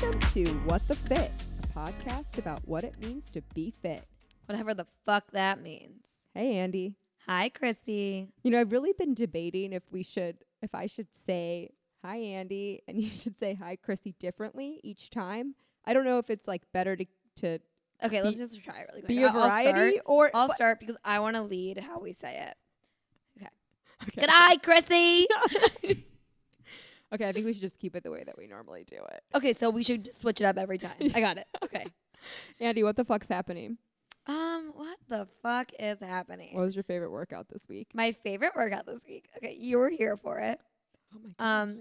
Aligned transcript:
Welcome 0.00 0.20
to 0.20 0.44
What 0.66 0.86
the 0.86 0.94
Fit, 0.94 1.30
a 1.64 1.66
podcast 1.76 2.38
about 2.38 2.60
what 2.68 2.84
it 2.84 2.94
means 3.00 3.30
to 3.32 3.42
be 3.54 3.72
fit. 3.82 4.04
Whatever 4.46 4.72
the 4.72 4.86
fuck 5.04 5.30
that 5.32 5.60
means. 5.60 6.04
Hey, 6.34 6.56
Andy. 6.58 6.94
Hi, 7.26 7.48
Chrissy. 7.48 8.28
You 8.44 8.50
know, 8.52 8.60
I've 8.60 8.70
really 8.70 8.92
been 8.92 9.14
debating 9.14 9.72
if 9.72 9.82
we 9.90 10.04
should, 10.04 10.36
if 10.62 10.72
I 10.74 10.86
should 10.86 11.08
say 11.26 11.70
hi, 12.04 12.16
Andy, 12.16 12.80
and 12.86 12.96
you 13.02 13.10
should 13.10 13.36
say 13.36 13.54
hi, 13.54 13.74
Chrissy, 13.76 14.14
differently 14.20 14.80
each 14.84 15.10
time. 15.10 15.54
I 15.84 15.94
don't 15.94 16.04
know 16.04 16.18
if 16.18 16.30
it's 16.30 16.46
like 16.46 16.62
better 16.72 16.94
to 16.94 17.04
to 17.36 17.58
Okay, 18.04 18.22
let's 18.22 18.38
Be- 18.38 18.44
just 18.44 18.62
try 18.62 18.80
it 18.80 18.86
really 18.90 19.00
quick. 19.02 19.08
be 19.08 19.22
a 19.24 19.26
I'll- 19.28 19.36
I'll 19.38 19.48
variety 19.48 19.92
start. 19.94 20.02
or 20.06 20.30
I'll 20.32 20.52
start 20.54 20.78
because 20.78 20.96
I 21.04 21.18
want 21.20 21.34
to 21.36 21.42
lead 21.42 21.78
how 21.78 21.98
we 21.98 22.12
say 22.12 22.46
it. 22.48 22.54
okay. 24.02 24.20
Good 24.20 24.30
eye, 24.32 24.58
Chrissy. 24.62 25.26
okay, 27.14 27.28
I 27.28 27.32
think 27.32 27.46
we 27.46 27.52
should 27.52 27.62
just 27.62 27.78
keep 27.78 27.94
it 27.96 28.02
the 28.04 28.10
way 28.10 28.22
that 28.24 28.36
we 28.38 28.46
normally 28.46 28.84
do 28.88 28.96
it. 28.96 29.22
okay, 29.34 29.52
so 29.52 29.70
we 29.70 29.82
should 29.82 30.12
switch 30.14 30.40
it 30.40 30.44
up 30.44 30.58
every 30.58 30.78
time. 30.78 30.96
I 31.14 31.20
got 31.20 31.38
it. 31.38 31.46
Okay. 31.64 31.86
Andy, 32.60 32.82
what 32.82 32.96
the 32.96 33.04
fuck's 33.04 33.28
happening? 33.28 33.78
Um, 34.26 34.72
what 34.74 34.98
the 35.08 35.28
fuck 35.42 35.70
is 35.78 36.00
happening? 36.00 36.54
What 36.56 36.64
was 36.64 36.74
your 36.74 36.82
favorite 36.82 37.10
workout 37.10 37.48
this 37.48 37.62
week? 37.68 37.88
My 37.94 38.12
favorite 38.12 38.52
workout 38.56 38.86
this 38.86 39.04
week. 39.08 39.26
Okay, 39.36 39.56
you 39.58 39.78
were 39.78 39.88
here 39.88 40.16
for 40.16 40.38
it. 40.38 40.60
Oh 41.14 41.18
my 41.22 41.30
god. 41.38 41.62
Um, 41.62 41.80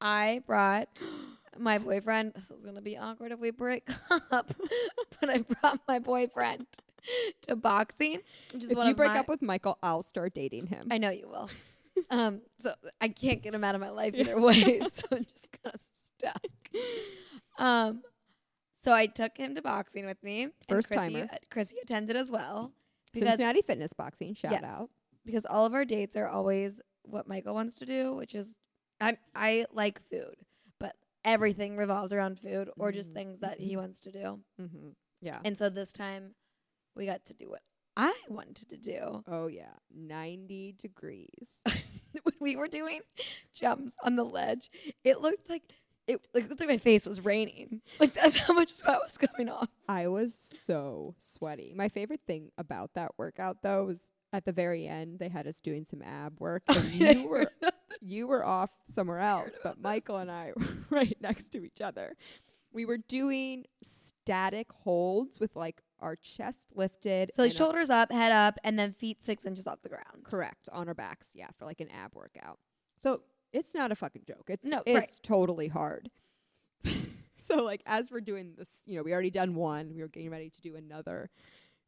I 0.00 0.42
brought 0.46 1.00
my 1.58 1.78
boyfriend. 1.78 2.32
This 2.34 2.50
is 2.50 2.64
gonna 2.64 2.80
be 2.80 2.96
awkward 2.96 3.32
if 3.32 3.38
we 3.40 3.50
break 3.50 3.88
up, 4.30 4.54
but 5.20 5.30
I 5.30 5.38
brought 5.38 5.80
my 5.88 5.98
boyfriend 5.98 6.66
to 7.48 7.56
boxing, 7.56 8.20
which 8.54 8.64
is 8.64 8.70
if 8.70 8.76
one 8.76 8.86
you 8.86 8.92
of 8.92 8.96
break 8.96 9.12
my, 9.12 9.18
up 9.18 9.28
with 9.28 9.42
Michael, 9.42 9.78
I'll 9.82 10.02
start 10.02 10.34
dating 10.34 10.66
him. 10.68 10.86
I 10.90 10.98
know 10.98 11.10
you 11.10 11.28
will. 11.28 11.50
Um, 12.10 12.42
so 12.58 12.74
I 13.00 13.08
can't 13.08 13.42
get 13.42 13.54
him 13.54 13.64
out 13.64 13.74
of 13.74 13.80
my 13.80 13.90
life 13.90 14.14
either 14.14 14.40
way, 14.40 14.80
so 14.90 15.06
I'm 15.12 15.24
just 15.24 15.48
kind 15.62 15.74
of 15.74 15.80
stuck. 16.16 16.46
Um, 17.58 18.02
so 18.74 18.92
I 18.92 19.06
took 19.06 19.36
him 19.36 19.54
to 19.54 19.62
boxing 19.62 20.06
with 20.06 20.22
me. 20.22 20.48
First 20.68 20.88
Chrissy, 20.88 21.12
timer. 21.14 21.28
uh, 21.32 21.36
Chrissy 21.50 21.76
attended 21.82 22.16
as 22.16 22.30
well 22.30 22.72
because 23.12 23.28
Cincinnati 23.30 23.62
Fitness 23.62 23.92
Boxing, 23.92 24.34
shout 24.34 24.52
Yes. 24.52 24.64
out. 24.64 24.90
because 25.24 25.46
all 25.46 25.66
of 25.66 25.74
our 25.74 25.84
dates 25.84 26.16
are 26.16 26.26
always 26.28 26.80
what 27.02 27.28
Michael 27.28 27.54
wants 27.54 27.74
to 27.76 27.86
do, 27.86 28.14
which 28.14 28.34
is 28.34 28.56
I 29.00 29.16
I 29.34 29.66
like 29.72 30.00
food, 30.10 30.34
but 30.80 30.96
everything 31.24 31.76
revolves 31.76 32.12
around 32.12 32.40
food 32.40 32.70
or 32.76 32.90
just 32.92 33.10
Mhm, 33.10 33.14
things 33.14 33.40
that 33.40 33.58
he 33.60 33.74
mhm. 33.74 33.78
wants 33.80 34.00
to 34.00 34.10
do. 34.12 34.40
Mm-hmm. 34.60 34.88
Yeah. 35.20 35.40
And 35.44 35.56
so 35.56 35.68
this 35.68 35.92
time 35.92 36.34
we 36.96 37.06
got 37.06 37.24
to 37.26 37.34
do 37.34 37.48
what 37.50 37.62
I 37.96 38.14
wanted 38.28 38.68
to 38.70 38.76
do. 38.76 39.22
oh 39.26 39.46
yeah, 39.48 39.74
ninety 39.94 40.74
degrees. 40.80 41.62
when 42.22 42.34
we 42.40 42.56
were 42.56 42.68
doing 42.68 43.00
jumps 43.54 43.94
on 44.02 44.16
the 44.16 44.24
ledge, 44.24 44.70
it 45.04 45.20
looked 45.20 45.48
like 45.50 45.62
it 46.06 46.20
like 46.34 46.48
looked 46.48 46.60
like 46.60 46.68
my 46.68 46.78
face 46.78 47.06
was 47.06 47.24
raining. 47.24 47.80
Like 48.00 48.14
that's 48.14 48.38
how 48.38 48.54
much 48.54 48.72
sweat 48.72 49.00
was 49.04 49.16
coming 49.18 49.48
off. 49.48 49.68
I 49.88 50.08
was 50.08 50.34
so 50.34 51.14
sweaty. 51.18 51.74
My 51.76 51.88
favorite 51.88 52.22
thing 52.26 52.50
about 52.58 52.94
that 52.94 53.12
workout 53.18 53.58
though 53.62 53.84
was 53.84 54.00
at 54.32 54.44
the 54.44 54.52
very 54.52 54.86
end 54.86 55.18
they 55.18 55.28
had 55.28 55.46
us 55.46 55.60
doing 55.60 55.84
some 55.84 56.02
ab 56.02 56.40
work. 56.40 56.62
And 56.68 56.92
you 56.94 57.28
were 57.28 57.50
you 58.00 58.26
were 58.26 58.44
off 58.44 58.70
somewhere 58.92 59.20
else, 59.20 59.52
but 59.62 59.80
Michael 59.80 60.16
and 60.16 60.30
I 60.30 60.52
were 60.56 60.66
right 60.90 61.16
next 61.20 61.50
to 61.50 61.64
each 61.64 61.80
other. 61.80 62.16
We 62.72 62.84
were 62.86 62.98
doing 62.98 63.66
static 63.82 64.68
holds 64.72 65.38
with 65.38 65.54
like 65.54 65.82
our 66.02 66.16
chest 66.16 66.66
lifted. 66.74 67.30
so 67.32 67.48
shoulders 67.48 67.88
up, 67.88 68.12
head 68.12 68.32
up, 68.32 68.58
and 68.64 68.78
then 68.78 68.92
feet 68.92 69.22
six 69.22 69.46
inches 69.46 69.66
off 69.66 69.80
the 69.82 69.88
ground. 69.88 70.24
correct 70.24 70.68
on 70.72 70.88
our 70.88 70.94
backs, 70.94 71.30
yeah, 71.34 71.48
for 71.58 71.64
like 71.64 71.80
an 71.80 71.88
ab 71.90 72.14
workout. 72.14 72.58
So 72.98 73.22
it's 73.52 73.74
not 73.74 73.90
a 73.92 73.94
fucking 73.94 74.22
joke. 74.26 74.46
It's 74.48 74.64
No, 74.66 74.82
it's 74.84 74.98
right. 74.98 75.20
totally 75.22 75.68
hard. 75.68 76.10
so 77.36 77.62
like 77.64 77.82
as 77.86 78.10
we're 78.10 78.20
doing 78.20 78.54
this, 78.56 78.70
you 78.86 78.96
know, 78.96 79.02
we 79.02 79.12
already 79.12 79.30
done 79.30 79.54
one. 79.54 79.94
We 79.94 80.02
were 80.02 80.08
getting 80.08 80.30
ready 80.30 80.50
to 80.50 80.60
do 80.60 80.76
another. 80.76 81.30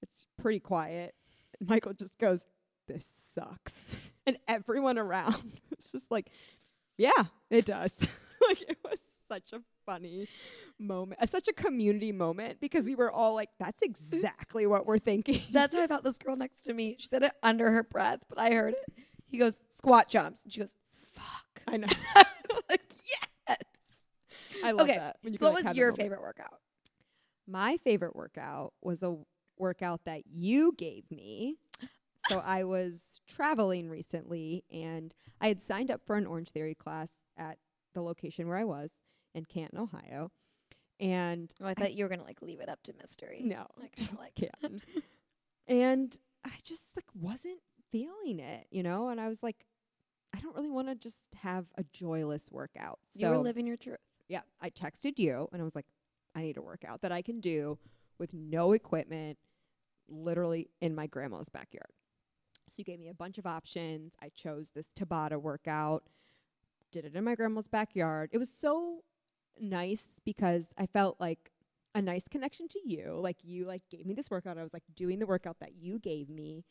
It's 0.03 0.27
pretty 0.41 0.61
quiet. 0.61 1.15
And 1.61 1.69
Michael 1.69 1.95
just 1.95 2.19
goes, 2.19 2.45
"This 2.87 3.07
sucks," 3.07 4.11
and 4.27 4.39
everyone 4.49 4.99
around 4.99 5.59
was 5.77 5.91
just 5.91 6.11
like, 6.11 6.31
"Yeah, 6.97 7.25
it 7.51 7.65
does." 7.65 7.99
like 8.49 8.63
it 8.63 8.79
was 8.85 8.99
such 9.35 9.53
a 9.53 9.63
funny 9.85 10.29
moment, 10.79 11.21
uh, 11.21 11.27
such 11.27 11.49
a 11.49 11.53
community 11.53 12.13
moment 12.13 12.61
because 12.61 12.85
we 12.85 12.95
were 12.95 13.11
all 13.11 13.35
like, 13.35 13.51
"That's 13.59 13.83
exactly 13.83 14.67
what 14.67 14.87
we're 14.87 14.99
thinking." 14.99 15.41
That's 15.53 15.75
how 15.75 15.83
I 15.83 15.87
felt 15.87 16.05
this 16.05 16.19
girl 16.19 16.37
next 16.37 16.63
to 16.63 16.73
me. 16.75 16.97
She 16.99 17.09
said 17.09 17.23
it 17.23 17.33
under 17.43 17.71
her 17.71 17.83
breath, 17.83 18.21
but 18.29 18.39
I 18.39 18.51
heard 18.51 18.75
it. 18.75 19.05
He 19.27 19.39
goes, 19.39 19.61
squat 19.69 20.09
jumps. 20.09 20.43
And 20.45 20.53
she 20.53 20.61
goes, 20.61 20.77
fuck. 21.13 21.63
I 21.67 21.77
know. 21.77 21.89
I 22.15 22.25
was 22.49 22.63
like, 22.71 22.83
yes. 23.49 23.57
I 24.63 24.71
love 24.71 24.89
Okay, 24.89 24.97
that. 24.99 25.17
when 25.23 25.33
you 25.33 25.39
So 25.39 25.47
what 25.47 25.55
like, 25.55 25.65
was 25.65 25.77
your 25.77 25.93
favorite 25.93 26.21
workout? 26.21 26.61
My 27.49 27.77
favorite 27.79 28.15
workout 28.15 28.75
was 28.81 29.03
a 29.03 29.17
workout 29.59 30.05
that 30.05 30.23
you 30.31 30.73
gave 30.77 31.11
me. 31.11 31.57
So 32.31 32.39
I 32.39 32.65
was 32.65 33.21
traveling 33.29 33.91
recently 33.91 34.65
and 34.73 35.13
I 35.43 35.49
had 35.49 35.61
signed 35.61 35.91
up 35.91 36.01
for 36.07 36.17
an 36.17 36.27
Orange 36.27 36.49
Theory 36.53 36.75
class 36.75 37.11
at 37.37 37.59
the 37.93 38.01
location 38.01 38.49
where 38.49 38.57
I 38.57 38.65
was 38.65 38.93
in 39.35 39.45
Canton, 39.45 39.79
Ohio. 39.79 40.31
And 41.01 41.53
Oh, 41.61 41.67
I 41.67 41.75
thought 41.75 41.95
you 41.95 42.05
were 42.05 42.09
gonna 42.09 42.23
like 42.25 42.41
leave 42.43 42.61
it 42.61 42.69
up 42.69 42.83
to 42.85 42.93
mystery. 43.01 43.41
no, 43.45 43.67
Like, 43.81 43.97
just 43.97 44.19
like- 44.19 44.35
Canton. 44.35 44.81
and 45.67 46.17
I 46.45 46.51
just 46.63 46.97
like 46.97 47.07
wasn't 47.15 47.61
feeling 47.91 48.39
it, 48.39 48.67
you 48.71 48.83
know? 48.83 49.09
And 49.09 49.21
I 49.21 49.29
was 49.29 49.43
like, 49.43 49.67
I 50.35 50.41
don't 50.41 50.55
really 50.55 50.71
want 50.71 50.89
to 50.89 50.95
just 50.95 51.35
have 51.43 51.67
a 51.79 51.85
joyless 51.93 52.51
workout. 52.51 52.99
you 53.15 53.29
were 53.29 53.39
living 53.39 53.67
your 53.67 53.77
truth. 53.77 53.99
yeah, 54.29 54.41
I 54.61 54.71
texted 54.71 55.19
you 55.19 55.49
and 55.53 55.61
I 55.61 55.65
was 55.65 55.75
like, 55.77 55.87
I 56.35 56.43
need 56.43 56.57
a 56.57 56.63
workout 56.63 57.03
that 57.03 57.13
I 57.13 57.23
can 57.23 57.41
do 57.41 57.79
with 58.19 58.35
no 58.35 58.73
equipment, 58.73 59.39
literally 60.09 60.71
in 60.81 60.95
my 60.95 61.07
grandma's 61.07 61.49
backyard. 61.49 61.93
So 62.69 62.77
you 62.79 62.85
gave 62.85 62.99
me 62.99 63.09
a 63.09 63.15
bunch 63.15 63.39
of 63.39 63.47
options. 63.47 64.13
I 64.21 64.31
chose 64.31 64.71
this 64.71 64.87
Tabata 64.99 65.41
workout, 65.41 66.03
did 66.91 67.05
it 67.05 67.15
in 67.15 67.23
my 67.25 67.35
grandma's 67.37 67.69
backyard. 67.69 68.31
It 68.33 68.39
was 68.39 68.51
so 68.51 69.03
nice 69.59 70.07
because 70.25 70.69
I 70.79 70.87
felt 70.87 71.21
like 71.21 71.51
a 71.95 72.03
nice 72.03 72.27
connection 72.29 72.67
to 72.69 72.81
you. 72.85 73.19
Like 73.21 73.37
you 73.45 73.67
like 73.67 73.83
gave 73.91 74.07
me 74.07 74.15
this 74.15 74.31
workout. 74.31 74.59
I 74.59 74.63
was 74.63 74.73
like 74.73 74.83
doing 74.95 75.19
the 75.19 75.27
workout 75.27 75.59
that 75.61 75.75
you 75.77 75.99
gave 75.99 76.29
me. 76.29 76.65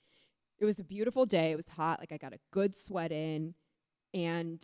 It 0.59 0.65
was 0.65 0.79
a 0.79 0.83
beautiful 0.83 1.25
day. 1.25 1.51
It 1.51 1.55
was 1.55 1.69
hot. 1.69 1.99
Like 1.99 2.11
I 2.11 2.17
got 2.17 2.33
a 2.33 2.39
good 2.51 2.75
sweat 2.75 3.11
in. 3.11 3.55
And 4.13 4.63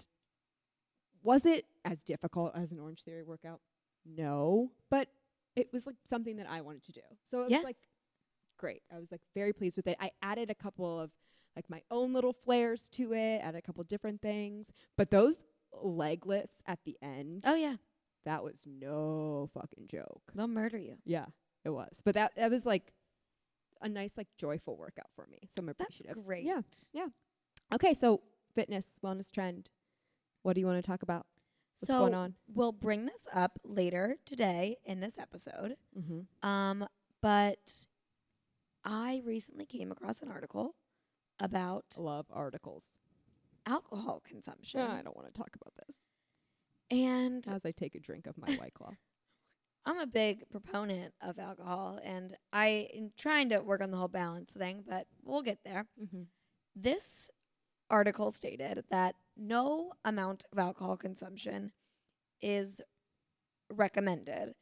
was 1.24 1.46
it 1.46 1.66
as 1.85 2.02
difficult 2.03 2.53
as 2.56 2.72
an 2.72 2.80
Orange 2.80 3.03
Theory 3.03 3.24
workout? 3.24 3.59
No, 4.06 4.72
but 4.90 5.07
it 5.56 5.69
was 5.74 5.86
like 5.86 5.96
something 6.06 6.38
that 6.38 6.47
I 6.50 6.62
wanted 6.62 6.84
to 6.84 6.91
do. 6.94 7.01
So 7.24 7.44
it 7.44 7.50
Yes. 7.50 7.59
was 7.59 7.66
like 7.66 7.78
great. 8.57 8.81
I 8.94 9.00
was 9.00 9.12
like 9.12 9.22
very 9.36 9.53
pleased 9.53 9.78
with 9.78 9.88
it. 9.88 9.97
I 10.00 10.12
added 10.22 10.50
a 10.50 10.56
couple 10.56 11.00
of 11.00 11.12
like 11.56 11.69
my 11.69 11.81
own 11.91 12.13
little 12.13 12.34
flares 12.34 12.88
to 12.94 13.13
it, 13.13 13.40
added 13.40 13.57
a 13.57 13.62
couple 13.62 13.84
different 13.84 14.22
things, 14.22 14.72
but 14.97 15.12
those 15.12 15.44
leg 15.74 16.25
lifts 16.25 16.57
at 16.68 16.80
the 16.86 16.97
end, 17.01 17.41
Oh 17.46 17.56
yeah, 17.56 17.75
that 18.25 18.44
was 18.44 18.66
no 18.66 19.50
fucking 19.53 19.88
joke. 19.90 20.22
they'll 20.35 20.47
murder 20.47 20.78
you. 20.78 20.97
Yeah, 21.06 21.25
it 21.63 21.69
was. 21.69 22.02
But 22.03 22.16
that 22.16 22.34
that 22.35 22.52
was 22.52 22.66
like 22.66 22.94
a 23.81 23.90
nice 23.90 24.18
like 24.18 24.28
joyful 24.38 24.78
workout 24.78 25.09
for 25.16 25.25
me. 25.28 25.40
So 25.56 25.62
I'm 25.62 25.69
appreciative. 25.69 26.16
That's 26.16 26.25
great. 26.25 26.44
Yeah. 26.46 27.07
Okay, 27.74 27.94
so 27.94 28.22
fitness 28.56 28.88
wellness 29.03 29.31
trend. 29.31 29.69
What 30.44 30.53
do 30.53 30.62
you 30.62 30.68
want 30.68 30.84
to 30.84 30.88
talk 30.88 31.03
about? 31.03 31.25
What's 31.80 31.88
so 31.88 32.00
going 32.00 32.13
on? 32.13 32.34
we'll 32.53 32.72
bring 32.74 33.06
this 33.06 33.28
up 33.34 33.59
later 33.63 34.18
today 34.25 34.78
in 34.86 35.00
this 35.00 35.18
episode. 35.18 35.75
Mm-hmm. 35.98 36.48
Um, 36.48 36.86
but 37.21 37.86
I 38.83 39.21
recently 39.25 39.66
came 39.66 39.92
across 39.92 40.21
an 40.21 40.30
article 40.30 40.75
about 41.39 41.86
Love 41.98 42.25
articles. 42.31 42.86
alcohol 43.66 44.21
consumption, 44.27 44.81
I 44.81 45.01
don't 45.01 45.16
want 45.16 45.33
to 45.33 45.38
talk 45.38 45.51
about 45.56 45.74
this. 45.88 45.95
And 46.91 47.47
As 47.47 47.65
I 47.65 47.71
take 47.71 47.95
a 47.95 48.00
drink 48.00 48.27
of 48.27 48.38
my 48.38 48.53
white 48.56 48.74
claw. 48.74 48.91
I'm 49.86 50.00
a 50.00 50.07
big 50.07 50.47
proponent 50.50 51.13
of 51.21 51.39
alcohol, 51.39 52.00
and 52.03 52.36
I 52.51 52.89
am 52.95 53.12
trying 53.18 53.50
to 53.50 53.59
work 53.59 53.81
on 53.81 53.91
the 53.91 53.97
whole 53.97 54.09
balance 54.09 54.51
thing, 54.51 54.83
but 54.88 55.07
we'll 55.24 55.41
get 55.41 55.59
there. 55.63 55.88
Mm-hmm. 56.01 56.24
This 56.75 57.30
article 57.89 58.31
stated 58.31 58.83
that 58.91 59.15
no 59.36 59.94
amount 60.06 60.45
of 60.51 60.59
alcohol 60.59 60.97
consumption 60.97 61.71
is 62.41 62.81
recommended. 63.71 64.53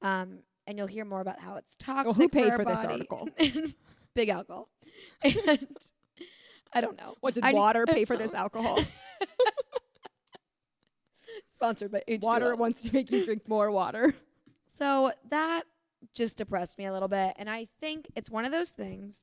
Um, 0.00 0.40
and 0.66 0.78
you'll 0.78 0.86
hear 0.86 1.04
more 1.04 1.20
about 1.20 1.40
how 1.40 1.56
it's 1.56 1.76
toxic. 1.76 2.06
Well, 2.06 2.14
who 2.14 2.28
paid 2.28 2.50
our 2.50 2.56
for 2.56 2.64
this 2.64 2.84
article? 2.84 3.28
Big 4.14 4.28
alcohol. 4.28 4.68
And 5.24 5.66
I 6.74 6.80
don't 6.80 6.96
know. 6.96 7.16
What 7.20 7.34
did 7.34 7.44
I 7.44 7.52
water 7.52 7.84
I 7.86 7.92
pay 7.92 8.04
for 8.06 8.16
this 8.16 8.32
alcohol? 8.32 8.80
Sponsored 11.62 11.92
by 11.92 12.02
H2O. 12.08 12.22
water 12.22 12.56
wants 12.56 12.82
to 12.82 12.92
make 12.92 13.10
you 13.10 13.24
drink 13.24 13.48
more 13.48 13.70
water. 13.70 14.14
So 14.74 15.12
that 15.28 15.64
just 16.14 16.38
depressed 16.38 16.78
me 16.78 16.86
a 16.86 16.92
little 16.94 17.06
bit. 17.06 17.34
And 17.36 17.48
I 17.50 17.68
think 17.78 18.10
it's 18.16 18.30
one 18.30 18.46
of 18.46 18.52
those 18.52 18.70
things 18.70 19.20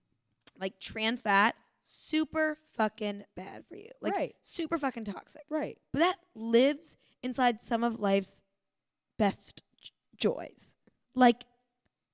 like 0.62 0.80
trans 0.80 1.22
fat, 1.22 1.56
super 1.82 2.60
fucking 2.78 3.24
bad 3.36 3.66
for 3.68 3.76
you. 3.76 3.90
Like 4.00 4.16
right. 4.16 4.36
super 4.44 4.78
fucking 4.78 5.06
toxic. 5.06 5.42
Right. 5.50 5.80
But 5.92 6.00
that 6.00 6.18
lives 6.36 6.98
inside 7.24 7.62
some 7.64 7.84
of 7.84 8.00
life's 8.00 8.44
best 9.18 9.64
j- 9.82 9.92
joys, 10.18 10.76
like 11.16 11.46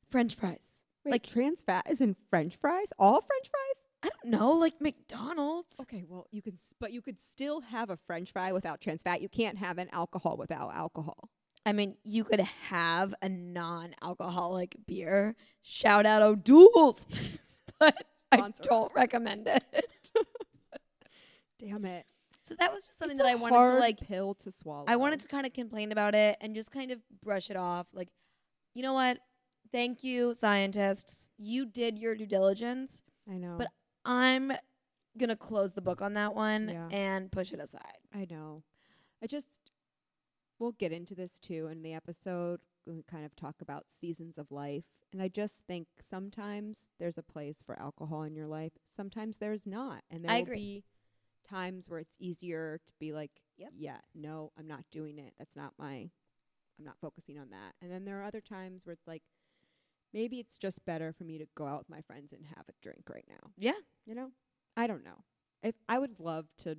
French 0.09 0.33
fries. 0.35 0.81
Wait, 1.03 1.11
Like- 1.11 1.27
trans 1.27 1.61
fat 1.61 1.85
is 1.89 1.99
in 1.99 2.15
French 2.29 2.55
fries? 2.55 2.87
All 2.97 3.19
French 3.21 3.49
fries? 3.49 3.84
I 4.05 4.09
don't 4.09 4.31
know, 4.39 4.51
like 4.51 4.79
McDonald's. 4.79 5.79
Okay, 5.81 6.03
well, 6.07 6.27
you 6.31 6.41
can, 6.43 6.53
s- 6.53 6.73
but 6.79 6.93
you 6.93 7.01
could 7.01 7.19
still 7.19 7.61
have 7.61 7.89
a 7.89 7.97
French 7.97 8.31
fry 8.31 8.51
without 8.51 8.79
trans 8.79 9.01
fat. 9.01 9.19
You 9.21 9.29
can't 9.29 9.57
have 9.57 9.79
an 9.79 9.89
alcohol 9.91 10.37
without 10.37 10.75
alcohol. 10.75 11.29
I 11.65 11.73
mean, 11.73 11.95
you 12.03 12.23
could 12.23 12.39
have 12.41 13.15
a 13.23 13.29
non-alcoholic 13.29 14.75
beer. 14.85 15.35
Shout 15.63 16.05
out 16.05 16.21
O'Doul's, 16.21 17.07
but 17.79 18.05
I 18.31 18.37
Sponsor 18.37 18.63
don't 18.63 18.91
recommend 18.93 19.47
it. 19.47 19.63
Damn 21.59 21.85
it! 21.85 22.05
So 22.43 22.53
that 22.59 22.71
was 22.71 22.83
just 22.83 22.99
something 22.99 23.17
that 23.17 23.25
I 23.25 23.33
wanted 23.35 23.55
to 23.55 23.79
like. 23.79 23.99
pill 24.01 24.35
to 24.35 24.51
swallow. 24.51 24.85
I 24.87 24.97
wanted 24.97 25.21
to 25.21 25.27
kind 25.27 25.45
of 25.47 25.53
complain 25.53 25.91
about 25.91 26.13
it 26.13 26.37
and 26.41 26.53
just 26.53 26.69
kind 26.69 26.91
of 26.91 26.99
brush 27.23 27.49
it 27.49 27.55
off. 27.57 27.87
Like, 27.93 28.09
you 28.75 28.83
know 28.83 28.93
what? 28.93 29.17
Thank 29.71 30.03
you, 30.03 30.35
scientists. 30.35 31.29
You 31.37 31.65
did 31.65 31.97
your 31.97 32.13
due 32.15 32.27
diligence. 32.27 33.01
I 33.27 33.37
know, 33.37 33.55
but 33.57 33.69
I'm 34.05 34.51
gonna 35.17 35.35
close 35.35 35.73
the 35.73 35.81
book 35.81 36.01
on 36.01 36.13
that 36.15 36.35
one 36.35 36.69
Yeah. 36.69 36.87
and 36.91 37.31
push 37.31 37.51
it 37.53 37.59
aside. 37.59 37.97
I 38.13 38.27
know. 38.29 38.63
I 39.23 39.27
just 39.27 39.59
we'll 40.59 40.73
get 40.73 40.91
into 40.91 41.15
this 41.15 41.39
too 41.39 41.67
in 41.67 41.81
the 41.83 41.93
episode. 41.93 42.59
We 42.85 43.03
kind 43.09 43.25
of 43.25 43.35
talk 43.35 43.55
about 43.61 43.85
seasons 43.89 44.37
of 44.37 44.51
life, 44.51 44.83
and 45.11 45.21
I 45.21 45.27
just 45.27 45.63
think 45.67 45.87
sometimes 46.01 46.91
there's 46.99 47.17
a 47.17 47.23
place 47.23 47.63
for 47.65 47.77
alcohol 47.79 48.23
in 48.23 48.35
your 48.35 48.47
life. 48.47 48.73
Sometimes 48.95 49.37
there's 49.37 49.65
not, 49.65 50.03
and 50.09 50.23
there 50.23 50.31
I 50.31 50.35
will 50.37 50.43
agree. 50.43 50.55
be 50.55 50.83
times 51.49 51.89
where 51.89 51.99
it's 51.99 52.15
easier 52.19 52.79
to 52.85 52.93
be 52.99 53.11
like, 53.11 53.31
Yep. 53.57 53.71
yeah, 53.75 53.97
no, 54.13 54.51
I'm 54.57 54.67
not 54.67 54.83
doing 54.91 55.17
it. 55.17 55.33
That's 55.37 55.55
not 55.55 55.73
my. 55.79 56.09
I'm 56.77 56.85
not 56.85 56.99
focusing 56.99 57.39
on 57.39 57.49
that. 57.51 57.73
And 57.81 57.89
then 57.91 58.03
there 58.05 58.19
are 58.19 58.23
other 58.25 58.41
times 58.41 58.85
where 58.85 58.93
it's 58.93 59.07
like, 59.07 59.23
maybe 60.15 60.39
it's 60.39 60.57
just 60.57 60.83
better 60.85 61.11
for 61.13 61.25
me 61.25 61.37
to 61.37 61.45
go 61.55 61.67
out 61.67 61.77
with 61.79 61.89
my 61.89 62.01
friends 62.01 62.31
and 62.33 62.43
have 62.55 62.65
a 62.67 62.71
drink 62.81 63.03
right 63.13 63.25
now. 63.29 63.51
Yeah. 63.57 63.73
You 64.05 64.15
know, 64.15 64.29
I 64.77 64.87
don't 64.87 65.03
know. 65.03 65.23
If 65.61 65.75
I 65.89 65.99
would 65.99 66.19
love 66.19 66.47
to 66.59 66.77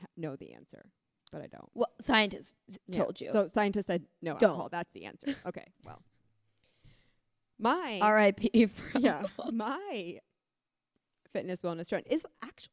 ha- 0.00 0.06
know 0.16 0.34
the 0.36 0.54
answer, 0.54 0.86
but 1.30 1.42
I 1.42 1.46
don't. 1.48 1.68
Well, 1.74 1.92
scientists 2.00 2.54
Yeah. 2.88 3.02
told 3.04 3.20
you. 3.20 3.30
So 3.30 3.46
scientists 3.46 3.86
said 3.86 4.06
no 4.22 4.32
Don't. 4.38 4.42
alcohol. 4.50 4.68
That's 4.70 4.90
the 4.92 5.04
answer. 5.04 5.26
Okay. 5.46 5.66
Well, 5.84 6.02
my 7.58 7.98
R.I.P. 8.02 8.68
yeah 8.94 9.22
my 9.52 10.18
fitness 11.32 11.60
wellness 11.62 11.88
trend 11.88 12.06
is 12.08 12.24
actually 12.42 12.70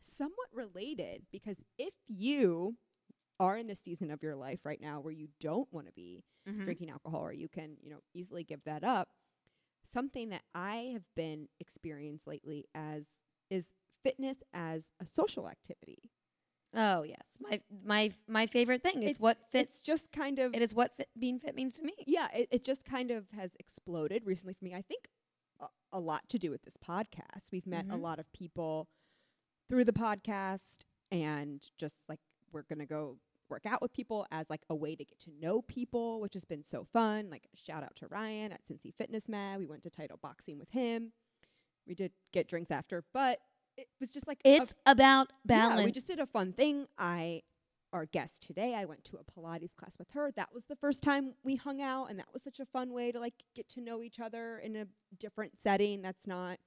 somewhat 0.00 0.48
related 0.52 1.22
because 1.30 1.56
if 1.78 1.94
you 2.08 2.74
are 3.40 3.56
in 3.56 3.66
the 3.66 3.74
season 3.74 4.10
of 4.10 4.22
your 4.22 4.34
life 4.36 4.60
right 4.64 4.80
now 4.80 5.00
where 5.00 5.12
you 5.12 5.28
don't 5.40 5.72
want 5.72 5.86
to 5.86 5.92
be 5.92 6.24
Mhm. 6.48 6.64
drinking 6.64 6.90
alcohol 6.90 7.20
or 7.26 7.32
you 7.32 7.48
can 7.48 7.76
you 7.82 7.90
know 7.90 8.00
easily 8.14 8.42
give 8.44 8.62
that 8.64 8.82
up 8.84 9.08
something 9.92 10.28
that 10.30 10.42
i 10.54 10.90
have 10.92 11.04
been 11.14 11.48
experienced 11.60 12.26
lately 12.26 12.66
as 12.74 13.06
is 13.50 13.68
fitness 14.02 14.42
as 14.52 14.90
a 15.00 15.06
social 15.06 15.48
activity 15.48 16.10
Oh 16.74 17.02
yes, 17.02 17.38
my 17.40 17.62
my 17.82 18.12
my 18.28 18.46
favorite 18.46 18.82
thing. 18.82 18.96
It's, 18.98 19.12
It's- 19.12 19.20
what 19.20 19.38
fits. 19.50 19.76
it's 19.76 19.82
just 19.82 20.12
kind 20.12 20.38
of 20.38 20.54
It 20.54 20.60
is 20.60 20.74
what 20.74 20.94
fit, 20.98 21.08
being 21.18 21.38
fit 21.40 21.54
means 21.54 21.72
to 21.78 21.82
me. 21.82 21.94
yeah, 22.06 22.28
it, 22.34 22.46
it 22.50 22.62
just 22.62 22.84
kind 22.84 23.10
of 23.10 23.24
has 23.30 23.56
exploded 23.58 24.26
recently 24.26 24.52
for 24.52 24.66
me. 24.66 24.74
I 24.74 24.82
think 24.82 25.08
a, 25.60 25.68
a 25.94 25.98
lot 25.98 26.28
to 26.28 26.38
do 26.38 26.50
with 26.50 26.60
this 26.64 26.76
podcast. 26.76 27.50
We've 27.52 27.66
met 27.66 27.86
a 27.86 27.94
Mhm. 27.96 28.02
lot 28.02 28.18
of 28.18 28.30
people 28.34 28.86
through 29.70 29.86
the 29.86 29.94
podcast 29.94 30.84
and 31.10 31.66
just 31.78 31.96
like 32.06 32.20
we're 32.52 32.64
going 32.64 32.80
to 32.80 32.86
go 32.86 33.16
work 33.50 33.66
out 33.66 33.80
with 33.82 33.92
people 33.92 34.26
as 34.30 34.48
like 34.50 34.62
a 34.70 34.74
way 34.74 34.94
to 34.96 35.04
get 35.04 35.18
to 35.20 35.30
know 35.40 35.62
people, 35.62 36.20
which 36.20 36.34
has 36.34 36.44
been 36.44 36.64
so 36.64 36.86
fun. 36.92 37.30
Like 37.30 37.48
shout 37.54 37.82
out 37.82 37.96
to 37.96 38.06
Ryan 38.08 38.52
at 38.52 38.60
Cincy 38.66 38.94
Fitness 38.94 39.28
Mad. 39.28 39.58
We 39.58 39.66
went 39.66 39.82
to 39.84 39.90
title 39.90 40.18
boxing 40.22 40.58
with 40.58 40.70
him. 40.70 41.12
We 41.86 41.94
did 41.94 42.12
get 42.32 42.48
drinks 42.48 42.70
after, 42.70 43.04
but 43.14 43.38
it 43.76 43.88
was 44.00 44.12
just 44.12 44.26
like 44.26 44.38
a 44.44 44.56
It's 44.56 44.74
about 44.86 45.28
balance. 45.44 45.80
yeah, 45.80 45.84
we 45.84 45.92
just 45.92 46.06
did 46.06 46.18
a 46.18 46.26
fun 46.26 46.52
thing. 46.52 46.86
I, 46.98 47.42
our 47.92 48.04
guest 48.04 48.46
today, 48.46 48.74
I 48.74 48.84
went 48.84 49.04
to 49.04 49.16
a 49.18 49.24
Pilates 49.24 49.74
class 49.74 49.96
with 49.98 50.10
her. 50.10 50.30
That 50.36 50.52
was 50.52 50.64
the 50.66 50.76
first 50.76 51.02
time 51.02 51.34
we 51.44 51.56
hung 51.56 51.80
out, 51.80 52.06
and 52.10 52.18
that 52.18 52.26
was 52.32 52.42
such 52.42 52.60
a 52.60 52.66
fun 52.66 52.92
way 52.92 53.12
to 53.12 53.20
like 53.20 53.34
get 53.54 53.68
to 53.70 53.80
know 53.80 54.02
each 54.02 54.20
other 54.20 54.58
in 54.58 54.76
a 54.76 54.86
different 55.18 55.52
setting. 55.58 56.02
That's 56.02 56.26
not 56.26 56.58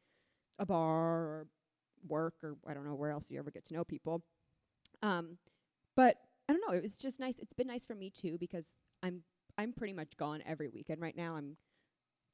a 0.57 0.65
bar 0.65 1.09
or 1.11 1.47
work 2.07 2.35
or 2.43 2.55
I 2.67 2.73
don't 2.73 2.85
know 2.85 2.95
where 2.95 3.11
else 3.11 3.29
you 3.29 3.37
ever 3.37 3.51
get 3.51 3.65
to 3.65 3.73
know 3.75 3.83
people. 3.83 4.23
Um, 5.03 5.37
but 5.95 6.17
I 6.51 6.53
don't 6.53 6.61
know. 6.67 6.75
It 6.77 6.83
was 6.83 6.97
just 6.97 7.17
nice. 7.17 7.39
It's 7.39 7.53
been 7.53 7.67
nice 7.67 7.85
for 7.85 7.95
me 7.95 8.09
too 8.09 8.37
because 8.37 8.77
I'm 9.01 9.23
I'm 9.57 9.71
pretty 9.71 9.93
much 9.93 10.17
gone 10.17 10.43
every 10.45 10.67
weekend 10.67 11.01
right 11.01 11.15
now. 11.15 11.35
I'm 11.37 11.55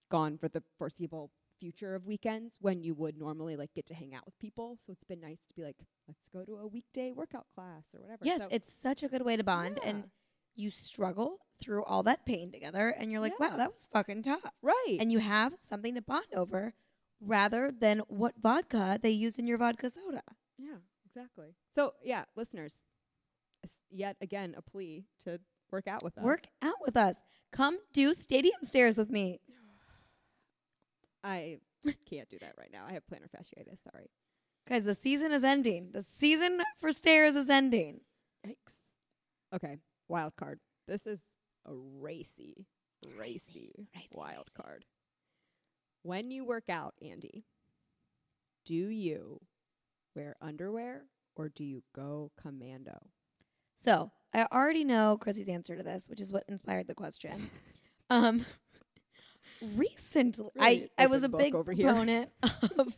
gone 0.10 0.40
for 0.40 0.48
the 0.48 0.64
foreseeable 0.80 1.30
future 1.60 1.94
of 1.94 2.06
weekends 2.08 2.58
when 2.62 2.82
you 2.82 2.96
would 2.96 3.16
normally 3.18 3.56
like 3.56 3.74
get 3.76 3.86
to 3.88 3.94
hang 3.94 4.16
out 4.16 4.26
with 4.26 4.38
people. 4.40 4.76
So 4.84 4.92
it's 4.92 5.04
been 5.04 5.20
nice 5.22 5.46
to 5.48 5.54
be 5.54 5.62
like, 5.64 5.76
let's 6.08 6.28
go 6.34 6.44
to 6.46 6.56
a 6.64 6.68
weekday 6.68 7.12
workout 7.12 7.46
class 7.54 7.84
or 7.94 8.02
whatever. 8.02 8.26
yes, 8.26 8.40
So- 8.42 8.48
it's 8.50 8.74
such 8.74 9.04
a 9.04 9.08
good 9.08 9.22
way 9.24 9.38
to 9.38 9.44
bond, 9.44 9.80
and 9.84 10.06
you 10.56 10.72
struggle 10.72 11.46
through 11.60 11.84
all 11.84 12.02
that 12.04 12.26
pain 12.26 12.52
together, 12.52 12.90
and 12.90 13.12
you're 13.12 13.22
like, 13.22 13.40
wow, 13.40 13.56
that 13.58 13.72
was 13.72 13.88
fucking 13.94 14.24
tough. 14.24 14.42
right. 14.64 14.98
And 15.00 15.12
you 15.12 15.20
have 15.20 15.54
something 15.60 15.94
to 15.96 16.02
bond 16.02 16.26
over, 16.36 16.74
rather 17.22 17.72
than 17.72 18.00
what 18.08 18.34
vodka 18.42 18.98
they 19.02 19.12
use 19.12 19.38
in 19.38 19.46
your 19.48 19.58
vodka 19.60 19.90
soda. 19.92 20.24
yeah, 20.58 20.78
exactly. 21.06 21.56
So 21.76 21.94
yeah, 22.04 22.26
listeners, 22.36 22.78
yet 23.90 24.18
again 24.22 24.56
a 24.58 24.62
plea 24.62 25.06
to 25.24 25.40
work 25.72 25.88
out 25.88 26.04
with 26.04 26.18
us. 26.18 26.24
Work 26.24 26.48
out 26.62 26.82
with 26.86 26.98
us. 26.98 27.18
Come 27.52 27.78
do 27.94 28.14
stadium 28.14 28.64
stairs 28.64 28.98
with 28.98 29.10
me. 29.10 29.40
I 31.24 31.60
can't 32.10 32.30
do 32.30 32.38
that 32.40 32.54
right 32.58 32.70
now. 32.72 32.86
I 32.88 32.94
have 32.94 33.04
plantar 33.06 33.30
fasciitis. 33.30 33.84
Sorry. 33.84 34.10
Guys, 34.68 34.84
the 34.84 34.94
season 34.94 35.32
is 35.32 35.44
ending. 35.44 35.90
The 35.94 36.04
season 36.04 36.62
for 36.80 36.92
stairs 36.92 37.36
is 37.36 37.50
ending. 37.50 38.02
Yikes. 38.46 38.76
Okay, 39.54 39.78
wild 40.10 40.36
card. 40.36 40.60
This 40.88 41.08
is 41.08 41.22
a 41.66 41.74
racy, 41.74 42.66
racy, 43.18 43.72
racy, 43.94 44.10
wild 44.12 44.48
racy. 44.48 44.62
card. 44.62 44.86
When 46.04 46.32
you 46.32 46.46
work 46.46 46.70
out, 46.70 46.96
Andy, 47.02 47.46
do 48.66 48.74
you 48.74 49.40
wear 50.16 50.36
underwear 50.42 51.04
or 51.36 51.50
do 51.50 51.64
you 51.64 51.84
go 51.96 52.32
commando? 52.42 52.98
So 53.78 54.12
I 54.34 54.46
already 54.52 54.84
know 54.84 55.18
Chrissy's 55.22 55.48
answer 55.50 55.78
to 55.78 55.84
this, 55.84 56.10
which 56.10 56.20
is 56.20 56.34
what 56.34 56.44
inspired 56.50 56.88
the 56.88 56.96
question. 56.96 57.50
Um, 58.10 58.46
recently, 59.76 60.46
Really 60.56 60.90
I 60.98 61.04
I 61.04 61.08
was 61.08 61.24
a 61.24 61.28
big 61.30 61.52
proponent 61.52 62.30
of 62.78 62.96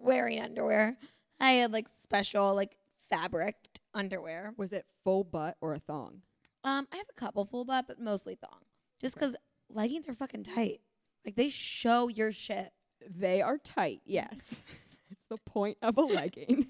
wearing 0.00 0.40
underwear. 0.40 0.98
I 1.38 1.52
had 1.52 1.72
like 1.72 1.86
special 1.88 2.52
like 2.52 2.76
fabric 3.08 3.54
underwear. 3.94 4.52
Was 4.56 4.72
it 4.72 4.84
full 5.04 5.22
butt 5.22 5.56
or 5.60 5.74
a 5.74 5.78
thong? 5.78 6.22
Um, 6.64 6.88
I 6.92 6.96
have 6.96 7.06
a 7.08 7.12
couple 7.20 7.44
full 7.44 7.64
butt, 7.64 7.84
but 7.86 8.00
mostly 8.00 8.34
thong. 8.34 8.58
Just 9.00 9.16
Okay. 9.16 9.26
'cause 9.26 9.36
leggings 9.70 10.08
are 10.08 10.14
fucking 10.14 10.42
tight. 10.42 10.80
Like 11.24 11.36
they 11.36 11.50
show 11.50 12.08
your 12.08 12.32
shit. 12.32 12.72
They 13.08 13.40
are 13.42 13.58
tight, 13.58 14.00
yes. 14.04 14.64
it's 15.12 15.22
the 15.30 15.38
point 15.46 15.78
of 15.82 15.96
a 15.98 16.02
legging. 16.02 16.66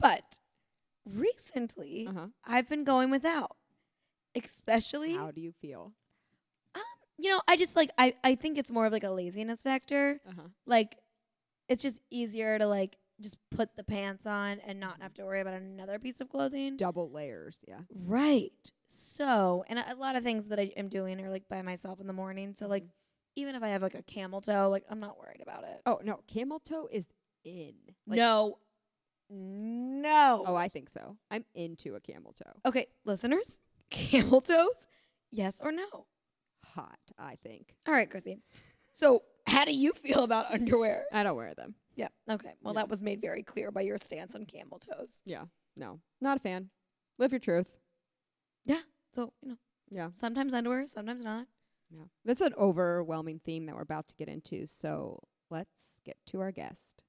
But 0.00 0.38
recently, 1.06 2.06
uh-huh. 2.08 2.26
I've 2.44 2.68
been 2.68 2.84
going 2.84 3.10
without. 3.10 3.56
Especially 4.36 5.14
How 5.14 5.30
do 5.30 5.40
you 5.40 5.52
feel? 5.52 5.92
Um, 6.74 6.82
you 7.18 7.30
know, 7.30 7.40
I 7.46 7.56
just 7.56 7.76
like 7.76 7.90
I 7.96 8.14
I 8.24 8.34
think 8.34 8.58
it's 8.58 8.70
more 8.70 8.86
of 8.86 8.92
like 8.92 9.04
a 9.04 9.10
laziness 9.10 9.62
factor. 9.62 10.20
Uh-huh. 10.28 10.48
Like 10.66 10.98
it's 11.68 11.82
just 11.82 12.00
easier 12.10 12.58
to 12.58 12.66
like 12.66 12.96
just 13.20 13.36
put 13.52 13.76
the 13.76 13.84
pants 13.84 14.26
on 14.26 14.58
and 14.66 14.80
not 14.80 14.98
Mhm. 14.98 15.02
have 15.02 15.14
to 15.14 15.24
worry 15.24 15.40
about 15.40 15.54
another 15.54 16.00
piece 16.00 16.20
of 16.20 16.28
clothing. 16.28 16.76
Double 16.76 17.10
layers, 17.12 17.64
yeah. 17.68 17.82
Right. 17.94 18.52
So, 18.88 19.64
and 19.68 19.78
a 19.78 19.92
a 19.92 19.94
lot 19.94 20.16
of 20.16 20.24
things 20.24 20.46
that 20.46 20.58
I 20.58 20.72
am 20.76 20.88
doing 20.88 21.20
are 21.20 21.30
like 21.30 21.48
by 21.48 21.62
myself 21.62 22.00
in 22.00 22.08
the 22.08 22.12
morning. 22.12 22.54
So 22.54 22.66
like 22.66 22.82
Mhm. 22.84 22.90
even 23.36 23.54
if 23.54 23.62
I 23.62 23.68
have 23.68 23.82
like 23.82 23.94
a 23.94 24.02
camel 24.02 24.40
toe, 24.40 24.68
like 24.68 24.84
I'm 24.90 24.98
not 25.00 25.16
worried 25.16 25.40
about 25.42 25.62
it. 25.62 25.80
Oh, 25.86 26.00
no, 26.02 26.20
camel 26.26 26.58
toe 26.58 26.88
is 26.90 27.06
in. 27.44 27.74
Like, 28.06 28.16
no. 28.18 28.58
No. 29.30 30.44
Oh, 30.46 30.54
I 30.56 30.68
think 30.68 30.90
so. 30.90 31.16
I'm 31.30 31.44
into 31.54 31.94
a 31.94 32.00
camel 32.00 32.32
toe. 32.34 32.52
okay, 32.66 32.86
listeners, 33.04 33.58
camel 33.90 34.40
toes? 34.40 34.86
Yes 35.30 35.60
or 35.62 35.72
no? 35.72 36.06
Hot, 36.74 36.98
I 37.18 37.36
think. 37.42 37.74
All 37.86 37.94
right, 37.94 38.10
Chrissy. 38.10 38.40
So, 38.92 39.22
how 39.46 39.64
do 39.64 39.74
you 39.74 39.92
feel 39.92 40.24
about 40.24 40.50
underwear? 40.52 41.04
I 41.12 41.22
don't 41.22 41.36
wear 41.36 41.54
them. 41.54 41.74
Yeah. 41.96 42.08
Okay. 42.30 42.52
Well, 42.62 42.74
Yeah. 42.74 42.80
that 42.82 42.88
was 42.88 43.02
made 43.02 43.20
very 43.20 43.42
clear 43.42 43.70
by 43.70 43.82
your 43.82 43.98
stance 43.98 44.34
on 44.34 44.46
camel 44.46 44.78
toes. 44.78 45.20
Yeah. 45.24 45.44
No. 45.76 46.00
Not 46.20 46.36
a 46.38 46.40
fan. 46.40 46.70
Live 47.18 47.32
your 47.32 47.38
truth. 47.40 47.72
Yeah. 48.64 48.80
So, 49.14 49.32
you 49.42 49.50
know, 49.50 49.56
Yeah. 49.90 50.10
sometimes 50.14 50.54
underwear, 50.54 50.86
sometimes 50.86 51.20
not. 51.22 51.46
Yeah. 51.90 52.04
That's 52.24 52.40
an 52.40 52.54
overwhelming 52.54 53.40
theme 53.44 53.66
that 53.66 53.76
we're 53.76 53.82
about 53.82 54.08
to 54.08 54.14
get 54.16 54.28
into. 54.28 54.66
So 54.66 55.22
let's 55.50 56.00
get 56.04 56.16
to 56.28 56.40
our 56.40 56.50
guest. 56.50 57.03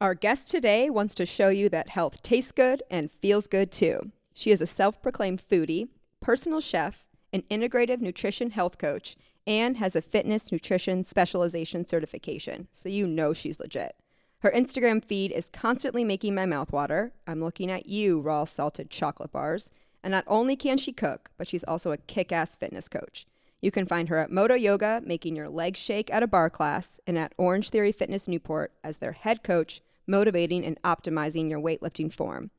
Our 0.00 0.14
guest 0.14 0.48
today 0.48 0.90
wants 0.90 1.12
to 1.16 1.26
show 1.26 1.48
you 1.48 1.68
that 1.70 1.88
health 1.88 2.22
tastes 2.22 2.52
good 2.52 2.84
and 2.88 3.10
feels 3.10 3.48
good 3.48 3.72
too. 3.72 4.12
She 4.32 4.52
is 4.52 4.60
a 4.60 4.66
self 4.66 5.02
proclaimed 5.02 5.42
foodie, 5.42 5.88
personal 6.20 6.60
chef, 6.60 7.04
an 7.32 7.42
integrative 7.50 8.00
nutrition 8.00 8.50
health 8.50 8.78
coach, 8.78 9.16
and 9.44 9.76
has 9.78 9.96
a 9.96 10.02
fitness 10.02 10.52
nutrition 10.52 11.02
specialization 11.02 11.84
certification. 11.84 12.68
So 12.72 12.88
you 12.88 13.08
know 13.08 13.32
she's 13.32 13.58
legit. 13.58 13.96
Her 14.38 14.52
Instagram 14.52 15.04
feed 15.04 15.32
is 15.32 15.50
constantly 15.50 16.04
making 16.04 16.32
my 16.32 16.46
mouth 16.46 16.70
water. 16.70 17.10
I'm 17.26 17.42
looking 17.42 17.68
at 17.68 17.86
you, 17.86 18.20
raw 18.20 18.44
salted 18.44 18.90
chocolate 18.90 19.32
bars. 19.32 19.72
And 20.04 20.12
not 20.12 20.22
only 20.28 20.54
can 20.54 20.78
she 20.78 20.92
cook, 20.92 21.32
but 21.36 21.48
she's 21.48 21.64
also 21.64 21.90
a 21.90 21.96
kick 21.96 22.30
ass 22.30 22.54
fitness 22.54 22.88
coach. 22.88 23.26
You 23.60 23.72
can 23.72 23.84
find 23.84 24.08
her 24.08 24.18
at 24.18 24.30
Moto 24.30 24.54
Yoga, 24.54 25.02
making 25.04 25.34
your 25.34 25.48
legs 25.48 25.80
shake 25.80 26.08
at 26.14 26.22
a 26.22 26.28
bar 26.28 26.48
class, 26.48 27.00
and 27.04 27.18
at 27.18 27.34
Orange 27.36 27.70
Theory 27.70 27.90
Fitness 27.90 28.28
Newport 28.28 28.70
as 28.84 28.98
their 28.98 29.10
head 29.10 29.42
coach, 29.42 29.82
motivating 30.08 30.64
and 30.64 30.80
optimizing 30.82 31.48
your 31.48 31.60
weightlifting 31.60 32.12
form. 32.12 32.50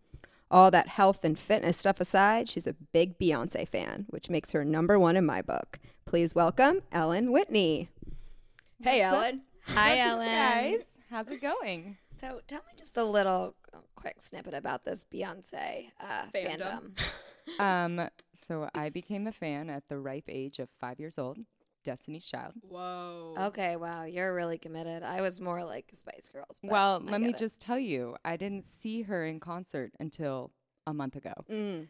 All 0.51 0.71
that 0.71 0.87
health 0.87 1.23
and 1.23 1.37
fitness 1.37 1.77
stuff 1.77 1.99
aside, 1.99 2.49
she's 2.49 2.65
a 2.67 2.73
big 2.93 3.19
Beyonce 3.19 3.67
fan, 3.67 4.05
which 4.09 4.29
makes 4.29 4.51
her 4.51 4.63
number 4.65 4.97
one 4.97 5.15
in 5.15 5.25
my 5.25 5.41
book. 5.41 5.79
Please 6.05 6.33
welcome 6.33 6.81
Ellen 6.91 7.31
Whitney. 7.31 7.89
Hey, 8.81 9.01
What's 9.01 9.13
up? 9.13 9.23
Ellen. 9.23 9.41
Hi, 9.67 9.89
What's 9.89 9.99
Ellen. 10.09 10.27
Guys, 10.27 10.85
how's 11.09 11.29
it 11.29 11.41
going? 11.41 11.97
So 12.19 12.41
tell 12.47 12.59
me 12.59 12.73
just 12.77 12.97
a 12.97 13.03
little 13.03 13.55
uh, 13.73 13.77
quick 13.95 14.21
snippet 14.21 14.53
about 14.53 14.85
this 14.85 15.05
Beyonce 15.13 15.89
uh, 15.99 16.23
Fandom. 16.33 16.59
fandom. 16.59 16.91
Um, 17.57 18.07
so 18.35 18.69
I 18.75 18.89
became 18.89 19.25
a 19.25 19.31
fan 19.31 19.71
at 19.71 19.89
the 19.89 19.97
ripe 19.97 20.25
age 20.29 20.59
of 20.59 20.69
five 20.79 20.99
years 20.99 21.17
old. 21.17 21.39
Destiny's 21.83 22.25
Child. 22.25 22.53
Whoa. 22.61 23.33
Okay, 23.37 23.75
wow, 23.75 24.03
you're 24.05 24.33
really 24.33 24.57
committed. 24.57 25.03
I 25.03 25.21
was 25.21 25.39
more 25.39 25.63
like 25.63 25.91
Spice 25.93 26.29
Girls. 26.31 26.59
well, 26.63 27.01
I 27.07 27.11
let 27.11 27.21
me 27.21 27.29
it. 27.29 27.37
just 27.37 27.59
tell 27.61 27.79
you, 27.79 28.15
I 28.25 28.37
didn't 28.37 28.65
see 28.65 29.03
her 29.03 29.25
in 29.25 29.39
concert 29.39 29.91
until 29.99 30.51
a 30.85 30.93
month 30.93 31.15
ago. 31.15 31.33
Mm. 31.49 31.87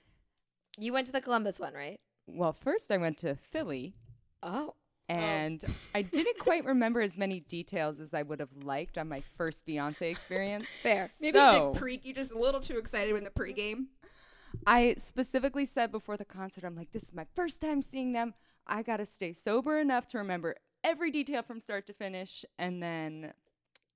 You 0.78 0.94
went 0.94 1.08
to 1.08 1.12
the 1.14 1.22
Columbus 1.22 1.60
one, 1.60 1.74
right? 1.74 2.00
Well, 2.28 2.54
first 2.54 2.92
I 2.92 2.98
went 2.98 3.18
to 3.20 3.36
Philly, 3.36 3.96
Oh. 4.44 4.76
and 5.10 5.64
I 5.96 6.04
didn't 6.04 6.38
quite 6.40 6.64
remember 6.66 7.02
as 7.02 7.18
many 7.18 7.40
details 7.40 8.00
as 8.00 8.14
I 8.14 8.22
would 8.22 8.40
have 8.40 8.54
liked 8.64 8.98
on 8.98 9.10
my 9.10 9.22
first 9.38 9.66
Beyonce 9.66 10.04
experience. 10.12 10.66
Fair. 10.84 11.10
Maybe 11.20 11.38
So- 11.38 11.68
you 11.68 11.74
did 11.74 11.80
pre. 11.80 12.00
You 12.04 12.14
just 12.14 12.32
a 12.32 12.38
little 12.38 12.62
too 12.62 12.78
excited 12.78 13.16
in 13.16 13.24
the 13.24 13.30
pregame. 13.32 13.88
I 14.66 14.96
specifically 14.98 15.66
said 15.66 15.92
before 15.92 16.18
the 16.18 16.26
concert, 16.26 16.64
I'm 16.64 16.76
like, 16.76 16.92
this 16.92 17.04
is 17.04 17.14
my 17.14 17.26
first 17.36 17.62
time 17.62 17.82
seeing 17.82 18.14
them. 18.14 18.34
I 18.68 18.84
got 18.84 18.98
to 18.98 19.06
stay 19.06 19.34
sober 19.34 19.80
enough 19.80 20.08
to 20.08 20.18
remember 20.18 20.56
every 20.84 21.12
detail 21.12 21.42
from 21.42 21.62
start 21.62 21.88
to 21.88 21.94
finish. 21.94 22.46
And 22.58 22.82
then, 22.82 23.34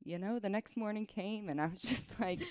you 0.04 0.18
know, 0.18 0.40
the 0.40 0.50
next 0.50 0.78
morning 0.78 1.06
came 1.06 1.50
and 1.50 1.62
I 1.62 1.68
was 1.68 1.82
just 1.82 2.20
like, 2.20 2.42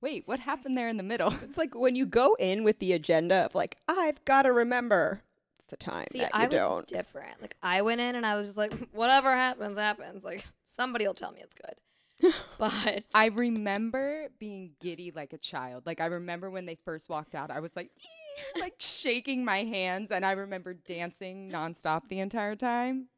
wait, 0.00 0.26
what 0.26 0.40
happened 0.40 0.76
there 0.76 0.88
in 0.88 0.96
the 0.96 1.02
middle? 1.02 1.32
It's 1.42 1.58
like 1.58 1.74
when 1.74 1.96
you 1.96 2.06
go 2.06 2.34
in 2.34 2.64
with 2.64 2.78
the 2.78 2.92
agenda 2.92 3.46
of 3.46 3.54
like, 3.54 3.76
I've 3.88 4.24
got 4.24 4.42
to 4.42 4.52
remember. 4.52 5.22
It's 5.58 5.68
the 5.68 5.76
time 5.76 6.06
See, 6.12 6.18
that 6.18 6.34
you 6.34 6.40
I 6.40 6.44
was 6.44 6.54
don't. 6.54 6.86
different. 6.86 7.40
Like 7.40 7.56
I 7.62 7.82
went 7.82 8.00
in 8.00 8.14
and 8.14 8.26
I 8.26 8.34
was 8.36 8.48
just 8.48 8.58
like, 8.58 8.72
whatever 8.92 9.32
happens, 9.32 9.78
happens. 9.78 10.24
Like 10.24 10.46
somebody 10.64 11.06
will 11.06 11.14
tell 11.14 11.32
me 11.32 11.40
it's 11.42 11.54
good. 11.54 11.74
but 12.58 13.04
I 13.14 13.26
remember 13.26 14.28
being 14.38 14.72
giddy 14.80 15.10
like 15.10 15.32
a 15.32 15.38
child. 15.38 15.86
Like, 15.86 16.00
I 16.00 16.06
remember 16.06 16.50
when 16.50 16.66
they 16.66 16.76
first 16.84 17.08
walked 17.08 17.34
out, 17.34 17.50
I 17.50 17.60
was 17.60 17.74
like, 17.74 17.90
"Ee," 17.98 18.08
like 18.60 18.74
shaking 18.78 19.44
my 19.44 19.64
hands. 19.64 20.10
And 20.10 20.24
I 20.24 20.32
remember 20.32 20.74
dancing 20.74 21.50
nonstop 21.50 22.08
the 22.08 22.20
entire 22.20 22.56
time. 22.56 23.08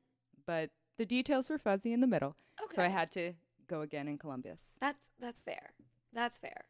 But 0.46 0.70
the 0.98 1.06
details 1.06 1.48
were 1.48 1.58
fuzzy 1.58 1.92
in 1.92 2.00
the 2.00 2.06
middle. 2.06 2.36
okay, 2.62 2.76
So 2.76 2.82
I 2.82 2.88
had 2.88 3.10
to 3.12 3.32
go 3.66 3.80
again 3.80 4.08
in 4.08 4.18
Columbus. 4.18 4.72
that's 4.80 5.08
that's 5.20 5.40
fair. 5.40 5.70
That's 6.12 6.38
fair. 6.38 6.64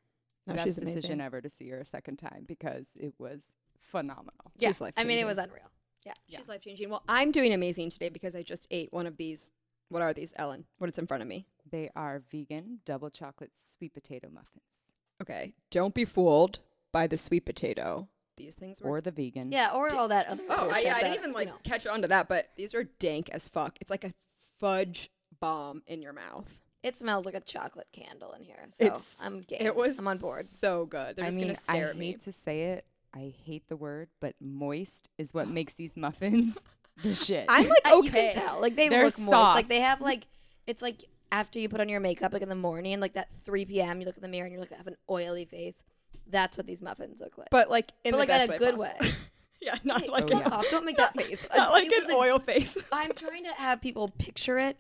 No, 0.47 0.55
best 0.55 0.79
decision 0.79 0.89
amazing. 1.15 1.21
ever 1.21 1.41
to 1.41 1.49
see 1.49 1.69
her 1.71 1.79
a 1.79 1.85
second 1.85 2.17
time 2.19 2.45
because 2.47 2.89
it 2.97 3.15
was 3.19 3.49
phenomenal. 3.81 4.53
Yeah, 4.59 4.69
She's 4.69 4.83
I 4.97 5.05
mean, 5.05 5.19
it 5.19 5.25
was 5.27 5.39
unreal. 5.39 5.71
Yeah. 6.05 6.13
She's 6.29 6.49
life 6.49 6.61
changing. 6.61 6.91
Well, 6.91 7.03
I'm 7.09 7.31
doing 7.31 7.53
amazing 7.55 7.91
today 7.91 8.11
because 8.11 8.35
I 8.35 8.43
just 8.43 8.67
ate 8.71 8.93
one 8.93 9.07
of 9.07 9.17
these. 9.17 9.51
What 9.89 10.03
are 10.03 10.13
these, 10.13 10.35
Ellen? 10.37 10.65
What 10.79 10.91
is 10.91 10.99
in 10.99 11.07
front 11.07 11.23
of 11.23 11.29
me? 11.29 11.47
They 11.71 11.91
are 11.97 12.23
vegan 12.31 12.81
double 12.85 13.09
chocolate 13.11 13.53
sweet 13.55 13.95
potato 13.95 14.29
muffins 14.33 14.85
Okay, 15.23 15.55
don't 15.71 15.95
be 15.95 16.05
fooled 16.05 16.59
by 16.93 17.07
the 17.07 17.17
sweet 17.17 17.47
potato. 17.47 18.09
These 18.37 18.55
things 18.57 18.81
were. 18.81 18.91
or 18.91 19.01
the 19.01 19.11
vegan. 19.11 19.53
Yeah, 19.53 19.71
or 19.73 19.95
all 19.95 20.09
that 20.09 20.27
other. 20.27 20.43
Stuff. 20.45 20.59
Oh, 20.61 20.71
I, 20.71 20.81
yeah, 20.81 20.97
I 20.97 20.99
didn't 20.99 21.11
that, 21.11 21.19
even 21.19 21.31
you 21.31 21.35
like 21.37 21.49
know. 21.49 21.59
catch 21.63 21.87
on 21.87 22.03
to 22.03 22.09
that, 22.09 22.29
but 22.29 22.51
these 22.57 22.75
are 22.75 22.85
dank 22.85 23.31
as 23.31 23.47
fuck. 23.49 23.77
It's 23.81 23.91
like 23.91 24.05
a 24.05 24.13
fudge 24.59 25.11
bomb 25.41 25.83
in 25.87 26.03
your 26.03 26.13
mouth. 26.13 26.47
It 26.83 26.97
smells 26.97 27.25
like 27.27 27.35
a 27.35 27.41
chocolate 27.41 27.87
candle 27.93 28.33
in 28.33 28.43
here, 28.43 28.57
so 28.71 28.85
it's 28.85 29.25
I'm 29.25 29.41
game. 29.41 29.61
It 29.63 29.75
was 29.75 29.99
I'm 29.99 30.09
on 30.09 30.19
board. 30.19 30.45
So 30.45 30.87
good. 30.87 31.17
They're 31.17 31.25
I 31.25 31.29
just 31.29 31.39
mean, 31.39 31.47
gonna 31.49 31.57
stare 31.57 31.87
I 31.87 31.91
at 31.91 31.97
hate 31.97 32.21
to 32.23 32.33
say 32.33 32.63
it. 32.65 32.85
I 33.15 33.33
hate 33.45 33.69
the 33.69 33.77
word, 33.77 34.09
but 34.21 34.35
moist 34.41 35.09
is 35.17 35.33
what 35.33 35.49
makes 35.49 35.75
these 35.75 35.97
muffins 35.97 36.59
the 37.03 37.15
shit. 37.15 37.47
I'm 37.49 37.69
like 37.69 37.87
okay. 37.87 37.97
You 38.05 38.11
can 38.11 38.33
tell, 38.33 38.61
like 38.61 38.77
they 38.77 38.89
They're 38.89 39.05
look 39.05 39.19
moist. 39.19 39.31
Like 39.31 39.69
they 39.69 39.81
have 39.81 40.01
like 40.01 40.27
it's 40.67 40.83
like 40.83 41.05
after 41.33 41.59
you 41.59 41.69
put 41.69 41.81
on 41.81 41.89
your 41.89 42.01
makeup, 42.01 42.33
like 42.33 42.43
in 42.43 42.49
the 42.49 42.55
morning, 42.55 43.01
like 43.01 43.15
that 43.15 43.29
3 43.45 43.65
p.m. 43.65 44.01
You 44.01 44.07
look 44.07 44.17
in 44.17 44.23
the 44.23 44.29
mirror 44.29 44.45
and 44.45 44.53
you're 44.53 44.61
like 44.61 44.73
I 44.73 44.77
have 44.77 44.87
an 44.87 44.97
oily 45.11 45.45
face. 45.45 45.83
That's 46.29 46.57
what 46.57 46.67
these 46.67 46.83
muffins 46.83 47.21
look 47.21 47.37
like. 47.39 47.51
but 47.51 47.71
like 47.71 47.93
in 48.05 48.13
But, 48.13 48.17
the 48.17 48.19
like, 48.21 48.29
best 48.29 48.45
in 48.45 48.51
a 48.51 48.53
way 48.53 48.59
good 48.59 48.77
possible. 48.77 49.07
way. 49.09 49.15
yeah, 49.61 49.77
not 49.85 50.03
Hey, 50.03 50.09
like 50.09 50.25
Oh, 50.25 50.29
fuck 50.29 50.41
yeah. 50.49 50.57
off! 50.57 50.71
Don't 50.71 50.85
make 50.85 50.97
that 50.97 51.17
face. 51.17 51.47
not 51.57 51.71
like 51.71 51.87
it 51.87 51.93
an 51.93 52.03
was 52.03 52.11
a- 52.11 52.17
oil 52.17 52.39
face. 52.39 52.77
I'm 52.93 53.13
trying 53.13 53.45
to 53.45 53.53
have 53.53 53.81
people 53.81 54.09
picture 54.19 54.59
it. 54.59 54.77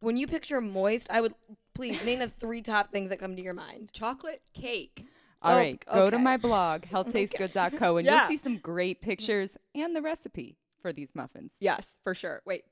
When 0.00 0.16
you 0.16 0.26
picture 0.26 0.60
moist, 0.60 1.08
I 1.10 1.20
would 1.20 1.34
please 1.74 2.04
name 2.04 2.18
the 2.20 2.28
three 2.28 2.62
top 2.62 2.92
things 2.92 3.10
that 3.10 3.18
come 3.18 3.34
to 3.36 3.42
your 3.42 3.54
mind. 3.54 3.90
Chocolate 3.92 4.42
cake. 4.54 5.04
All 5.42 5.54
Oh, 5.54 5.58
right, 5.58 5.84
go 5.92 6.08
to 6.10 6.18
my 6.18 6.36
blog, 6.38 6.84
oh 6.92 7.04
healthtastesgood.co, 7.04 7.96
and 7.98 8.06
Yeah. 8.06 8.20
you'll 8.20 8.28
see 8.28 8.36
some 8.36 8.56
great 8.58 9.00
pictures 9.00 9.56
and 9.74 9.94
the 9.94 10.00
recipe 10.02 10.56
for 10.80 10.92
these 10.92 11.14
muffins. 11.14 11.52
Yes, 11.60 11.98
for 12.02 12.14
sure. 12.14 12.42
Wait, 12.46 12.64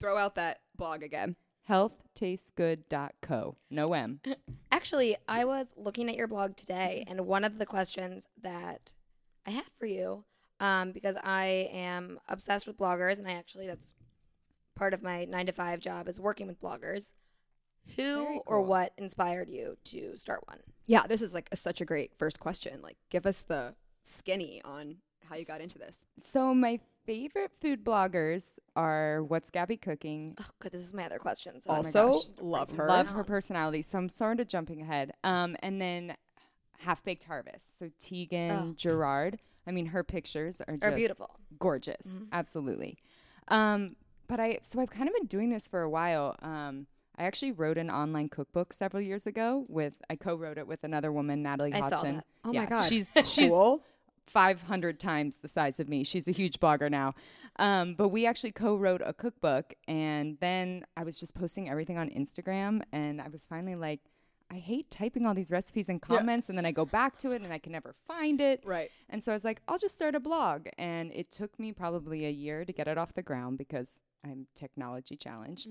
throw 0.00 0.16
out 0.18 0.34
that 0.34 0.60
blog 0.76 1.02
again. 1.02 1.36
Healthtastesgood.co. 1.68 3.56
No 3.70 3.92
M. 3.92 4.20
Actually, 4.82 5.16
I 5.28 5.44
was 5.44 5.68
looking 5.76 6.08
at 6.08 6.16
your 6.16 6.26
blog 6.26 6.56
today, 6.56 7.04
and 7.06 7.20
one 7.20 7.44
of 7.44 7.60
the 7.60 7.66
questions 7.66 8.26
that 8.42 8.92
I 9.46 9.52
had 9.52 9.62
for 9.78 9.86
you, 9.86 10.24
um, 10.58 10.90
because 10.90 11.14
I 11.22 11.70
am 11.72 12.18
obsessed 12.28 12.66
with 12.66 12.78
bloggers, 12.78 13.20
and 13.20 13.28
I 13.28 13.34
actually 13.34 13.68
that's 13.68 13.94
part 14.74 14.92
of 14.92 15.00
my 15.00 15.24
nine 15.24 15.46
to 15.46 15.52
five 15.52 15.78
job 15.78 16.08
is 16.08 16.18
working 16.18 16.48
with 16.48 16.60
bloggers. 16.60 17.12
Who 17.94 18.24
Very 18.24 18.40
or 18.44 18.60
what 18.60 18.92
inspired 18.98 19.48
you 19.48 19.76
to 19.84 20.16
start 20.16 20.40
one? 20.48 20.58
Yeah, 20.86 21.06
this 21.06 21.22
is 21.22 21.32
like 21.32 21.48
a, 21.52 21.56
such 21.56 21.80
a 21.80 21.84
great 21.84 22.10
first 22.18 22.40
question. 22.40 22.80
Like, 22.82 22.96
give 23.08 23.24
us 23.24 23.42
the 23.42 23.76
skinny 24.02 24.62
on 24.64 24.96
how 25.28 25.36
you 25.36 25.44
got 25.44 25.60
into 25.60 25.78
this. 25.78 26.06
So, 26.18 26.52
my 26.52 26.80
favorite 27.04 27.50
food 27.60 27.84
bloggers 27.84 28.58
are 28.76 29.22
What's 29.22 29.50
Gabby 29.50 29.76
Cooking, 29.76 30.36
Oh, 30.40 30.46
good. 30.60 30.72
This 30.72 30.82
is 30.82 30.94
my 30.94 31.04
other 31.06 31.18
question. 31.18 31.60
So 31.60 31.70
also, 31.70 32.12
gosh. 32.12 32.22
love 32.40 32.70
her. 32.72 32.86
Love 32.86 33.08
her 33.08 33.24
personality. 33.24 33.82
So 33.82 33.98
I'm 33.98 34.08
sort 34.08 34.40
of 34.40 34.48
jumping 34.48 34.82
ahead. 34.82 35.12
Um, 35.24 35.56
and 35.62 35.80
then 35.80 36.16
Half 36.78 37.04
Baked 37.04 37.24
Harvest. 37.24 37.78
So 37.78 37.90
Tieghan 38.00 38.50
Oh. 38.70 38.72
Gerard. 38.76 39.38
I 39.66 39.70
mean, 39.70 39.86
her 39.86 40.02
pictures 40.02 40.60
are 40.60 40.74
are 40.74 40.76
just 40.90 40.96
beautiful. 40.96 41.30
gorgeous. 41.58 42.08
Mhm. 42.08 42.28
Absolutely. 42.32 42.98
Um, 43.48 43.96
but 44.26 44.40
I 44.40 44.58
so 44.62 44.80
I've 44.80 44.90
kind 44.90 45.08
of 45.08 45.14
been 45.14 45.26
doing 45.26 45.50
this 45.50 45.68
for 45.68 45.82
a 45.82 45.90
while. 45.90 46.36
Um, 46.42 46.86
I 47.16 47.24
actually 47.24 47.52
wrote 47.52 47.76
an 47.78 47.90
online 47.90 48.28
cookbook 48.28 48.72
several 48.72 49.02
years 49.02 49.26
ago 49.26 49.66
with 49.68 50.00
I 50.08 50.16
co-wrote 50.16 50.56
it 50.58 50.66
with 50.66 50.82
another 50.82 51.12
woman, 51.12 51.42
Natalie 51.42 51.72
I 51.74 51.80
saw 51.80 51.90
Hodson. 51.96 52.14
that. 52.16 52.24
Oh 52.44 52.52
yeah, 52.52 52.60
my 52.60 52.66
god, 52.66 52.88
she's 52.88 53.08
she's 53.24 53.50
cool. 53.50 53.84
500 54.26 54.98
times 55.00 55.36
the 55.36 55.48
size 55.48 55.78
of 55.80 55.88
me. 55.88 56.04
She's 56.04 56.28
a 56.28 56.32
huge 56.32 56.58
blogger 56.60 56.90
now. 56.90 57.14
Um, 57.56 57.94
but 57.94 58.08
we 58.08 58.24
actually 58.26 58.52
co 58.52 58.76
wrote 58.76 59.02
a 59.04 59.12
cookbook. 59.12 59.74
And 59.86 60.38
then 60.40 60.84
I 60.96 61.04
was 61.04 61.18
just 61.20 61.34
posting 61.34 61.68
everything 61.68 61.98
on 61.98 62.08
Instagram. 62.10 62.82
And 62.92 63.20
I 63.20 63.28
was 63.28 63.44
finally 63.44 63.74
like, 63.74 64.00
I 64.50 64.56
hate 64.56 64.90
typing 64.90 65.24
all 65.26 65.34
these 65.34 65.50
recipes 65.50 65.88
and 65.88 66.00
Yeah. 66.08 66.16
comments. 66.18 66.48
And 66.48 66.56
then 66.58 66.66
I 66.66 66.72
go 66.72 66.84
back 66.84 67.18
to 67.18 67.32
it 67.32 67.42
and 67.42 67.52
I 67.52 67.58
can 67.58 67.72
never 67.72 67.94
find 68.06 68.40
it. 68.40 68.62
Right. 68.64 68.90
And 69.10 69.22
so 69.22 69.32
I 69.32 69.34
was 69.34 69.44
like, 69.44 69.60
I'll 69.68 69.78
just 69.78 69.94
start 69.94 70.14
a 70.14 70.20
blog. 70.20 70.68
And 70.78 71.10
it 71.12 71.30
took 71.30 71.58
me 71.58 71.72
probably 71.72 72.26
a 72.26 72.30
year 72.30 72.64
to 72.64 72.72
get 72.72 72.86
it 72.88 72.98
off 72.98 73.14
the 73.14 73.22
ground 73.22 73.58
because 73.58 74.00
I'm 74.24 74.46
technology 74.54 75.16
challenged. 75.16 75.68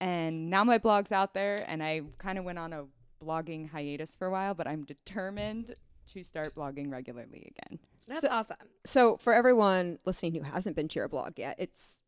And 0.00 0.50
now 0.50 0.64
my 0.64 0.78
blog's 0.78 1.12
out 1.12 1.32
there. 1.34 1.64
And 1.68 1.82
I 1.82 2.02
kind 2.18 2.38
of 2.38 2.44
went 2.44 2.58
on 2.58 2.72
a 2.72 2.84
blogging 3.24 3.70
hiatus 3.70 4.16
for 4.16 4.26
a 4.26 4.30
while, 4.32 4.52
but 4.54 4.66
I'm 4.66 4.84
determined 4.84 5.76
to 6.12 6.22
start 6.24 6.54
blogging 6.54 6.90
regularly 6.90 7.52
again. 7.56 7.78
That's 8.08 8.20
So- 8.22 8.28
awesome. 8.28 8.56
So 8.84 9.16
for 9.16 9.32
everyone 9.32 9.98
listening 10.04 10.34
who 10.34 10.42
hasn't 10.42 10.76
been 10.76 10.88
to 10.88 10.98
your 10.98 11.08
blog 11.08 11.38
yet, 11.38 11.56
it's 11.58 12.02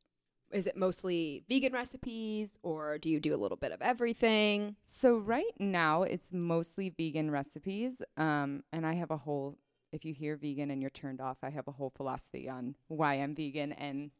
is 0.52 0.66
it 0.68 0.76
mostly 0.76 1.42
vegan 1.48 1.72
recipes 1.72 2.52
or 2.62 2.96
do 2.98 3.08
you 3.10 3.18
do 3.18 3.34
a 3.34 3.38
little 3.38 3.56
bit 3.56 3.72
of 3.72 3.82
everything? 3.82 4.76
So 4.84 5.16
right 5.16 5.50
now 5.58 6.02
it's 6.04 6.32
mostly 6.32 6.90
vegan 6.90 7.30
recipes, 7.30 8.00
um, 8.16 8.62
and 8.72 8.86
I 8.86 8.94
have 8.94 9.10
a 9.10 9.16
whole. 9.16 9.58
If 9.90 10.04
you 10.04 10.12
hear 10.12 10.36
vegan 10.36 10.70
and 10.70 10.80
you're 10.80 10.90
turned 10.90 11.20
off, 11.20 11.38
I 11.42 11.50
have 11.50 11.66
a 11.68 11.72
whole 11.72 11.90
philosophy 11.90 12.48
on 12.48 12.74
why 12.88 13.14
I'm 13.14 13.34
vegan, 13.34 13.72
and 13.72 14.10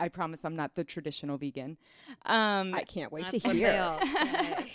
I 0.00 0.08
promise 0.08 0.44
I'm 0.44 0.54
not 0.56 0.74
the 0.74 0.84
traditional 0.84 1.38
vegan. 1.38 1.76
Um, 2.24 2.72
I 2.74 2.84
can't 2.84 3.10
wait 3.10 3.24
That's 3.30 3.42
to 3.42 3.48
what 3.48 3.56
hear. 3.56 3.98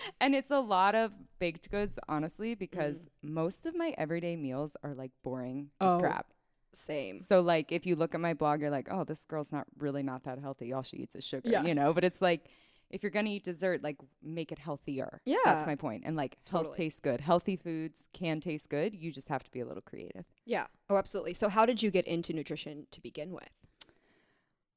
they 0.00 0.06
all 0.06 0.10
say. 0.10 0.12
and 0.20 0.34
it's 0.34 0.50
a 0.50 0.60
lot 0.60 0.94
of 0.94 1.12
baked 1.38 1.70
goods, 1.70 1.98
honestly, 2.08 2.54
because 2.54 3.02
Mm. 3.24 3.30
most 3.32 3.66
of 3.66 3.74
my 3.76 3.94
everyday 3.98 4.36
meals 4.36 4.76
are 4.82 4.94
like 4.94 5.12
boring 5.22 5.70
as 5.80 5.96
Oh. 5.96 6.00
crap. 6.00 6.32
Same. 6.72 7.20
So 7.20 7.40
like 7.40 7.72
if 7.72 7.84
you 7.86 7.96
look 7.96 8.14
at 8.14 8.20
my 8.20 8.34
blog, 8.34 8.60
you're 8.60 8.70
like, 8.70 8.88
oh, 8.90 9.04
this 9.04 9.24
girl's 9.24 9.50
not 9.50 9.66
really 9.78 10.02
not 10.02 10.22
that 10.24 10.38
healthy. 10.38 10.72
All 10.72 10.82
she 10.82 10.98
eats 10.98 11.16
is 11.16 11.24
sugar, 11.26 11.48
Yeah. 11.50 11.62
you 11.64 11.74
know. 11.74 11.92
But 11.92 12.04
it's 12.04 12.22
like 12.22 12.48
if 12.90 13.02
you're 13.04 13.10
gonna 13.10 13.30
eat 13.30 13.44
dessert, 13.44 13.82
like 13.82 13.96
make 14.22 14.50
it 14.52 14.58
healthier. 14.58 15.20
Yeah. 15.24 15.36
that's 15.44 15.66
my 15.66 15.74
point. 15.76 16.02
And 16.06 16.16
like 16.16 16.36
health 16.48 16.74
tastes 16.76 16.98
good. 17.00 17.20
Healthy 17.20 17.56
foods 17.56 18.08
can 18.12 18.40
taste 18.40 18.68
good. 18.68 18.94
You 18.94 19.10
just 19.12 19.28
have 19.28 19.42
to 19.44 19.50
be 19.50 19.60
a 19.60 19.66
little 19.66 19.82
creative. 19.82 20.24
Yeah. 20.44 20.66
Oh, 20.88 20.96
absolutely. 20.96 21.34
So, 21.34 21.48
how 21.48 21.66
did 21.66 21.82
you 21.82 21.90
get 21.90 22.06
into 22.06 22.32
nutrition 22.32 22.86
to 22.92 23.00
begin 23.00 23.32
with? 23.32 23.48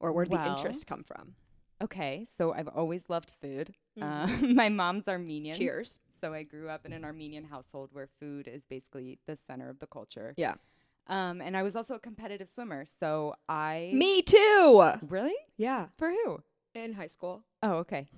Or 0.00 0.12
where 0.12 0.24
did 0.24 0.38
the 0.38 0.46
interest 0.46 0.86
come 0.86 1.02
from? 1.04 1.34
Okay, 1.84 2.24
so 2.26 2.52
I've 2.52 2.68
always 2.68 3.04
loved 3.08 3.30
food. 3.40 3.74
Mhm. 3.98 4.02
Uh, 4.02 4.46
my 4.54 4.68
mom's 4.68 5.06
Armenian. 5.08 5.56
Cheers. 5.56 5.98
So 6.20 6.32
I 6.32 6.42
grew 6.42 6.68
up 6.68 6.86
in 6.86 6.92
an 6.92 7.04
Armenian 7.04 7.44
household 7.44 7.90
where 7.92 8.08
food 8.20 8.48
is 8.48 8.64
basically 8.64 9.18
the 9.26 9.36
center 9.36 9.68
of 9.68 9.78
the 9.80 9.86
culture. 9.86 10.32
Yeah. 10.38 10.54
Um, 11.06 11.42
and 11.42 11.54
I 11.56 11.62
was 11.62 11.76
also 11.76 11.94
a 11.94 11.98
competitive 11.98 12.48
swimmer. 12.48 12.86
So 12.86 13.34
I 13.48 13.90
Me 13.94 14.22
too. 14.22 14.90
really 15.06 15.34
Yeah. 15.58 15.88
for 15.98 16.10
who? 16.10 16.42
In 16.74 16.94
high 16.94 17.08
school. 17.08 17.44
Oh, 17.62 17.74
okay. 17.84 18.08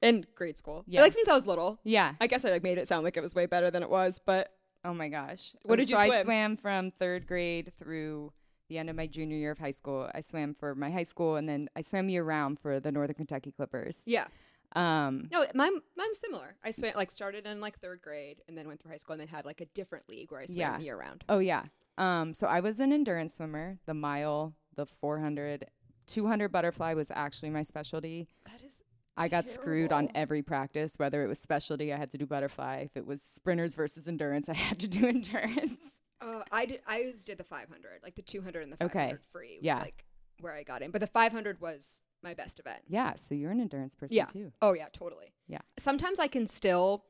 In 0.00 0.24
grade 0.34 0.56
school. 0.56 0.82
Yeah. 0.86 1.02
Like 1.02 1.12
since 1.12 1.28
I 1.28 1.34
was 1.34 1.46
little. 1.46 1.78
Yeah. 1.84 2.14
I 2.20 2.26
guess 2.26 2.44
I 2.46 2.50
like 2.50 2.62
made 2.62 2.78
it 2.78 2.88
sound 2.88 3.04
like 3.04 3.16
it 3.18 3.22
was 3.22 3.34
way 3.34 3.44
better 3.46 3.70
than 3.70 3.82
it 3.82 3.90
was, 3.90 4.18
but 4.24 4.52
Oh 4.84 4.94
my 4.94 5.08
gosh. 5.08 5.54
What 5.62 5.76
did 5.76 5.90
you 5.90 5.96
so 5.96 6.00
I 6.02 6.06
swim? 6.08 6.24
swam 6.24 6.56
from 6.56 6.90
third 6.92 7.26
grade 7.26 7.72
through 7.78 8.32
the 8.68 8.78
end 8.78 8.90
of 8.90 8.96
my 8.96 9.06
junior 9.06 9.36
year 9.36 9.50
of 9.52 9.58
high 9.58 9.70
school. 9.70 10.10
I 10.14 10.20
swam 10.20 10.54
for 10.54 10.74
my 10.74 10.90
high 10.90 11.02
school, 11.04 11.36
and 11.36 11.48
then 11.48 11.68
I 11.76 11.82
swam 11.82 12.08
year 12.08 12.24
round 12.24 12.58
for 12.60 12.80
the 12.80 12.90
Northern 12.92 13.14
Kentucky 13.16 13.52
Clippers. 13.52 14.02
yeah. 14.06 14.26
Um, 14.74 15.28
No, 15.32 15.46
mine 15.54 15.72
mine's 15.96 16.18
similar. 16.18 16.56
I 16.64 16.70
swam 16.72 16.92
like 16.96 17.10
started 17.10 17.46
in 17.46 17.60
like 17.60 17.78
third 17.78 18.02
grade 18.02 18.42
and 18.48 18.58
then 18.58 18.66
went 18.66 18.80
through 18.82 18.90
high 18.90 18.96
school 18.98 19.12
and 19.14 19.20
then 19.20 19.28
had 19.28 19.44
like 19.46 19.60
a 19.60 19.66
different 19.66 20.08
league 20.08 20.30
where 20.32 20.40
I 20.40 20.46
swam 20.46 20.58
Yeah. 20.58 20.78
year 20.78 20.96
round. 20.98 21.24
Oh 21.28 21.38
yeah. 21.38 21.64
Um, 21.96 22.34
so 22.34 22.46
I 22.46 22.60
was 22.60 22.78
an 22.80 22.92
endurance 22.92 23.34
swimmer. 23.34 23.78
The 23.86 23.94
mile, 23.94 24.54
the 24.74 24.84
400, 24.84 25.66
200 26.08 26.48
butterfly 26.50 26.92
was 26.94 27.10
actually 27.14 27.50
my 27.50 27.62
specialty. 27.62 28.26
That 28.44 28.60
is 28.66 28.82
I 29.16 29.28
got 29.28 29.48
screwed 29.48 29.92
on 29.92 30.10
every 30.14 30.42
practice. 30.42 30.94
Whether 30.98 31.24
it 31.24 31.28
was 31.28 31.38
specialty, 31.38 31.90
I 31.94 31.96
had 31.96 32.10
to 32.12 32.18
do 32.18 32.26
butterfly. 32.26 32.80
If 32.84 32.96
it 32.98 33.06
was 33.06 33.22
sprinters 33.22 33.74
versus 33.76 34.06
endurance, 34.06 34.46
I 34.48 34.54
had 34.54 34.78
to 34.80 34.88
do 34.88 35.06
endurance. 35.08 36.00
Uh, 36.20 36.42
I 36.50 36.66
did. 36.66 36.80
I 36.86 37.00
always 37.00 37.24
did 37.24 37.38
the 37.38 37.44
500, 37.44 38.00
like 38.02 38.14
the 38.14 38.22
200 38.22 38.62
and 38.62 38.72
the 38.72 38.76
500 38.76 38.90
Okay. 38.90 39.04
500 39.10 39.20
free. 39.32 39.56
Was 39.56 39.64
Yeah. 39.64 39.80
like 39.80 40.04
where 40.40 40.52
I 40.52 40.62
got 40.62 40.82
in, 40.82 40.90
but 40.90 41.00
the 41.00 41.06
500 41.06 41.60
was 41.60 42.02
my 42.22 42.34
best 42.34 42.58
event. 42.58 42.80
Yeah. 42.88 43.14
So 43.14 43.34
you're 43.34 43.50
an 43.50 43.60
endurance 43.60 43.94
person 43.94 44.16
Yeah. 44.16 44.26
too. 44.26 44.52
Oh 44.62 44.72
yeah, 44.72 44.88
totally. 44.92 45.32
Yeah. 45.46 45.60
Sometimes 45.78 46.18
I 46.18 46.28
can 46.28 46.46
still 46.46 47.04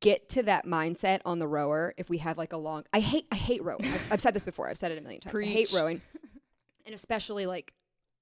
get 0.00 0.28
to 0.30 0.42
that 0.42 0.66
mindset 0.66 1.20
on 1.24 1.38
the 1.38 1.46
rower 1.46 1.94
if 1.96 2.08
we 2.08 2.18
have 2.18 2.38
like 2.38 2.52
a 2.52 2.56
long. 2.56 2.84
I 2.92 3.00
hate. 3.00 3.26
I 3.30 3.36
hate 3.36 3.62
rowing. 3.62 3.84
I've, 3.86 4.12
I've 4.12 4.20
said 4.20 4.34
this 4.34 4.44
before. 4.44 4.68
I've 4.68 4.78
said 4.78 4.90
it 4.92 4.98
a 4.98 5.00
million 5.00 5.20
times. 5.20 5.36
I 5.36 5.44
hate 5.44 5.72
rowing, 5.72 6.00
and 6.86 6.94
especially 6.94 7.46
like 7.46 7.74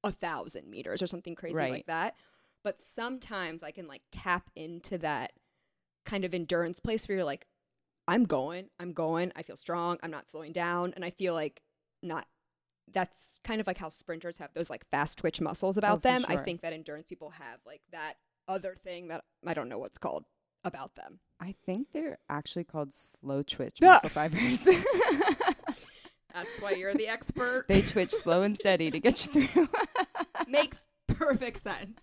a 0.02 0.10
thousand 0.12 0.68
meters 0.68 1.02
or 1.02 1.06
something 1.06 1.34
crazy 1.34 1.54
Right. 1.56 1.70
like 1.72 1.86
that. 1.86 2.16
But 2.64 2.80
sometimes 2.80 3.62
I 3.62 3.70
can 3.70 3.86
like 3.86 4.02
tap 4.12 4.50
into 4.56 4.98
that 4.98 5.32
kind 6.04 6.24
of 6.24 6.34
endurance 6.34 6.80
place 6.80 7.08
where 7.08 7.16
you're 7.16 7.24
like, 7.24 7.46
I'm 8.08 8.24
going, 8.24 8.68
I'm 8.78 8.92
going, 8.92 9.32
I 9.36 9.42
feel 9.42 9.56
strong, 9.56 9.98
I'm 10.02 10.10
not 10.10 10.28
slowing 10.28 10.52
down, 10.52 10.92
and 10.96 11.04
I 11.04 11.10
feel 11.10 11.34
like 11.34 11.62
not. 12.02 12.26
That's 12.92 13.40
kind 13.44 13.60
of 13.60 13.68
like 13.68 13.78
how 13.78 13.88
sprinters 13.88 14.38
have 14.38 14.50
those 14.52 14.68
like 14.68 14.84
fast 14.90 15.18
twitch 15.18 15.40
muscles 15.40 15.76
about 15.78 15.98
Oh, 15.98 16.00
them. 16.00 16.24
I 16.28 16.36
think 16.38 16.62
that 16.62 16.72
endurance 16.72 17.06
people 17.06 17.30
have 17.30 17.60
like 17.64 17.82
that 17.92 18.14
other 18.48 18.74
thing 18.82 19.08
that 19.08 19.22
I 19.46 19.54
don't 19.54 19.68
know 19.68 19.78
what's 19.78 19.96
called 19.98 20.24
about 20.64 20.96
them. 20.96 21.20
I 21.40 21.54
think 21.64 21.88
they're 21.92 22.18
actually 22.28 22.64
called 22.64 22.92
slow 22.92 23.42
twitch 23.44 23.76
muscle 23.80 24.08
fibers. 24.08 24.64
That's 26.34 26.60
why 26.60 26.72
you're 26.72 26.94
the 26.94 27.08
expert. 27.08 27.66
they 27.68 27.82
twitch 27.82 28.12
slow 28.12 28.42
and 28.42 28.56
steady 28.56 28.90
to 28.90 29.00
get 29.00 29.26
you 29.34 29.46
through. 29.46 29.68
Makes 30.48 30.86
perfect 31.08 31.62
sense. 31.62 32.00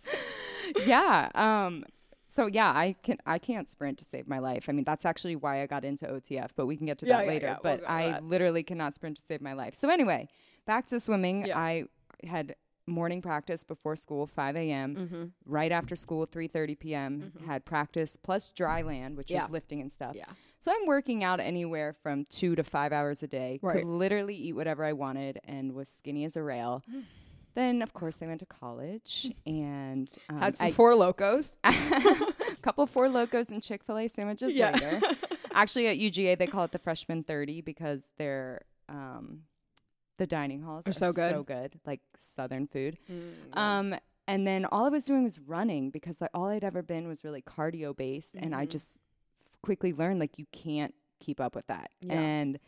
yeah. 0.85 1.29
Um 1.33 1.83
so 2.27 2.45
yeah, 2.47 2.69
I 2.69 2.95
can 3.03 3.17
I 3.25 3.39
can't 3.39 3.67
sprint 3.67 3.97
to 3.99 4.05
save 4.05 4.27
my 4.27 4.39
life. 4.39 4.65
I 4.67 4.71
mean, 4.73 4.83
that's 4.85 5.05
actually 5.05 5.35
why 5.35 5.61
I 5.61 5.65
got 5.67 5.83
into 5.85 6.05
OTF, 6.05 6.49
but 6.55 6.65
we 6.65 6.75
can 6.77 6.85
get 6.85 6.97
to 6.99 7.05
Yeah, 7.05 7.17
that 7.17 7.25
yeah, 7.25 7.31
later. 7.31 7.45
yeah, 7.47 7.57
we'll 7.63 7.77
but 7.77 7.89
I 7.89 8.11
that. 8.11 8.23
literally 8.23 8.63
cannot 8.63 8.93
sprint 8.95 9.17
to 9.17 9.25
save 9.25 9.41
my 9.41 9.53
life. 9.53 9.75
So 9.75 9.89
anyway, 9.89 10.27
back 10.65 10.85
to 10.87 10.99
swimming. 10.99 11.51
I 11.53 11.85
had 12.23 12.55
morning 12.89 13.21
practice 13.21 13.65
before 13.65 13.97
school, 13.97 14.25
5 14.25 14.55
a.m. 14.55 14.95
Mm-hmm. 14.95 15.23
Right 15.45 15.71
after 15.73 15.95
school, 15.97 16.25
3:30 16.25 16.79
p.m. 16.79 17.33
Mhm. 17.37 17.45
Had 17.45 17.65
practice 17.65 18.15
plus 18.15 18.49
dry 18.51 18.81
land, 18.81 19.17
which 19.17 19.29
Yeah. 19.29 19.43
is 19.45 19.49
lifting 19.51 19.81
and 19.81 19.91
stuff. 19.91 20.15
Yeah. 20.15 20.25
So 20.59 20.71
I'm 20.71 20.87
working 20.87 21.23
out 21.23 21.39
anywhere 21.41 21.93
from 22.01 22.25
two 22.29 22.55
to 22.55 22.63
five 22.63 22.91
hours 22.93 23.21
a 23.23 23.27
day. 23.27 23.59
Right. 23.61 23.75
Could 23.79 23.85
literally 23.85 24.35
eat 24.35 24.53
whatever 24.53 24.83
I 24.85 24.93
wanted 24.93 25.39
and 25.43 25.73
was 25.73 25.89
skinny 25.89 26.23
as 26.23 26.35
a 26.37 26.43
rail. 26.43 26.81
Then 27.57 27.81
of 27.81 27.91
course 27.91 28.19
I 28.21 28.27
went 28.27 28.39
to 28.41 28.45
college 28.45 29.33
and 29.47 30.07
um, 30.29 30.37
Had 30.39 30.55
some 30.57 30.67
I- 30.67 30.71
Four 30.71 30.93
Lokos. 30.93 31.55
a 31.63 31.73
couple 32.61 32.85
Four 32.85 33.07
Lokos 33.07 33.49
and 33.49 33.63
Chick 33.63 33.83
Fil 33.83 33.97
A 33.97 34.07
sandwiches 34.07 34.53
later. 34.53 35.01
Actually, 35.53 35.87
at 35.87 35.97
UGA 35.97 36.37
they 36.37 36.45
call 36.47 36.63
it 36.65 36.71
the 36.71 36.77
freshman 36.79 37.23
thirty 37.23 37.61
because 37.61 38.05
they're 38.19 38.61
um, 38.87 39.41
the 40.19 40.27
dining 40.27 40.61
halls 40.61 40.85
Are 40.87 40.93
so 40.93 41.11
good. 41.11 41.31
so 41.31 41.43
good, 41.43 41.79
like 41.85 42.01
Southern 42.15 42.67
food. 42.67 42.97
Mm, 43.11 43.57
Um, 43.57 43.95
and 44.27 44.45
then 44.45 44.65
all 44.65 44.85
I 44.85 44.89
was 44.89 45.05
doing 45.05 45.23
was 45.23 45.39
running 45.39 45.89
because 45.89 46.21
like 46.21 46.29
all 46.35 46.45
I'd 46.49 46.63
ever 46.63 46.83
been 46.83 47.07
was 47.07 47.23
really 47.23 47.41
cardio 47.41 47.95
based, 47.97 48.35
and 48.35 48.53
I 48.53 48.65
Mhm. 48.65 48.69
just 48.69 48.99
quickly 49.63 49.93
learned 49.93 50.19
like 50.19 50.37
you 50.37 50.45
can't 50.51 50.93
keep 51.19 51.39
up 51.41 51.55
with 51.55 51.65
that. 51.67 51.89
Yeah. 52.01 52.13
And 52.19 52.59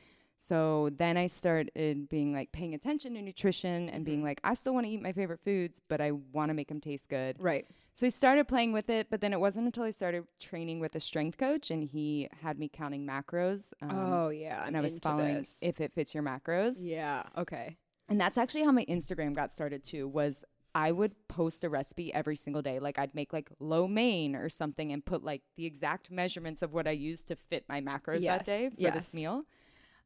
so 0.41 0.89
then 0.97 1.17
I 1.17 1.28
started 1.28 2.08
being 2.10 2.34
like 2.34 2.52
paying 2.54 2.73
attention 2.73 3.13
to 3.15 3.21
nutrition 3.21 3.89
and 3.89 4.06
being 4.06 4.21
Mhm. 4.21 4.23
like, 4.23 4.39
I 4.43 4.54
still 4.54 4.73
want 4.73 4.86
to 4.88 4.91
eat 4.91 5.02
my 5.02 5.12
favorite 5.12 5.41
foods, 5.41 5.82
but 5.89 5.99
I 5.99 6.12
want 6.12 6.49
to 6.49 6.54
make 6.54 6.69
them 6.69 6.80
taste 6.80 7.10
good. 7.10 7.36
right. 7.41 7.67
So 7.93 8.06
I 8.06 8.10
started 8.10 8.47
playing 8.47 8.71
with 8.71 8.89
it, 8.89 9.08
but 9.10 9.19
then 9.19 9.34
it 9.34 9.41
wasn't 9.41 9.65
until 9.65 9.84
I 9.84 9.89
started 9.89 10.23
training 10.39 10.80
with 10.80 10.95
a 10.95 11.02
strength 11.02 11.38
coach 11.38 11.69
and 11.69 11.84
he 11.84 12.30
had 12.41 12.58
me 12.58 12.69
counting 12.69 13.06
macros. 13.06 13.73
Um, 13.82 13.89
oh 13.91 14.30
yeah, 14.30 14.62
I'm 14.62 14.67
and 14.69 14.78
I 14.78 14.82
was 14.82 14.97
following 14.99 15.36
this. 15.36 15.60
if 15.62 15.82
it 15.82 15.91
fits 15.93 16.13
your 16.13 16.23
macros. 16.23 16.78
yeah. 16.82 17.23
Okay. 17.38 17.75
And 18.08 18.19
that's 18.21 18.38
actually 18.38 18.63
how 18.63 18.71
my 18.71 18.86
Instagram 18.86 19.34
got 19.36 19.52
started 19.52 19.84
too. 19.84 20.08
Was 20.08 20.45
I 20.73 20.91
would 20.93 21.13
post 21.28 21.63
a 21.65 21.69
recipe 21.69 22.13
every 22.13 22.38
single 22.38 22.62
day. 22.62 22.80
Like 22.80 22.97
I'd 22.97 23.13
make 23.13 23.34
like 23.34 23.49
lo 23.60 23.86
mein 23.88 24.34
or 24.36 24.47
something 24.47 24.93
and 24.93 25.04
put 25.04 25.23
like 25.23 25.41
the 25.58 25.65
exact 25.65 26.10
measurements 26.10 26.62
of 26.62 26.71
what 26.71 26.88
I 26.88 26.91
used 26.91 27.28
to 27.28 27.36
fit 27.36 27.65
my 27.67 27.82
macros 27.82 28.21
Yes, 28.21 28.38
that 28.39 28.45
day 28.45 28.69
for 28.69 28.75
yes. 28.80 28.93
this 28.93 29.13
meal. 29.13 29.43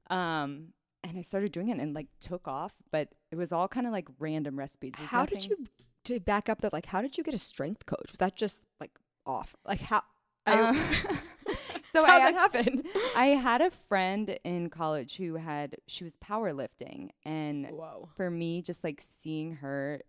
Um, 0.09 0.69
and 1.03 1.17
I 1.17 1.21
started 1.21 1.51
doing 1.51 1.69
it 1.69 1.79
and 1.79 1.93
like 1.93 2.07
took 2.19 2.47
off, 2.47 2.73
but 2.91 3.09
it 3.31 3.35
was 3.35 3.51
all 3.51 3.67
kind 3.67 3.85
of 3.87 3.93
like 3.93 4.07
random 4.19 4.57
recipes. 4.57 4.93
How 4.95 5.25
did 5.25 5.45
you 5.45 5.65
to 6.05 6.19
back 6.19 6.49
up 6.49 6.61
that? 6.61 6.73
Like, 6.73 6.85
how 6.85 7.01
did 7.01 7.17
you 7.17 7.23
get 7.23 7.33
a 7.33 7.37
strength 7.39 7.85
coach? 7.85 8.11
Was 8.11 8.19
that 8.19 8.35
just 8.35 8.65
like 8.79 8.91
off? 9.25 9.55
Like 9.65 9.81
how? 9.81 10.01
I, 10.45 10.59
Um, 10.59 10.75
so 11.93 12.05
how 12.05 12.17
I 12.19 12.31
that 12.31 12.33
happen? 12.35 12.83
I 13.15 13.27
had 13.27 13.61
a 13.61 13.69
friend 13.69 14.37
in 14.43 14.69
college 14.69 15.17
who 15.17 15.35
had 15.35 15.77
she 15.87 16.03
was 16.03 16.15
powerlifting 16.17 17.09
and 17.25 17.67
Whoa. 17.67 18.09
for 18.15 18.29
me 18.29 18.61
just 18.61 18.83
like 18.83 19.01
seeing 19.01 19.55
her 19.55 20.01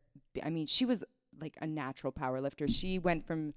I 0.42 0.50
mean 0.50 0.66
she 0.66 0.85
was 0.85 1.04
like 1.40 1.57
a 1.61 1.66
natural 1.66 2.12
power 2.12 2.40
lifter. 2.40 2.68
She 2.68 2.98
went 2.98 3.26
from 3.26 3.54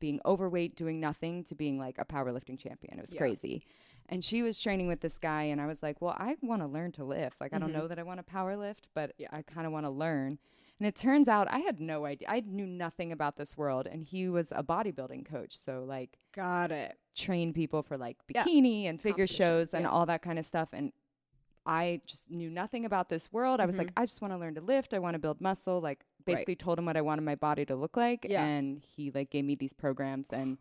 being 0.00 0.20
overweight 0.24 0.76
doing 0.76 0.98
nothing 0.98 1.44
to 1.44 1.54
being 1.54 1.78
like 1.78 1.96
a 1.98 2.04
powerlifting 2.04 2.58
champion. 2.58 2.98
It 2.98 3.02
was 3.02 3.12
Yeah. 3.14 3.18
crazy. 3.18 3.62
And 4.10 4.22
she 4.24 4.42
was 4.42 4.60
training 4.60 4.88
with 4.88 5.00
this 5.00 5.16
guy 5.18 5.44
and 5.44 5.60
I 5.60 5.66
was 5.66 5.82
like, 5.82 6.02
"Well, 6.02 6.14
I 6.18 6.36
want 6.42 6.60
to 6.62 6.66
learn 6.68 6.92
to 6.92 7.04
lift. 7.04 7.40
Like 7.40 7.52
I 7.54 7.58
don't 7.58 7.70
Mhm. 7.70 7.74
know 7.74 7.88
that 7.88 7.98
I 7.98 8.02
want 8.02 8.18
to 8.18 8.24
power 8.24 8.56
lift, 8.56 8.88
but 8.92 9.14
Yeah. 9.16 9.28
I 9.32 9.40
kind 9.42 9.66
of 9.66 9.72
want 9.72 9.86
to 9.86 9.90
learn." 9.90 10.38
And 10.80 10.86
it 10.86 10.96
turns 10.96 11.28
out 11.28 11.46
I 11.50 11.60
had 11.60 11.78
no 11.80 12.06
idea. 12.06 12.26
I 12.28 12.40
knew 12.40 12.66
nothing 12.66 13.12
about 13.12 13.36
this 13.36 13.56
world 13.56 13.86
and 13.86 14.02
he 14.02 14.28
was 14.28 14.50
a 14.50 14.62
bodybuilding 14.64 15.26
coach. 15.26 15.56
So 15.56 15.84
like 15.84 16.18
Got 16.32 16.72
it. 16.72 16.98
train 17.14 17.52
people 17.52 17.82
for 17.82 17.96
like 17.96 18.16
Yeah. 18.28 18.44
bikini 18.44 18.84
and 18.84 19.00
figure 19.00 19.26
shows 19.26 19.72
and 19.74 19.84
yeah. 19.84 19.90
all 19.90 20.06
that 20.06 20.22
kind 20.22 20.38
of 20.38 20.44
stuff. 20.46 20.70
And 20.72 20.92
I 21.66 22.00
just 22.06 22.30
knew 22.30 22.48
nothing 22.50 22.86
about 22.86 23.10
this 23.10 23.30
world. 23.32 23.60
I 23.60 23.66
was 23.66 23.76
like, 23.76 23.88
Mhm. 23.88 23.98
I 23.98 24.02
just 24.04 24.22
want 24.22 24.32
to 24.32 24.38
learn 24.38 24.54
to 24.54 24.62
lift. 24.62 24.94
I 24.94 24.98
want 24.98 25.14
to 25.14 25.18
build 25.18 25.40
muscle. 25.42 25.80
Like 25.80 26.00
Right. 26.20 26.24
basically 26.24 26.56
told 26.56 26.78
him 26.78 26.86
what 26.86 26.96
I 26.96 27.02
wanted 27.02 27.22
my 27.22 27.34
body 27.36 27.64
to 27.66 27.76
look 27.76 27.96
like. 27.96 28.24
Yeah. 28.28 28.44
And 28.44 28.80
he 28.82 29.10
like 29.10 29.30
gave 29.30 29.44
me 29.44 29.54
these 29.54 29.74
programs 29.74 30.30
and 30.30 30.56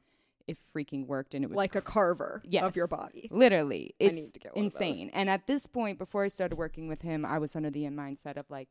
it 0.49 0.57
freaking 0.75 1.05
worked. 1.07 1.33
And 1.33 1.43
it 1.43 1.49
was 1.49 1.57
Like 1.57 1.75
a 1.75 1.81
carver 1.81 2.41
of 2.61 2.75
your 2.75 2.87
body. 2.87 3.27
literally, 3.31 3.95
it's 3.99 4.15
need 4.15 4.33
to 4.33 4.39
get 4.39 4.55
one 4.55 4.65
of 4.65 4.73
those. 4.73 4.81
insane. 4.81 5.09
And 5.13 5.29
at 5.29 5.47
this 5.47 5.67
point, 5.67 5.97
before 5.97 6.23
I 6.23 6.27
started 6.27 6.55
working 6.55 6.87
with 6.87 7.01
him, 7.01 7.25
I 7.25 7.37
was 7.37 7.55
under 7.55 7.69
the 7.69 7.83
mindset 7.83 8.37
of 8.37 8.45
like, 8.49 8.69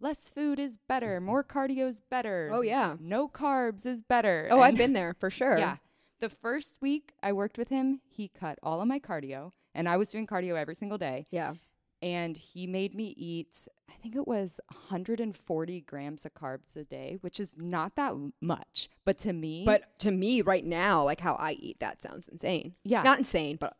less 0.00 0.28
food 0.28 0.58
is 0.58 0.78
better, 0.88 1.16
mm-hmm. 1.16 1.26
more 1.26 1.44
cardio 1.44 1.86
is 1.86 2.00
better. 2.00 2.50
Oh 2.52 2.62
yeah. 2.62 2.96
No 2.98 3.28
carbs 3.28 3.86
is 3.86 4.02
better. 4.02 4.48
Oh, 4.50 4.60
I've 4.60 4.76
been 4.76 4.92
there 4.94 5.14
for 5.18 5.30
sure. 5.30 5.58
yeah. 5.58 5.76
The 6.20 6.28
first 6.28 6.82
week 6.82 7.12
I 7.22 7.32
worked 7.32 7.56
with 7.56 7.68
him, 7.68 8.00
he 8.08 8.28
cut 8.28 8.58
all 8.62 8.80
of 8.82 8.88
my 8.88 8.98
cardio, 8.98 9.52
and 9.74 9.88
I 9.88 9.96
was 9.96 10.10
doing 10.10 10.26
cardio 10.26 10.54
every 10.56 10.74
single 10.74 10.98
day. 10.98 11.26
Yeah. 11.30 11.54
And 12.02 12.36
he 12.36 12.66
made 12.66 12.94
me 12.94 13.14
eat 13.16 13.66
i 13.90 13.94
think 14.02 14.16
it 14.16 14.26
was 14.26 14.58
140 14.70 15.80
grams 15.82 16.24
of 16.24 16.32
carbs 16.34 16.74
a 16.76 16.84
day 16.84 17.18
which 17.20 17.38
is 17.38 17.54
not 17.58 17.96
that 17.96 18.14
much 18.40 18.88
but 19.04 19.18
to 19.18 19.32
me 19.32 19.64
But 19.66 19.98
to 20.00 20.10
me, 20.10 20.40
right 20.42 20.64
now, 20.64 21.04
like 21.04 21.20
how 21.20 21.34
I 21.34 21.52
eat, 21.52 21.80
that 21.80 22.00
sounds 22.00 22.28
insane. 22.28 22.74
yeah 22.84 23.02
Not 23.02 23.18
insane, 23.18 23.56
but 23.60 23.76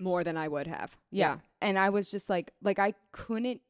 more 0.00 0.24
than 0.24 0.36
I 0.36 0.48
would 0.48 0.66
have. 0.66 0.96
yeah 1.10 1.38
and 1.60 1.78
i 1.78 1.88
was 1.88 2.10
just 2.10 2.28
like 2.28 2.52
like 2.62 2.78
i 2.78 2.94
couldn't 3.12 3.60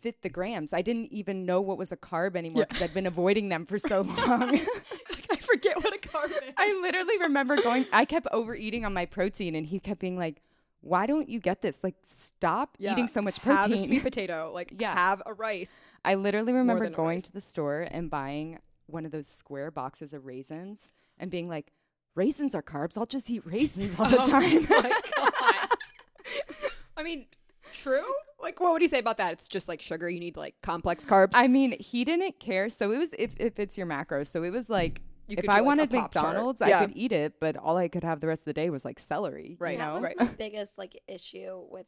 fit 0.00 0.22
the 0.22 0.28
grams 0.28 0.72
i 0.72 0.82
didn't 0.82 1.10
even 1.12 1.44
know 1.46 1.60
what 1.60 1.76
was 1.78 1.90
a 1.90 1.96
carb 1.96 2.36
anymore 2.36 2.60
Yeah. 2.62 2.66
because 2.68 2.82
i'd 2.82 2.94
been 2.94 3.06
avoiding 3.06 3.48
them 3.48 3.66
for 3.66 3.78
so 3.78 4.00
long 4.28 4.40
like, 4.50 5.26
I 5.30 5.36
forget 5.36 5.82
what 5.82 5.92
a 5.94 5.98
carb 5.98 6.30
is. 6.30 6.54
I 6.56 6.78
literally 6.82 7.18
remember 7.18 7.56
going, 7.60 7.86
I 7.92 8.04
kept 8.04 8.26
overeating 8.32 8.84
on 8.84 8.92
my 8.94 9.06
protein, 9.06 9.54
and 9.54 9.66
he 9.66 9.80
kept 9.80 10.00
being 10.00 10.16
like, 10.18 10.42
Why 10.80 11.06
don't 11.06 11.28
you 11.28 11.40
get 11.40 11.60
this? 11.62 11.82
Like, 11.82 11.96
stop 12.02 12.76
Yeah. 12.78 12.92
eating 12.92 13.06
so 13.08 13.20
much 13.20 13.40
protein. 13.42 13.56
have 13.58 13.70
a 13.72 13.76
sweet 13.78 14.02
potato. 14.04 14.50
Like, 14.54 14.72
Yeah. 14.78 14.94
have 14.94 15.22
a 15.26 15.34
rice. 15.34 15.82
I 16.04 16.14
literally 16.14 16.52
remember 16.52 16.88
going 16.88 17.20
to 17.22 17.32
the 17.32 17.40
store 17.40 17.86
and 17.90 18.08
buying 18.10 18.58
one 18.86 19.04
of 19.04 19.10
those 19.12 19.26
square 19.26 19.70
boxes 19.70 20.14
of 20.14 20.24
raisins 20.24 20.92
and 21.18 21.30
being 21.30 21.48
like, 21.48 21.72
Raisins 22.14 22.54
are 22.56 22.62
carbs. 22.62 22.96
I'll 22.98 23.06
just 23.06 23.30
eat 23.30 23.42
raisins 23.46 23.94
all 23.98 24.08
the 24.10 24.18
Oh 24.22 24.26
time. 24.28 24.66
my 24.68 25.00
God. 25.16 25.68
I 26.96 27.02
mean, 27.04 27.26
true. 27.72 28.02
Like, 28.40 28.58
what 28.60 28.72
would 28.72 28.82
he 28.82 28.88
say 28.88 28.98
about 28.98 29.18
that? 29.18 29.32
It's 29.34 29.46
just 29.48 29.68
like 29.68 29.80
sugar. 29.80 30.08
You 30.10 30.18
need 30.20 30.36
like 30.36 30.54
complex 30.62 31.04
carbs. 31.04 31.30
I 31.34 31.46
mean, 31.48 31.76
he 31.78 32.04
didn't 32.04 32.40
care. 32.40 32.68
So 32.70 32.90
it 32.92 32.98
was 32.98 33.10
if, 33.18 33.34
if 33.38 33.58
it's 33.60 33.78
your 33.78 33.86
macros. 33.86 34.28
So 34.28 34.42
it 34.42 34.50
was 34.50 34.68
like, 34.68 35.00
You 35.28 35.34
if 35.36 35.42
could 35.42 35.50
I 35.50 35.58
do, 35.58 35.60
like, 35.62 35.66
wanted 35.66 35.92
McDonald's, 35.92 36.62
Yeah. 36.64 36.80
I 36.80 36.86
could 36.86 36.96
eat 36.96 37.12
it, 37.12 37.34
but 37.40 37.56
all 37.56 37.76
I 37.76 37.88
could 37.88 38.02
have 38.04 38.20
the 38.20 38.26
rest 38.26 38.42
of 38.42 38.46
the 38.46 38.52
day 38.54 38.70
was 38.70 38.84
like 38.84 38.98
celery. 38.98 39.56
Right. 39.58 39.72
You 39.72 39.78
that 39.78 39.86
know? 39.88 39.94
was 39.94 40.02
right. 40.04 40.18
my 40.18 40.24
biggest 40.26 40.78
like 40.78 41.00
issue 41.06 41.64
with. 41.70 41.86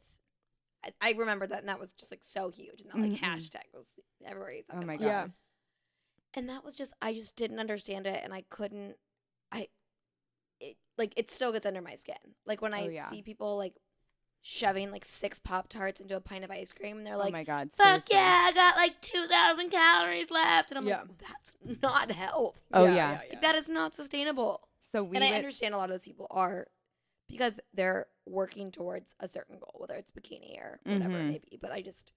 I, 0.83 0.91
I 1.01 1.11
remember 1.13 1.45
that, 1.47 1.59
and 1.59 1.67
that 1.69 1.79
was 1.79 1.91
just 1.93 2.11
like 2.11 2.23
so 2.23 2.49
huge, 2.49 2.81
and 2.81 2.89
that 2.91 2.97
like 3.09 3.19
Mhm. 3.19 3.23
hashtag 3.23 3.65
was 3.73 3.87
everywhere 4.25 4.51
you 4.53 4.63
Oh 4.69 4.73
fucking 4.75 4.87
my. 4.87 4.97
God. 4.97 5.05
yeah. 5.05 5.27
and 6.33 6.49
that 6.49 6.63
was 6.63 6.75
just 6.75 6.93
I 7.01 7.13
just 7.13 7.35
didn't 7.35 7.59
understand 7.59 8.07
it, 8.07 8.21
and 8.23 8.33
I 8.33 8.43
couldn't. 8.49 8.95
I, 9.51 9.67
it 10.59 10.77
like 10.97 11.13
it 11.17 11.29
still 11.31 11.51
gets 11.51 11.65
under 11.65 11.81
my 11.81 11.95
skin. 11.95 12.15
Like 12.45 12.61
when 12.61 12.73
I 12.73 12.85
Oh, 12.85 12.89
yeah. 12.89 13.09
see 13.09 13.21
people 13.21 13.57
like 13.57 13.73
shoving 14.41 14.91
like 14.91 15.05
six 15.05 15.39
pop 15.39 15.69
tarts 15.69 16.01
into 16.01 16.15
a 16.15 16.21
pint 16.21 16.43
of 16.43 16.51
ice 16.51 16.73
cream, 16.73 16.97
and 16.97 17.05
they're 17.05 17.15
like, 17.17 17.33
oh 17.33 17.33
like, 17.33 17.33
my 17.33 17.43
God. 17.43 17.71
"Fuck 17.71 17.85
seriously. 17.87 18.15
yeah, 18.15 18.45
I 18.47 18.51
got 18.53 18.75
like 18.75 18.99
two 19.01 19.27
thousand 19.27 19.69
calories 19.69 20.31
left," 20.31 20.71
and 20.71 20.77
I'm 20.79 20.87
Yeah. 20.87 21.01
like, 21.01 21.17
"That's 21.19 21.81
not 21.81 22.11
health. 22.11 22.59
Oh, 22.73 22.85
yeah. 22.85 23.19
Like, 23.29 23.41
that 23.41 23.55
is 23.55 23.69
not 23.69 23.93
sustainable." 23.93 24.67
So 24.81 25.03
we 25.03 25.15
and 25.15 25.23
I 25.23 25.27
went- 25.27 25.37
understand 25.37 25.73
a 25.73 25.77
lot 25.77 25.85
of 25.85 25.91
those 25.93 26.05
people 26.05 26.27
are 26.31 26.67
because 27.29 27.59
they're 27.73 28.07
working 28.25 28.71
towards 28.71 29.15
a 29.19 29.27
certain 29.27 29.57
goal, 29.59 29.75
whether 29.77 29.95
it's 29.95 30.11
bikini 30.11 30.57
or 30.59 30.79
whatever 30.83 31.17
it 31.19 31.21
Mhm. 31.23 31.29
may 31.31 31.37
be. 31.37 31.57
But 31.61 31.71
I 31.71 31.81
just 31.81 32.13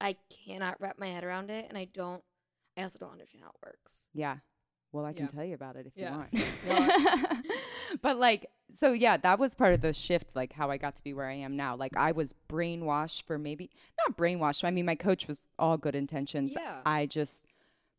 I 0.00 0.16
cannot 0.28 0.80
wrap 0.80 0.98
my 0.98 1.06
head 1.06 1.22
around 1.24 1.48
it, 1.50 1.66
and 1.68 1.78
I 1.78 1.84
don't. 1.84 2.24
I 2.76 2.82
also 2.82 2.98
don't 2.98 3.12
understand 3.12 3.44
how 3.44 3.50
it 3.50 3.56
works. 3.64 4.08
Yeah. 4.14 4.38
Well, 4.92 5.04
I 5.06 5.12
can 5.12 5.24
Yeah. 5.24 5.28
tell 5.30 5.44
you 5.44 5.54
about 5.54 5.76
it 5.76 5.86
if 5.86 5.92
Yeah. 5.96 6.10
you 6.12 6.70
want. 6.70 7.46
but 8.02 8.16
like, 8.18 8.46
so 8.70 8.92
yeah, 8.92 9.16
that 9.16 9.38
was 9.38 9.54
part 9.54 9.74
of 9.74 9.80
the 9.80 9.92
shift, 9.92 10.34
like 10.34 10.52
how 10.52 10.70
I 10.70 10.76
got 10.76 10.94
to 10.96 11.02
be 11.02 11.14
where 11.14 11.26
I 11.28 11.34
am 11.34 11.56
now. 11.56 11.76
Like, 11.76 11.96
I 11.96 12.12
was 12.12 12.34
brainwashed 12.48 13.24
for 13.24 13.38
maybe 13.38 13.70
not 14.06 14.16
brainwashed. 14.16 14.64
I 14.64 14.70
mean, 14.70 14.86
my 14.86 14.94
coach 14.94 15.26
was 15.26 15.48
all 15.58 15.76
good 15.78 15.94
intentions. 15.94 16.52
Yeah. 16.56 16.80
I 16.84 17.06
just 17.06 17.46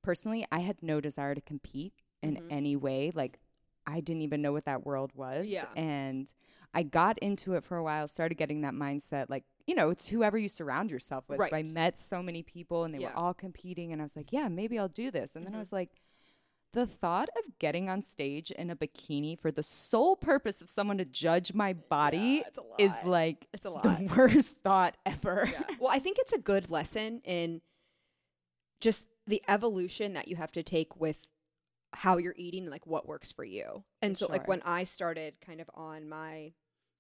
personally, 0.04 0.46
I 0.52 0.60
had 0.60 0.82
no 0.84 1.02
desire 1.02 1.34
to 1.36 1.42
compete 1.42 1.94
in 2.22 2.36
Mhm. 2.36 2.48
any 2.52 2.76
way. 2.76 3.12
Like, 3.14 3.40
I 3.86 4.00
didn't 4.00 4.22
even 4.22 4.42
know 4.42 4.52
what 4.54 4.66
that 4.66 4.86
world 4.86 5.12
was. 5.16 5.48
Yeah. 5.48 5.68
And 5.76 6.32
I 6.74 6.84
got 6.84 7.18
into 7.20 7.54
it 7.56 7.64
for 7.64 7.78
a 7.78 7.84
while, 7.84 8.08
started 8.08 8.36
getting 8.36 8.62
that 8.62 8.74
mindset, 8.74 9.30
like, 9.30 9.44
you 9.68 9.76
know, 9.76 9.90
it's 9.90 10.08
whoever 10.08 10.38
you 10.38 10.50
surround 10.50 10.90
yourself 10.92 11.28
with. 11.30 11.40
So 11.50 11.56
I 11.56 11.64
met 11.64 11.98
so 12.00 12.22
many 12.24 12.44
people 12.44 12.84
and 12.84 12.94
they 12.94 13.00
Yeah. 13.00 13.10
were 13.10 13.16
all 13.16 13.34
competing, 13.34 13.92
and 13.94 14.02
I 14.02 14.06
was 14.06 14.16
like, 14.16 14.32
yeah, 14.34 14.48
maybe 14.48 14.78
I'll 14.80 14.88
do 14.88 15.12
this. 15.12 15.36
And 15.36 15.46
then 15.46 15.54
I 15.54 15.58
Mhm. 15.58 15.60
was 15.60 15.72
like, 15.72 15.90
the 16.74 16.86
thought 16.88 17.30
of 17.38 17.58
getting 17.60 17.90
on 17.90 18.02
stage 18.02 18.52
in 18.52 18.70
a 18.70 18.76
bikini 18.76 19.40
for 19.40 19.52
the 19.52 19.64
sole 19.64 20.16
purpose 20.16 20.62
of 20.62 20.70
someone 20.70 20.98
to 20.98 21.06
judge 21.06 21.54
my 21.54 21.74
body 21.74 22.44
Yeah, 22.78 22.86
is 22.86 22.94
like 23.06 23.48
It's 23.54 23.66
a 23.66 23.70
lot. 23.70 23.84
the 23.84 24.10
worst 24.18 24.58
thought 24.64 24.96
ever. 25.06 25.50
yeah. 25.52 25.62
Well, 25.80 25.92
I 25.92 26.00
think 26.00 26.18
it's 26.20 26.34
a 26.34 26.40
good 26.40 26.70
lesson 26.70 27.22
in 27.24 27.62
just 28.82 29.08
the 29.28 29.42
evolution 29.48 30.14
that 30.14 30.28
you 30.28 30.36
have 30.36 30.52
to 30.54 30.64
take 30.64 31.00
with 31.00 31.20
how 31.94 32.18
you're 32.18 32.34
eating 32.38 32.64
and 32.64 32.72
like 32.72 32.88
what 32.88 33.08
works 33.08 33.32
for 33.32 33.46
you. 33.46 33.84
And 34.02 34.18
so 34.18 34.26
like 34.28 34.48
when 34.48 34.62
I 34.66 34.84
started 34.84 35.36
kind 35.46 35.62
of 35.62 35.70
on 35.76 36.10
my 36.10 36.54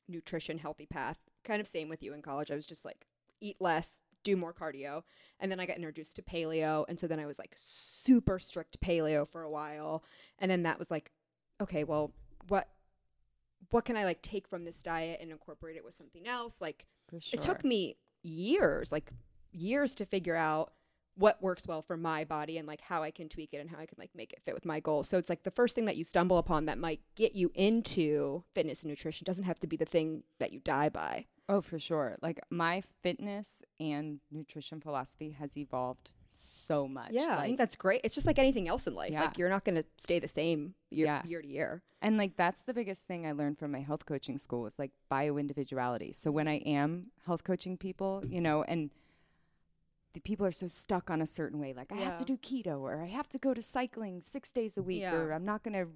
nutrition 0.07 0.57
healthy 0.59 0.86
path, 0.86 1.17
kind 1.43 1.59
of 1.59 1.67
same 1.67 1.89
with 1.89 2.03
you 2.03 2.13
in 2.13 2.21
college, 2.21 2.51
I 2.51 2.55
was 2.55 2.65
just 2.65 2.86
like 2.86 3.05
eat 3.41 3.57
less, 3.59 4.01
do 4.23 4.36
more 4.36 4.53
cardio. 4.53 5.03
And 5.39 5.51
then 5.51 5.59
I 5.59 5.65
got 5.65 5.77
introduced 5.77 6.15
to 6.17 6.21
paleo 6.21 6.86
and 6.88 6.99
so 6.99 7.07
then 7.07 7.19
I 7.19 7.25
was 7.25 7.39
like 7.39 7.53
super 7.55 8.39
strict 8.39 8.79
paleo 8.81 9.27
for 9.27 9.43
a 9.43 9.49
while. 9.49 10.03
And 10.39 10.49
then 10.49 10.63
that 10.63 10.79
was 10.79 10.89
like 10.89 11.12
okay, 11.62 11.83
well, 11.83 12.12
what 12.47 12.67
what 13.69 13.86
can 13.86 13.97
I 13.97 14.03
like 14.03 14.21
take 14.21 14.47
from 14.47 14.65
this 14.65 14.83
diet 14.83 15.19
and 15.21 15.31
incorporate 15.31 15.77
it 15.77 15.83
with 15.83 15.95
something 15.95 16.27
else? 16.27 16.62
Like 16.62 16.86
sure. 17.19 17.39
it 17.39 17.41
took 17.41 17.63
me 17.63 17.97
years, 18.21 18.91
like 18.91 19.12
years 19.51 19.95
to 19.95 20.05
figure 20.05 20.36
out 20.36 20.73
what 21.15 21.41
works 21.41 21.67
well 21.67 21.81
for 21.81 21.95
my 21.95 22.23
body 22.23 22.57
and 22.57 22.67
like 22.67 22.81
how 22.81 23.03
I 23.03 23.12
can 23.12 23.29
tweak 23.29 23.53
it 23.53 23.57
and 23.57 23.69
how 23.69 23.77
I 23.77 23.86
can 23.86 23.97
like 23.99 24.09
make 24.15 24.33
it 24.33 24.41
fit 24.43 24.53
with 24.53 24.65
my 24.65 24.79
goals. 24.79 25.07
So 25.07 25.17
it's 25.17 25.29
like 25.29 25.43
the 25.43 25.51
first 25.51 25.75
thing 25.75 25.86
that 25.86 25.95
you 25.95 26.03
stumble 26.03 26.38
upon 26.38 26.65
that 26.65 26.77
might 26.77 27.01
get 27.15 27.36
you 27.36 27.51
into 27.53 28.43
fitness 28.53 28.81
and 28.81 28.89
nutrition 28.89 29.25
doesn't 29.25 29.43
have 29.43 29.59
to 29.59 29.67
be 29.67 29.77
the 29.77 29.86
thing 29.86 30.23
that 30.39 30.51
you 30.51 30.59
die 30.59 30.89
by. 30.89 31.25
Oh, 31.49 31.60
for 31.62 31.77
sure. 31.77 32.17
Like 32.21 32.39
my 32.49 32.82
fitness 33.01 33.62
and 33.79 34.19
nutrition 34.32 34.79
philosophy 34.79 35.32
has 35.32 35.58
evolved 35.58 36.12
so 36.29 36.88
much. 36.88 37.12
Yeah, 37.12 37.38
I 37.38 37.45
think 37.45 37.58
that's 37.58 37.75
great. 37.75 38.01
It's 38.03 38.15
just 38.15 38.25
like 38.25 38.39
anything 38.39 38.67
else 38.69 38.88
in 38.88 38.95
life. 38.95 39.12
Yeah. 39.12 39.25
Like 39.25 39.38
you're 39.38 39.49
not 39.49 39.65
going 39.65 39.75
to 39.75 39.86
stay 39.97 40.19
the 40.19 40.27
same 40.27 40.73
year, 40.89 41.06
Yeah. 41.08 41.21
year 41.25 41.41
to 41.41 41.47
year. 41.47 41.82
And 42.01 42.17
like 42.17 42.38
that's 42.38 42.63
the 42.63 42.73
biggest 42.73 43.03
thing 43.08 43.25
I 43.27 43.34
learned 43.34 43.60
from 43.60 43.71
my 43.71 43.82
health 43.82 44.06
coaching 44.06 44.38
school 44.38 44.65
is 44.65 44.79
like 44.79 44.91
bio 45.10 45.38
individuality. 45.38 46.12
So 46.13 46.32
when 46.32 46.47
I 46.47 46.56
am 46.60 47.08
health 47.25 47.43
coaching 47.43 47.77
people, 47.77 48.23
you 48.27 48.41
know, 48.41 48.63
and 48.63 48.89
the 50.13 50.19
people 50.21 50.45
are 50.45 50.51
so 50.51 50.67
stuck 50.67 51.10
on 51.10 51.21
a 51.21 51.25
certain 51.27 51.60
way, 51.60 51.73
like 51.73 51.91
I 51.91 51.97
have 51.97 52.15
to 52.17 52.23
do 52.25 52.38
keto 52.38 52.79
or 52.82 53.01
I 53.01 53.08
have 53.08 53.27
to 53.29 53.38
go 53.38 53.53
to 53.53 53.62
cycling 53.62 54.21
six 54.21 54.51
days 54.51 54.77
a 54.77 54.84
week 54.84 55.01
Yeah. 55.01 55.15
or 55.15 55.32
I'm 55.34 55.45
not 55.45 55.63
gonna 55.63 55.88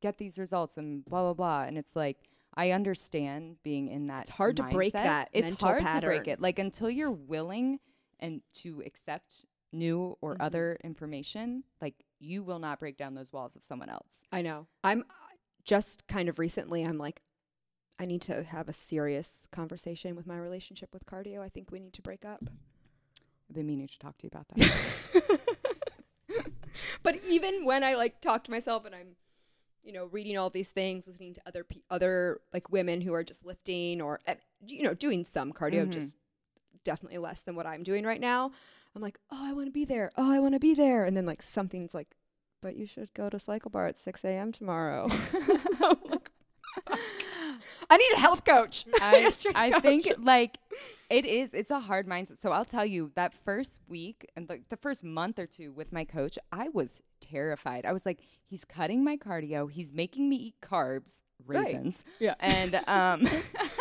get 0.00 0.18
these 0.18 0.38
results 0.38 0.76
and 0.76 1.04
blah 1.04 1.22
blah 1.22 1.34
blah. 1.34 1.62
And 1.62 1.76
it's 1.78 1.94
like 1.94 2.18
I 2.58 2.72
understand 2.72 3.56
being 3.62 3.86
in 3.88 4.08
that. 4.08 4.22
It's 4.22 4.30
hard 4.30 4.56
to 4.56 4.64
break 4.64 4.92
that 4.92 5.30
It's 5.32 5.44
mental 5.44 5.68
hard 5.68 5.82
to 5.86 6.00
break 6.00 6.26
it. 6.26 6.40
Like 6.40 6.58
until 6.58 6.90
you're 6.90 7.10
willing 7.12 7.78
and 8.18 8.42
to 8.54 8.82
accept 8.84 9.46
new 9.70 10.18
or 10.20 10.34
Mhm. 10.34 10.40
other 10.40 10.78
information, 10.82 11.62
like 11.80 11.94
you 12.18 12.42
will 12.42 12.58
not 12.58 12.80
break 12.80 12.96
down 12.96 13.14
those 13.14 13.32
walls 13.32 13.54
of 13.54 13.62
someone 13.62 13.88
else. 13.88 14.24
I 14.32 14.42
know. 14.42 14.66
I'm 14.82 15.04
just 15.62 16.08
kind 16.08 16.28
of 16.28 16.40
recently, 16.40 16.82
I'm 16.84 16.98
like, 16.98 17.22
I 18.00 18.06
need 18.06 18.22
to 18.22 18.42
have 18.42 18.68
a 18.68 18.72
serious 18.72 19.46
conversation 19.52 20.16
with 20.16 20.26
my 20.26 20.36
relationship 20.36 20.92
with 20.92 21.06
cardio. 21.06 21.40
I 21.42 21.48
think 21.48 21.70
we 21.70 21.78
need 21.78 21.92
to 21.94 22.02
break 22.02 22.24
up. 22.24 22.42
I've 23.48 23.54
been 23.54 23.66
meaning 23.66 23.86
to 23.86 23.98
talk 24.00 24.18
to 24.18 24.24
you 24.26 24.30
about 24.32 24.48
that. 24.48 25.40
but 27.04 27.22
even 27.28 27.64
when 27.64 27.84
I 27.84 27.94
like 27.94 28.20
talk 28.20 28.42
to 28.44 28.50
myself 28.50 28.84
and 28.84 28.94
I'm, 28.94 29.16
you 29.88 29.94
know, 29.94 30.04
reading 30.04 30.36
all 30.36 30.50
these 30.50 30.70
things, 30.70 31.06
listening 31.06 31.32
to 31.32 31.40
other 31.46 31.64
pe- 31.64 31.80
other 31.88 32.42
like 32.52 32.70
women 32.70 33.00
who 33.00 33.14
are 33.14 33.24
just 33.24 33.42
lifting 33.46 34.02
or 34.02 34.20
uh, 34.28 34.34
you 34.66 34.82
know 34.82 34.92
doing 34.92 35.24
some 35.24 35.50
cardio, 35.52 35.86
Mhm. 35.86 35.90
just 35.92 36.18
definitely 36.84 37.16
less 37.16 37.40
than 37.40 37.56
what 37.56 37.66
I'm 37.66 37.82
doing 37.82 38.04
right 38.04 38.20
now. 38.20 38.52
I'm 38.94 39.00
like, 39.00 39.18
oh, 39.30 39.40
I 39.40 39.54
want 39.54 39.66
to 39.66 39.72
be 39.72 39.86
there. 39.86 40.12
Oh, 40.16 40.30
I 40.30 40.40
want 40.40 40.52
to 40.54 40.58
be 40.60 40.74
there. 40.74 41.04
And 41.04 41.16
then 41.16 41.24
like 41.24 41.40
something's 41.42 41.94
like, 41.94 42.08
but 42.60 42.76
you 42.76 42.84
should 42.86 43.14
go 43.14 43.30
to 43.30 43.38
Cycle 43.38 43.70
Bar 43.70 43.86
at 43.86 43.98
6 43.98 44.24
a.m. 44.24 44.52
tomorrow. 44.52 45.08
Like, 46.10 46.30
I 47.90 47.96
need 47.96 48.12
a 48.14 48.18
health 48.18 48.44
coach. 48.44 48.84
I, 49.00 49.30
coach. 49.30 49.82
think 49.82 50.12
like 50.18 50.58
it 51.10 51.24
is 51.24 51.54
it's 51.54 51.70
a 51.70 51.80
hard 51.80 52.06
mindset 52.06 52.38
so 52.38 52.52
i'll 52.52 52.64
tell 52.66 52.84
you 52.84 53.10
that 53.14 53.32
first 53.44 53.80
week 53.88 54.28
and 54.36 54.48
like 54.48 54.68
the 54.68 54.76
first 54.76 55.02
month 55.02 55.38
or 55.38 55.46
two 55.46 55.72
with 55.72 55.90
my 55.92 56.04
coach 56.04 56.38
i 56.52 56.68
was 56.68 57.00
terrified 57.20 57.86
i 57.86 57.92
was 57.92 58.04
like 58.04 58.20
he's 58.46 58.64
cutting 58.64 59.02
my 59.02 59.16
cardio 59.16 59.70
he's 59.70 59.90
making 59.92 60.28
me 60.28 60.36
eat 60.36 60.54
carbs 60.60 61.22
Right. 61.46 61.64
raisins 61.64 62.04
Yeah. 62.18 62.34
and 62.40 62.74
um 62.86 63.26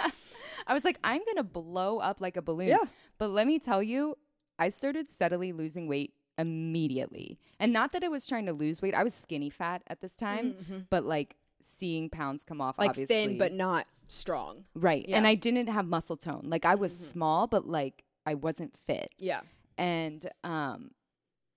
i 0.67 0.73
was 0.73 0.83
like 0.85 0.99
i'm 1.03 1.21
gonna 1.25 1.43
blow 1.43 1.97
up 1.99 2.21
like 2.21 2.37
a 2.37 2.41
balloon 2.41 2.69
Yeah. 2.69 2.85
but 3.17 3.29
let 3.31 3.45
me 3.47 3.59
tell 3.59 3.81
you 3.83 4.15
i 4.59 4.69
started 4.69 5.09
steadily 5.09 5.51
losing 5.51 5.87
weight 5.87 6.13
immediately 6.37 7.39
and 7.59 7.73
not 7.73 7.91
that 7.91 8.03
i 8.03 8.07
was 8.07 8.25
trying 8.27 8.45
to 8.45 8.53
lose 8.53 8.81
weight 8.81 8.93
i 8.93 9.03
was 9.03 9.13
skinny 9.13 9.49
fat 9.49 9.81
at 9.87 10.01
this 10.01 10.15
time 10.15 10.55
Mhm. 10.69 10.85
but 10.89 11.03
like 11.03 11.35
seeing 11.67 12.10
pounds 12.10 12.43
come 12.43 12.62
off 12.62 12.77
like 12.80 12.89
obviously 12.91 13.15
thin 13.27 13.38
but 13.38 13.51
not 13.53 13.86
strong. 14.08 14.63
Right. 14.73 15.06
And 15.10 15.27
I 15.27 15.36
didn't 15.36 15.67
have 15.67 15.86
muscle 15.86 16.17
tone. 16.17 16.43
Like 16.45 16.65
I 16.65 16.75
was 16.75 16.93
Mhm. 16.93 17.12
small, 17.12 17.47
but 17.47 17.67
like 17.67 18.03
I 18.25 18.34
wasn't 18.36 18.75
fit. 18.77 19.13
Yeah. 19.19 19.41
And 19.77 20.30
um 20.43 20.91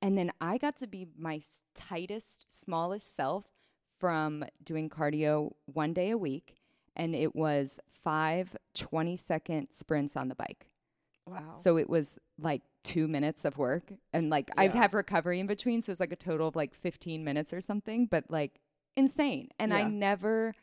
and 0.02 0.16
then 0.18 0.32
I 0.40 0.58
got 0.58 0.76
to 0.78 0.86
be 0.86 1.06
my 1.16 1.40
tightest, 1.74 2.44
smallest 2.48 3.14
self 3.14 3.44
from 3.98 4.44
doing 4.62 4.88
cardio 4.88 5.52
one 5.66 5.92
day 5.92 6.10
a 6.10 6.18
week 6.18 6.56
and 6.96 7.14
it 7.14 7.36
was 7.36 7.78
five 8.02 8.56
20 8.74 9.16
second 9.16 9.68
sprints 9.70 10.16
on 10.16 10.28
the 10.28 10.34
bike. 10.34 10.66
Wow. 11.26 11.54
So 11.56 11.76
it 11.76 11.88
was 11.88 12.18
like 12.38 12.62
two 12.82 13.06
minutes 13.06 13.44
of 13.44 13.58
work, 13.58 13.92
and 14.12 14.30
like 14.30 14.50
I'd 14.56 14.74
have 14.74 14.94
recovery 14.94 15.38
in 15.38 15.46
between, 15.46 15.82
so 15.82 15.90
it 15.90 15.92
was 15.92 16.00
like 16.00 16.12
a 16.12 16.16
total 16.16 16.48
of 16.48 16.56
like 16.56 16.74
15 16.74 17.22
minutes 17.22 17.52
or 17.52 17.60
something, 17.60 18.06
but 18.06 18.30
like 18.30 18.58
insane. 19.00 19.48
And 19.58 19.72
I 19.74 19.84
never 19.84 20.54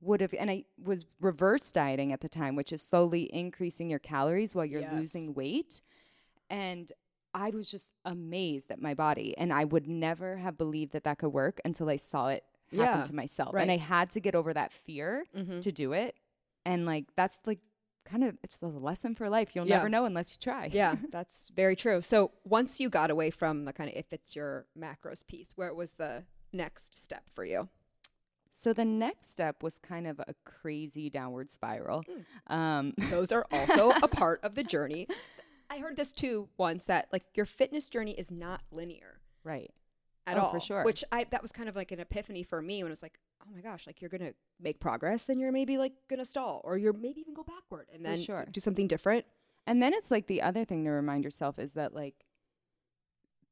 would 0.00 0.20
have, 0.20 0.32
and 0.38 0.48
I 0.50 0.64
was 0.82 1.04
reverse 1.20 1.70
dieting 1.72 2.12
at 2.12 2.20
the 2.20 2.28
time, 2.28 2.54
which 2.54 2.72
is 2.72 2.82
slowly 2.82 3.28
increasing 3.34 3.90
your 3.90 3.98
calories 3.98 4.54
while 4.54 4.64
you're 4.64 4.80
Yes. 4.82 4.92
losing 4.92 5.34
weight. 5.34 5.82
And 6.50 6.90
I 7.34 7.50
was 7.50 7.70
just 7.70 7.90
amazed 8.04 8.70
at 8.70 8.80
my 8.80 8.94
body, 8.94 9.36
and 9.36 9.52
I 9.52 9.64
would 9.64 9.86
never 9.86 10.36
have 10.36 10.56
believed 10.56 10.92
that 10.92 11.04
that 11.04 11.18
could 11.18 11.32
work 11.32 11.60
until 11.64 11.88
I 11.90 11.96
saw 11.96 12.28
it 12.28 12.44
happen 12.70 13.00
Yeah, 13.00 13.04
to 13.04 13.14
myself. 13.14 13.54
right. 13.54 13.62
And 13.62 13.70
I 13.70 13.76
had 13.76 14.10
to 14.10 14.20
get 14.20 14.34
over 14.34 14.54
that 14.54 14.72
fear 14.72 15.24
Mhm. 15.34 15.60
to 15.62 15.72
do 15.72 15.92
it. 15.92 16.14
And 16.64 16.86
like 16.86 17.06
that's 17.16 17.38
like 17.46 17.60
kind 18.04 18.24
of 18.24 18.38
it's 18.42 18.56
the 18.56 18.68
lesson 18.68 19.14
for 19.14 19.28
life. 19.28 19.54
You'll 19.54 19.66
Yeah. 19.66 19.76
never 19.76 19.88
know 19.88 20.04
unless 20.06 20.32
you 20.32 20.38
try. 20.40 20.68
yeah, 20.72 20.96
that's 21.10 21.50
very 21.50 21.76
true. 21.76 22.00
So 22.00 22.30
once 22.44 22.80
you 22.80 22.88
got 22.88 23.10
away 23.10 23.30
from 23.30 23.64
the 23.66 23.72
kind 23.72 23.90
of 23.90 23.96
if 23.96 24.12
it's 24.12 24.34
your 24.36 24.66
macros 24.78 25.26
piece, 25.26 25.50
where 25.56 25.74
was 25.74 25.92
the 25.94 26.24
next 26.52 27.02
step 27.02 27.24
for 27.34 27.44
you? 27.44 27.68
So 28.52 28.72
the 28.72 28.84
next 28.84 29.30
step 29.30 29.62
was 29.62 29.78
kind 29.78 30.06
of 30.06 30.18
a 30.20 30.34
crazy 30.44 31.08
downward 31.10 31.50
spiral. 31.50 32.04
Mm. 32.50 32.54
Um, 32.54 32.94
Those 33.10 33.30
are 33.32 33.46
also 33.52 33.90
a 34.02 34.08
part 34.08 34.40
of 34.42 34.54
the 34.54 34.64
journey. 34.64 35.06
I 35.70 35.78
heard 35.78 35.96
this 35.96 36.12
too 36.12 36.48
once 36.56 36.86
that 36.86 37.08
like 37.12 37.24
your 37.34 37.46
fitness 37.46 37.88
journey 37.88 38.12
is 38.12 38.30
not 38.30 38.62
linear 38.72 39.20
right. 39.44 39.70
at 40.26 40.36
Oh, 40.38 40.40
all. 40.42 40.50
for 40.50 40.60
sure. 40.60 40.82
Which 40.82 41.04
I 41.12 41.24
that 41.30 41.42
was 41.42 41.52
kind 41.52 41.68
of 41.68 41.76
like 41.76 41.92
an 41.92 42.00
epiphany 42.00 42.42
for 42.42 42.60
me 42.62 42.82
when 42.82 42.90
it 42.90 42.92
was 42.92 43.02
like, 43.02 43.18
oh 43.42 43.50
my 43.54 43.60
gosh, 43.60 43.86
like 43.86 44.00
you're 44.00 44.08
gonna 44.08 44.32
make 44.60 44.80
progress, 44.80 45.24
then 45.24 45.38
you're 45.38 45.52
maybe 45.52 45.78
like 45.78 45.92
gonna 46.08 46.24
stall, 46.24 46.60
or 46.64 46.78
you're 46.78 46.92
maybe 46.94 47.20
even 47.20 47.34
go 47.34 47.44
backward 47.44 47.86
and 47.94 48.04
then 48.04 48.20
sure. 48.20 48.46
do 48.50 48.60
something 48.60 48.86
different. 48.86 49.24
And 49.66 49.82
then 49.82 49.92
it's 49.92 50.10
like 50.10 50.26
the 50.26 50.40
other 50.42 50.64
thing 50.64 50.84
to 50.84 50.90
remind 50.90 51.24
yourself 51.24 51.58
is 51.58 51.72
that 51.72 51.94
like 51.94 52.14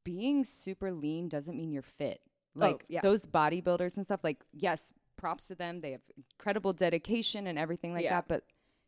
being 0.04 0.42
super 0.44 0.92
lean 0.92 1.28
doesn't 1.28 1.56
mean 1.56 1.70
you're 1.72 1.82
fit. 1.82 2.20
Oh, 2.56 2.60
like 2.60 2.74
Oh, 2.82 2.86
yeah. 2.88 3.00
those 3.02 3.26
bodybuilders 3.26 3.96
and 3.96 4.04
stuff, 4.06 4.20
like, 4.24 4.42
yes, 4.52 4.92
props 5.16 5.48
to 5.48 5.54
them. 5.54 5.80
They 5.80 5.92
have 5.92 6.00
incredible 6.16 6.72
dedication 6.72 7.46
and 7.46 7.58
everything 7.58 7.92
like 7.94 8.04
Yeah. 8.04 8.16
that. 8.16 8.28
But 8.28 8.44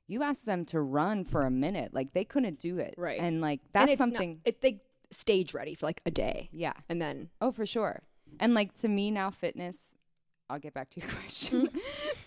you 0.07 0.22
ask 0.22 0.44
them 0.44 0.64
to 0.66 0.81
run 0.81 1.24
for 1.24 1.44
a 1.44 1.50
minute, 1.50 1.92
like 1.94 2.12
they 2.12 2.24
couldn't 2.24 2.59
do 2.59 2.78
it. 2.78 2.94
Right. 2.96 3.20
And 3.20 3.40
like 3.40 3.61
And 3.74 3.88
that's 3.88 3.90
not- 3.90 3.98
something 3.98 4.40
it, 4.44 4.61
they 4.61 4.81
stage 5.11 5.54
ready 5.54 5.74
for 5.74 5.87
like 5.87 6.00
a 6.07 6.11
day, 6.11 6.48
yeah. 6.52 6.74
and 6.88 7.00
then 7.00 7.31
Oh, 7.40 7.50
for 7.52 7.64
sure. 7.66 8.02
And 8.40 8.52
like 8.54 8.74
to 8.81 8.88
me 8.88 9.11
now, 9.11 9.31
fitness. 9.31 9.94
I'll 10.50 10.59
get 10.59 10.72
back 10.72 10.88
to 10.90 11.00
your 11.00 11.09
question. 11.20 11.66
Mm-hmm. 11.66 11.78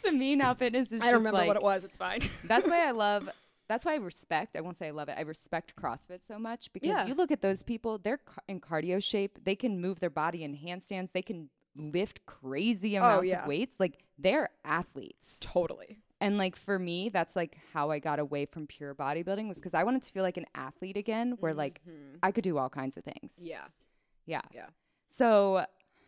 to 0.03 0.11
me 0.11 0.35
now, 0.35 0.53
fitness 0.53 0.91
is 0.91 1.01
I 1.01 1.11
don't 1.11 1.23
like 1.23 1.47
what 1.47 1.55
it 1.57 1.63
was. 1.63 1.83
It's 1.83 1.97
fine. 1.97 2.21
that's 2.43 2.67
why 2.67 2.87
I 2.87 2.91
love. 2.91 3.29
That's 3.71 3.85
why 3.85 3.93
I 3.93 3.97
respect. 3.97 4.57
I 4.57 4.61
won't 4.61 4.75
say 4.77 4.87
I 4.87 4.91
love 4.91 5.07
it. 5.07 5.15
I 5.17 5.21
respect 5.21 5.75
CrossFit 5.77 6.19
so 6.27 6.37
much 6.37 6.73
because 6.73 6.89
Yeah. 6.89 7.05
you 7.05 7.13
look 7.13 7.31
at 7.31 7.39
those 7.39 7.63
people. 7.63 7.97
They're 7.97 8.17
ca- 8.17 8.41
in 8.49 8.59
cardio 8.59 9.01
shape. 9.01 9.39
They 9.45 9.55
can 9.55 9.79
move 9.79 10.01
their 10.01 10.09
body 10.09 10.43
in 10.43 10.57
handstands. 10.57 11.13
They 11.13 11.21
can 11.21 11.49
lift 11.77 12.25
crazy 12.25 12.97
amounts 12.97 13.19
Oh, 13.19 13.21
yeah. 13.23 13.43
of 13.43 13.47
weights. 13.47 13.77
Like 13.79 14.03
they're 14.19 14.49
athletes. 14.65 15.37
totally. 15.39 15.99
And 16.19 16.37
like 16.37 16.57
for 16.57 16.77
me, 16.77 17.07
that's 17.07 17.35
like 17.37 17.57
how 17.71 17.91
I 17.91 17.99
got 17.99 18.19
away 18.19 18.45
from 18.45 18.67
pure 18.67 18.93
bodybuilding 18.93 19.47
was 19.47 19.57
because 19.57 19.73
I 19.73 19.85
wanted 19.85 20.01
to 20.03 20.11
feel 20.11 20.23
like 20.23 20.35
an 20.35 20.47
athlete 20.53 20.97
again, 20.97 21.37
where 21.39 21.53
like 21.53 21.79
Mhm. 21.87 22.19
I 22.21 22.31
could 22.33 22.43
do 22.43 22.57
all 22.57 22.69
kinds 22.69 22.97
of 22.97 23.05
things. 23.05 23.39
yeah, 23.41 23.67
Yeah. 24.25 24.41
Yeah. 24.53 24.67
So, 25.07 25.65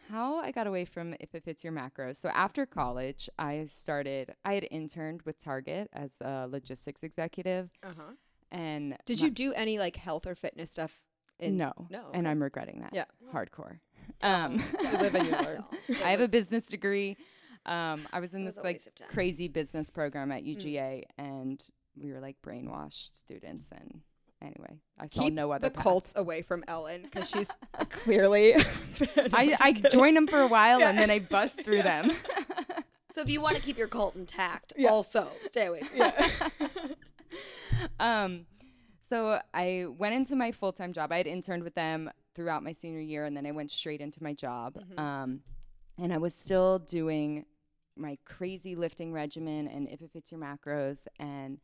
how 0.09 0.37
I 0.39 0.51
got 0.51 0.67
away 0.67 0.85
from 0.85 1.15
if 1.19 1.33
it 1.35 1.43
fits 1.43 1.63
your 1.63 1.73
macros. 1.73 2.17
So, 2.17 2.29
after 2.29 2.65
college, 2.65 3.29
I 3.39 3.65
started, 3.65 4.33
I 4.45 4.53
had 4.55 4.67
interned 4.71 5.21
with 5.23 5.41
Target 5.43 5.89
as 5.93 6.17
a 6.21 6.47
logistics 6.49 7.03
executive. 7.03 7.71
uh 7.83 7.93
huh. 7.97 8.03
And 8.51 8.95
Did 9.05 9.19
my- 9.19 9.25
you 9.25 9.31
do 9.31 9.53
any 9.53 9.79
like 9.79 9.95
health 9.95 10.27
or 10.27 10.35
fitness 10.35 10.71
stuff? 10.71 10.99
In, 11.39 11.57
no. 11.57 11.73
no, 11.89 12.09
And. 12.13 12.27
I'm 12.27 12.41
regretting 12.41 12.81
that. 12.81 12.91
Yeah. 12.93 13.05
Hardcore. 13.33 13.79
Um, 14.21 14.57
live 14.83 15.15
and 15.15 15.25
you 15.27 15.31
learn. 15.33 15.63
I 16.03 16.11
have 16.11 16.21
a 16.21 16.27
business 16.27 16.67
degree. 16.67 17.17
Um, 17.65 18.07
I 18.13 18.19
was 18.19 18.33
in 18.33 18.45
was 18.45 18.55
this 18.55 18.63
like 18.63 18.75
waste 18.75 18.87
of 18.87 18.95
time. 18.95 19.07
crazy 19.11 19.47
business 19.47 19.89
program 19.89 20.31
at 20.31 20.43
Mm. 20.43 20.55
UGA, 20.57 21.03
and 21.17 21.65
we 21.95 22.11
were 22.13 22.19
like 22.19 22.37
brainwashed 22.45 23.15
students. 23.15 23.69
And 23.71 24.01
anyway, 24.43 24.79
I 24.99 25.07
saw 25.07 25.21
Keep 25.23 25.33
no 25.33 25.51
other 25.51 25.69
the 25.69 25.73
path. 25.73 25.83
cults 25.83 26.13
away 26.15 26.41
from 26.41 26.63
Ellen 26.67 27.01
because 27.03 27.29
she's 27.29 27.49
clearly. 27.89 28.53
I, 29.33 29.55
I 29.59 29.71
joined 29.73 30.17
them 30.17 30.27
for 30.27 30.41
a 30.41 30.47
while, 30.47 30.83
and 30.83 30.97
then 30.97 31.09
I 31.09 31.19
bust 31.19 31.63
through 31.63 31.83
them. 31.83 32.11
So 33.11 33.21
if 33.21 33.29
you 33.29 33.41
want 33.41 33.55
to 33.55 33.61
keep 33.61 33.77
your 33.77 33.87
cult 33.87 34.15
intact, 34.15 34.73
Yeah. 34.75 34.89
also 34.89 35.29
stay 35.47 35.67
away 35.67 35.81
from 35.81 35.97
yeah. 35.97 36.27
um, 37.99 38.45
so 38.99 39.39
I 39.53 39.85
went 39.97 40.15
into 40.15 40.35
my 40.35 40.51
full 40.51 40.71
time 40.73 40.93
job. 40.93 41.11
I 41.11 41.17
had 41.17 41.27
interned 41.27 41.63
with 41.63 41.75
them 41.75 42.09
throughout 42.35 42.63
my 42.63 42.71
senior 42.71 43.01
year, 43.01 43.25
and 43.25 43.35
then 43.37 43.45
I 43.45 43.51
went 43.51 43.71
straight 43.71 44.01
into 44.01 44.21
my 44.23 44.33
job. 44.33 44.75
Mhm. 44.75 44.99
Um, 44.99 45.41
and 45.99 46.11
I 46.11 46.17
was 46.17 46.33
still 46.33 46.79
doing 46.79 47.45
my 47.95 48.17
crazy 48.25 48.75
lifting 48.75 49.13
regimen 49.13 49.67
and 49.67 49.87
if 49.87 50.01
it 50.01 50.09
fits 50.11 50.31
your 50.31 50.41
macros. 50.41 51.05
And 51.19 51.59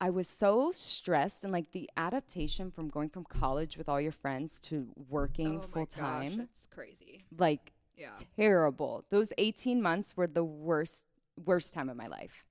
I 0.00 0.10
was 0.10 0.28
so 0.28 0.70
stressed, 0.72 1.44
and 1.44 1.52
like 1.52 1.72
the 1.72 1.90
adaptation 1.96 2.70
from 2.70 2.88
going 2.88 3.10
from 3.10 3.24
college 3.24 3.76
with 3.76 3.88
all 3.88 4.00
your 4.00 4.12
friends 4.12 4.58
to 4.60 4.88
working 5.08 5.58
Oh 5.58 5.60
my 5.60 5.66
full 5.66 5.86
gosh, 5.86 5.94
time, 5.94 6.40
It's 6.40 6.66
crazy. 6.66 7.20
like 7.36 7.72
Yeah. 7.96 8.14
terrible. 8.36 9.04
Those 9.10 9.32
18 9.36 9.82
months 9.82 10.16
were 10.16 10.26
the 10.26 10.44
worst, 10.44 11.04
worst 11.44 11.74
time 11.74 11.90
of 11.90 11.96
my 11.96 12.06
life. 12.06 12.44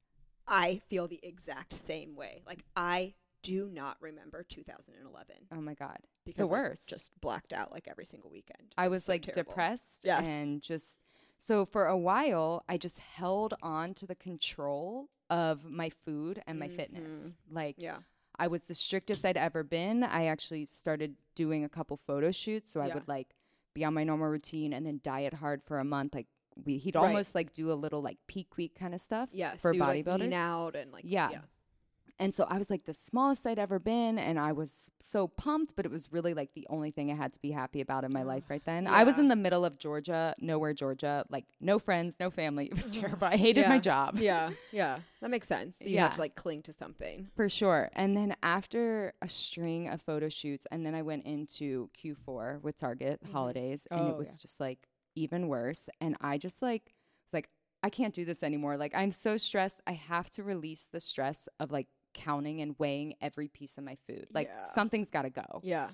I 0.48 0.82
feel 0.90 1.08
the 1.08 1.20
exact 1.24 1.74
same 1.74 2.16
way. 2.16 2.42
Like 2.46 2.64
I 2.76 3.14
do 3.42 3.70
not 3.72 3.98
remember 4.02 4.44
2011 4.44 5.36
Oh 5.52 5.62
my 5.62 5.74
God. 5.74 5.98
because 6.26 6.50
I 6.50 6.52
worst. 6.52 6.90
just 6.90 7.12
blacked 7.22 7.54
out 7.54 7.72
like 7.72 7.88
every 7.88 8.06
single 8.06 8.30
weekend. 8.30 8.74
I 8.78 8.90
was 8.90 9.06
so 9.06 9.14
like 9.14 9.24
terrible. 9.24 9.44
depressed 9.52 10.02
Yes. 10.06 10.28
and 10.28 10.62
just 10.62 11.00
so 11.40 11.66
for 11.66 11.86
a 11.86 11.98
while 11.98 12.64
I 12.68 12.78
just 12.78 13.00
held 13.00 13.54
on 13.64 13.94
to 13.96 14.06
the 14.06 14.16
control 14.16 15.10
of 15.30 15.66
my 15.66 15.90
food 16.06 16.42
and 16.48 16.60
my 16.60 16.68
mm-hmm. 16.68 16.76
fitness. 16.76 17.34
Like 17.52 17.76
Yeah. 17.78 17.98
I 18.38 18.48
was 18.48 18.64
the 18.64 18.74
strictest 18.74 19.26
I'd 19.26 19.38
ever 19.38 19.64
been. 19.64 20.04
I 20.04 20.26
actually 20.26 20.66
started 20.66 21.16
doing 21.36 21.64
a 21.66 21.70
couple 21.70 21.98
photo 21.98 22.32
shoots 22.32 22.72
so 22.72 22.82
I 22.82 22.88
would 22.94 23.08
like 23.08 23.36
be 23.74 23.84
on 23.86 23.94
my 23.94 24.04
normal 24.04 24.28
routine 24.28 24.74
and 24.74 24.86
then 24.86 25.00
diet 25.04 25.34
hard 25.34 25.62
for 25.64 25.80
a 25.80 25.84
month 25.84 26.16
like 26.16 26.28
we 26.66 26.78
he'd 26.78 26.96
Right. 26.96 27.08
almost 27.08 27.36
like 27.36 27.54
do 27.54 27.72
a 27.72 27.74
little 27.74 28.02
like 28.02 28.18
peak 28.28 28.58
week 28.58 28.76
kind 28.76 28.94
of 28.94 29.02
stuff 29.02 29.30
Yeah. 29.32 29.56
for 29.58 29.74
so 29.74 29.80
like, 29.80 30.08
out 30.34 30.76
and 30.76 30.92
like 30.92 31.04
Yeah. 31.06 31.30
yeah. 31.32 31.42
And 32.20 32.34
so 32.34 32.46
I 32.50 32.58
was 32.58 32.70
like 32.70 32.86
the 32.86 32.94
smallest 32.94 33.48
I'd 33.48 33.60
ever 33.60 33.80
been, 33.80 34.20
and 34.20 34.38
I 34.38 34.52
was 34.52 34.92
so 35.00 35.30
pumped, 35.30 35.76
but 35.76 35.86
it 35.86 35.92
was 35.92 36.12
really 36.12 36.34
like 36.34 36.54
the 36.54 36.68
only 36.70 36.92
thing 36.92 37.10
I 37.10 37.16
had 37.16 37.32
to 37.34 37.40
be 37.40 37.52
happy 37.52 37.80
about 37.80 38.04
in 38.04 38.12
my 38.12 38.24
life 38.24 38.44
right 38.50 38.64
then. 38.66 38.88
I 38.88 39.04
was 39.04 39.18
in 39.18 39.30
the 39.30 39.38
middle 39.38 39.64
of 39.64 39.78
Georgia, 39.78 40.36
nowhere 40.38 40.74
Georgia, 40.74 41.26
like 41.30 41.46
no 41.62 41.80
friends, 41.80 42.18
no 42.20 42.30
family. 42.30 42.66
It 42.66 42.76
was 42.76 42.86
mm-hmm. 42.92 43.02
terrible. 43.02 43.28
I 43.28 43.38
hated 43.38 43.68
my 43.68 43.80
job. 43.80 44.20
Yeah. 44.20 44.52
Yeah. 44.72 45.00
That 45.22 45.32
makes 45.32 45.48
sense. 45.48 45.80
So 45.80 45.86
you 45.86 46.00
have 46.00 46.16
to 46.16 46.20
like 46.20 46.36
cling 46.36 46.62
to 46.64 46.74
something. 46.74 47.30
For 47.36 47.48
sure. 47.48 47.90
And 47.94 48.18
then 48.18 48.36
after 48.44 49.14
a 49.22 49.30
string 49.30 49.88
of 49.88 50.02
photo 50.02 50.28
shoots, 50.30 50.68
and 50.72 50.86
then 50.86 50.96
I 50.96 51.02
went 51.02 51.26
into 51.26 51.90
Q4 51.98 52.62
with 52.62 52.76
Target 52.76 53.22
mm-hmm. 53.24 53.34
holidays, 53.34 53.88
and 53.90 54.02
it 54.02 54.14
Oh, 54.14 54.18
was 54.18 54.32
yeah. 54.32 54.38
just 54.42 54.60
like 54.60 54.90
even 55.16 55.48
worse. 55.48 55.88
And 56.02 56.18
I 56.20 56.38
just 56.38 56.62
like 56.62 56.94
was 57.28 57.34
like, 57.34 57.50
I 57.82 57.90
can't 57.90 58.14
do 58.14 58.26
this 58.26 58.44
anymore. 58.44 58.76
Like 58.78 58.94
I'm 58.94 59.12
so 59.12 59.38
stressed. 59.38 59.80
I 59.88 59.94
have 59.94 60.30
to 60.32 60.44
release 60.44 60.88
the 60.92 61.00
stress 61.00 61.48
of 61.60 61.72
like 61.72 61.88
counting 62.14 62.62
and 62.62 62.76
weighing 62.80 63.14
every 63.22 63.48
piece 63.48 63.78
of 63.78 63.84
my 63.84 63.98
food. 64.08 64.28
Like 64.34 64.48
Yeah. 64.48 64.64
something's 64.66 65.10
got 65.10 65.24
to 65.24 65.30
go. 65.30 65.62
Yeah. 65.64 65.90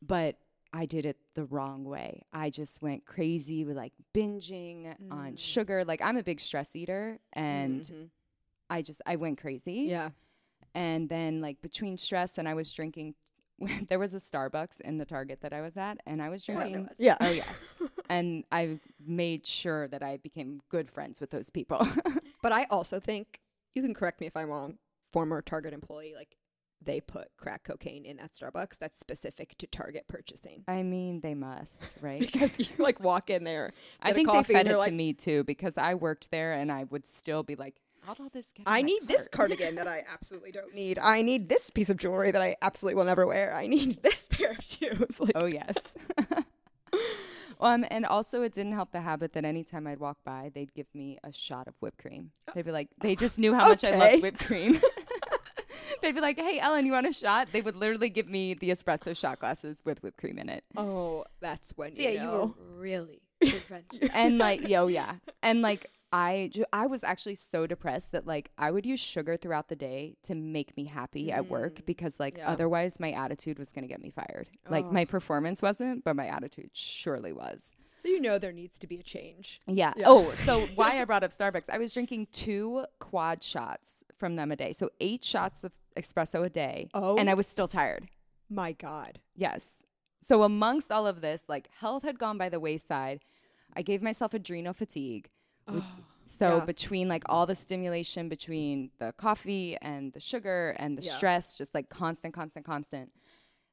But 0.00 0.36
I 0.72 0.86
did 0.86 1.04
it 1.04 1.18
the 1.34 1.44
wrong 1.44 1.84
way. 1.84 2.22
I 2.32 2.48
just 2.50 2.80
went 2.82 3.04
crazy 3.04 3.64
with 3.64 3.76
like 3.76 3.92
binging 4.14 4.94
on 5.10 5.32
Mm. 5.34 5.38
sugar. 5.38 5.84
Like 5.84 6.00
I'm 6.00 6.16
a 6.16 6.22
big 6.22 6.40
stress 6.40 6.74
eater, 6.74 7.18
and 7.32 7.82
Mhm. 7.82 8.10
I 8.70 8.80
just 8.82 9.02
I 9.04 9.16
went 9.16 9.38
crazy 9.38 9.82
yeah. 9.90 10.10
and 10.74 11.08
then 11.10 11.42
like 11.42 11.60
between 11.60 11.98
stress 11.98 12.38
and 12.38 12.48
I 12.48 12.54
was 12.54 12.72
drinking 12.72 13.14
there 13.90 13.98
was 13.98 14.14
a 14.14 14.18
Starbucks 14.18 14.80
in 14.80 14.96
the 14.96 15.04
Target 15.04 15.42
that 15.42 15.52
I 15.52 15.60
was 15.60 15.76
at 15.76 15.98
and 16.06 16.22
I 16.22 16.30
was 16.30 16.48
Of 16.48 16.54
course 16.54 16.70
there 16.70 16.72
drinking 16.80 16.88
was. 16.88 16.98
Yeah. 16.98 17.16
Oh 17.20 17.30
yes. 17.30 17.54
and 18.08 18.44
I 18.50 18.80
made 18.98 19.46
sure 19.46 19.86
that 19.88 20.02
I 20.02 20.16
became 20.16 20.62
good 20.70 20.90
friends 20.90 21.20
with 21.20 21.30
those 21.30 21.50
people. 21.50 21.86
But 22.42 22.50
I 22.50 22.64
also 22.70 22.98
think 22.98 23.40
you 23.74 23.82
can 23.82 23.94
correct 23.94 24.20
me 24.20 24.26
if 24.26 24.36
I'm 24.36 24.48
wrong. 24.50 24.78
Former 25.12 25.42
Target 25.42 25.72
employee, 25.72 26.14
like 26.16 26.36
they 26.84 27.00
put 27.00 27.28
crack 27.36 27.64
cocaine 27.64 28.04
in 28.04 28.16
that 28.16 28.32
Starbucks. 28.32 28.78
That's 28.78 28.98
specific 28.98 29.56
to 29.58 29.66
Target 29.66 30.06
purchasing 30.08 30.64
I 30.66 30.82
mean, 30.82 31.20
they 31.20 31.34
must, 31.34 31.94
right? 32.00 32.20
because 32.20 32.50
you 32.58 32.66
like 32.78 33.00
walk 33.00 33.30
in 33.30 33.44
there. 33.44 33.72
I 34.00 34.12
think 34.12 34.30
they 34.30 34.42
fed 34.42 34.66
it 34.66 34.70
you're 34.70 34.84
to 34.84 34.90
me 34.90 35.12
too 35.12 35.44
because 35.44 35.78
I 35.78 35.94
worked 35.94 36.30
there 36.30 36.52
and 36.52 36.70
I 36.72 36.84
would 36.84 37.06
still 37.06 37.42
be 37.42 37.56
like, 37.56 37.80
how'd 38.04 38.20
all 38.20 38.28
this 38.32 38.52
get 38.52 38.64
I 38.66 38.82
need 38.82 39.06
this 39.06 39.28
cardigan 39.28 39.76
that 39.76 39.86
I 39.86 40.04
absolutely 40.12 40.52
don't 40.52 40.74
need. 40.74 40.98
I 40.98 41.22
need 41.22 41.48
this 41.48 41.70
piece 41.70 41.88
of 41.88 41.96
jewelry 41.96 42.30
that 42.30 42.42
I 42.42 42.56
absolutely 42.62 42.96
will 42.96 43.04
never 43.04 43.26
wear. 43.26 43.54
I 43.54 43.66
need 43.66 44.02
this 44.02 44.28
pair 44.28 44.52
of 44.52 44.64
shoes. 44.64 45.16
Oh, 45.20 45.24
like, 45.24 45.32
Oh 45.34 45.46
yes. 45.46 45.76
Um, 47.62 47.84
and 47.90 48.04
also 48.04 48.42
it 48.42 48.52
didn't 48.52 48.72
help 48.72 48.92
the 48.92 49.00
habit 49.00 49.32
that 49.34 49.44
anytime 49.44 49.86
I'd 49.86 50.00
walk 50.00 50.18
by, 50.24 50.50
they'd 50.54 50.72
give 50.74 50.86
me 50.94 51.18
a 51.24 51.32
shot 51.32 51.68
of 51.68 51.74
whipped 51.80 51.98
cream. 51.98 52.30
They'd 52.54 52.64
be 52.64 52.72
like, 52.72 52.88
they 53.00 53.14
just 53.16 53.38
knew 53.38 53.54
how 53.54 53.68
much 53.68 53.84
I 53.84 53.96
loved 53.96 54.22
whipped 54.22 54.44
cream. 54.44 54.80
They'd 56.02 56.14
be 56.16 56.20
like, 56.20 56.36
"Hey, 56.38 56.58
Ellen, 56.58 56.84
you 56.84 56.90
want 56.92 57.06
a 57.06 57.12
shot?" 57.12 57.48
They 57.52 57.60
would 57.60 57.76
literally 57.76 58.08
give 58.08 58.28
me 58.28 58.54
the 58.54 58.70
espresso 58.70 59.16
shot 59.16 59.38
glasses 59.38 59.80
with 59.84 60.02
whipped 60.02 60.18
cream 60.18 60.36
in 60.36 60.48
it, 60.48 60.64
Oh, 60.76 61.24
that's 61.40 61.72
when 61.76 61.92
So 61.92 62.02
you 62.02 62.08
yeah, 62.08 62.24
you 62.24 62.30
were 62.30 62.50
really 62.76 63.21
and 64.14 64.38
like, 64.38 64.68
yo, 64.68 64.86
yeah, 64.88 65.14
and 65.42 65.62
like. 65.62 65.90
I, 66.14 66.50
ju- 66.52 66.66
I 66.74 66.88
was 66.88 67.02
actually 67.04 67.36
so 67.36 67.66
depressed 67.66 68.12
that 68.12 68.26
like 68.26 68.50
I 68.58 68.70
would 68.70 68.84
use 68.84 69.00
sugar 69.00 69.38
throughout 69.38 69.70
the 69.70 69.76
day 69.76 70.16
to 70.24 70.34
make 70.34 70.76
me 70.76 70.84
happy 70.84 71.32
at 71.32 71.48
work 71.48 71.76
Mm, 71.76 71.86
because 71.86 72.20
like 72.20 72.36
yeah. 72.36 72.50
otherwise 72.50 73.00
my 73.00 73.12
attitude 73.12 73.58
was 73.58 73.72
going 73.72 73.84
to 73.84 73.88
get 73.88 74.02
me 74.02 74.10
fired. 74.10 74.50
Like 74.68 74.84
Oh. 74.84 74.92
my 74.92 75.06
performance 75.06 75.62
wasn't, 75.62 76.04
but 76.04 76.14
my 76.14 76.26
attitude 76.26 76.68
surely 76.74 77.32
was. 77.32 77.70
So 77.94 78.08
you 78.08 78.20
know 78.20 78.38
there 78.38 78.52
needs 78.52 78.78
to 78.80 78.86
be 78.86 78.98
a 78.98 79.02
change. 79.02 79.58
Yeah. 79.66 79.94
Yeah. 79.96 80.04
Oh, 80.06 80.34
so 80.44 80.66
why 80.74 81.00
I 81.00 81.04
brought 81.06 81.24
up 81.24 81.30
Starbucks? 81.32 81.70
I 81.70 81.78
was 81.78 81.94
drinking 81.94 82.26
two 82.30 82.84
quad 82.98 83.42
shots 83.42 84.04
from 84.18 84.36
them 84.36 84.52
a 84.52 84.56
day. 84.56 84.72
So 84.72 84.90
eight 85.00 85.24
shots 85.24 85.64
of 85.64 85.72
espresso 85.96 86.44
a 86.44 86.50
day. 86.50 86.90
Oh. 86.92 87.16
And 87.16 87.30
I 87.30 87.34
was 87.34 87.46
still 87.46 87.68
tired. 87.68 88.08
My 88.50 88.72
God. 88.72 89.18
Yes. 89.34 89.66
So 90.22 90.42
amongst 90.42 90.92
all 90.92 91.06
of 91.06 91.22
this, 91.22 91.44
like 91.48 91.70
health 91.80 92.02
had 92.02 92.18
gone 92.18 92.36
by 92.36 92.50
the 92.50 92.60
wayside. 92.60 93.20
I 93.74 93.82
gave 93.82 94.02
myself 94.02 94.34
adrenal 94.34 94.72
fatigue. 94.72 95.28
With- 95.68 95.84
so 96.26 96.58
Yeah. 96.58 96.64
between 96.64 97.08
like 97.08 97.24
all 97.28 97.46
the 97.46 97.54
stimulation 97.54 98.28
between 98.28 98.90
the 98.98 99.12
coffee 99.16 99.76
and 99.82 100.12
the 100.12 100.20
sugar 100.20 100.70
and 100.78 100.96
the 100.96 101.02
Yeah. 101.02 101.12
stress, 101.12 101.56
just 101.58 101.74
like 101.74 101.88
constant, 101.88 102.32
constant, 102.34 102.64
constant. 102.64 103.12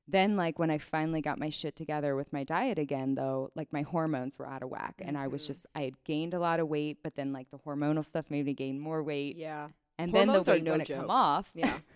Then 0.07 0.35
like 0.35 0.57
when 0.57 0.71
I 0.71 0.79
finally 0.79 1.21
got 1.21 1.37
my 1.37 1.49
shit 1.49 1.75
together 1.75 2.15
with 2.15 2.33
my 2.33 2.43
diet 2.43 2.79
again 2.79 3.13
though, 3.15 3.51
like 3.55 3.71
my 3.71 3.83
hormones 3.83 4.39
were 4.39 4.47
out 4.47 4.63
of 4.63 4.69
whack 4.69 4.95
and 4.99 5.15
I 5.17 5.27
was 5.27 5.43
Mhm. 5.43 5.47
just 5.47 5.65
I 5.75 5.81
had 5.83 6.03
gained 6.03 6.33
a 6.33 6.39
lot 6.39 6.59
of 6.59 6.67
weight, 6.67 7.03
but 7.03 7.13
then 7.15 7.31
like 7.31 7.49
the 7.51 7.59
hormonal 7.59 8.03
stuff 8.03 8.29
made 8.31 8.45
me 8.45 8.53
gain 8.55 8.79
more 8.79 9.03
weight. 9.03 9.35
Yeah. 9.35 9.69
And 9.99 10.11
Hormones 10.11 10.33
then 10.37 10.43
the 10.45 10.51
weight 10.59 10.63
no 10.63 10.71
wouldn't 10.71 10.87
joke. 10.87 11.01
come 11.01 11.11
off. 11.11 11.51
Yeah. 11.53 11.79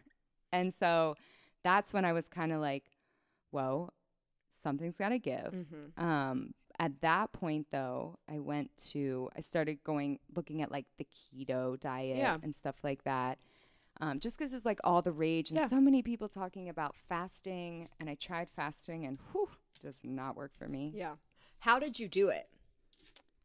And 0.51 0.71
so 0.71 1.15
that's 1.63 1.93
when 1.93 2.05
I 2.05 2.13
was 2.13 2.29
kind 2.29 2.51
of 2.53 2.61
like, 2.61 2.83
whoa, 3.49 3.89
something's 4.51 4.97
got 4.97 5.09
to 5.09 5.17
give. 5.17 5.51
mm-hmm. 5.51 5.99
Um, 5.99 6.53
at 6.79 7.01
that 7.01 7.31
point, 7.33 7.67
though, 7.71 8.17
I 8.29 8.39
went 8.39 8.75
to, 8.91 9.29
I 9.35 9.41
started 9.41 9.83
going, 9.83 10.19
looking 10.35 10.61
at 10.61 10.71
like 10.71 10.85
the 10.97 11.05
keto 11.05 11.79
diet 11.79 12.17
Yeah. 12.17 12.37
and 12.41 12.55
stuff 12.55 12.75
like 12.83 13.03
that. 13.03 13.37
Um, 14.01 14.19
just 14.19 14.37
because 14.37 14.51
there's 14.51 14.65
like 14.65 14.79
all 14.83 15.01
the 15.03 15.11
rage 15.11 15.51
and 15.51 15.59
Yeah. 15.59 15.67
so 15.67 15.79
many 15.79 16.01
people 16.01 16.27
talking 16.27 16.67
about 16.69 16.95
fasting. 17.07 17.89
And 17.99 18.09
I 18.09 18.15
tried 18.15 18.49
fasting 18.55 19.05
and 19.05 19.19
whew, 19.31 19.49
does 19.79 20.01
not 20.03 20.35
work 20.35 20.53
for 20.55 20.67
me. 20.67 20.91
Yeah. 20.95 21.15
How 21.59 21.77
did 21.79 21.99
you 21.99 22.07
do 22.07 22.29
it? 22.29 22.49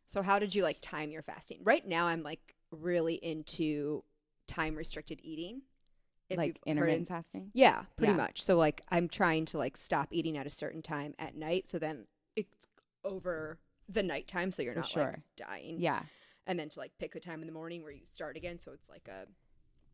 So 0.06 0.22
how 0.22 0.38
did 0.38 0.54
you 0.54 0.62
like 0.62 0.78
time 0.80 1.10
your 1.10 1.22
fasting? 1.22 1.60
Right 1.62 1.86
now 1.86 2.06
I'm 2.06 2.22
like 2.22 2.54
really 2.70 3.14
into 3.16 4.04
time 4.46 4.74
restricted 4.74 5.20
eating. 5.22 5.62
Like 6.30 6.58
intermittent 6.66 7.02
it- 7.02 7.08
fasting. 7.08 7.50
Yeah, 7.54 7.84
pretty 7.96 8.12
Yeah. 8.12 8.16
much. 8.16 8.42
So 8.42 8.56
like 8.56 8.82
I'm 8.88 9.08
trying 9.08 9.44
to 9.46 9.58
like 9.58 9.76
stop 9.76 10.08
eating 10.10 10.36
at 10.38 10.46
a 10.46 10.50
certain 10.50 10.80
time 10.82 11.14
at 11.18 11.34
night 11.36 11.66
so 11.68 11.78
then 11.78 12.06
it's 12.36 12.66
over 13.04 13.58
the 13.88 14.02
nighttime 14.02 14.50
so 14.50 14.62
you're 14.62 14.74
For 14.74 14.80
not 14.80 14.96
like 14.96 15.20
dying. 15.36 15.76
Yeah. 15.78 16.02
And 16.46 16.58
then 16.58 16.68
to 16.70 16.78
like 16.78 16.92
pick 16.98 17.12
the 17.12 17.20
time 17.20 17.40
in 17.40 17.46
the 17.46 17.52
morning 17.52 17.82
where 17.82 17.92
you 17.92 18.06
start 18.10 18.36
again 18.36 18.58
so 18.58 18.72
it's 18.72 18.88
like 18.88 19.08
a 19.08 19.26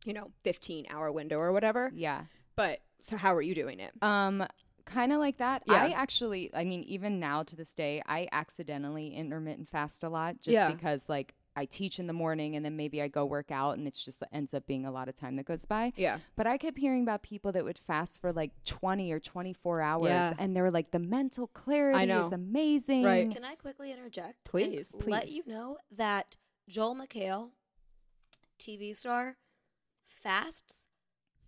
you 0.05 0.13
know, 0.13 0.31
15 0.43 0.85
hour 0.89 1.11
window 1.11 1.37
or 1.37 1.51
whatever. 1.51 1.91
Yeah. 1.93 2.25
But 2.55 2.81
so 2.99 3.17
how 3.17 3.35
are 3.35 3.41
you 3.41 3.55
doing 3.55 3.79
it? 3.79 3.91
Um, 4.01 4.45
kind 4.85 5.11
of 5.11 5.19
like 5.19 5.37
that. 5.37 5.63
Yeah. 5.65 5.83
I 5.83 5.89
actually, 5.89 6.51
I 6.53 6.63
mean, 6.63 6.83
even 6.83 7.19
now 7.19 7.43
to 7.43 7.55
this 7.55 7.73
day, 7.73 8.03
I 8.05 8.27
accidentally 8.31 9.15
intermittent 9.15 9.67
fast 9.67 10.03
a 10.03 10.09
lot 10.09 10.41
just 10.41 10.53
Yeah. 10.53 10.71
because 10.71 11.09
like 11.09 11.33
I 11.55 11.65
teach 11.65 11.99
in 11.99 12.07
the 12.07 12.13
morning 12.13 12.55
and 12.55 12.65
then 12.65 12.75
maybe 12.75 13.01
I 13.01 13.07
go 13.07 13.23
work 13.25 13.49
out 13.51 13.77
and 13.77 13.87
it's 13.87 14.03
just 14.03 14.21
ends 14.33 14.53
up 14.53 14.67
being 14.67 14.85
a 14.85 14.91
lot 14.91 15.07
of 15.07 15.15
time 15.15 15.35
that 15.37 15.45
goes 15.45 15.63
by. 15.65 15.93
Yeah. 15.95 16.19
But 16.35 16.47
I 16.47 16.57
kept 16.57 16.77
hearing 16.77 17.03
about 17.03 17.23
people 17.23 17.51
that 17.53 17.63
would 17.63 17.77
fast 17.79 18.19
for 18.19 18.33
like 18.33 18.51
20 18.65 19.11
or 19.11 19.19
24 19.19 19.81
hours 19.81 20.09
Yeah. 20.09 20.33
and 20.37 20.55
they 20.55 20.61
were 20.61 20.71
like, 20.71 20.91
the 20.91 20.99
mental 20.99 21.47
clarity 21.47 22.05
know. 22.07 22.27
is 22.27 22.33
amazing. 22.33 23.03
Right. 23.03 23.31
Can 23.31 23.43
I 23.45 23.55
quickly 23.55 23.91
interject? 23.91 24.35
and 24.35 24.45
Please, 24.45 24.95
Let 25.05 25.29
you 25.29 25.43
know 25.45 25.77
that 25.95 26.35
Joel 26.67 26.95
McHale, 26.95 27.51
TV 28.59 28.95
star, 28.95 29.37
fasts 30.05 30.87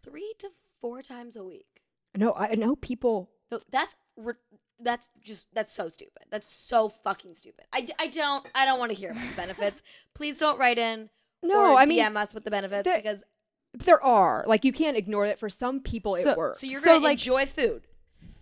three 0.04 0.34
to 0.40 0.50
four 0.80 1.02
times 1.02 1.36
a 1.36 1.44
week. 1.44 1.82
No, 2.16 2.34
I 2.34 2.56
know 2.56 2.76
people 2.76 3.30
No, 3.52 3.60
that's 3.72 3.96
re- 4.16 4.34
that's 4.80 5.10
just 5.22 5.48
that's 5.54 5.72
so 5.72 5.88
stupid. 5.90 6.24
That's 6.30 6.48
so 6.48 6.90
fucking 6.90 7.34
stupid. 7.34 7.66
I, 7.74 7.88
I 8.00 8.08
don't 8.08 8.46
I 8.56 8.66
don't 8.66 8.80
want 8.80 8.92
to 8.92 8.98
hear 8.98 9.12
about 9.12 9.28
the 9.30 9.36
benefits. 9.36 9.82
Please 10.14 10.38
don't 10.38 10.60
write 10.60 10.78
in 10.78 11.10
No, 11.44 11.74
or 11.74 11.78
I 11.78 11.86
DM 11.86 11.90
mean 11.90 12.18
us 12.18 12.34
with 12.34 12.44
the 12.46 12.52
benefits 12.52 12.84
there- 12.84 12.98
because 12.98 13.24
there 13.74 14.02
are. 14.04 14.44
Like 14.48 14.64
you 14.66 14.72
can't 14.74 14.98
ignore 14.98 15.28
that 15.28 15.40
for 15.40 15.50
some 15.50 15.80
people 15.80 16.16
So- 16.16 16.30
it 16.32 16.38
works. 16.38 16.62
so 16.62 16.68
you're 16.68 16.82
gonna 16.82 17.00
like- 17.00 17.14
enjoy 17.14 17.46
food 17.46 17.88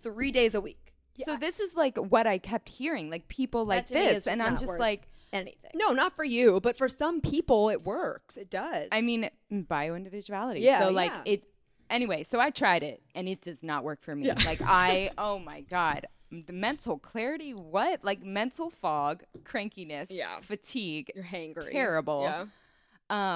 three 0.02 0.30
days 0.30 0.54
a 0.54 0.60
week. 0.60 0.92
So 1.24 1.36
this 1.36 1.60
is 1.60 1.74
like 1.74 1.96
what 1.96 2.26
I 2.26 2.36
kept 2.38 2.68
hearing, 2.68 3.08
like 3.10 3.26
people 3.28 3.64
like 3.64 3.86
to 3.86 3.94
me 3.94 4.00
is 4.00 4.14
this. 4.18 4.26
And 4.26 4.42
I'm 4.42 4.56
just 4.56 4.78
like, 4.78 5.08
Anything. 5.32 5.72
No, 5.74 5.92
not 5.92 6.14
for 6.14 6.24
you, 6.24 6.60
but 6.60 6.78
for 6.78 6.88
some 6.88 7.20
people 7.20 7.68
it 7.68 7.82
works. 7.84 8.36
It 8.36 8.48
does. 8.48 8.88
I 8.92 9.00
mean, 9.02 9.28
mm, 9.52 9.66
bio 9.66 9.94
individuality. 9.94 10.60
Yeah, 10.60 10.80
So 10.86 10.90
like 10.90 11.10
yeah. 11.10 11.22
it. 11.32 11.42
Anyway, 11.90 12.22
so 12.22 12.38
I 12.40 12.50
tried 12.50 12.82
it 12.82 13.02
and 13.14 13.28
it 13.28 13.40
does 13.42 13.62
not 13.62 13.82
work 13.84 14.02
for 14.02 14.14
me. 14.14 14.26
Yeah. 14.26 14.38
Like 14.44 14.60
I, 14.62 15.10
oh 15.18 15.38
my 15.38 15.62
god, 15.62 16.06
the 16.06 16.08
mental 16.30 16.98
clarity. 16.98 17.54
What? 17.54 18.04
Like 18.04 18.22
mental 18.22 18.70
fog, 18.70 19.24
crankiness, 19.44 20.08
Yeah. 20.10 20.40
fatigue. 20.40 21.10
you're 21.14 21.24
hangry. 21.24 21.70
terrible. 21.70 22.22
Yeah. 22.22 22.46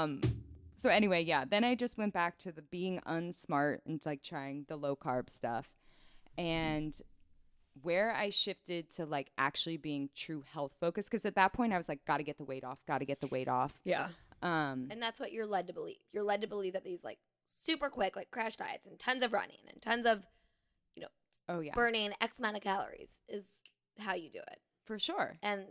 Um. 0.02 0.20
So 0.72 0.88
anyway, 0.88 1.22
yeah. 1.22 1.44
Then 1.44 1.62
I 1.64 1.74
just 1.74 1.98
went 1.98 2.12
back 2.14 2.38
to 2.38 2.52
the 2.52 2.62
being 2.62 3.00
unsmart 3.06 3.78
and 3.86 4.00
like 4.06 4.22
trying 4.22 4.64
the 4.68 4.76
low 4.76 4.96
carb 4.96 5.28
stuff, 5.30 5.68
and 6.38 6.94
where 7.82 8.12
I 8.12 8.30
shifted 8.30 8.90
to 8.90 9.06
like 9.06 9.30
actually 9.38 9.76
being 9.76 10.08
true 10.14 10.42
health 10.52 10.72
focused 10.80 11.10
because 11.10 11.24
at 11.24 11.34
that 11.36 11.52
point 11.52 11.72
I 11.72 11.76
was 11.76 11.88
like, 11.88 12.04
got 12.04 12.16
to 12.16 12.22
get 12.24 12.36
the 12.38 12.44
weight 12.44 12.64
off, 12.64 12.78
got 12.86 12.98
to 12.98 13.04
get 13.04 13.20
the 13.20 13.28
weight 13.28 13.48
off. 13.48 13.74
Yeah. 13.84 14.08
Um. 14.42 14.88
And 14.90 15.00
that's 15.02 15.20
what 15.20 15.32
you're 15.32 15.46
led 15.46 15.66
to 15.68 15.72
believe. 15.72 15.98
You're 16.12 16.24
led 16.24 16.40
to 16.40 16.46
believe 16.46 16.72
that 16.72 16.82
these 16.84 17.04
like 17.04 17.18
super 17.62 17.90
quick 17.90 18.16
like 18.16 18.30
crash 18.30 18.56
diets 18.56 18.86
and 18.86 18.98
tons 18.98 19.22
of 19.22 19.32
running 19.34 19.58
and 19.70 19.80
tons 19.82 20.06
of 20.06 20.26
Oh 21.48 21.60
yeah, 21.60 21.74
burning 21.74 22.12
X 22.20 22.38
amount 22.38 22.56
of 22.56 22.62
calories 22.62 23.18
is 23.28 23.60
how 23.98 24.14
you 24.14 24.30
do 24.30 24.38
it. 24.38 24.60
for 24.84 24.98
sure. 24.98 25.36
And 25.42 25.66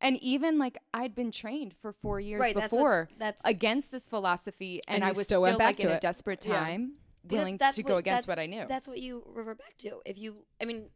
And 0.00 0.16
even 0.22 0.58
like 0.58 0.78
I'd 0.94 1.14
been 1.14 1.30
trained 1.30 1.74
for 1.80 1.92
four 1.92 2.20
years 2.20 2.40
right, 2.40 2.54
before 2.54 3.08
what's, 3.10 3.18
that's 3.18 3.42
against 3.44 3.90
this 3.90 4.08
philosophy, 4.08 4.80
and, 4.88 4.96
And 4.96 5.04
I 5.04 5.12
was 5.12 5.24
still 5.26 5.44
still, 5.44 5.58
back 5.58 5.68
like 5.68 5.76
to 5.78 5.90
in 5.90 5.96
a 5.96 6.00
desperate 6.00 6.40
time, 6.40 6.94
Because 7.22 7.36
willing 7.38 7.56
that's 7.58 7.76
to 7.76 7.82
what- 7.82 7.88
go 7.88 7.96
against 7.96 8.28
what 8.28 8.38
I 8.38 8.46
knew. 8.46 8.64
that's 8.68 8.88
what 8.88 8.98
you 8.98 9.22
revert 9.26 9.58
back 9.58 9.76
to. 9.78 10.00
If 10.04 10.18
you, 10.18 10.44
I 10.60 10.64
mean, 10.64 10.90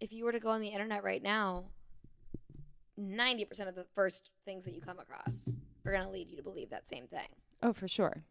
if 0.00 0.12
you 0.12 0.24
were 0.24 0.32
to 0.32 0.40
go 0.40 0.50
on 0.50 0.60
the 0.60 0.68
internet 0.68 1.02
right 1.02 1.22
now, 1.22 1.64
ninety 2.96 3.44
percent 3.44 3.68
of 3.68 3.74
the 3.74 3.84
first 3.94 4.30
things 4.44 4.64
that 4.64 4.74
you 4.74 4.80
come 4.80 4.98
across 4.98 5.48
are 5.84 5.92
going 5.92 6.04
to 6.04 6.10
lead 6.10 6.30
you 6.30 6.36
to 6.36 6.42
believe 6.42 6.70
that 6.70 6.88
same 6.88 7.06
thing. 7.06 7.28
oh, 7.62 7.72
for 7.72 7.88
sure. 7.88 8.24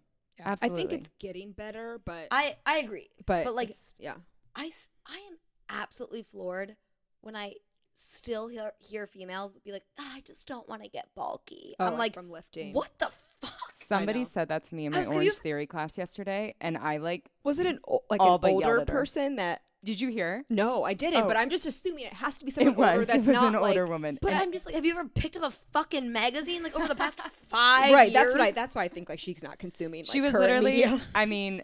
I 0.46 0.52
Absolutely. 0.52 0.84
I 0.84 0.88
think 0.90 1.02
it's 1.02 1.10
getting 1.20 1.52
better, 1.52 2.00
but 2.06 2.28
I 2.32 2.58
I 2.66 2.78
agree. 2.80 3.10
but, 3.26 3.46
but, 3.46 3.56
like, 3.56 3.76
yeah. 4.00 4.16
I 4.58 4.66
s- 4.68 4.90
I 5.06 5.18
am 5.32 5.38
absolutely 5.70 6.24
floored 6.24 6.76
when 7.22 7.36
I 7.36 7.54
still 7.94 8.48
hear, 8.48 8.72
hear 8.80 9.08
females 9.08 9.58
be 9.64 9.72
like, 9.72 9.84
"Ah, 10.00 10.16
I 10.16 10.22
just 10.22 10.48
don't 10.48 10.68
want 10.68 10.84
to 10.84 10.90
get 10.90 11.08
bulky. 11.16 11.76
Oh, 11.80 11.86
I'm 11.88 11.98
like, 11.98 12.14
from 12.14 12.30
lifting. 12.30 12.74
what 12.74 12.92
the 13.00 13.10
fuck? 13.42 13.72
Somebody 13.74 14.24
said 14.26 14.50
that 14.50 14.64
to 14.66 14.76
me 14.76 14.86
in 14.88 14.92
my 14.92 15.06
Orange 15.06 15.24
"You've-" 15.26 15.38
Theory 15.38 15.66
class 15.68 15.98
yesterday, 15.98 16.56
and 16.60 16.78
I 16.78 16.98
like. 16.98 17.30
was 17.44 17.60
it 17.60 17.66
an 17.68 17.80
like 18.10 18.20
All 18.20 18.36
an 18.44 18.52
older 18.52 18.84
person 18.86 19.36
that 19.38 19.62
Did 19.84 20.02
you 20.02 20.10
hear? 20.10 20.44
No, 20.50 20.84
I 20.84 20.94
didn't, 20.96 21.24
Oh. 21.24 21.28
but 21.28 21.38
I'm 21.38 21.50
just 21.52 21.66
assuming 21.68 22.06
it 22.06 22.14
has 22.14 22.40
to 22.40 22.46
be 22.46 22.52
someone 22.52 22.74
It 22.74 22.78
was. 22.78 22.92
older 22.94 23.06
that's 23.06 23.20
it 23.20 23.32
was 23.32 23.36
not 23.36 23.54
an 23.56 23.62
like 23.62 23.70
older 23.78 23.86
woman. 23.86 24.18
But 24.22 24.34
And 24.34 24.42
I'm 24.42 24.52
just 24.52 24.66
like, 24.66 24.74
have 24.76 24.84
you 24.86 24.92
ever 24.98 25.08
picked 25.08 25.38
up 25.38 25.44
a 25.44 25.52
fucking 25.72 26.12
magazine 26.12 26.64
like 26.64 26.76
over 26.76 26.88
the 26.88 26.96
past 26.96 27.20
five 27.48 27.94
right. 27.94 28.12
years? 28.12 28.14
That's 28.14 28.32
what 28.34 28.42
I. 28.42 28.52
That's 28.52 28.74
why 28.76 28.84
I 28.84 28.88
think 28.88 29.08
like 29.08 29.20
she's 29.20 29.44
not 29.44 29.60
consuming. 29.60 30.04
she 30.04 30.20
like, 30.22 30.34
was 30.34 30.40
literally. 30.42 30.72
media. 30.72 31.02
I 31.16 31.26
mean, 31.28 31.62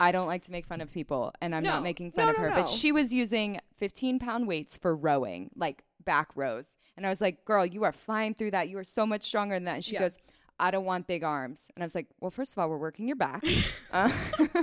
I 0.00 0.10
don't 0.12 0.26
like 0.26 0.42
to 0.44 0.52
make 0.52 0.66
fun 0.66 0.80
of 0.80 0.92
people, 0.92 1.32
and 1.40 1.54
I'm 1.54 1.62
No. 1.62 1.70
not 1.74 1.82
making 1.82 2.12
fun 2.12 2.26
No, 2.26 2.30
of 2.32 2.36
her. 2.38 2.48
no. 2.50 2.54
But 2.56 2.68
she 2.68 2.90
was 2.92 3.12
using 3.14 3.60
15 3.76 4.18
pound 4.18 4.46
weights 4.48 4.76
for 4.76 4.94
rowing, 4.94 5.50
like 5.56 5.84
back 6.04 6.30
rows, 6.34 6.74
and 6.96 7.06
I 7.06 7.10
was 7.10 7.20
like, 7.20 7.44
"Girl, 7.44 7.64
you 7.64 7.84
are 7.84 7.92
flying 7.92 8.34
through 8.34 8.50
that. 8.52 8.68
You 8.68 8.78
are 8.78 8.84
so 8.84 9.06
much 9.06 9.22
stronger 9.22 9.54
than 9.56 9.64
that." 9.64 9.74
And 9.76 9.84
she 9.84 9.92
Yeah. 9.94 10.00
goes. 10.00 10.18
I 10.56 10.70
don't 10.70 10.84
want 10.84 11.08
big 11.08 11.24
arms. 11.24 11.68
And 11.74 11.82
I 11.82 11.84
was 11.84 11.96
like, 11.96 12.06
well, 12.20 12.30
first 12.30 12.52
of 12.52 12.58
all, 12.58 12.70
we're 12.70 12.76
working 12.78 13.08
your 13.08 13.16
back. 13.16 13.42
Uh, 13.90 14.08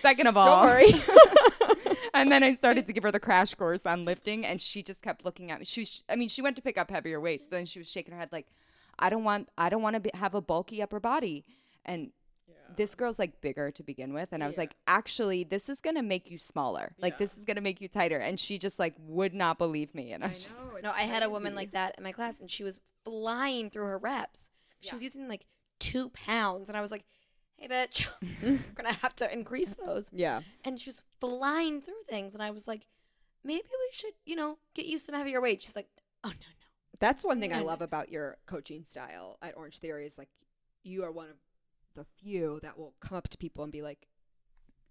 second 0.00 0.26
of 0.26 0.36
all, 0.36 0.64
Don't 0.64 0.70
worry. 0.70 0.92
and 2.14 2.30
then 2.30 2.42
I 2.42 2.54
started 2.54 2.86
to 2.86 2.92
give 2.92 3.02
her 3.04 3.10
the 3.10 3.20
crash 3.20 3.54
course 3.54 3.86
on 3.86 4.04
lifting, 4.04 4.44
and 4.46 4.60
she 4.60 4.82
just 4.82 5.02
kept 5.02 5.24
looking 5.24 5.50
at 5.50 5.58
me. 5.60 5.64
She 5.64 5.80
was, 5.80 6.02
I 6.08 6.16
mean, 6.16 6.28
she 6.28 6.42
went 6.42 6.56
to 6.56 6.62
pick 6.62 6.78
up 6.78 6.90
heavier 6.90 7.20
weights, 7.20 7.46
but 7.46 7.56
then 7.56 7.66
she 7.66 7.78
was 7.78 7.90
shaking 7.90 8.12
her 8.12 8.20
head 8.20 8.28
like, 8.32 8.46
"I 8.98 9.08
don't 9.10 9.24
want, 9.24 9.48
I 9.58 9.68
don't 9.68 9.82
want 9.82 10.02
to 10.02 10.10
have 10.16 10.34
a 10.34 10.40
bulky 10.40 10.82
upper 10.82 11.00
body." 11.00 11.44
And 11.84 12.10
this 12.80 12.94
girl's 12.94 13.18
like 13.18 13.42
bigger 13.42 13.70
to 13.70 13.82
begin 13.82 14.14
with, 14.14 14.30
and 14.32 14.42
I 14.42 14.46
was 14.46 14.56
Yeah. 14.56 14.62
like, 14.62 14.74
"Actually, 14.86 15.44
this 15.44 15.68
is 15.68 15.82
gonna 15.82 16.02
make 16.02 16.30
you 16.30 16.38
smaller. 16.38 16.94
Like, 16.98 17.12
Yeah. 17.14 17.18
this 17.18 17.36
is 17.36 17.44
gonna 17.44 17.60
make 17.60 17.78
you 17.82 17.88
tighter." 17.88 18.16
And 18.18 18.40
she 18.40 18.58
just 18.58 18.78
like 18.78 18.94
would 19.00 19.34
not 19.34 19.58
believe 19.58 19.94
me, 19.94 20.12
and 20.12 20.24
I, 20.24 20.28
I 20.28 20.30
was 20.30 20.42
just, 20.44 20.58
know. 20.58 20.70
it's 20.76 20.82
No, 20.84 20.90
I 20.92 21.02
had 21.02 21.22
a 21.22 21.28
woman 21.28 21.54
like 21.54 21.72
that 21.72 21.94
in 21.98 22.04
my 22.04 22.12
class, 22.12 22.40
and 22.40 22.50
she 22.50 22.64
was 22.64 22.80
flying 23.04 23.68
through 23.68 23.84
her 23.84 23.98
reps. 23.98 24.48
She 24.80 24.88
Yeah. 24.88 24.94
was 24.94 25.02
using 25.02 25.28
like 25.28 25.44
two 25.78 26.08
pounds, 26.10 26.68
and 26.68 26.76
I 26.78 26.80
was 26.80 26.90
like, 26.90 27.04
hey, 27.58 27.68
bitch, 27.68 28.06
we're 28.42 28.74
gonna 28.74 28.94
have 28.94 29.14
to 29.16 29.30
increase 29.30 29.74
those. 29.74 30.08
Yeah. 30.12 30.40
And 30.64 30.80
she 30.80 30.88
was 30.88 31.02
flying 31.20 31.82
through 31.82 32.02
things, 32.08 32.32
and 32.32 32.42
I 32.42 32.50
was 32.50 32.66
like, 32.66 32.86
maybe 33.44 33.68
we 33.68 33.88
should, 33.92 34.14
you 34.24 34.36
know, 34.36 34.58
get 34.74 34.86
you 34.86 34.96
some 34.96 35.14
heavier 35.14 35.42
weight. 35.42 35.60
She's 35.60 35.76
like, 35.76 35.88
oh 36.24 36.28
no, 36.30 36.34
no. 36.34 36.66
That's 36.98 37.24
one 37.24 37.40
thing 37.40 37.52
I 37.52 37.60
love 37.60 37.82
about 37.82 38.08
your 38.10 38.38
coaching 38.46 38.84
style 38.84 39.36
at 39.42 39.54
Orange 39.56 39.78
Theory 39.80 40.06
is 40.06 40.16
like 40.18 40.28
you 40.82 41.04
are 41.04 41.12
one 41.12 41.28
of 41.28 41.36
the 41.94 42.04
few 42.20 42.60
that 42.62 42.78
will 42.78 42.94
come 43.00 43.16
up 43.16 43.28
to 43.28 43.38
people 43.38 43.64
and 43.64 43.72
be 43.72 43.82
like, 43.82 44.06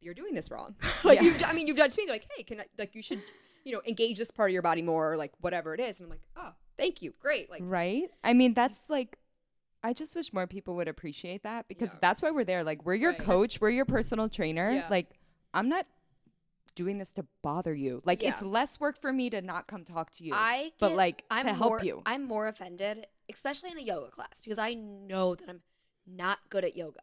"You're 0.02 0.14
doing 0.14 0.34
this 0.34 0.50
wrong." 0.52 0.76
like 1.04 1.18
Yeah. 1.20 1.26
you've, 1.26 1.44
I 1.44 1.54
mean, 1.54 1.68
you've 1.68 1.78
done 1.78 1.90
to 1.90 1.98
me. 2.02 2.06
They're 2.06 2.16
like, 2.16 2.28
"Hey, 2.36 2.44
can 2.44 2.60
I 2.62 2.66
like 2.78 2.96
you 2.96 3.02
should, 3.02 3.22
you 3.64 3.72
know, 3.74 3.82
engage 3.88 4.18
this 4.18 4.32
part 4.32 4.50
of 4.50 4.54
your 4.54 4.62
body 4.62 4.82
more, 4.82 5.14
or 5.14 5.18
like 5.18 5.32
whatever 5.42 5.74
it 5.74 5.80
is." 5.80 5.98
And 6.00 6.06
I'm 6.06 6.10
like, 6.10 6.22
"Oh, 6.36 6.54
thank 6.78 7.02
you, 7.02 7.14
great." 7.20 7.50
Like, 7.50 7.62
right? 7.66 8.10
I 8.24 8.34
mean, 8.34 8.54
that's 8.54 8.90
like, 8.90 9.18
I 9.84 9.94
just 9.94 10.16
wish 10.16 10.34
more 10.34 10.46
people 10.48 10.76
would 10.76 10.88
appreciate 10.88 11.44
that 11.44 11.68
because 11.68 11.90
Yeah. 11.90 12.00
that's 12.02 12.22
why 12.22 12.32
we're 12.32 12.44
there. 12.44 12.64
Like, 12.64 12.86
we're 12.86 12.96
your 12.96 13.12
Right. 13.12 13.20
coach, 13.20 13.62
we're 13.62 13.70
your 13.70 13.86
personal 13.86 14.28
trainer. 14.30 14.72
Yeah. 14.72 14.88
Like, 14.90 15.12
I'm 15.54 15.70
not 15.70 15.88
doing 16.76 16.98
this 16.98 17.12
to 17.14 17.26
bother 17.42 17.74
you. 17.74 18.02
Like, 18.06 18.24
it's 18.24 18.42
less 18.42 18.80
work 18.80 19.00
for 19.02 19.12
me 19.12 19.30
to 19.32 19.42
not 19.42 19.68
come 19.68 19.84
talk 19.84 20.12
to 20.12 20.24
you. 20.24 20.34
I 20.34 20.72
but 20.80 20.90
get- 20.90 20.98
like 20.98 21.26
I'm 21.32 21.46
to 21.46 21.54
help 21.54 21.70
more, 21.72 21.84
you. 21.84 22.02
I'm 22.06 22.24
more 22.24 22.48
offended, 22.48 23.06
especially 23.30 23.72
in 23.72 23.78
a 23.78 23.82
yoga 23.82 24.12
class, 24.12 24.40
because 24.42 24.58
I 24.58 24.74
know 24.76 25.36
that 25.36 25.50
I'm 25.50 25.62
not 26.12 26.40
good 26.50 26.64
at 26.66 26.76
yoga. 26.76 27.02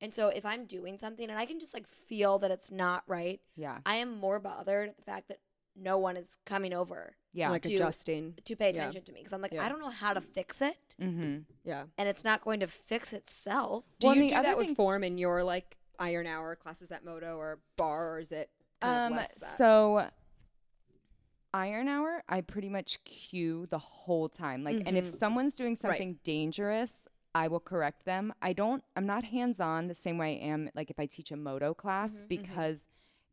And 0.00 0.14
so 0.14 0.28
if 0.28 0.46
I'm 0.46 0.64
doing 0.64 0.96
something 0.96 1.28
and 1.28 1.38
I 1.38 1.44
can 1.44 1.58
just 1.58 1.74
like 1.74 1.86
feel 1.88 2.38
that 2.38 2.50
it's 2.50 2.70
not 2.70 3.02
right, 3.08 3.40
yeah. 3.56 3.78
I 3.84 3.96
am 3.96 4.16
more 4.18 4.38
bothered 4.38 4.90
at 4.90 4.96
the 4.96 5.02
fact 5.02 5.28
that 5.28 5.40
no 5.74 5.98
one 5.98 6.16
is 6.16 6.38
coming 6.44 6.72
over 6.72 7.16
Yeah. 7.32 7.50
like 7.50 7.62
Do- 7.62 7.74
adjusting. 7.74 8.34
to 8.44 8.56
pay 8.56 8.66
Yeah. 8.66 8.78
attention 8.82 9.02
to 9.04 9.12
me 9.12 9.20
because 9.20 9.32
I'm 9.32 9.40
like, 9.42 9.52
Yeah. 9.52 9.64
I 9.64 9.68
don't 9.68 9.80
know 9.80 9.90
how 9.90 10.12
to 10.14 10.20
fix 10.20 10.62
it, 10.62 10.94
mm-hmm. 11.00 11.38
Yeah. 11.64 11.84
and 11.96 12.08
it's 12.08 12.22
not 12.24 12.42
going 12.44 12.60
to 12.60 12.66
fix 12.68 13.12
itself. 13.12 13.84
Do 13.98 14.06
Well, 14.06 14.12
and 14.14 14.22
you 14.24 14.28
the 14.30 14.34
do 14.34 14.38
other 14.40 14.48
that 14.48 14.56
with 14.56 14.76
form 14.76 15.02
in 15.04 15.18
your 15.18 15.42
like 15.42 15.76
iron 15.98 16.26
hour 16.28 16.54
classes 16.54 16.92
at 16.92 17.04
Moto 17.04 17.36
or 17.36 17.58
bar, 17.76 18.14
or 18.14 18.18
is 18.20 18.30
it 18.30 18.50
kind 18.80 18.96
of 19.06 19.12
Um, 19.12 19.16
less 19.18 19.40
that? 19.40 19.58
so 19.58 20.10
iron 21.54 21.88
hour, 21.88 22.22
I 22.28 22.40
pretty 22.40 22.68
much 22.68 23.02
cue 23.04 23.66
the 23.66 23.78
whole 23.78 24.28
time. 24.28 24.62
Like, 24.64 24.82
and 24.86 24.96
if 24.96 25.06
Mhm. 25.06 25.18
someone's 25.18 25.54
doing 25.54 25.74
something 25.74 26.20
dangerous, 26.22 27.08
I 27.34 27.48
will 27.48 27.60
correct 27.60 28.04
them. 28.04 28.32
I 28.42 28.52
don't. 28.52 28.82
I'm 28.96 29.06
not 29.06 29.24
hands 29.24 29.60
on 29.60 29.88
the 29.88 29.94
same 29.94 30.18
way 30.18 30.40
I 30.42 30.46
am. 30.46 30.70
Like 30.74 30.90
if 30.90 30.98
I 30.98 31.06
teach 31.06 31.30
a 31.30 31.36
moto 31.36 31.74
class 31.74 32.14
Mm-hmm, 32.14 32.26
because 32.28 32.86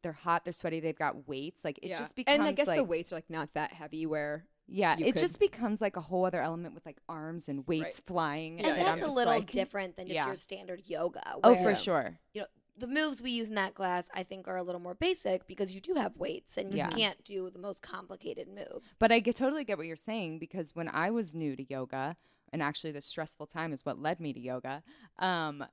they're 0.03 0.11
hot, 0.11 0.43
they're 0.43 0.53
sweaty, 0.53 0.79
they've 0.79 0.97
got 0.97 1.27
weights. 1.27 1.63
Like 1.65 1.79
it 1.81 1.89
yeah. 1.89 1.97
just 1.97 2.15
becomes. 2.15 2.35
and 2.35 2.43
I 2.43 2.51
guess 2.51 2.67
like, 2.67 2.77
the 2.77 2.83
weights 2.83 3.11
are 3.11 3.15
like 3.15 3.29
not 3.29 3.53
that 3.53 3.71
heavy. 3.73 4.05
Where 4.05 4.45
Yeah, 4.67 4.97
you 4.97 5.05
it 5.05 5.13
could- 5.13 5.21
just 5.21 5.39
becomes 5.39 5.81
like 5.81 5.95
a 5.95 6.01
whole 6.01 6.25
other 6.25 6.41
element 6.41 6.75
with 6.75 6.85
like 6.85 6.97
arms 7.09 7.47
and 7.47 7.65
weights 7.67 7.99
flying. 7.99 8.59
Yeah, 8.59 8.69
and 8.69 8.77
yeah. 8.77 8.83
that's 8.83 9.01
a 9.01 9.07
little 9.07 9.33
like- 9.33 9.49
different 9.49 9.95
than 9.95 10.07
just 10.07 10.15
yeah. 10.15 10.27
your 10.27 10.35
standard 10.35 10.83
yoga. 10.85 11.23
Oh, 11.43 11.55
for 11.55 11.73
sure. 11.73 12.19
You 12.33 12.41
know, 12.41 12.47
the 12.77 12.87
moves 12.87 13.21
we 13.21 13.31
use 13.31 13.47
in 13.47 13.55
that 13.55 13.73
class, 13.73 14.09
I 14.13 14.23
think, 14.23 14.49
are 14.49 14.57
a 14.57 14.63
little 14.63 14.81
more 14.81 14.95
basic 14.95 15.47
because 15.47 15.73
you 15.73 15.79
do 15.79 15.93
have 15.93 16.17
weights 16.17 16.57
and 16.57 16.71
you 16.73 16.79
Yeah. 16.79 16.89
can't 16.89 17.23
do 17.23 17.49
the 17.49 17.57
most 17.59 17.81
complicated 17.81 18.49
moves. 18.49 18.95
But 18.99 19.13
I 19.13 19.19
get, 19.19 19.37
totally 19.37 19.63
get 19.63 19.77
what 19.77 19.87
you're 19.87 19.95
saying 19.95 20.39
because 20.39 20.75
when 20.75 20.89
I 20.89 21.09
was 21.09 21.33
new 21.33 21.55
to 21.55 21.63
yoga, 21.63 22.17
and 22.55 22.63
actually 22.63 22.91
the 22.93 23.01
stressful 23.01 23.45
time 23.47 23.71
is 23.73 23.85
what 23.85 23.99
led 24.01 24.19
me 24.19 24.31
to 24.33 24.39
yoga, 24.39 24.81
um, 25.19 25.65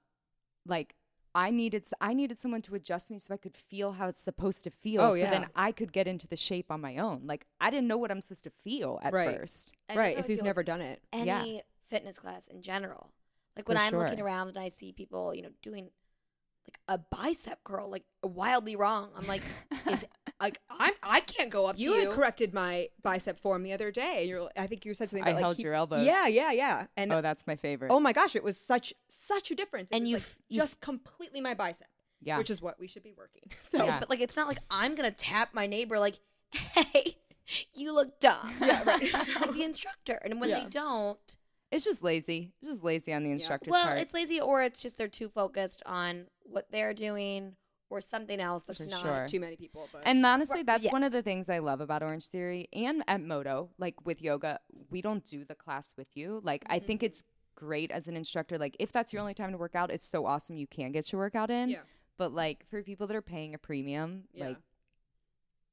like 0.67 0.95
I 1.35 1.51
needed 1.51 1.85
s- 1.85 1.95
I 2.01 2.13
needed 2.13 2.39
someone 2.39 2.61
to 2.63 2.75
adjust 2.75 3.11
me 3.11 3.19
so 3.19 3.33
I 3.33 3.37
could 3.39 3.57
feel 3.57 3.93
how 3.93 4.09
it's 4.09 4.21
supposed 4.21 4.65
to 4.65 4.71
feel. 4.71 5.01
Oh, 5.03 5.11
so 5.13 5.17
yeah. 5.25 5.31
then 5.31 5.47
I 5.57 5.73
could 5.73 5.93
get 5.93 6.07
into 6.07 6.27
the 6.27 6.37
shape 6.37 6.71
on 6.71 6.81
my 6.81 6.99
own. 6.99 7.23
Like 7.27 7.47
I 7.61 7.71
didn't 7.71 7.87
know 7.89 7.97
what 7.97 8.11
I'm 8.11 8.21
supposed 8.21 8.45
to 8.45 8.53
feel 8.65 9.01
at 9.03 9.13
Right. 9.15 9.37
first. 9.39 9.73
And 9.89 9.99
right, 9.99 10.19
if 10.19 10.29
you've 10.29 10.43
never 10.43 10.63
done 10.63 10.81
it. 10.83 11.01
any 11.13 11.27
Yeah. 11.57 11.61
fitness 11.89 12.19
class 12.19 12.49
in 12.49 12.61
general. 12.63 13.13
Like 13.57 13.69
when 13.69 13.77
For 13.79 13.83
I'm 13.85 13.95
looking 13.97 14.21
around 14.21 14.49
and 14.49 14.59
I 14.59 14.69
see 14.69 14.93
people, 14.93 15.35
you 15.35 15.43
know, 15.43 15.53
doing 15.63 15.91
like 16.67 16.79
a 16.89 16.99
bicep 16.99 17.65
curl, 17.65 17.89
like 17.91 18.05
wildly 18.23 18.77
wrong. 18.77 19.11
I'm 19.17 19.27
like, 19.27 19.43
is 19.91 20.05
like 20.43 20.59
I'm 20.71 20.93
I 21.03 21.21
can't 21.21 21.51
go 21.51 21.67
up 21.67 21.79
You 21.79 21.91
to 21.93 21.99
had 22.01 22.09
you. 22.09 22.15
corrected 22.15 22.53
my 22.53 22.89
bicep 23.03 23.39
form 23.41 23.63
the 23.63 23.73
other 23.73 23.91
day. 23.91 24.25
You're, 24.27 24.51
I 24.57 24.67
think 24.67 24.85
you 24.85 24.93
said 24.95 25.09
something 25.11 25.25
I 25.25 25.31
about 25.31 25.37
like, 25.37 25.43
held 25.45 25.57
keep- 25.57 25.65
your 25.65 25.75
elbows. 25.75 26.05
Yeah, 26.05 26.27
yeah, 26.27 26.53
yeah. 26.53 26.87
And 26.97 27.13
oh, 27.13 27.21
that's 27.21 27.47
my 27.47 27.57
favorite. 27.57 27.91
oh 27.91 28.01
my 28.01 28.13
gosh, 28.13 28.35
it 28.37 28.43
was 28.45 28.59
such 28.59 28.93
such 29.09 29.51
a 29.51 29.55
difference. 29.55 29.91
It 29.91 29.97
And 29.97 30.09
you 30.09 30.17
like, 30.17 30.27
just 30.51 30.81
completely 30.81 31.41
my 31.41 31.55
bicep, 31.55 31.87
yeah. 32.21 32.39
which 32.39 32.51
is 32.51 32.61
what 32.61 32.79
we 32.81 32.87
should 32.89 33.03
be 33.03 33.13
working. 33.17 33.43
So 33.71 33.85
Yeah. 33.85 34.01
But 34.01 34.11
like 34.11 34.21
it's 34.21 34.37
not 34.37 34.49
like 34.49 34.59
I'm 34.71 34.95
gonna 34.95 35.11
tap 35.13 35.51
my 35.55 35.67
neighbor 35.67 35.99
like, 35.99 36.19
hey, 36.53 37.17
you 37.75 37.93
look 37.93 38.21
dumb. 38.21 38.53
Yeah, 38.61 38.83
right. 38.85 39.13
Like 39.13 39.53
the 39.55 39.63
instructor. 39.63 40.21
And 40.25 40.41
when 40.41 40.51
Yeah. 40.51 40.61
they 40.65 40.67
don't, 40.71 41.37
it's 41.71 41.85
just 41.87 42.03
lazy. 42.03 42.53
It's 42.61 42.69
just 42.69 42.85
lazy 42.85 43.13
on 43.15 43.25
the 43.25 43.31
instructor's 43.31 43.71
well, 43.73 43.87
part. 43.87 43.99
it's 43.99 44.13
lazy 44.13 44.39
or 44.41 44.63
it's 44.63 44.81
just 44.83 44.99
they're 44.99 45.09
too 45.09 45.29
focused 45.31 45.83
on 45.87 46.27
what 46.45 46.67
they're 46.71 46.93
doing 46.93 47.57
or 47.93 48.01
something 48.01 48.41
else 48.41 48.63
that's 48.65 48.89
not 48.89 49.03
sure. 49.03 49.27
too 49.29 49.39
many 49.41 49.57
people. 49.57 49.89
But 49.93 50.03
And 50.05 50.25
honestly, 50.25 50.59
Right, 50.59 50.67
that's 50.67 50.91
one 50.91 51.05
of 51.05 51.13
the 51.13 51.23
things 51.23 51.49
I 51.49 51.59
love 51.59 51.81
about 51.81 52.03
Orange 52.03 52.27
Theory 52.27 52.69
and 52.73 53.05
at 53.07 53.21
Moto, 53.21 53.71
like 53.79 54.05
with 54.07 54.23
yoga, 54.23 54.59
we 54.91 55.03
don't 55.03 55.25
do 55.25 55.45
the 55.45 55.55
class 55.55 55.95
with 55.97 56.09
you. 56.17 56.41
Like, 56.43 56.65
I 56.69 56.79
Mm-hmm. 56.79 56.87
think 56.87 57.03
it's 57.03 57.23
great 57.55 57.91
as 57.93 58.09
an 58.09 58.17
instructor. 58.17 58.57
Like, 58.59 58.77
if 58.81 58.93
that's 58.93 59.13
your 59.13 59.21
only 59.21 59.35
time 59.35 59.53
to 59.53 59.59
work 59.59 59.75
out, 59.75 59.91
it's 59.91 60.07
so 60.09 60.25
awesome 60.27 60.57
you 60.57 60.67
can 60.67 60.91
get 60.93 61.13
your 61.13 61.21
workout 61.21 61.51
in. 61.51 61.69
yeah, 61.69 61.81
But, 62.17 62.33
like, 62.33 62.67
for 62.71 62.83
people 62.83 63.07
that 63.09 63.15
are 63.17 63.23
paying 63.23 63.55
a 63.55 63.59
premium, 63.59 64.25
yeah. 64.33 64.47
like, 64.49 64.57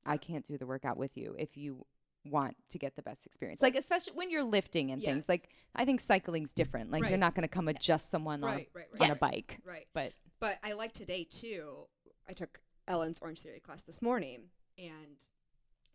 I 0.06 0.18
can't 0.18 0.46
do 0.46 0.58
the 0.58 0.66
workout 0.66 0.98
with 0.98 1.18
you 1.18 1.36
if 1.38 1.58
you 1.58 1.86
want 2.26 2.58
to 2.70 2.78
get 2.78 2.96
the 2.96 3.02
best 3.02 3.26
experience. 3.26 3.62
Like, 3.62 3.76
especially 3.76 4.14
when 4.14 4.30
you're 4.30 4.44
lifting 4.44 4.92
and 4.92 5.02
Yes. 5.02 5.12
things. 5.14 5.30
Like, 5.30 5.50
I 5.76 5.86
think 5.86 6.00
cycling's 6.02 6.54
different. 6.54 6.92
Like, 6.92 7.08
you're 7.10 7.18
not 7.18 7.34
going 7.34 7.44
to 7.44 7.48
come 7.54 7.68
adjust 7.70 8.10
someone 8.12 8.44
on, 8.44 8.50
right, 8.50 8.70
right, 8.74 8.86
right. 8.92 9.02
on 9.02 9.08
Yes. 9.10 9.18
a 9.18 9.20
bike. 9.20 9.60
Right. 9.64 9.88
But, 9.94 10.14
But 10.40 10.58
I 10.64 10.74
like 10.74 10.94
today 10.94 11.24
too. 11.30 11.88
I 12.30 12.34
took 12.34 12.60
Ellen's 12.88 13.20
Orange 13.22 13.42
Theory 13.42 13.60
class 13.60 13.82
this 13.82 14.02
morning, 14.02 14.44
and 14.78 15.18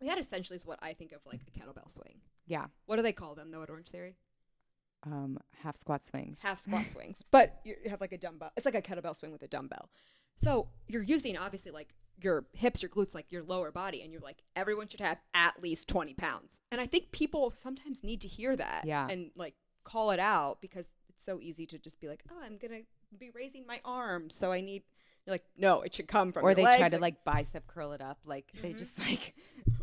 had 0.05 0.19
essentially 0.19 0.55
is 0.57 0.67
what 0.67 0.77
I 0.81 0.93
think 0.93 1.13
of 1.13 1.21
like 1.25 1.41
a 1.47 1.51
kettlebell 1.59 1.89
swing. 1.91 2.19
yeah, 2.45 2.65
What 2.85 2.97
do 2.97 3.01
they 3.01 3.13
call 3.13 3.33
them 3.35 3.49
though 3.51 3.63
at 3.63 3.69
Orange 3.69 3.89
Theory? 3.89 4.15
um, 5.03 5.37
half 5.63 5.77
squat 5.77 6.03
swings. 6.03 6.39
Half 6.41 6.59
squat 6.59 6.85
swings, 6.91 7.23
but 7.31 7.59
you 7.63 7.75
have 7.89 8.01
like 8.01 8.11
a 8.11 8.17
dumbbell. 8.17 8.51
It's 8.57 8.65
like 8.65 8.75
a 8.75 8.81
kettlebell 8.81 9.15
swing 9.15 9.31
with 9.31 9.43
a 9.43 9.47
dumbbell. 9.47 9.89
So 10.35 10.67
you're 10.87 11.03
using 11.03 11.37
obviously 11.37 11.71
like 11.71 11.93
your 12.21 12.45
hips, 12.53 12.81
your 12.81 12.89
glutes, 12.89 13.13
like 13.15 13.31
your 13.31 13.43
lower 13.43 13.71
body, 13.71 14.01
and 14.01 14.11
you're 14.11 14.21
like 14.21 14.43
everyone 14.55 14.87
should 14.87 15.01
have 15.01 15.19
at 15.33 15.61
least 15.61 15.87
20 15.87 16.13
pounds. 16.15 16.59
And 16.71 16.81
I 16.81 16.87
think 16.87 17.11
people 17.11 17.51
sometimes 17.51 18.03
need 18.03 18.21
to 18.21 18.27
hear 18.27 18.55
that, 18.55 18.83
Yeah. 18.85 19.07
and 19.09 19.31
like 19.35 19.53
call 19.83 20.11
it 20.11 20.19
out 20.19 20.59
because 20.61 20.87
it's 21.09 21.23
so 21.23 21.39
easy 21.39 21.65
to 21.67 21.77
just 21.77 21.99
be 22.01 22.07
like, 22.07 22.23
oh, 22.31 22.41
I'm 22.43 22.57
gonna 22.57 22.81
be 23.17 23.29
raising 23.33 23.65
my 23.67 23.79
arms, 23.85 24.35
so 24.35 24.51
I 24.51 24.59
need. 24.61 24.83
You're 25.25 25.33
like, 25.33 25.45
no, 25.57 25.81
it 25.81 25.93
should 25.93 26.07
come 26.07 26.31
from. 26.31 26.43
or 26.45 26.49
your 26.49 26.55
they 26.55 26.63
legs, 26.63 26.79
try 26.79 26.89
to 26.89 26.99
like 26.99 27.23
bicep 27.23 27.65
curl 27.67 27.93
it 27.93 28.01
up 28.01 28.19
like 28.25 28.51
they 28.61 28.73
Mhm. 28.73 28.77
just 28.77 28.99
like 28.99 29.33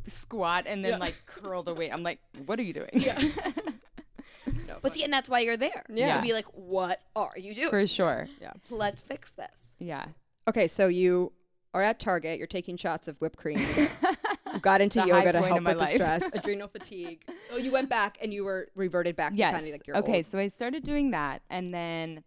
squat 0.06 0.64
and 0.66 0.84
then 0.84 0.92
Yeah. 0.92 0.96
like 0.98 1.14
curl 1.26 1.62
the 1.62 1.74
weight 1.74 1.90
i'm 1.92 2.02
like 2.02 2.18
what 2.46 2.58
are 2.58 2.62
you 2.62 2.72
doing 2.72 2.90
Yeah. 2.92 3.20
no, 4.66 4.78
But 4.82 4.94
see, 4.94 5.04
and 5.04 5.12
that's 5.12 5.28
why 5.28 5.40
you're 5.40 5.56
there. 5.56 5.84
Yeah. 5.88 6.16
To 6.16 6.22
be 6.22 6.32
like, 6.32 6.46
what 6.54 7.00
are 7.14 7.32
you 7.36 7.54
doing? 7.54 7.70
for 7.70 7.86
sure 7.86 8.28
Yeah. 8.40 8.52
Let's 8.70 9.02
fix 9.02 9.30
this. 9.32 9.74
yeah 9.78 10.06
Okay, 10.48 10.66
so 10.66 10.88
you 10.88 11.32
are 11.72 11.82
at 11.82 12.00
Target. 12.00 12.36
You're 12.38 12.48
taking 12.48 12.76
shots 12.76 13.06
of 13.08 13.16
whipped 13.20 13.38
cream. 13.38 13.58
you 14.52 14.58
got 14.60 14.80
into 14.80 15.00
The 15.00 15.06
yoga 15.06 15.20
high 15.26 15.32
to 15.32 15.38
point 15.38 15.46
help 15.48 15.58
of 15.58 15.62
my 15.64 15.70
with 15.74 15.78
the 15.78 15.86
stress, 15.94 16.28
adrenal 16.34 16.66
fatigue. 16.68 17.22
Oh, 17.52 17.56
you 17.58 17.70
went 17.70 17.88
back 17.88 18.18
and 18.20 18.34
you 18.34 18.44
were 18.44 18.68
reverted 18.74 19.14
back 19.16 19.32
yes 19.36 19.52
to 19.52 19.58
kind 19.60 19.66
of 19.68 19.72
like 19.72 19.86
your 19.86 19.96
okay 19.98 20.16
old- 20.16 20.26
so 20.26 20.38
i 20.38 20.48
started 20.48 20.82
doing 20.82 21.12
that 21.12 21.42
and 21.48 21.72
then 21.72 22.24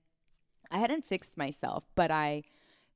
i 0.72 0.78
hadn't 0.80 1.04
fixed 1.06 1.38
myself 1.38 1.84
but 1.96 2.10
i 2.10 2.42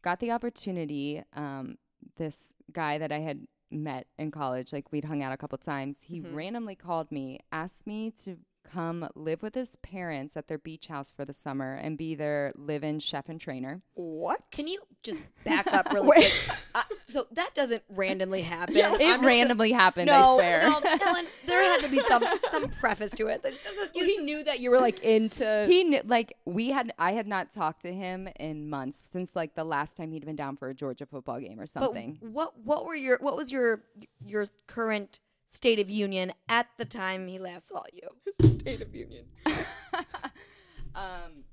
got 0.02 0.20
the 0.20 0.32
opportunity 0.32 1.22
um 1.34 1.78
this 2.18 2.54
guy 2.72 2.98
that 2.98 3.12
i 3.12 3.20
had 3.20 3.46
met 3.72 4.08
in 4.18 4.32
college 4.32 4.74
like 4.74 4.92
we'd 4.92 5.06
hung 5.06 5.22
out 5.22 5.32
a 5.32 5.38
couple 5.38 5.58
times 5.58 6.04
he 6.04 6.22
Mhm. 6.22 6.34
randomly 6.36 6.76
called 6.76 7.12
me 7.12 7.40
asked 7.52 7.86
me 7.86 8.10
to 8.24 8.38
come 8.64 9.08
live 9.16 9.42
with 9.42 9.56
his 9.56 9.76
parents 9.78 10.38
at 10.38 10.48
their 10.48 10.58
beach 10.58 10.88
house 10.88 11.12
for 11.12 11.26
the 11.26 11.34
summer 11.34 11.74
and 11.76 11.98
be 11.98 12.16
their 12.16 12.54
live-in 12.56 13.00
chef 13.00 13.30
and 13.30 13.40
trainer 13.40 13.82
What? 13.96 14.42
Can 14.52 14.68
you 14.68 14.80
just 15.04 15.22
back 15.44 15.68
up 15.74 15.92
really 15.94 16.08
quick? 16.08 16.34
Uh, 16.76 16.84
so 17.06 17.26
that 17.32 17.54
doesn't 17.56 17.82
randomly 17.90 18.42
happen. 18.42 18.76
Yeah, 18.76 18.94
it 18.94 19.02
I'm 19.02 19.22
just 19.22 19.24
randomly 19.24 19.72
happened 19.72 20.10
Gonna, 20.10 20.24
i 20.28 20.36
swear 20.36 20.62
no, 20.62 20.80
no, 20.80 20.98
Ellen, 21.02 21.26
there 21.48 21.64
had 21.64 21.82
to 21.82 21.90
be 21.90 22.00
some 22.00 22.24
some 22.52 22.70
preface 22.70 23.12
to 23.14 23.28
it. 23.28 23.42
That 23.44 23.62
doesn't. 23.64 23.96
Well, 23.96 24.06
You 24.06 24.18
he 24.18 24.18
knew 24.24 24.44
that 24.44 24.60
you 24.60 24.70
were 24.72 24.80
like 24.80 25.00
into. 25.00 25.66
he 25.68 25.84
knew 25.84 26.02
like 26.06 26.34
we 26.46 26.70
had 26.70 26.92
i 27.00 27.12
had 27.14 27.28
not 27.28 27.52
talked 27.52 27.82
to 27.84 27.94
him 27.94 28.28
in 28.40 28.70
months 28.70 29.04
since 29.12 29.36
like 29.36 29.56
the 29.56 29.64
last 29.64 29.98
time 29.98 30.12
he'd 30.12 30.26
been 30.26 30.36
down 30.36 30.56
for 30.58 30.70
a 30.70 30.74
georgia 30.74 31.06
football 31.06 31.40
game 31.40 31.60
or 31.60 31.64
but 31.64 31.70
something 31.70 32.18
what 32.22 32.54
what 32.64 32.86
were 32.86 32.96
your 32.96 33.18
what 33.22 33.36
was 33.36 33.52
your 33.52 33.84
your 34.26 34.48
current 34.68 35.20
state 35.52 35.80
of 35.80 35.90
union 35.90 36.32
at 36.48 36.68
the 36.78 36.86
time 36.86 37.28
he 37.28 37.40
last 37.40 37.68
saw 37.68 37.82
you? 37.92 38.08
State 38.60 38.82
of 38.82 38.94
Union. 38.96 39.26
um 40.96 41.44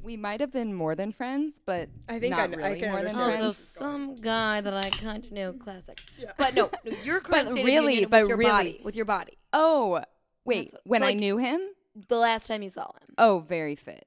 we 0.00 0.16
might 0.16 0.40
have 0.40 0.52
been 0.52 0.72
more 0.72 0.94
than 0.94 1.12
friends 1.12 1.60
but 1.64 1.88
I 2.08 2.18
think 2.18 2.30
not 2.32 2.40
I 2.40 2.46
kn- 2.48 2.62
I 2.62 2.68
really 2.68 2.80
can 2.80 2.90
more 2.90 2.98
than 3.02 3.06
understand. 3.08 3.38
Friends 3.40 3.58
so 3.58 3.80
some 3.80 4.14
guy 4.16 4.60
that 4.60 4.72
I 4.74 4.88
kind 4.90 5.24
of 5.24 5.32
knew, 5.32 5.52
classic. 5.54 6.00
Yeah. 6.18 6.32
But 6.38 6.54
no, 6.54 6.70
no 6.84 6.92
your 7.04 7.20
current 7.20 7.50
state 7.50 7.64
really- 7.64 7.76
of 7.76 7.92
union 7.94 8.10
but 8.10 8.20
with 8.22 8.28
your 8.28 8.38
really- 8.38 8.50
body, 8.50 8.80
with 8.84 8.96
your 8.96 9.04
body. 9.04 9.38
oh 9.52 10.02
wait 10.44 10.70
That's- 10.72 10.82
when 10.84 11.00
so, 11.00 11.06
i 11.06 11.10
like- 11.10 11.18
knew 11.20 11.36
him 11.38 11.60
The 12.08 12.16
last 12.16 12.46
time 12.46 12.62
you 12.62 12.70
saw 12.70 12.86
him. 12.86 13.14
oh 13.18 13.40
very 13.40 13.76
fit 13.76 14.06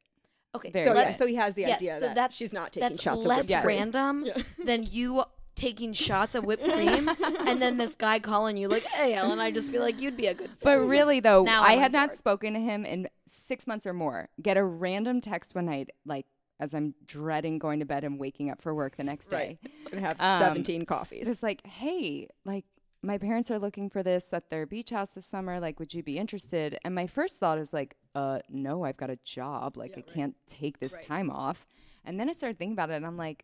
Okay, 0.53 0.69
Very 0.69 0.85
So, 0.87 0.93
good. 0.93 0.99
yeah, 1.07 1.15
so 1.15 1.25
he 1.27 1.35
has 1.35 1.55
the 1.55 1.61
yes, 1.61 1.77
idea 1.77 1.93
so 1.95 1.99
that 2.07 2.15
that's- 2.15 2.35
she's 2.35 2.51
not 2.51 2.73
taking 2.73 2.89
that's 2.89 3.01
shots 3.01 3.23
less 3.25 3.43
of 3.45 3.49
whipped 3.49 3.63
cream. 3.63 3.77
random 3.77 4.23
Yeah. 4.25 4.41
than 4.65 4.83
you 4.83 5.23
taking 5.61 5.93
shots 5.93 6.35
of 6.35 6.43
whipped 6.45 6.63
cream 6.63 7.09
and 7.47 7.61
then 7.61 7.77
this 7.77 7.95
guy 7.95 8.19
calling 8.19 8.57
you 8.57 8.67
like, 8.67 8.83
"Hey, 8.83 9.13
Ellen," 9.13 9.39
I 9.39 9.51
just 9.51 9.71
feel 9.71 9.81
like 9.81 9.99
you'd 10.01 10.17
be 10.17 10.27
a 10.27 10.33
good. 10.33 10.49
Fit. 10.49 10.59
But 10.63 10.79
really, 10.79 11.19
though, 11.19 11.43
Now 11.43 11.63
I 11.63 11.73
had 11.73 11.91
not 11.91 12.09
board. 12.09 12.17
spoken 12.17 12.53
to 12.53 12.59
him 12.59 12.85
in 12.85 13.07
six 13.27 13.67
months 13.67 13.85
or 13.85 13.93
more. 13.93 14.29
Get 14.41 14.57
a 14.57 14.63
random 14.63 15.21
text 15.21 15.55
one 15.55 15.65
night, 15.65 15.89
like 16.05 16.25
as 16.59 16.73
I'm 16.73 16.93
dreading 17.05 17.57
going 17.57 17.79
to 17.79 17.85
bed 17.85 18.03
and 18.03 18.19
waking 18.19 18.49
up 18.51 18.61
for 18.61 18.73
work 18.75 18.95
the 18.97 19.03
next 19.03 19.29
day. 19.29 19.57
Right. 19.63 19.91
Gonna 19.91 20.05
have 20.05 20.19
Um, 20.21 20.39
17 20.53 20.85
coffees. 20.85 21.27
It's 21.27 21.41
like, 21.41 21.65
hey, 21.65 22.27
like 22.45 22.65
my 23.03 23.17
parents 23.17 23.49
are 23.49 23.57
looking 23.57 23.89
for 23.89 24.03
this 24.03 24.31
at 24.31 24.51
their 24.51 24.67
beach 24.67 24.91
house 24.91 25.11
this 25.11 25.25
summer. 25.25 25.59
Like, 25.59 25.79
would 25.79 25.91
you 25.93 26.03
be 26.03 26.19
interested? 26.19 26.77
And 26.85 26.93
my 26.93 27.07
first 27.07 27.39
thought 27.39 27.57
is 27.57 27.73
like, 27.73 27.95
uh, 28.13 28.39
no, 28.47 28.83
I've 28.83 28.97
got 28.97 29.09
a 29.09 29.15
job. 29.23 29.75
Like, 29.75 29.95
I 29.97 30.01
can't 30.01 30.35
take 30.45 30.79
this 30.79 30.93
Right. 30.93 31.01
time 31.03 31.31
off. 31.31 31.65
And 32.05 32.19
then 32.19 32.29
I 32.29 32.33
started 32.33 32.59
thinking 32.59 32.73
about 32.73 32.91
it, 32.91 32.95
and 32.95 33.05
I'm 33.07 33.17
like, 33.17 33.43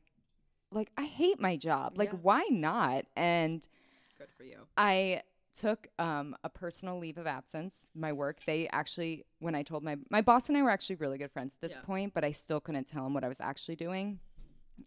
like 0.71 0.91
I 0.97 1.03
hate 1.05 1.39
my 1.39 1.55
job. 1.57 1.97
Like, 1.97 2.11
Yeah. 2.11 2.19
why 2.21 2.45
not? 2.49 3.05
And 3.15 3.67
Good 4.17 4.29
for 4.37 4.43
you. 4.43 4.67
I 4.75 5.21
took 5.53 5.87
um, 5.97 6.35
a 6.43 6.49
personal 6.49 6.99
leave 6.99 7.17
of 7.17 7.25
absence. 7.25 7.89
My 7.95 8.13
work, 8.13 8.43
they 8.43 8.67
actually, 8.69 9.25
when 9.39 9.55
I 9.55 9.63
told 9.63 9.83
my 9.83 9.97
my 10.09 10.21
boss 10.21 10.49
and 10.49 10.57
I 10.57 10.61
were 10.61 10.69
actually 10.69 10.97
really 10.97 11.17
good 11.17 11.31
friends 11.31 11.53
at 11.53 11.61
this 11.61 11.77
Yeah. 11.77 11.81
point, 11.83 12.13
but 12.13 12.23
I 12.23 12.31
still 12.31 12.59
couldn't 12.59 12.85
tell 12.87 13.05
him 13.05 13.13
what 13.13 13.23
I 13.23 13.27
was 13.27 13.39
actually 13.41 13.75
doing. 13.75 14.19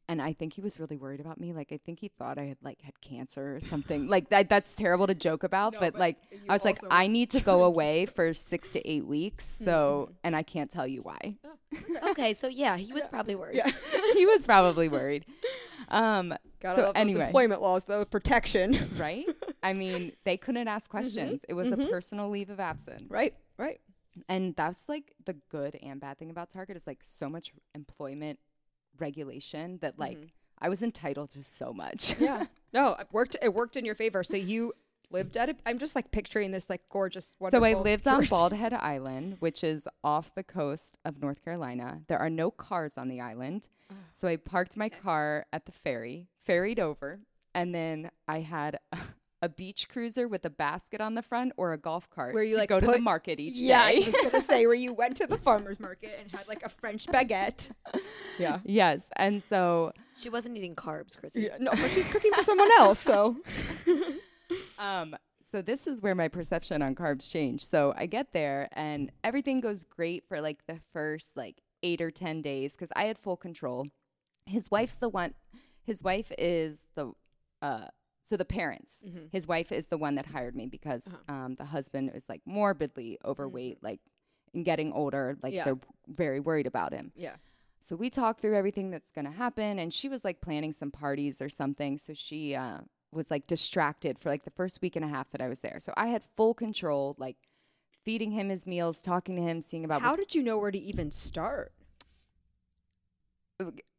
And 0.08 0.20
I 0.20 0.32
think 0.32 0.52
he 0.54 0.60
was 0.60 0.80
really 0.80 0.96
worried 0.96 1.20
about 1.20 1.38
me. 1.40 1.52
Like 1.52 1.70
I 1.72 1.78
think 1.84 2.00
he 2.00 2.08
thought 2.08 2.38
I 2.38 2.44
had 2.44 2.56
like 2.62 2.80
had 2.82 3.00
cancer 3.00 3.54
or 3.56 3.60
something. 3.60 4.08
like 4.08 4.28
that. 4.30 4.48
That's 4.48 4.74
terrible 4.74 5.06
to 5.06 5.14
joke 5.14 5.42
about, 5.44 5.74
No, 5.74 5.80
but, 5.80 5.92
but 5.94 6.00
like 6.00 6.16
I 6.48 6.52
was 6.52 6.64
like, 6.64 6.78
I 6.90 7.06
need 7.06 7.30
to 7.30 7.40
go 7.40 7.62
away 7.70 8.06
for 8.06 8.32
six 8.34 8.68
to 8.70 8.88
eight 8.90 9.06
weeks. 9.06 9.44
So, 9.44 10.06
Mm-hmm. 10.06 10.12
and 10.24 10.36
I 10.36 10.42
can't 10.42 10.70
tell 10.70 10.86
you 10.86 11.02
why. 11.02 11.34
okay, 12.10 12.34
so 12.34 12.48
yeah, 12.48 12.76
he 12.76 12.92
was 12.92 13.06
probably 13.06 13.34
worried. 13.36 13.56
Yeah. 13.56 13.70
he 14.14 14.26
was 14.26 14.44
probably 14.44 14.88
worried. 14.88 15.26
Um, 15.88 16.34
Gotta 16.60 16.76
so 16.76 16.82
love 16.82 16.94
those 16.94 17.00
anyway, 17.00 17.24
employment 17.26 17.62
laws, 17.62 17.84
though. 17.84 18.04
Protection. 18.04 18.90
right? 18.98 19.26
I 19.62 19.72
mean, 19.72 20.12
they 20.24 20.36
couldn't 20.36 20.68
ask 20.68 20.90
questions. 20.90 21.40
It 21.48 21.54
was 21.54 21.72
a 21.72 21.76
personal 21.76 22.28
leave 22.30 22.50
of 22.50 22.60
absence. 22.60 23.10
right. 23.10 23.34
Right. 23.58 23.80
And 24.28 24.56
that's 24.56 24.88
like 24.88 25.14
the 25.24 25.34
good 25.50 25.78
and 25.82 26.00
bad 26.00 26.18
thing 26.18 26.30
about 26.30 26.50
Target 26.50 26.76
is 26.76 26.86
like 26.86 26.98
so 27.02 27.28
much 27.28 27.52
employment 27.74 28.38
regulation 28.98 29.78
that 29.80 29.98
like 29.98 30.18
mm-hmm. 30.18 30.26
I 30.58 30.68
was 30.68 30.82
entitled 30.82 31.30
to 31.30 31.42
so 31.42 31.72
much. 31.72 32.16
Yeah. 32.18 32.46
No, 32.72 32.94
it 33.00 33.08
worked. 33.10 33.34
It 33.42 33.52
worked 33.52 33.76
in 33.76 33.84
your 33.84 33.96
favor. 33.96 34.22
So 34.22 34.36
you 34.36 34.72
lived 35.10 35.36
at 35.36 35.48
it. 35.48 35.56
I'm 35.66 35.80
just 35.80 35.96
like 35.96 36.12
picturing 36.12 36.52
this 36.52 36.70
like 36.70 36.82
gorgeous. 36.88 37.36
so 37.50 37.64
I 37.64 37.74
lived 37.74 38.06
on 38.06 38.26
Bald 38.26 38.52
Head 38.52 38.72
Island, 38.72 39.38
which 39.40 39.64
is 39.64 39.88
off 40.04 40.32
the 40.36 40.44
coast 40.44 40.96
of 41.04 41.20
North 41.20 41.44
Carolina. 41.44 42.02
There 42.06 42.20
are 42.20 42.30
no 42.30 42.52
cars 42.52 42.96
on 42.96 43.08
the 43.08 43.20
island. 43.20 43.66
So 44.12 44.28
I 44.28 44.36
parked 44.36 44.76
my 44.76 44.88
car 44.88 45.46
at 45.52 45.66
the 45.66 45.72
ferry, 45.72 46.28
ferried 46.44 46.78
over, 46.78 47.18
and 47.54 47.74
then 47.74 48.10
I 48.28 48.40
had 48.40 48.78
a 49.42 49.48
beach 49.48 49.88
cruiser 49.88 50.28
with 50.28 50.44
a 50.44 50.50
basket 50.50 51.00
on 51.00 51.14
the 51.14 51.22
front 51.22 51.52
or 51.56 51.72
a 51.72 51.78
golf 51.78 52.10
cart 52.10 52.34
Where 52.34 52.42
you, 52.42 52.52
to 52.52 52.58
like, 52.58 52.68
go 52.68 52.78
to 52.80 52.86
the 52.86 52.98
market 52.98 53.40
each 53.40 53.56
Yeah, 53.56 53.82
I 53.84 53.94
day. 54.00 54.06
was 54.10 54.30
gonna 54.30 54.44
say 54.44 54.66
where 54.66 54.74
you 54.74 54.92
went 54.92 55.16
to 55.16 55.26
the 55.26 55.38
farmers 55.38 55.80
market 55.80 56.18
and 56.20 56.30
had 56.30 56.46
like 56.46 56.62
a 56.62 56.68
French 56.68 57.06
baguette. 57.06 57.70
Yeah. 58.38 58.58
yes. 58.64 59.04
And 59.16 59.42
so 59.42 59.92
She 60.18 60.28
wasn't 60.28 60.56
eating 60.58 60.74
carbs, 60.76 61.16
Chrissy. 61.18 61.42
Yeah, 61.42 61.56
no, 61.58 61.70
but 61.70 61.90
she's 61.90 62.06
cooking 62.08 62.32
for 62.32 62.42
someone 62.42 62.70
else. 62.78 62.98
So 62.98 63.36
Um, 64.78 65.16
so 65.50 65.62
this 65.62 65.86
is 65.86 66.00
where 66.02 66.14
my 66.14 66.28
perception 66.28 66.82
on 66.82 66.94
carbs 66.94 67.30
changed. 67.30 67.68
So 67.68 67.94
I 67.96 68.06
get 68.06 68.32
there 68.32 68.68
and 68.72 69.10
everything 69.24 69.60
goes 69.60 69.84
great 69.84 70.24
for 70.28 70.40
like 70.40 70.66
the 70.66 70.78
first 70.92 71.36
like 71.36 71.60
eight 71.82 72.00
or 72.00 72.10
ten 72.10 72.42
days 72.42 72.74
because 72.74 72.92
I 72.96 73.04
had 73.04 73.18
full 73.18 73.36
control. 73.36 73.86
His 74.46 74.70
wife's 74.70 74.94
the 74.96 75.08
one. 75.08 75.34
His 75.84 76.02
wife 76.02 76.30
is 76.38 76.82
the. 76.94 77.12
Uh, 77.62 77.86
so 78.30 78.36
the 78.36 78.44
parents. 78.44 79.02
His 79.32 79.48
wife 79.48 79.72
is 79.72 79.88
the 79.88 79.98
one 79.98 80.14
that 80.14 80.26
hired 80.26 80.54
me 80.54 80.66
because 80.66 81.08
um, 81.28 81.56
the 81.58 81.64
husband 81.64 82.12
is 82.14 82.28
like 82.28 82.42
morbidly 82.46 83.18
overweight, 83.24 83.82
like 83.82 83.98
and 84.54 84.64
getting 84.64 84.92
older. 84.92 85.36
Like 85.42 85.52
Yeah. 85.52 85.64
they're 85.64 85.80
very 86.06 86.38
worried 86.38 86.66
about 86.68 86.92
him. 86.92 87.10
yeah. 87.16 87.36
So 87.82 87.96
we 87.96 88.08
talked 88.10 88.40
through 88.40 88.56
everything 88.56 88.90
that's 88.90 89.10
going 89.10 89.24
to 89.24 89.30
happen. 89.32 89.78
And 89.78 89.92
she 89.92 90.08
was 90.08 90.22
like 90.24 90.40
planning 90.42 90.70
some 90.70 90.90
parties 90.90 91.40
or 91.40 91.48
something. 91.48 91.98
So 91.98 92.12
she 92.12 92.54
uh, 92.54 92.80
was 93.10 93.30
like 93.30 93.46
distracted 93.46 94.18
for 94.18 94.28
like 94.28 94.44
the 94.44 94.50
first 94.50 94.80
week 94.82 94.96
and 94.96 95.04
a 95.04 95.08
half 95.08 95.30
that 95.30 95.40
I 95.40 95.48
was 95.48 95.60
there. 95.60 95.78
So 95.80 95.92
I 95.96 96.08
had 96.08 96.22
full 96.36 96.52
control, 96.54 97.16
like 97.18 97.36
feeding 98.04 98.30
him 98.32 98.48
his 98.50 98.66
meals, 98.66 99.00
talking 99.00 99.34
to 99.36 99.42
him, 99.42 99.60
seeing 99.62 99.84
about. 99.86 100.02
How 100.02 100.14
did 100.14 100.34
you 100.34 100.42
know 100.42 100.58
where 100.58 100.70
to 100.70 100.78
even 100.78 101.10
start? 101.10 101.72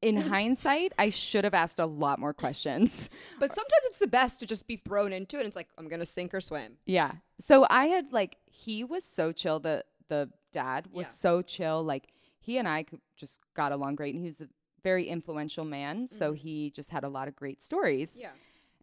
In 0.01 0.17
hindsight, 0.17 0.93
I 0.97 1.09
should 1.09 1.43
have 1.43 1.53
asked 1.53 1.79
a 1.79 1.85
lot 1.85 2.19
more 2.19 2.33
questions. 2.33 3.09
But 3.39 3.53
sometimes 3.53 3.83
it's 3.85 3.99
the 3.99 4.07
best 4.07 4.39
to 4.39 4.45
just 4.45 4.67
be 4.67 4.77
thrown 4.77 5.13
into 5.13 5.37
it. 5.37 5.41
And 5.41 5.47
it's 5.47 5.55
like 5.55 5.69
I'm 5.77 5.87
gonna 5.87 6.05
sink 6.05 6.33
or 6.33 6.41
swim. 6.41 6.73
Yeah. 6.85 7.11
So 7.39 7.65
I 7.69 7.85
had 7.87 8.11
like 8.13 8.37
he 8.45 8.83
was 8.83 9.03
so 9.03 9.31
chill. 9.31 9.59
The 9.59 9.83
the 10.09 10.29
dad 10.51 10.87
was 10.91 11.07
Yeah. 11.07 11.11
so 11.11 11.41
chill. 11.41 11.83
Like 11.83 12.07
he 12.39 12.57
and 12.57 12.67
I 12.67 12.83
could- 12.83 13.01
just 13.17 13.39
got 13.55 13.71
along 13.71 13.95
great, 13.95 14.13
and 14.15 14.23
he 14.23 14.27
was 14.27 14.41
a 14.41 14.49
very 14.83 15.07
influential 15.07 15.63
man. 15.65 16.07
So 16.07 16.33
he 16.33 16.71
just 16.71 16.89
had 16.89 17.03
a 17.03 17.09
lot 17.09 17.27
of 17.27 17.35
great 17.35 17.61
stories. 17.61 18.17
Yeah. 18.19 18.31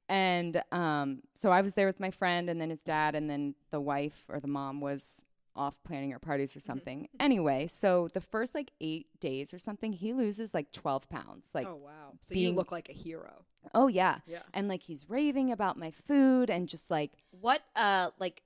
And 0.08 0.62
um, 0.72 1.22
so 1.34 1.50
I 1.50 1.60
was 1.60 1.74
there 1.74 1.86
with 1.86 2.00
my 2.00 2.10
friend, 2.10 2.48
and 2.48 2.60
then 2.60 2.70
his 2.70 2.82
dad, 2.82 3.14
and 3.14 3.28
then 3.28 3.54
the 3.70 3.80
wife 3.80 4.24
or 4.28 4.40
the 4.40 4.48
mom 4.48 4.80
was 4.80 5.24
off 5.58 5.82
planning 5.82 6.10
her 6.12 6.18
parties 6.18 6.56
or 6.56 6.60
something. 6.60 7.08
Anyway, 7.20 7.66
so 7.66 8.08
the 8.14 8.20
first 8.20 8.54
like 8.54 8.70
eight 8.80 9.08
days 9.20 9.52
or 9.52 9.58
something, 9.58 9.92
he 9.92 10.12
loses 10.12 10.54
like 10.54 10.70
12 10.72 11.08
pounds. 11.08 11.50
Like, 11.52 11.66
oh 11.66 11.76
wow. 11.76 12.12
So 12.20 12.34
you 12.34 12.52
look 12.52 12.70
like 12.72 12.88
a 12.88 12.92
hero. 12.92 13.44
oh, 13.74 13.88
yeah. 13.88 14.18
Yeah. 14.26 14.42
And 14.54 14.68
like 14.68 14.82
he's 14.82 15.10
raving 15.10 15.50
about 15.52 15.76
my 15.76 15.90
food 15.90 16.48
and 16.48 16.68
just 16.68 16.90
like, 16.90 17.12
What 17.32 17.60
uh 17.76 18.10
like 18.18 18.42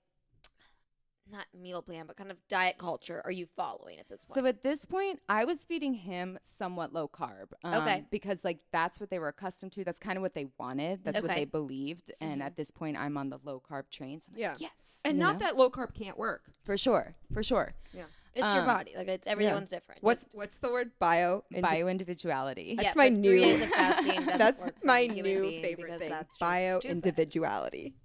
not 1.31 1.47
meal 1.59 1.81
plan, 1.83 2.07
but 2.07 2.17
kind 2.17 2.31
of 2.31 2.37
diet 2.49 2.79
culture 2.79 3.23
are 3.25 3.31
you 3.31 3.47
following 3.57 3.99
at 3.99 4.09
this 4.09 4.25
point? 4.25 4.35
So 4.35 4.47
at 4.47 4.63
this 4.63 4.85
point, 4.85 5.21
I 5.29 5.45
was 5.45 5.65
feeding 5.65 5.95
him 5.95 6.39
somewhat 6.43 6.93
low 6.93 7.09
carb. 7.09 7.53
um, 7.65 7.83
Okay. 7.83 8.05
Because 8.11 8.45
like 8.45 8.59
that's 8.73 8.99
what 9.01 9.09
they 9.11 9.19
were 9.19 9.29
accustomed 9.29 9.73
to. 9.73 9.85
That's 9.85 9.99
kind 9.99 10.17
of 10.19 10.23
what 10.23 10.35
they 10.35 10.47
wanted. 10.59 11.05
That's 11.05 11.21
what 11.23 11.31
they 11.35 11.45
believed. 11.45 12.13
And 12.21 12.43
at 12.43 12.57
this 12.57 12.71
point, 12.71 12.97
I'm 12.99 13.17
on 13.17 13.31
the 13.31 13.39
low 13.45 13.61
carb 13.67 13.89
train. 13.91 14.21
So 14.21 14.29
I'm 14.31 14.35
like, 14.35 14.41
Yeah. 14.41 14.55
yes. 14.59 15.01
And 15.05 15.19
not 15.19 15.35
know? 15.39 15.47
that 15.47 15.57
low 15.57 15.71
carb 15.71 15.95
can't 15.95 16.19
work. 16.19 16.43
for 16.65 16.77
sure, 16.77 17.15
for 17.33 17.43
sure. 17.43 17.75
Yeah. 17.93 18.05
it's 18.35 18.53
your 18.53 18.63
um, 18.63 18.67
body. 18.67 18.93
Like 18.97 19.09
it's 19.09 19.27
everyone's 19.27 19.69
different. 19.69 20.03
What's 20.03 20.25
Just- 20.25 20.37
what's 20.37 20.57
the 20.57 20.71
word? 20.73 20.91
Bio. 20.99 21.45
indi- 21.51 21.61
Bio 21.63 21.89
individuality. 21.89 22.75
That's 22.77 22.89
Yeah, 22.89 22.93
my 22.97 23.11
but 23.11 23.19
new. 23.19 23.31
three 23.31 23.41
days 23.43 23.61
of 23.63 23.69
fasting 23.71 24.27
that's 24.39 24.61
work 24.61 24.85
my 24.85 25.07
new 25.07 25.43
favorite 25.63 25.99
thing. 25.99 26.09
that's 26.11 26.39
Bio 26.39 26.79
individuality. 26.81 27.95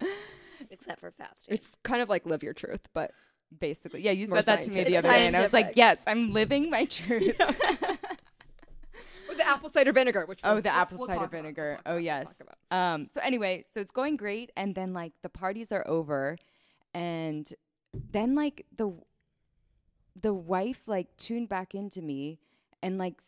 except 0.70 1.00
for 1.00 1.10
fasting. 1.10 1.54
It's 1.54 1.76
kind 1.82 2.02
of 2.02 2.08
like 2.08 2.26
live 2.26 2.42
your 2.42 2.54
truth, 2.54 2.88
but 2.94 3.12
Basically, 3.58 4.02
yeah. 4.02 4.10
You 4.10 4.26
More 4.28 4.42
said 4.42 4.58
that 4.58 4.64
to 4.64 4.70
me 4.70 4.84
the 4.84 4.98
other 4.98 5.08
day, 5.08 5.26
and 5.26 5.34
I 5.34 5.40
was 5.40 5.54
like, 5.54 5.72
yes, 5.74 6.02
I'm 6.06 6.34
living 6.34 6.68
my 6.68 6.84
truth. 6.84 7.34
with 9.28 9.38
the 9.38 9.46
apple 9.46 9.68
cider 9.70 9.92
vinegar, 9.92 10.24
which 10.26 10.40
Oh, 10.44 10.54
we'll- 10.54 10.62
the 10.62 10.70
apple 10.74 10.98
we'll 10.98 11.06
cider 11.06 11.20
talk 11.20 11.28
about, 11.28 11.32
we'll 11.32 11.42
vinegar. 11.42 11.78
oh 11.86 11.92
we'll 11.94 12.00
yes. 12.00 12.36
talk 12.36 12.48
about. 12.70 12.76
Um. 12.94 13.08
So 13.12 13.20
anyway, 13.22 13.64
so 13.72 13.80
it's 13.80 13.90
going 13.90 14.16
great, 14.16 14.52
and 14.56 14.74
then 14.74 14.92
like 14.92 15.12
the 15.22 15.28
parties 15.28 15.72
are 15.72 15.86
over, 15.88 16.36
and 16.94 17.50
then 18.12 18.34
like 18.34 18.66
the 18.76 18.92
the 20.20 20.34
wife 20.34 20.82
like 20.86 21.16
tuned 21.16 21.48
back 21.48 21.74
into 21.74 22.02
me, 22.02 22.38
and 22.82 22.98
like 22.98 23.20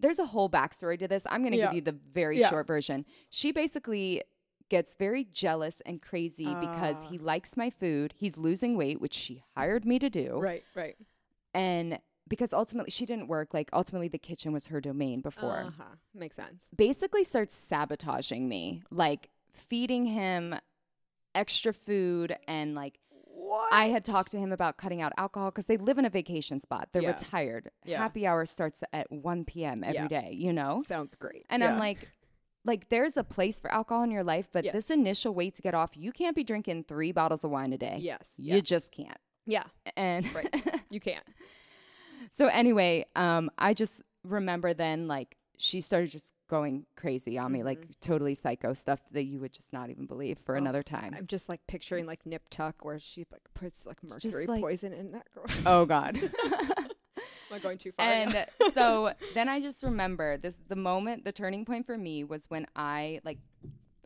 there's 0.00 0.18
a 0.18 0.26
whole 0.26 0.48
backstory 0.48 0.98
to 0.98 1.08
this. 1.08 1.26
I'm 1.30 1.42
gonna 1.42 1.56
Yeah. 1.56 1.66
give 1.66 1.74
you 1.74 1.80
the 1.82 1.98
very 2.14 2.40
Yeah. 2.40 2.48
short 2.50 2.66
version. 2.66 3.04
She 3.30 3.52
basically 3.52 4.22
gets 4.68 4.94
very 4.96 5.24
jealous 5.24 5.80
and 5.86 6.02
crazy 6.02 6.46
because 6.54 7.04
Ah. 7.04 7.08
he 7.08 7.18
likes 7.18 7.56
my 7.56 7.70
food. 7.70 8.14
He's 8.16 8.36
losing 8.36 8.76
weight, 8.76 9.00
which 9.00 9.14
she 9.14 9.42
hired 9.56 9.84
me 9.84 9.98
to 9.98 10.10
do, 10.10 10.38
Right, 10.38 10.64
right. 10.74 10.96
and 11.54 11.98
because 12.28 12.52
ultimately 12.52 12.90
she 12.90 13.06
didn't 13.06 13.28
work. 13.28 13.54
Like 13.54 13.70
ultimately, 13.72 14.08
the 14.08 14.18
kitchen 14.18 14.52
was 14.52 14.66
her 14.66 14.80
domain 14.80 15.20
before 15.20 15.58
Uh 15.66 15.70
huh. 15.78 15.84
Makes 16.14 16.36
sense. 16.36 16.68
basically 16.76 17.22
starts 17.24 17.54
sabotaging 17.54 18.48
me, 18.48 18.82
like 18.90 19.30
feeding 19.52 20.06
him 20.06 20.56
extra 21.34 21.72
food 21.72 22.36
and 22.48 22.74
like 22.74 22.98
What? 23.20 23.72
I 23.72 23.86
had 23.90 24.04
talked 24.04 24.32
to 24.32 24.38
him 24.38 24.50
about 24.50 24.76
cutting 24.76 25.00
out 25.00 25.12
alcohol 25.16 25.50
because 25.52 25.66
they 25.66 25.76
live 25.76 25.98
in 25.98 26.04
a 26.04 26.10
vacation 26.10 26.58
spot. 26.58 26.88
They're 26.90 27.02
Yeah. 27.02 27.12
retired. 27.12 27.70
Yeah. 27.84 27.98
Happy 27.98 28.26
hour 28.26 28.44
starts 28.44 28.82
at 28.92 29.08
1 29.12 29.44
p.m. 29.44 29.84
every 29.84 30.08
day. 30.08 30.30
Yeah. 30.32 30.46
you 30.46 30.52
know? 30.52 30.82
Sounds 30.84 31.14
great. 31.14 31.46
And. 31.48 31.62
I'm 31.62 31.78
like, 31.78 32.08
like 32.66 32.88
there's 32.90 33.16
a 33.16 33.24
place 33.24 33.58
for 33.60 33.72
alcohol 33.72 34.02
in 34.02 34.10
your 34.10 34.24
life, 34.24 34.48
but 34.52 34.64
this 34.72 34.90
initial 34.90 35.32
weight 35.34 35.54
to 35.54 35.62
get 35.62 35.74
off, 35.74 35.96
you 35.96 36.12
can't 36.12 36.36
be 36.36 36.44
drinking 36.44 36.84
three 36.84 37.12
bottles 37.12 37.44
of 37.44 37.50
wine 37.50 37.72
a 37.72 37.78
day. 37.78 37.96
yes, 38.00 38.34
You 38.36 38.56
yeah, 38.56 38.60
just 38.60 38.92
can't. 38.92 39.16
yeah, 39.46 39.64
And 39.96 40.26
Right. 40.34 40.80
you 40.90 41.00
can't. 41.00 41.24
so 42.30 42.48
anyway, 42.48 43.06
um, 43.14 43.50
I 43.56 43.72
just 43.72 44.02
remember 44.24 44.74
then 44.74 45.06
like 45.08 45.36
she 45.58 45.80
started 45.80 46.10
just 46.10 46.34
going 46.50 46.84
crazy 46.96 47.38
on 47.38 47.50
me, 47.50 47.62
like 47.62 47.86
totally 48.02 48.34
psycho 48.34 48.74
stuff 48.74 49.00
that 49.12 49.22
you 49.24 49.40
would 49.40 49.54
just 49.54 49.72
not 49.72 49.88
even 49.88 50.04
believe 50.04 50.38
for 50.44 50.52
Mm-hmm. 50.54 50.58
Oh, 50.58 50.64
another 50.64 50.82
time. 50.82 51.14
I'm 51.16 51.26
just 51.26 51.48
like 51.48 51.66
picturing 51.66 52.04
like 52.04 52.26
Nip 52.26 52.42
Tuck 52.50 52.84
where 52.84 52.98
she 52.98 53.24
like 53.32 53.40
puts 53.54 53.86
like 53.86 54.02
mercury 54.02 54.46
like- 54.46 54.60
poison 54.60 54.92
in 54.92 55.12
that 55.12 55.26
girl. 55.34 55.46
oh 55.64 55.86
God. 55.86 56.18
Am 57.50 57.56
I 57.56 57.58
going 57.60 57.78
too 57.78 57.92
far? 57.92 58.06
and 58.06 58.46
so 58.74 59.12
then 59.34 59.48
I 59.48 59.60
just 59.60 59.82
remember 59.82 60.36
this 60.36 60.60
the 60.68 60.76
moment 60.76 61.24
the 61.24 61.32
turning 61.32 61.64
point 61.64 61.86
for 61.86 61.96
me 61.96 62.24
was 62.24 62.50
when 62.50 62.66
I 62.76 63.20
like 63.24 63.38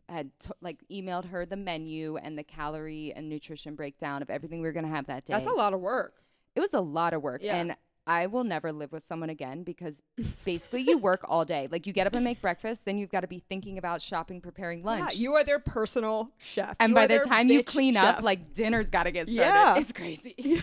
had 0.09 0.31
t- 0.41 0.51
like 0.61 0.79
emailed 0.91 1.27
her 1.31 1.47
the 1.47 1.57
menu 1.57 2.17
and 2.17 2.37
the 2.37 2.43
calorie 2.43 3.13
and 3.15 3.29
nutrition 3.29 3.75
breakdown 3.77 4.23
of 4.23 4.31
everything 4.31 4.61
we 4.61 4.67
were 4.67 4.73
gonna 4.73 4.89
have 4.89 5.07
that 5.07 5.25
day. 5.25 5.33
That's 5.35 5.47
a 5.47 5.51
lot 5.53 5.73
of 5.73 5.81
work. 5.81 6.15
It 6.57 6.61
was 6.61 6.75
a 6.75 6.81
lot 6.81 7.15
of 7.15 7.23
work, 7.23 7.43
Yeah. 7.45 7.57
and 7.57 7.77
I 8.07 8.27
will 8.27 8.43
never 8.43 8.73
live 8.73 8.91
with 8.91 9.05
someone 9.05 9.31
again 9.31 9.63
because 9.63 10.03
basically 10.45 10.81
you 10.83 10.99
work 10.99 11.21
all 11.29 11.45
day. 11.45 11.69
Like 11.71 11.87
you 11.87 11.93
get 11.93 12.09
up 12.09 12.15
and 12.15 12.25
make 12.25 12.41
breakfast, 12.41 12.85
then 12.85 12.99
you've 12.99 13.11
got 13.11 13.21
to 13.21 13.29
be 13.29 13.39
thinking 13.49 13.79
about 13.79 14.03
shopping, 14.03 14.41
preparing 14.41 14.83
lunch. 14.83 15.15
Yeah, 15.15 15.21
you 15.21 15.35
are 15.35 15.45
their 15.45 15.61
personal 15.61 16.33
chef. 16.39 16.75
and 16.81 16.91
You 16.91 16.95
by 16.97 17.07
the 17.07 17.21
time 17.21 17.49
you 17.49 17.63
clean 17.63 17.97
up, 17.97 18.21
like 18.23 18.53
dinner's 18.53 18.89
got 18.89 19.05
to 19.05 19.13
get 19.13 19.29
started. 19.29 19.37
Yeah. 19.49 19.79
It's 19.79 19.93
crazy. 19.93 20.35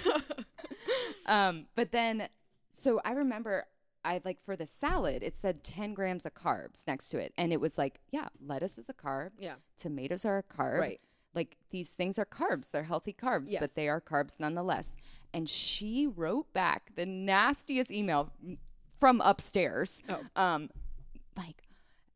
Yeah. 1.28 1.48
um, 1.50 1.66
but 1.76 1.92
then, 1.92 2.28
so 2.78 3.02
I 3.06 3.12
remember 3.12 3.66
I 4.06 4.22
like 4.24 4.42
for 4.46 4.56
the 4.56 4.66
salad, 4.68 5.22
it 5.24 5.36
said 5.36 5.64
10 5.64 5.94
grams 5.94 6.26
of 6.26 6.34
carbs 6.34 6.86
next 6.88 7.10
to 7.10 7.18
it. 7.18 7.34
And 7.38 7.52
it 7.52 7.60
was 7.60 7.78
like, 7.78 8.00
yeah, 8.12 8.28
lettuce 8.46 8.78
is 8.78 8.88
a 8.88 8.94
carb, 8.94 9.32
yeah, 9.38 9.56
tomatoes 9.78 10.24
are 10.26 10.38
a 10.38 10.44
carb. 10.44 10.80
right. 10.80 11.02
Like 11.36 11.58
these 11.72 11.92
things 11.92 12.18
are 12.18 12.26
carbs. 12.26 12.72
They're 12.72 12.84
healthy 12.84 13.14
carbs, 13.14 13.52
Yes. 13.52 13.60
but 13.60 13.76
they 13.76 13.90
are 13.90 14.02
carbs 14.02 14.40
nonetheless. 14.40 14.96
And 15.34 15.48
she 15.48 16.08
wrote 16.08 16.52
back 16.54 16.92
the 16.96 17.06
nastiest 17.06 17.92
email 17.92 18.32
from 19.00 19.22
upstairs. 19.22 20.02
Oh. 20.10 20.22
Um, 20.42 20.70
like, 21.36 21.64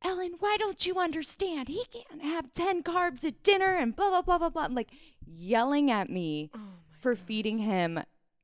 Ellen, 0.04 0.36
why 0.40 0.56
don't 0.58 0.88
you 0.88 0.98
understand? 0.98 1.68
He 1.68 1.84
can't 1.92 2.24
have 2.24 2.52
10 2.54 2.82
carbs 2.82 3.24
at 3.24 3.44
dinner 3.44 3.76
and 3.76 3.96
blah, 3.96 4.10
blah, 4.10 4.22
blah, 4.24 4.38
blah, 4.40 4.50
blah. 4.50 4.68
Like 4.72 4.90
yelling 5.28 5.92
at 5.92 6.10
me 6.10 6.50
Oh 6.56 6.60
for 6.90 7.16
feeding 7.16 7.60
him 7.60 8.00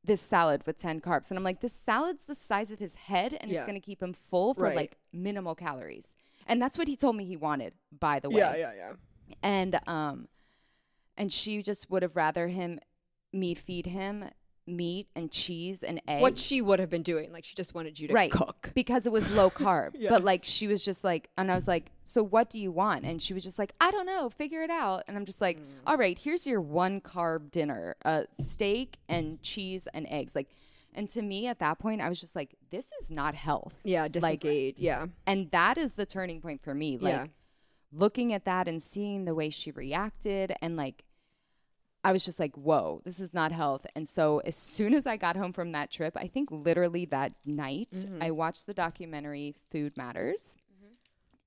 this 0.08 0.22
salad 0.22 0.64
with 0.66 0.78
10 0.78 1.02
carbs. 1.02 1.30
And 1.30 1.38
I'm 1.38 1.44
like, 1.44 1.62
this 1.62 1.74
salad's 1.74 2.26
the 2.26 2.36
size 2.36 2.72
of 2.72 2.80
his 2.80 2.96
head 2.96 3.38
and 3.40 3.52
Yeah. 3.52 3.58
it's 3.60 3.66
going 3.68 3.80
to 3.80 3.86
keep 3.86 4.02
him 4.02 4.14
full 4.14 4.54
for 4.54 4.64
Right. 4.64 4.76
like 4.76 4.98
minimal 5.14 5.54
calories. 5.56 6.16
And 6.48 6.62
that's 6.62 6.78
what 6.78 6.88
he 6.88 6.96
told 6.96 7.16
me 7.16 7.26
he 7.26 7.38
wanted, 7.38 7.74
by 7.92 8.20
the 8.20 8.30
way 8.30 8.40
Yeah, 8.40 8.56
yeah, 8.56 8.74
yeah. 8.76 8.94
and 9.44 9.80
um 9.88 10.28
and 11.18 11.32
she 11.34 11.62
just 11.62 11.90
would 11.90 12.04
have 12.04 12.16
rather 12.16 12.48
him 12.48 12.80
me 13.34 13.54
feed 13.54 13.88
him 13.88 14.26
meat 14.68 15.08
and 15.16 15.32
cheese 15.32 15.82
and 15.82 16.02
eggs 16.08 16.22
What 16.22 16.38
she 16.38 16.62
would 16.62 16.80
have 16.80 16.90
been 16.90 17.04
doing, 17.04 17.32
like 17.32 17.44
she 17.46 17.56
just 17.56 17.74
wanted 17.74 17.98
you 18.00 18.10
to 18.10 18.14
right 18.14 18.32
cook. 18.32 18.72
because 18.76 19.06
it 19.06 19.12
was 19.12 19.30
low 19.32 19.50
carb 19.64 19.92
Yeah. 19.96 20.10
but 20.10 20.24
like 20.24 20.44
she 20.44 20.68
was 20.68 20.84
just 20.84 21.04
like 21.04 21.30
and 21.38 21.50
i 21.52 21.56
was 21.56 21.68
like 21.68 21.92
so 22.04 22.22
what 22.22 22.50
do 22.50 22.60
you 22.60 22.72
want 22.72 23.06
and 23.06 23.22
she 23.22 23.34
was 23.34 23.44
just 23.44 23.58
like 23.58 23.74
i 23.80 23.90
don't 23.92 24.06
know 24.06 24.30
figure 24.30 24.64
it 24.64 24.70
out 24.70 25.04
and 25.08 25.16
i'm 25.18 25.26
just 25.26 25.40
like 25.42 25.58
Mm. 25.60 25.64
all 25.88 25.96
right 25.98 26.20
here's 26.20 26.46
your 26.46 26.60
one 26.62 27.00
carb 27.02 27.50
dinner 27.52 27.96
uh 28.06 28.24
steak 28.46 28.98
and 29.08 29.42
cheese 29.42 29.88
and 29.94 30.06
eggs 30.10 30.36
like 30.36 30.50
and 30.94 31.08
to 31.10 31.22
me 31.22 31.48
at 31.48 31.60
that 31.60 31.80
point 31.80 32.02
i 32.02 32.10
was 32.10 32.20
just 32.20 32.36
like 32.36 32.56
this 32.70 32.92
is 33.02 33.10
not 33.10 33.36
health 33.36 33.74
Yeah, 33.84 34.08
disengage. 34.10 34.80
yeah, 34.80 35.08
and 35.26 35.50
that 35.52 35.78
is 35.78 35.94
the 35.94 36.06
turning 36.06 36.42
point 36.42 36.62
for 36.62 36.74
me 36.74 36.98
like 36.98 37.14
Yeah. 37.14 37.26
looking 37.94 38.34
at 38.34 38.46
that 38.46 38.68
and 38.68 38.82
seeing 38.84 39.26
the 39.26 39.34
way 39.36 39.50
she 39.50 39.72
reacted 39.72 40.54
and 40.62 40.76
like 40.76 41.04
i 42.08 42.12
was 42.12 42.24
just 42.26 42.40
like 42.40 42.56
whoa 42.68 43.02
this 43.08 43.20
is 43.20 43.34
not 43.34 43.52
health 43.52 43.86
and 43.96 44.08
so 44.08 44.40
as 44.52 44.56
soon 44.56 44.94
as 44.94 45.06
i 45.06 45.16
got 45.18 45.36
home 45.36 45.54
from 45.54 45.72
that 45.74 45.90
trip 45.92 46.14
i 46.16 46.28
think 46.28 46.50
literally 46.52 47.06
that 47.06 47.32
night 47.46 47.90
Mm-hmm. 47.94 48.24
i 48.24 48.30
watched 48.32 48.66
the 48.66 48.74
documentary 48.74 49.56
food 49.72 49.92
matters 49.98 50.56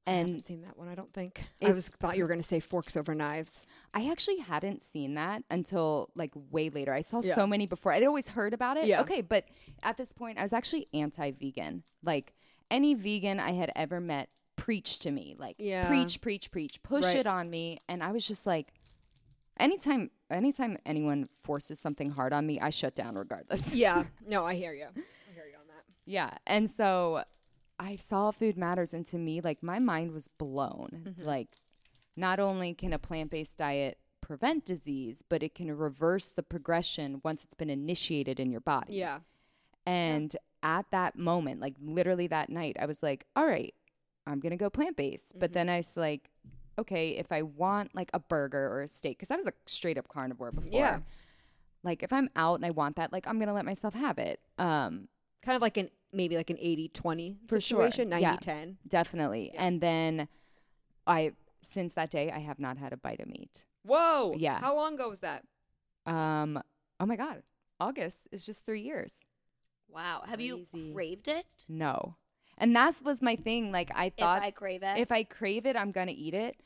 And 0.07 0.17
I 0.17 0.31
haven't 0.31 0.47
seen 0.47 0.63
that 0.63 0.77
one. 0.79 0.89
I 0.89 0.95
don't 1.01 1.13
think. 1.13 1.33
I 1.63 1.73
was 1.73 1.89
thought 2.01 2.17
you 2.17 2.25
were 2.25 2.33
going 2.35 2.41
to 2.47 2.51
say 2.55 2.59
forks 2.73 2.97
over 3.01 3.15
knives. 3.15 3.55
i 3.99 4.11
actually 4.13 4.39
hadn't 4.53 4.83
seen 4.83 5.15
that 5.15 5.39
until 5.51 6.11
like 6.23 6.33
way 6.57 6.67
later 6.79 6.93
i 7.01 7.03
saw 7.11 7.21
Yeah. 7.23 7.35
so 7.41 7.47
many 7.47 7.67
before 7.75 7.93
i'd 7.93 8.03
always 8.11 8.29
heard 8.37 8.53
about 8.55 8.77
it 8.81 8.87
Yeah. 8.87 9.03
okay 9.03 9.21
but 9.35 9.45
at 9.91 9.97
this 10.01 10.13
point 10.21 10.39
i 10.39 10.43
was 10.43 10.53
actually 10.61 10.85
anti-vegan 11.05 11.75
like 12.13 12.27
any 12.79 12.93
vegan 12.95 13.39
i 13.41 13.53
had 13.53 13.71
ever 13.85 14.01
met 14.01 14.27
preached 14.57 14.99
to 15.03 15.11
me 15.19 15.27
like 15.45 15.57
Yeah. 15.59 15.87
preach 15.89 16.15
preach 16.27 16.51
preach 16.51 16.83
push 16.83 17.05
Right. 17.05 17.17
it 17.23 17.27
on 17.39 17.45
me 17.57 17.65
and 17.91 18.03
i 18.03 18.11
was 18.17 18.25
just 18.33 18.45
like 18.47 18.69
anytime 19.59 20.11
anytime 20.31 20.77
anyone 20.87 21.29
forces 21.43 21.79
something 21.79 22.11
hard 22.11 22.33
on 22.33 22.47
me 22.47 22.61
i 22.61 22.71
shut 22.71 22.95
down 22.95 23.15
regardless 23.15 23.75
Yeah, 23.85 24.05
no, 24.27 24.45
I 24.45 24.55
hear 24.55 24.73
you. 24.73 24.87
I 24.87 25.33
hear 25.35 25.47
you 25.47 25.57
on 25.61 25.67
that. 25.69 25.85
yeah 26.07 26.31
and 26.47 26.69
so 26.71 27.25
i 27.79 27.97
saw 27.97 28.31
food 28.31 28.57
matters 28.57 28.93
and 28.95 29.07
to 29.07 29.19
me 29.19 29.41
like 29.41 29.63
my 29.63 29.79
mind 29.79 30.13
was 30.13 30.29
blown 30.39 31.05
Mm-hmm. 31.09 31.25
like 31.27 31.49
not 32.17 32.39
only 32.41 32.75
can 32.75 32.93
a 32.93 32.99
plant-based 32.99 33.57
diet 33.57 33.99
prevent 34.21 34.65
disease 34.65 35.23
but 35.29 35.43
it 35.43 35.55
can 35.55 35.71
reverse 35.77 36.29
the 36.29 36.43
progression 36.43 37.21
once 37.25 37.45
it's 37.45 37.55
been 37.55 37.71
initiated 37.71 38.39
in 38.39 38.51
your 38.51 38.61
body 38.61 38.97
Yeah, 38.97 39.21
and 39.87 40.37
at 40.63 40.85
that 40.91 41.17
moment, 41.17 41.59
like 41.61 41.75
literally 41.83 42.27
that 42.27 42.51
night, 42.51 42.77
I 42.79 42.85
was 42.85 43.03
like, 43.03 43.25
all 43.35 43.47
right, 43.47 43.75
I'm 44.27 44.41
going 44.41 44.51
to 44.51 44.59
go 44.59 44.69
plant 44.69 44.95
based. 44.95 45.33
But 45.39 45.55
then 45.55 45.71
I 45.71 45.79
was 45.79 45.97
like, 45.97 46.29
okay, 46.81 47.11
if 47.11 47.31
I 47.33 47.43
want 47.43 47.95
like 47.95 48.11
a 48.15 48.19
burger 48.19 48.67
or 48.69 48.83
a 48.83 48.89
steak, 48.89 49.19
because 49.19 49.31
I 49.31 49.37
was 49.37 49.47
a 49.47 49.53
straight 49.67 49.99
up 49.99 50.09
carnivore 50.09 50.53
before. 50.53 50.71
Yeah. 50.73 51.01
Like 51.83 52.03
if 52.03 52.13
I'm 52.13 52.29
out 52.37 52.57
and 52.57 52.67
I 52.67 52.71
want 52.71 52.97
that, 52.97 53.13
like 53.13 53.27
I'm 53.27 53.39
going 53.39 53.49
to 53.49 53.55
let 53.55 53.65
myself 53.65 53.95
have 53.95 54.19
it. 54.19 54.41
Um, 54.59 55.09
kind 55.43 55.57
of 55.57 55.63
like 55.63 55.77
an 55.77 55.89
maybe 56.13 56.37
like 56.37 56.51
an 56.51 56.57
80-20 56.57 57.37
For 57.49 57.61
sure. 57.61 57.89
situation, 57.91 58.11
Yeah. 58.21 58.37
90-10. 58.37 58.77
definitely. 58.89 59.53
Yeah. 59.55 59.65
And 59.65 59.81
then 59.81 60.29
I, 61.07 61.33
since 61.63 61.95
that 61.95 62.11
day, 62.11 62.33
I 62.33 62.41
have 62.41 62.59
not 62.59 62.77
had 62.79 62.93
a 62.93 62.97
bite 62.97 63.21
of 63.21 63.29
meat. 63.29 63.65
Whoa. 63.85 64.35
Yeah. 64.37 64.59
How 64.59 64.75
long 64.75 64.95
ago 64.95 65.09
was 65.09 65.21
that? 65.21 65.45
Um, 66.07 66.61
oh 66.99 67.07
my 67.07 67.15
God. 67.17 67.43
August 67.79 68.27
is 68.33 68.45
just 68.45 68.67
three 68.67 68.81
years. 68.83 69.21
Wow. 69.89 70.23
Have 70.27 70.41
you 70.41 70.67
craved 70.93 71.29
it? 71.29 71.47
No. 71.69 72.17
And 72.59 72.75
that 72.77 73.01
was 73.03 73.23
my 73.23 73.37
thing. 73.37 73.73
Like 73.73 73.91
I 73.95 74.11
thought 74.11 74.39
if 74.39 74.45
I 74.45 74.51
crave 74.51 74.83
it. 74.83 74.99
if 74.99 75.11
I 75.11 75.23
crave 75.23 75.65
it, 75.65 75.77
I'm 75.77 75.93
going 75.93 76.09
to 76.09 76.13
eat 76.13 76.35
it. 76.35 76.57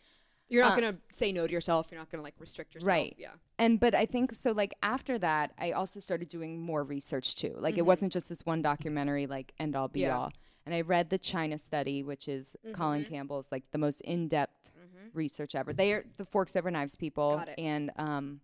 You're 0.55 0.65
not 0.65 0.79
Uh, 0.79 0.81
going 0.81 0.95
to 0.95 1.01
say 1.11 1.33
no 1.33 1.47
to 1.47 1.53
yourself. 1.53 1.89
You're 1.91 2.01
not 2.01 2.11
going 2.11 2.21
to 2.21 2.23
like 2.23 2.35
restrict 2.39 2.75
yourself. 2.75 2.89
Right. 2.89 3.15
Yeah. 3.19 3.33
And 3.59 3.79
but 3.81 3.95
I 3.95 4.07
think 4.07 4.35
so 4.35 4.53
like 4.53 4.73
after 4.83 5.19
that 5.19 5.53
I 5.59 5.73
also 5.73 6.01
started 6.01 6.29
doing 6.29 6.61
more 6.61 6.83
research 6.85 7.35
too. 7.37 7.55
Like 7.59 7.77
it 7.77 7.83
Mhm. 7.83 7.87
wasn't 7.87 8.13
just 8.13 8.29
this 8.29 8.47
one 8.47 8.63
documentary 8.63 9.27
like 9.27 9.53
end 9.59 9.75
all 9.77 9.89
be 9.89 10.01
Yeah. 10.01 10.17
all. 10.17 10.33
And 10.67 10.75
I 10.75 10.81
read 10.81 11.11
the 11.11 11.19
China 11.19 11.59
study, 11.59 12.03
which 12.03 12.27
is 12.29 12.57
Colin 12.73 13.05
Mhm. 13.05 13.09
Campbell's 13.09 13.51
like 13.53 13.71
the 13.73 13.79
most 13.79 14.01
in 14.03 14.29
depth 14.29 14.71
Mhm. 14.79 15.11
research 15.13 15.55
ever. 15.55 15.73
They 15.73 15.93
are 15.93 16.05
the 16.17 16.25
Forks 16.25 16.55
Over 16.57 16.71
Knives 16.71 16.97
people 16.97 17.37
Got 17.37 17.49
it. 17.51 17.59
and 17.59 17.91
um 17.97 18.41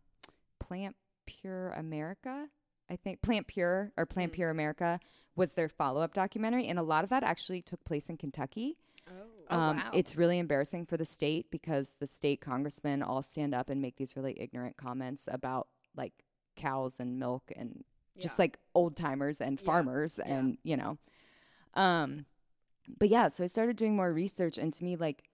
Plant 0.58 0.96
Pure 1.26 1.70
America. 1.70 2.48
I 2.88 2.96
think 2.96 3.22
Plant 3.22 3.46
Pure 3.46 3.92
or 3.96 4.04
Plant 4.04 4.32
Mm. 4.32 4.34
Pure 4.34 4.50
America 4.50 5.00
was 5.36 5.52
their 5.52 5.68
follow 5.68 6.00
up 6.00 6.12
documentary 6.12 6.66
and 6.66 6.78
a 6.78 6.82
lot 6.82 7.04
of 7.04 7.11
that 7.11 7.22
actually 7.22 7.62
took 7.62 7.84
place 7.84 8.08
in 8.08 8.16
Kentucky. 8.16 8.76
Oh. 9.08 9.39
Oh, 9.51 9.59
um, 9.59 9.76
wow. 9.78 9.90
It's 9.92 10.16
really 10.16 10.38
embarrassing 10.38 10.86
for 10.86 10.96
the 10.96 11.05
state 11.05 11.51
because 11.51 11.94
the 11.98 12.07
state 12.07 12.40
congressmen 12.40 13.03
all 13.03 13.22
stand 13.22 13.55
up 13.55 13.68
and 13.70 13.80
make 13.82 13.96
these 13.96 14.16
really 14.16 14.40
ignorant 14.40 14.76
comments 14.76 15.28
about 15.30 15.68
like 15.96 16.12
cows 16.57 17.01
and 17.01 17.18
milk 17.18 17.51
and 17.57 17.84
just 18.18 18.38
like 18.38 18.59
old 18.74 18.96
timers 18.96 19.40
and 19.40 19.59
farmers 19.61 20.18
Yeah. 20.24 20.34
and 20.38 20.59
you 20.62 20.76
know. 20.76 20.98
Um, 21.74 22.26
but 22.98 23.09
yeah, 23.09 23.28
so 23.28 23.44
I 23.44 23.46
started 23.46 23.76
doing 23.76 23.94
more 23.96 24.12
research, 24.12 24.59
and 24.59 24.72
to 24.72 24.84
me, 24.84 24.96
like 24.96 25.24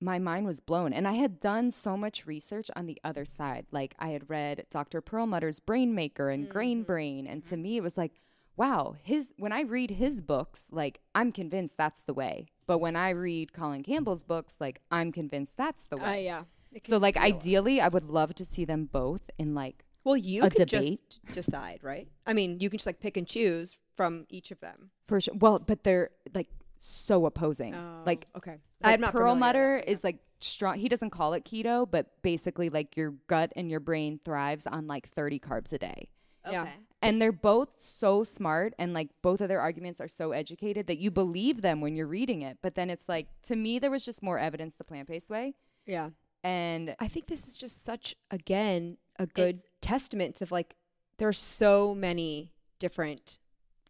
my 0.00 0.18
mind 0.18 0.46
was 0.46 0.60
blown. 0.60 0.92
And 0.92 1.08
I 1.08 1.14
had 1.14 1.40
done 1.40 1.70
so 1.70 1.96
much 1.96 2.26
research 2.26 2.70
on 2.76 2.86
the 2.86 3.00
other 3.02 3.24
side. 3.24 3.66
Like 3.72 3.94
I 3.98 4.08
had 4.10 4.28
read 4.30 4.66
Dr. 4.70 5.00
Perlmutter's 5.02 5.58
Brain 5.60 5.94
Maker 5.94 6.30
and 6.30 6.48
Grain 6.48 6.82
Mhm. 6.82 6.86
Brain, 6.86 7.26
and 7.26 7.42
to 7.44 7.56
me, 7.56 7.76
it 7.76 7.82
was 7.82 7.96
like, 7.96 8.12
wow, 8.58 8.96
his 9.02 9.32
when 9.38 9.52
I 9.52 9.62
read 9.62 9.92
his 9.92 10.20
books, 10.20 10.68
like 10.70 11.00
I'm 11.14 11.32
convinced 11.32 11.76
that's 11.78 12.02
the 12.02 12.12
way. 12.12 12.46
But 12.66 12.78
when 12.78 12.96
I 12.96 13.10
read 13.10 13.52
Colin 13.52 13.82
Campbell's 13.82 14.22
books, 14.22 14.56
like 14.60 14.80
I'm 14.90 15.12
convinced 15.12 15.56
that's 15.56 15.84
the 15.84 15.96
way. 15.96 16.28
Uh, 16.28 16.42
yeah. 16.74 16.80
So 16.84 16.98
like 16.98 17.16
ideally, 17.16 17.80
I 17.80 17.88
would 17.88 18.04
love 18.10 18.34
to 18.34 18.44
see 18.44 18.64
them 18.64 18.88
both 18.90 19.22
in 19.38 19.54
like 19.54 19.84
well, 20.04 20.16
you 20.16 20.42
a 20.44 20.50
could 20.50 20.68
debate. 20.68 21.00
just 21.00 21.32
decide, 21.32 21.80
right? 21.82 22.08
I 22.26 22.32
mean, 22.32 22.60
you 22.60 22.68
can 22.70 22.78
just 22.78 22.86
like 22.86 23.00
pick 23.00 23.16
and 23.16 23.26
choose 23.26 23.76
from 23.96 24.26
each 24.28 24.50
of 24.50 24.60
them. 24.60 24.90
for 25.04 25.20
sure. 25.20 25.34
Well, 25.38 25.58
but 25.58 25.84
they're 25.84 26.10
like 26.34 26.48
so 26.78 27.26
opposing. 27.26 27.74
Oh, 27.74 28.02
like 28.06 28.26
okay, 28.36 28.58
Like 28.82 28.94
I'm 28.94 29.00
not 29.00 29.12
familiar 29.12 29.28
with 29.28 29.34
Perlmutter 29.34 29.76
that, 29.78 29.86
yeah. 29.88 29.92
is 29.92 30.04
like 30.04 30.18
strong. 30.40 30.78
He 30.78 30.88
doesn't 30.88 31.10
call 31.10 31.32
it 31.34 31.44
keto, 31.44 31.90
but 31.90 32.06
basically 32.22 32.70
like 32.70 32.96
your 32.96 33.14
gut 33.26 33.52
and 33.56 33.70
your 33.70 33.80
brain 33.80 34.20
thrives 34.24 34.66
on 34.66 34.86
like 34.86 35.08
30 35.10 35.40
carbs 35.40 35.72
a 35.72 35.78
day. 35.78 36.08
yeah. 36.50 36.68
And 37.00 37.22
they're 37.22 37.30
both 37.32 37.70
so 37.76 38.24
smart 38.24 38.74
and 38.78 38.92
like 38.92 39.08
both 39.22 39.40
of 39.40 39.48
their 39.48 39.60
arguments 39.60 40.00
are 40.00 40.08
so 40.08 40.32
educated 40.32 40.88
that 40.88 40.98
you 40.98 41.10
believe 41.10 41.62
them 41.62 41.80
when 41.80 41.94
you're 41.94 42.08
reading 42.08 42.42
it. 42.42 42.58
But 42.60 42.74
then 42.74 42.90
it's 42.90 43.08
like 43.08 43.28
to 43.42 43.56
me 43.56 43.78
there 43.78 43.90
was 43.90 44.04
just 44.04 44.22
more 44.22 44.38
evidence 44.38 44.74
the 44.76 44.84
plant-based 44.84 45.30
way. 45.30 45.54
yeah. 45.86 46.10
And 46.44 46.94
I 47.00 47.08
think 47.08 47.26
this 47.26 47.48
is 47.48 47.58
just 47.58 47.84
such 47.84 48.14
again 48.30 48.96
a 49.18 49.26
good 49.26 49.60
testament 49.80 50.40
of 50.40 50.52
like 50.52 50.76
there 51.18 51.26
are 51.26 51.32
so 51.32 51.94
many 51.96 52.52
different 52.78 53.38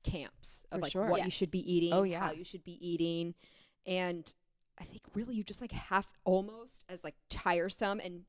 camps 0.03 0.65
of 0.73 0.81
like 0.81 0.93
sure. 0.93 1.09
what 1.11 1.25
you 1.25 1.31
should 1.31 1.51
be 1.51 1.61
eating, 1.71 1.93
Oh, 1.93 2.05
yeah. 2.05 2.21
how 2.21 2.33
you 2.33 2.45
should 2.45 2.65
be 2.65 2.79
eating, 2.87 3.35
and 3.87 4.33
I 4.81 4.85
think 4.85 5.03
really 5.15 5.35
you 5.35 5.45
just 5.45 5.61
like 5.61 5.73
have 5.73 6.07
almost 6.25 6.85
as 6.89 7.05
like 7.05 7.17
tiresome 7.29 8.01
and 8.01 8.23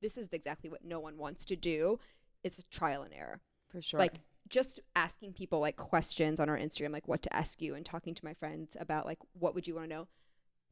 this 0.00 0.16
is 0.16 0.28
exactly 0.32 0.70
what 0.70 0.84
no 0.84 0.98
one 1.00 1.18
wants 1.18 1.44
to 1.46 1.56
do. 1.56 1.98
It's 2.44 2.58
a 2.58 2.62
trial 2.64 3.02
and 3.02 3.12
error. 3.12 3.40
For 3.76 3.82
sure. 3.82 4.00
Like 4.00 4.20
just 4.48 4.80
asking 4.94 5.32
people 5.32 5.58
like 5.60 5.76
questions 5.76 6.38
on 6.40 6.48
our 6.48 6.56
Instagram, 6.58 6.92
like 6.92 7.08
what 7.08 7.22
to 7.22 7.34
ask 7.34 7.60
you, 7.60 7.74
and 7.74 7.84
talking 7.84 8.14
to 8.14 8.24
my 8.24 8.34
friends 8.34 8.76
about 8.78 9.04
like 9.06 9.18
what 9.38 9.54
would 9.54 9.66
you 9.66 9.74
want 9.74 9.88
to 9.90 9.96
know. 9.96 10.08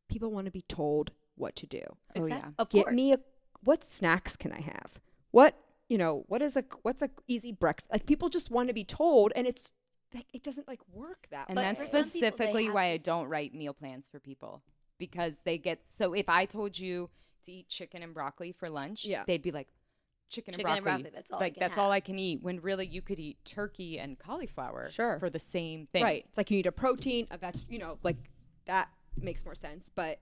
People 0.09 0.31
want 0.31 0.45
to 0.47 0.51
be 0.51 0.63
told 0.63 1.11
what 1.37 1.57
to 1.57 1.67
do. 1.67 1.81
Oh, 1.89 1.97
Exact- 2.25 2.45
yeah. 2.45 2.51
Of 2.59 2.69
Get 2.71 2.85
course. 2.85 2.95
me 2.95 3.13
a 3.13 3.19
what 3.65 3.83
snacks 3.85 4.37
can 4.37 4.53
I 4.53 4.61
have? 4.61 5.01
What 5.31 5.57
you 5.89 5.99
know? 5.99 6.25
What 6.29 6.43
is 6.43 6.57
a 6.57 6.65
what's 6.83 7.03
a 7.03 7.11
easy 7.27 7.53
breakfast? 7.53 7.91
Like 7.93 8.07
people 8.07 8.29
just 8.29 8.51
want 8.51 8.69
to 8.69 8.75
be 8.75 8.85
told, 8.85 9.33
and 9.35 9.47
it's 9.47 9.73
like 10.15 10.27
it 10.33 10.43
doesn't 10.43 10.69
like 10.69 10.81
work 10.93 11.27
that 11.31 11.49
And 11.49 11.57
way. 11.57 11.65
But 11.65 11.79
that's 11.79 11.91
for 11.91 12.03
some 12.03 12.11
people, 12.11 12.29
specifically 12.29 12.71
why 12.71 12.87
to 12.87 12.93
I 12.93 12.95
s- 12.97 13.03
don't 13.03 13.29
write 13.29 13.55
meal 13.55 13.73
plans 13.75 14.07
for 14.07 14.21
people 14.21 14.63
because 14.99 15.39
they 15.45 15.59
get 15.59 15.81
so 15.99 16.13
if 16.13 16.29
I 16.29 16.45
told 16.45 16.79
you 16.79 17.11
to 17.47 17.53
eat 17.53 17.69
chicken 17.69 18.03
and 18.03 18.15
broccoli 18.15 18.53
for 18.53 18.71
lunch, 18.71 19.05
Yeah. 19.05 19.25
they'd 19.27 19.43
be 19.43 19.51
like 19.51 19.69
chicken, 20.35 20.55
Chicken 20.55 20.67
and 20.69 20.77
and 20.77 20.85
broccoli. 20.85 21.03
broccoli, 21.03 21.11
that's 21.15 21.31
all 21.31 21.41
like 21.41 21.55
that's 21.57 21.79
all. 21.79 21.91
I 21.91 22.01
can 22.01 22.19
eat 22.19 22.43
when 22.43 22.61
really 22.61 22.87
you 22.87 23.03
could 23.03 23.19
eat 23.21 23.39
turkey 23.45 23.99
and 23.99 24.19
cauliflower 24.19 24.89
Sure. 24.91 25.19
for 25.19 25.31
the 25.31 25.39
same 25.39 25.87
thing. 25.87 26.03
Right. 26.03 26.25
It's 26.29 26.37
like 26.37 26.51
you 26.51 26.57
need 26.57 26.67
a 26.67 26.73
protein, 26.73 27.27
a 27.31 27.39
veg, 27.39 27.55
you 27.69 27.79
know, 27.79 27.99
like 28.03 28.17
that 28.67 28.89
makes 29.21 29.45
more 29.45 29.55
sense. 29.55 29.91
But 29.95 30.21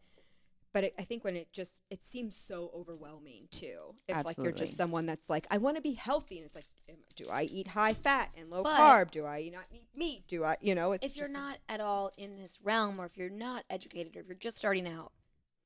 but 0.74 0.84
it, 0.84 0.94
I 0.98 1.04
think 1.04 1.22
when 1.24 1.36
it 1.36 1.52
just 1.52 1.82
it 1.90 2.02
seems 2.02 2.34
so 2.34 2.70
overwhelming 2.74 3.48
too. 3.50 3.94
If 4.08 4.24
like 4.24 4.38
you're 4.38 4.52
just 4.52 4.76
someone 4.76 5.04
that's 5.06 5.28
like 5.28 5.46
I 5.50 5.58
want 5.58 5.76
to 5.76 5.82
be 5.82 5.92
healthy, 5.92 6.38
and 6.38 6.46
it's 6.46 6.54
like, 6.54 6.66
do 7.14 7.26
I 7.30 7.42
eat 7.42 7.68
high 7.68 7.92
fat 7.94 8.30
and 8.36 8.48
low 8.50 8.62
But- 8.62 8.78
carb? 8.78 9.10
Do 9.10 9.26
I 9.26 9.50
not 9.52 9.64
eat 9.70 9.88
meat? 9.94 10.24
Do 10.28 10.44
I, 10.44 10.56
you 10.62 10.74
know, 10.74 10.92
it's 10.92 11.04
if 11.04 11.16
you're 11.16 11.28
not 11.28 11.58
at 11.68 11.80
all 11.82 12.10
in 12.16 12.36
this 12.36 12.58
realm 12.62 12.98
or 13.00 13.04
if 13.06 13.16
you're 13.18 13.28
not 13.28 13.64
educated 13.68 14.16
or 14.16 14.20
if 14.20 14.26
you're 14.28 14.34
just 14.36 14.56
starting 14.56 14.88
out, 14.88 15.12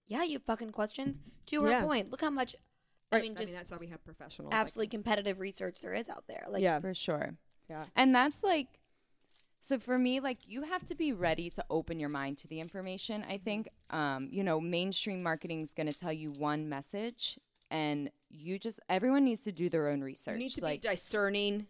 yeah, 0.09 0.25
you 0.25 0.35
have 0.35 0.43
fucking 0.45 0.71
questions. 0.73 1.21
To 1.47 1.63
her 1.63 1.71
Yeah. 1.71 1.85
point, 1.85 2.11
look 2.11 2.21
how 2.21 2.31
much 2.31 2.57
Right. 3.13 3.19
I 3.19 3.23
mean 3.23 3.37
just 3.37 3.53
that's 3.53 3.71
why 3.71 3.77
we 3.79 3.87
have 3.89 4.05
professionals. 4.05 4.53
like 4.53 4.61
absolutely 4.61 4.89
competitive 4.89 5.39
research 5.41 5.81
there 5.81 5.95
is 5.95 6.09
out 6.09 6.25
there. 6.29 6.45
Like 6.49 6.63
yeah, 6.63 6.81
For 6.81 6.95
sure. 6.95 7.37
yeah, 7.71 7.85
And 7.95 8.15
that's 8.15 8.43
like 8.43 8.67
so 9.61 9.79
for 9.79 9.99
me 9.99 10.21
like 10.21 10.39
you 10.47 10.63
have 10.63 10.85
to 10.87 10.95
be 10.95 11.13
ready 11.13 11.51
to 11.51 11.65
open 11.71 11.99
your 11.99 12.09
mind 12.09 12.39
to 12.39 12.49
the 12.49 12.61
information. 12.61 13.25
I 13.29 13.39
think 13.39 13.69
um 13.91 14.29
you 14.31 14.43
know 14.45 14.61
mainstream 14.61 15.23
marketing 15.23 15.63
is 15.63 15.73
going 15.73 15.87
to 15.91 15.99
tell 15.99 16.13
you 16.13 16.33
one 16.33 16.69
message 16.69 17.39
and 17.71 18.11
you 18.29 18.59
just 18.59 18.81
everyone 18.89 19.25
needs 19.25 19.43
to 19.43 19.53
do 19.53 19.69
their 19.69 19.89
own 19.89 20.01
research. 20.03 20.35
you 20.35 20.39
need 20.39 20.51
to 20.53 20.63
like 20.63 20.83
be 20.83 20.89
discerning 20.89 21.67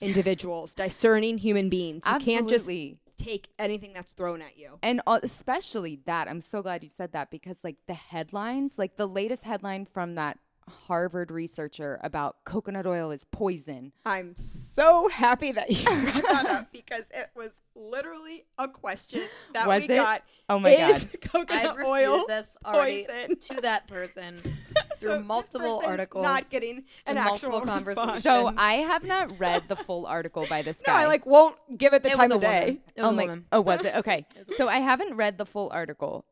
individuals, 0.00 0.74
discerning 0.74 1.38
human 1.38 1.68
beings. 1.68 2.02
You 2.10 2.18
can't 2.18 2.48
just 2.48 2.68
take 3.16 3.48
anything 3.58 3.92
that's 3.92 4.12
thrown 4.12 4.40
at 4.40 4.56
you. 4.56 4.78
and 4.82 5.02
especially 5.22 6.00
that 6.06 6.26
i'm 6.26 6.40
so 6.40 6.62
glad 6.62 6.82
you 6.82 6.88
said 6.88 7.12
that 7.12 7.30
because 7.30 7.58
like 7.62 7.76
the 7.86 7.92
headlines 7.92 8.78
like 8.78 8.96
the 8.96 9.06
latest 9.06 9.42
headline 9.44 9.84
from 9.84 10.14
that 10.14 10.38
harvard 10.70 11.30
researcher 11.30 12.00
about 12.02 12.36
coconut 12.44 12.86
oil 12.86 13.10
is 13.10 13.24
poison 13.24 13.92
I'm 14.06 14.34
so 14.36 15.08
happy 15.08 15.52
that 15.52 15.70
you 15.70 15.84
brought 15.84 16.22
that 16.22 16.46
up 16.46 16.72
because 16.72 17.04
it 17.12 17.28
was 17.36 17.50
literally 17.74 18.44
a 18.58 18.68
question 18.68 19.22
that 19.54 19.66
Was 19.68 19.80
we 19.86 19.94
it? 19.94 19.96
got. 19.98 20.22
oh 20.48 20.58
my 20.58 20.70
is 20.70 21.04
god 21.04 21.20
coconut 21.22 21.66
I've 21.78 21.84
oil 21.86 22.12
refuted 22.12 22.28
this 22.28 22.56
already 22.64 23.04
poison? 23.08 23.36
to 23.38 23.60
that 23.62 23.86
person 23.88 24.36
through 24.98 25.08
So 25.10 25.22
multiple 25.22 25.76
person's 25.78 25.90
articles. 25.90 26.22
Not 26.24 26.50
getting 26.50 26.84
an 27.06 27.16
actual 27.16 27.50
multiple 27.50 27.60
response. 27.84 28.22
conversations. 28.22 28.22
so 28.24 28.52
i 28.56 28.74
have 28.74 29.04
not 29.04 29.38
read 29.38 29.64
the 29.68 29.76
full 29.76 30.06
article 30.06 30.46
by 30.48 30.62
this 30.62 30.82
guy. 30.84 30.92
No, 30.92 30.98
guy 30.98 31.02
I 31.04 31.06
like 31.06 31.26
won't 31.26 31.56
give 31.78 31.92
it 31.94 32.02
the 32.02 32.10
it 32.10 32.14
time 32.16 32.28
was 32.28 32.36
of 32.36 32.40
day. 32.42 32.60
woman. 32.60 32.80
It 32.96 33.00
was 33.02 33.06
oh 33.06 33.08
a 33.08 33.12
my 33.12 33.22
woman. 33.24 33.46
oh 33.52 33.60
was 33.60 33.84
it 33.84 33.94
okay 33.96 34.26
It 34.36 34.48
was 34.48 34.56
so 34.56 34.68
i 34.68 34.78
haven't 34.78 35.16
read 35.16 35.38
the 35.38 35.46
full 35.46 35.70
article 35.72 36.24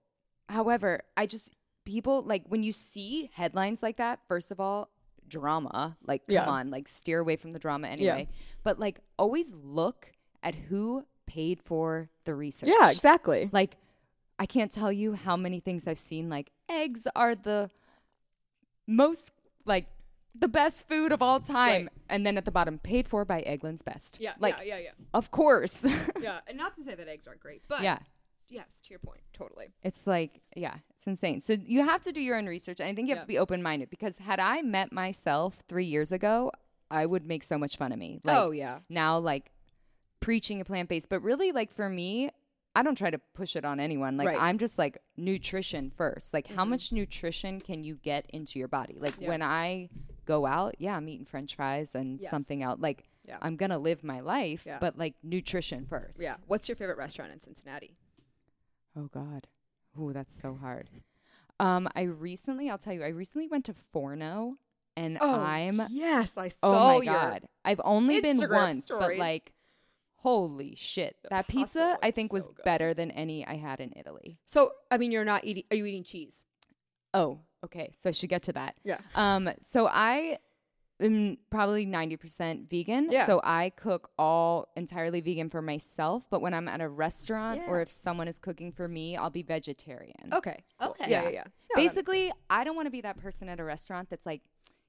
however 0.48 1.02
i 1.16 1.26
just 1.26 1.52
people 1.88 2.20
like 2.22 2.42
when 2.48 2.62
you 2.62 2.70
see 2.72 3.30
headlines 3.32 3.82
like 3.82 3.96
that 3.96 4.20
first 4.28 4.50
of 4.50 4.60
all 4.60 4.90
drama 5.26 5.96
like 6.06 6.20
come 6.26 6.34
Yeah. 6.34 6.44
on 6.46 6.70
like 6.70 6.86
steer 6.86 7.18
away 7.20 7.36
from 7.36 7.52
the 7.52 7.58
drama 7.58 7.88
anyway 7.88 8.28
but 8.62 8.78
like 8.78 9.00
always 9.18 9.54
look 9.54 10.12
at 10.42 10.54
who 10.54 11.04
paid 11.26 11.60
for 11.62 12.10
the 12.24 12.34
research 12.34 12.68
Yeah, 12.78 12.90
exactly. 12.90 13.48
like 13.52 13.76
i 14.38 14.44
can't 14.46 14.70
tell 14.70 14.92
you 14.92 15.14
how 15.14 15.34
many 15.36 15.60
things 15.60 15.86
i've 15.86 15.98
seen 15.98 16.28
like 16.28 16.50
eggs 16.68 17.06
are 17.16 17.34
the 17.34 17.70
most 18.86 19.32
like 19.64 19.86
the 20.34 20.48
best 20.48 20.86
food 20.86 21.10
of 21.12 21.20
all 21.22 21.40
time 21.40 21.82
Right. 21.84 21.88
and 22.08 22.26
then 22.26 22.36
at 22.36 22.44
the 22.44 22.50
bottom 22.50 22.78
paid 22.78 23.08
for 23.08 23.24
by 23.24 23.42
eggland's 23.42 23.82
best 23.82 24.18
Yeah, 24.20 24.34
like 24.38 24.56
yeah, 24.64 24.78
yeah, 24.78 24.90
of 25.14 25.30
course 25.30 25.82
yeah, 25.84 26.06
yeah. 26.20 26.38
And 26.46 26.56
not 26.58 26.76
to 26.76 26.82
say 26.82 26.94
that 26.94 27.08
eggs 27.08 27.26
aren't 27.26 27.40
great, 27.40 27.62
but 27.68 27.82
yeah 27.82 27.98
yes, 28.48 28.80
to 28.82 28.90
your 28.90 28.98
point, 28.98 29.20
totally. 29.32 29.68
It's 29.82 30.06
like, 30.06 30.40
yeah, 30.56 30.76
it's 30.94 31.06
insane. 31.06 31.40
So 31.40 31.54
you 31.64 31.84
have 31.84 32.02
to 32.02 32.12
do 32.12 32.20
your 32.20 32.36
own 32.36 32.46
research. 32.46 32.80
And 32.80 32.88
I 32.88 32.94
think 32.94 33.08
you 33.08 33.14
have 33.14 33.18
Yeah. 33.18 33.22
to 33.22 33.26
be 33.28 33.38
open 33.38 33.62
minded 33.62 33.90
because 33.90 34.18
had 34.18 34.40
I 34.40 34.62
met 34.62 34.92
myself 34.92 35.62
three 35.68 35.84
years 35.86 36.12
ago, 36.12 36.50
I 36.90 37.04
would 37.06 37.26
make 37.26 37.42
so 37.42 37.58
much 37.58 37.76
fun 37.76 37.92
of 37.92 37.98
me. 37.98 38.20
Like 38.24 38.36
oh 38.38 38.50
yeah, 38.50 38.78
now, 38.88 39.18
like 39.18 39.52
preaching 40.20 40.60
a 40.60 40.64
plant 40.64 40.88
based, 40.88 41.08
but 41.08 41.20
really, 41.22 41.52
like 41.52 41.70
for 41.72 41.88
me, 41.88 42.30
I 42.74 42.82
don't 42.82 42.96
try 42.96 43.10
to 43.10 43.18
push 43.34 43.56
it 43.56 43.64
on 43.64 43.80
anyone. 43.80 44.16
Like 44.16 44.28
Right. 44.28 44.36
Mm-hmm. 44.36 44.44
I'm 44.44 44.58
just 44.58 44.78
like 44.78 44.98
nutrition 45.16 45.90
first. 45.96 46.32
Like 46.32 46.46
how 46.46 46.64
much 46.64 46.92
nutrition 46.92 47.60
can 47.60 47.82
you 47.84 47.96
get 47.96 48.26
into 48.30 48.58
your 48.58 48.68
body? 48.68 48.96
Like 49.00 49.14
Yeah. 49.20 49.28
when 49.28 49.42
I 49.42 49.88
go 50.26 50.46
out, 50.46 50.76
yeah, 50.78 50.96
I'm 50.96 51.08
eating 51.08 51.24
French 51.26 51.54
fries 51.56 51.94
and 51.94 52.20
Yes. 52.20 52.30
something 52.30 52.62
else. 52.62 52.78
Like 52.80 53.04
Yeah. 53.24 53.38
I'm 53.42 53.56
gonna 53.56 53.78
live 53.78 54.02
my 54.04 54.20
life, 54.20 54.66
but 54.80 54.96
like 54.96 55.14
nutrition 55.22 55.86
first. 55.86 56.20
yeah. 56.20 56.36
What's 56.46 56.68
your 56.68 56.76
favorite 56.76 56.98
restaurant 56.98 57.32
in 57.32 57.40
Cincinnati? 57.40 57.96
Oh 58.98 59.08
God. 59.12 59.46
Oh, 59.98 60.12
that's 60.12 60.34
so 60.38 60.56
hard. 60.60 60.88
Um, 61.60 61.88
I 61.94 62.02
recently, 62.02 62.70
I'll 62.70 62.78
tell 62.78 62.92
you, 62.92 63.02
I 63.02 63.08
recently 63.08 63.48
went 63.48 63.64
to 63.66 63.74
Forno, 63.74 64.54
and 64.96 65.18
I'm 65.18 65.82
yes, 65.90 66.36
I 66.36 66.48
saw 66.48 66.56
oh 66.62 66.98
my 66.98 67.04
God, 67.04 67.44
I've 67.64 67.80
only 67.84 68.20
been 68.20 68.38
Instagram 68.38 68.52
once, 68.52 68.88
but 68.88 69.16
like, 69.16 69.52
holy 70.16 70.74
shit, 70.76 71.16
The 71.22 71.28
that 71.30 71.48
pizza 71.48 71.98
I 72.02 72.10
think 72.10 72.32
was 72.32 72.46
good. 72.48 72.64
better 72.64 72.94
than 72.94 73.10
any 73.10 73.46
I 73.46 73.56
had 73.56 73.80
in 73.80 73.92
Italy. 73.96 74.38
So 74.46 74.72
I 74.90 74.98
mean, 74.98 75.10
you're 75.12 75.24
not 75.24 75.44
eating. 75.44 75.64
Are 75.70 75.76
you 75.76 75.86
eating 75.86 76.04
cheese? 76.04 76.44
Oh, 77.14 77.40
okay, 77.64 77.90
so 77.94 78.08
I 78.08 78.12
should 78.12 78.28
get 78.30 78.42
to 78.44 78.52
that. 78.52 78.76
Yeah. 78.84 78.98
Um, 79.14 79.50
so 79.60 79.88
I 79.88 80.38
am 81.00 81.38
probably 81.50 81.86
ninety 81.86 82.16
percent 82.16 82.68
vegan. 82.70 83.08
Yeah. 83.10 83.26
So 83.26 83.40
I 83.44 83.70
cook 83.70 84.10
all 84.18 84.68
entirely 84.76 85.20
vegan 85.20 85.50
for 85.50 85.62
myself. 85.62 86.26
But 86.30 86.40
when 86.42 86.54
I'm 86.54 86.68
at 86.68 86.80
a 86.80 86.88
restaurant 86.88 87.62
or 87.68 87.80
if 87.80 87.88
someone 87.90 88.28
is 88.28 88.38
cooking 88.38 88.72
for 88.72 88.88
me, 88.88 89.16
I'll 89.16 89.30
be 89.30 89.42
vegetarian. 89.42 90.32
Okay. 90.32 90.64
cool. 90.80 90.90
Okay. 90.90 91.10
Yeah, 91.10 91.22
Yeah. 91.22 91.28
yeah, 91.28 91.34
yeah. 91.34 91.44
No, 91.74 91.82
Basically, 91.82 92.32
I 92.50 92.64
don't 92.64 92.76
want 92.76 92.86
to 92.86 92.90
be 92.90 93.00
that 93.02 93.18
person 93.18 93.48
at 93.48 93.60
a 93.60 93.64
restaurant 93.64 94.08
that's 94.10 94.26
like 94.26 94.40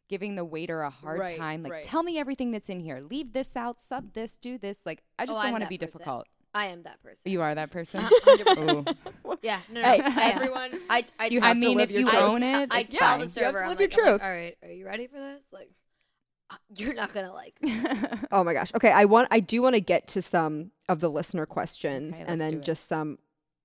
giving 0.07 0.35
the 0.35 0.45
waiter 0.45 0.81
a 0.81 0.89
hard 0.89 1.19
Right, 1.19 1.37
time. 1.37 1.61
Like, 1.61 1.71
right. 1.73 1.83
tell 1.83 2.01
me 2.01 2.17
everything 2.17 2.51
that's 2.51 2.69
in 2.69 2.79
here. 2.79 2.99
Leave 2.99 3.31
this 3.33 3.55
out, 3.55 3.79
sub 3.81 4.13
this, 4.13 4.37
do 4.37 4.57
this. 4.57 4.81
Like, 4.85 5.03
I 5.19 5.25
just 5.27 5.37
Oh, 5.37 5.43
don't 5.43 5.51
want 5.51 5.63
to 5.63 5.69
be 5.69 5.77
person. 5.77 5.99
difficult. 5.99 6.27
I 6.51 6.65
am 6.67 6.81
that 6.81 6.99
person. 7.03 7.31
You 7.31 7.41
are 7.43 7.53
that 7.53 7.69
person. 7.69 8.01
100%. 8.25 8.89
Ooh. 8.89 9.35
Yeah, 9.43 9.59
no, 9.71 9.81
no. 9.81 9.87
Hey, 9.87 10.01
I 10.03 10.31
everyone. 10.31 10.71
I, 10.89 11.05
I, 11.19 11.27
You 11.27 11.39
I 11.41 11.47
have 11.49 11.57
to 11.61 11.65
mean, 11.67 11.77
live 11.77 11.91
if 11.91 11.95
you 11.95 12.01
your 12.01 12.09
truth. 12.09 12.21
own 12.23 12.43
it, 12.43 12.67
I 12.71 12.79
it's 12.81 12.91
tell 12.91 12.99
fine. 13.07 13.19
the 13.19 13.25
You 13.25 13.45
have 13.45 13.55
server, 13.55 13.57
to 13.59 13.63
I'm 13.63 13.69
live 13.69 13.79
your 13.79 13.89
like, 13.89 13.97
I'm 13.99 14.03
like, 14.05 14.09
truth. 14.19 14.21
all 14.21 14.31
right, 14.35 14.57
are 14.63 14.69
you 14.71 14.85
ready 14.85 15.07
for 15.07 15.17
this? 15.19 15.45
Like, 15.53 15.69
you're 16.75 16.93
not 16.93 17.13
gonna 17.13 17.33
like. 17.33 17.61
me." 17.61 17.79
Oh 18.31 18.43
my 18.43 18.53
gosh. 18.53 18.71
Okay, 18.75 18.91
I 18.91 19.05
want 19.05 19.27
I 19.31 19.39
do 19.39 19.61
want 19.61 19.75
to 19.75 19.81
get 19.81 20.07
to 20.09 20.21
some 20.21 20.71
of 20.87 20.99
the 20.99 21.09
listener 21.09 21.45
questions 21.45 22.15
Okay, 22.15 22.25
and 22.27 22.39
then 22.39 22.61
just 22.61 22.87
some 22.87 23.17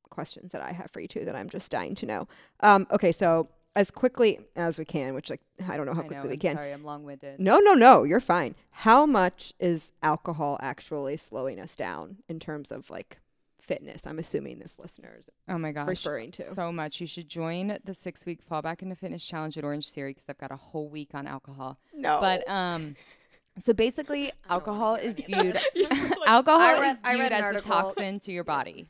questions 0.08 0.52
that 0.52 0.62
I 0.62 0.72
have 0.72 0.90
for 0.90 1.00
you 1.00 1.08
too 1.08 1.24
that 1.24 1.34
I'm 1.36 1.48
just 1.48 1.70
dying 1.70 1.94
to 1.96 2.06
know. 2.06 2.28
Um 2.60 2.86
okay, 2.90 3.12
so 3.12 3.48
as 3.76 3.90
quickly 3.90 4.38
as 4.56 4.78
we 4.78 4.84
can, 4.84 5.14
which 5.14 5.30
like 5.30 5.40
I 5.68 5.76
don't 5.76 5.86
know 5.86 5.94
how 5.94 6.02
quickly 6.02 6.16
know, 6.16 6.28
we 6.28 6.34
I'm 6.34 6.38
can. 6.40 6.56
Sorry, 6.56 6.72
I'm 6.72 6.84
long-winded. 6.84 7.40
No, 7.40 7.58
no, 7.58 7.74
no, 7.74 8.04
you're 8.04 8.20
fine. 8.20 8.54
How 8.70 9.04
much 9.04 9.52
is 9.58 9.92
alcohol 10.02 10.58
actually 10.60 11.16
slowing 11.16 11.58
us 11.60 11.74
down 11.76 12.18
in 12.28 12.38
terms 12.38 12.70
of 12.70 12.88
like 12.88 13.18
fitness? 13.66 14.06
I'm 14.06 14.18
assuming 14.18 14.58
this 14.58 14.78
listener 14.78 15.14
is 15.18 15.28
Oh 15.48 15.58
my 15.58 15.72
gosh. 15.72 15.88
referring 15.88 16.30
to. 16.32 16.44
So 16.44 16.70
much. 16.72 17.00
You 17.00 17.06
should 17.06 17.28
join 17.28 17.78
the 17.84 17.94
six 17.94 18.24
week 18.26 18.42
fall 18.42 18.62
back 18.62 18.82
into 18.82 18.94
fitness 18.96 19.24
challenge 19.26 19.56
at 19.58 19.64
Orange 19.64 19.90
Theory 19.90 20.10
because 20.12 20.26
I've 20.28 20.38
got 20.38 20.50
a 20.52 20.56
whole 20.56 20.88
week 20.88 21.10
on 21.14 21.26
alcohol. 21.26 21.78
no. 21.94 22.18
But 22.20 22.48
um, 22.48 22.96
so 23.58 23.72
basically, 23.72 24.32
I 24.48 24.58
don't 24.58 24.66
wanna 24.66 24.80
alcohol 24.80 24.94
is 24.96 25.20
viewed 25.20 25.58
alcohol 26.26 26.80
read- 26.80 26.96
is 26.96 27.02
viewed 27.16 27.32
as 27.32 27.56
a 27.56 27.60
toxin 27.60 28.20
to 28.20 28.32
your 28.32 28.44
body. 28.44 28.86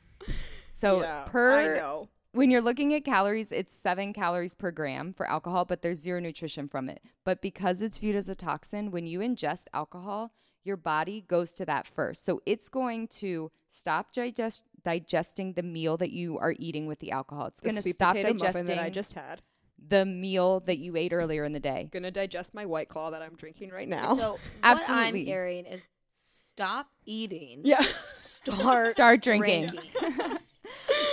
So 0.70 1.02
yeah, 1.02 1.24
I 1.26 1.28
per 1.28 1.76
know. 1.76 2.08
when 2.32 2.50
you're 2.50 2.60
looking 2.62 2.92
at 2.94 3.04
calories, 3.04 3.52
it's 3.52 3.72
seven 3.74 4.12
calories 4.12 4.54
per 4.54 4.70
gram 4.70 5.12
for 5.12 5.26
alcohol, 5.28 5.64
but 5.64 5.82
there's 5.82 6.00
zero 6.00 6.18
nutrition 6.20 6.68
from 6.68 6.88
it. 6.88 7.00
But 7.24 7.40
because 7.40 7.80
it's 7.82 7.98
viewed 7.98 8.16
as 8.16 8.28
a 8.28 8.34
toxin, 8.34 8.90
when 8.90 9.06
you 9.06 9.20
ingest 9.20 9.66
alcohol, 9.72 10.32
your 10.64 10.76
body 10.76 11.24
goes 11.28 11.52
to 11.54 11.64
that 11.66 11.86
first. 11.86 12.24
So 12.24 12.40
it's 12.46 12.68
going 12.68 13.08
to 13.08 13.50
stop 13.68 14.12
digest- 14.12 14.64
digesting 14.84 15.52
the 15.54 15.62
meal 15.62 15.96
that 15.98 16.10
you 16.10 16.38
are 16.38 16.54
eating 16.58 16.86
with 16.86 16.98
the 17.00 17.10
alcohol. 17.10 17.46
It's 17.46 17.60
going 17.60 17.76
to 17.80 17.92
stop 17.92 18.14
digesting 18.14 18.66
that 18.66 18.78
I 18.78 18.90
just 18.90 19.12
had. 19.14 19.42
the 19.88 20.04
meal 20.04 20.60
that 20.60 20.78
you 20.78 20.96
ate 20.96 21.12
earlier 21.12 21.44
in 21.44 21.52
the 21.52 21.60
day. 21.60 21.88
Gonna 21.92 22.10
digest 22.10 22.54
my 22.54 22.64
white 22.64 22.88
claw 22.88 23.10
that 23.10 23.20
I'm 23.20 23.34
drinking 23.36 23.70
right 23.70 23.88
now. 23.88 24.14
So 24.14 24.30
what 24.32 24.40
Absolutely. 24.62 25.20
I'm 25.20 25.26
hearing 25.26 25.66
is 25.66 25.82
stop 26.14 26.88
eating. 27.04 27.60
yeah. 27.64 27.82
Start 28.04 28.94
Start 28.94 29.22
drinking. 29.22 29.68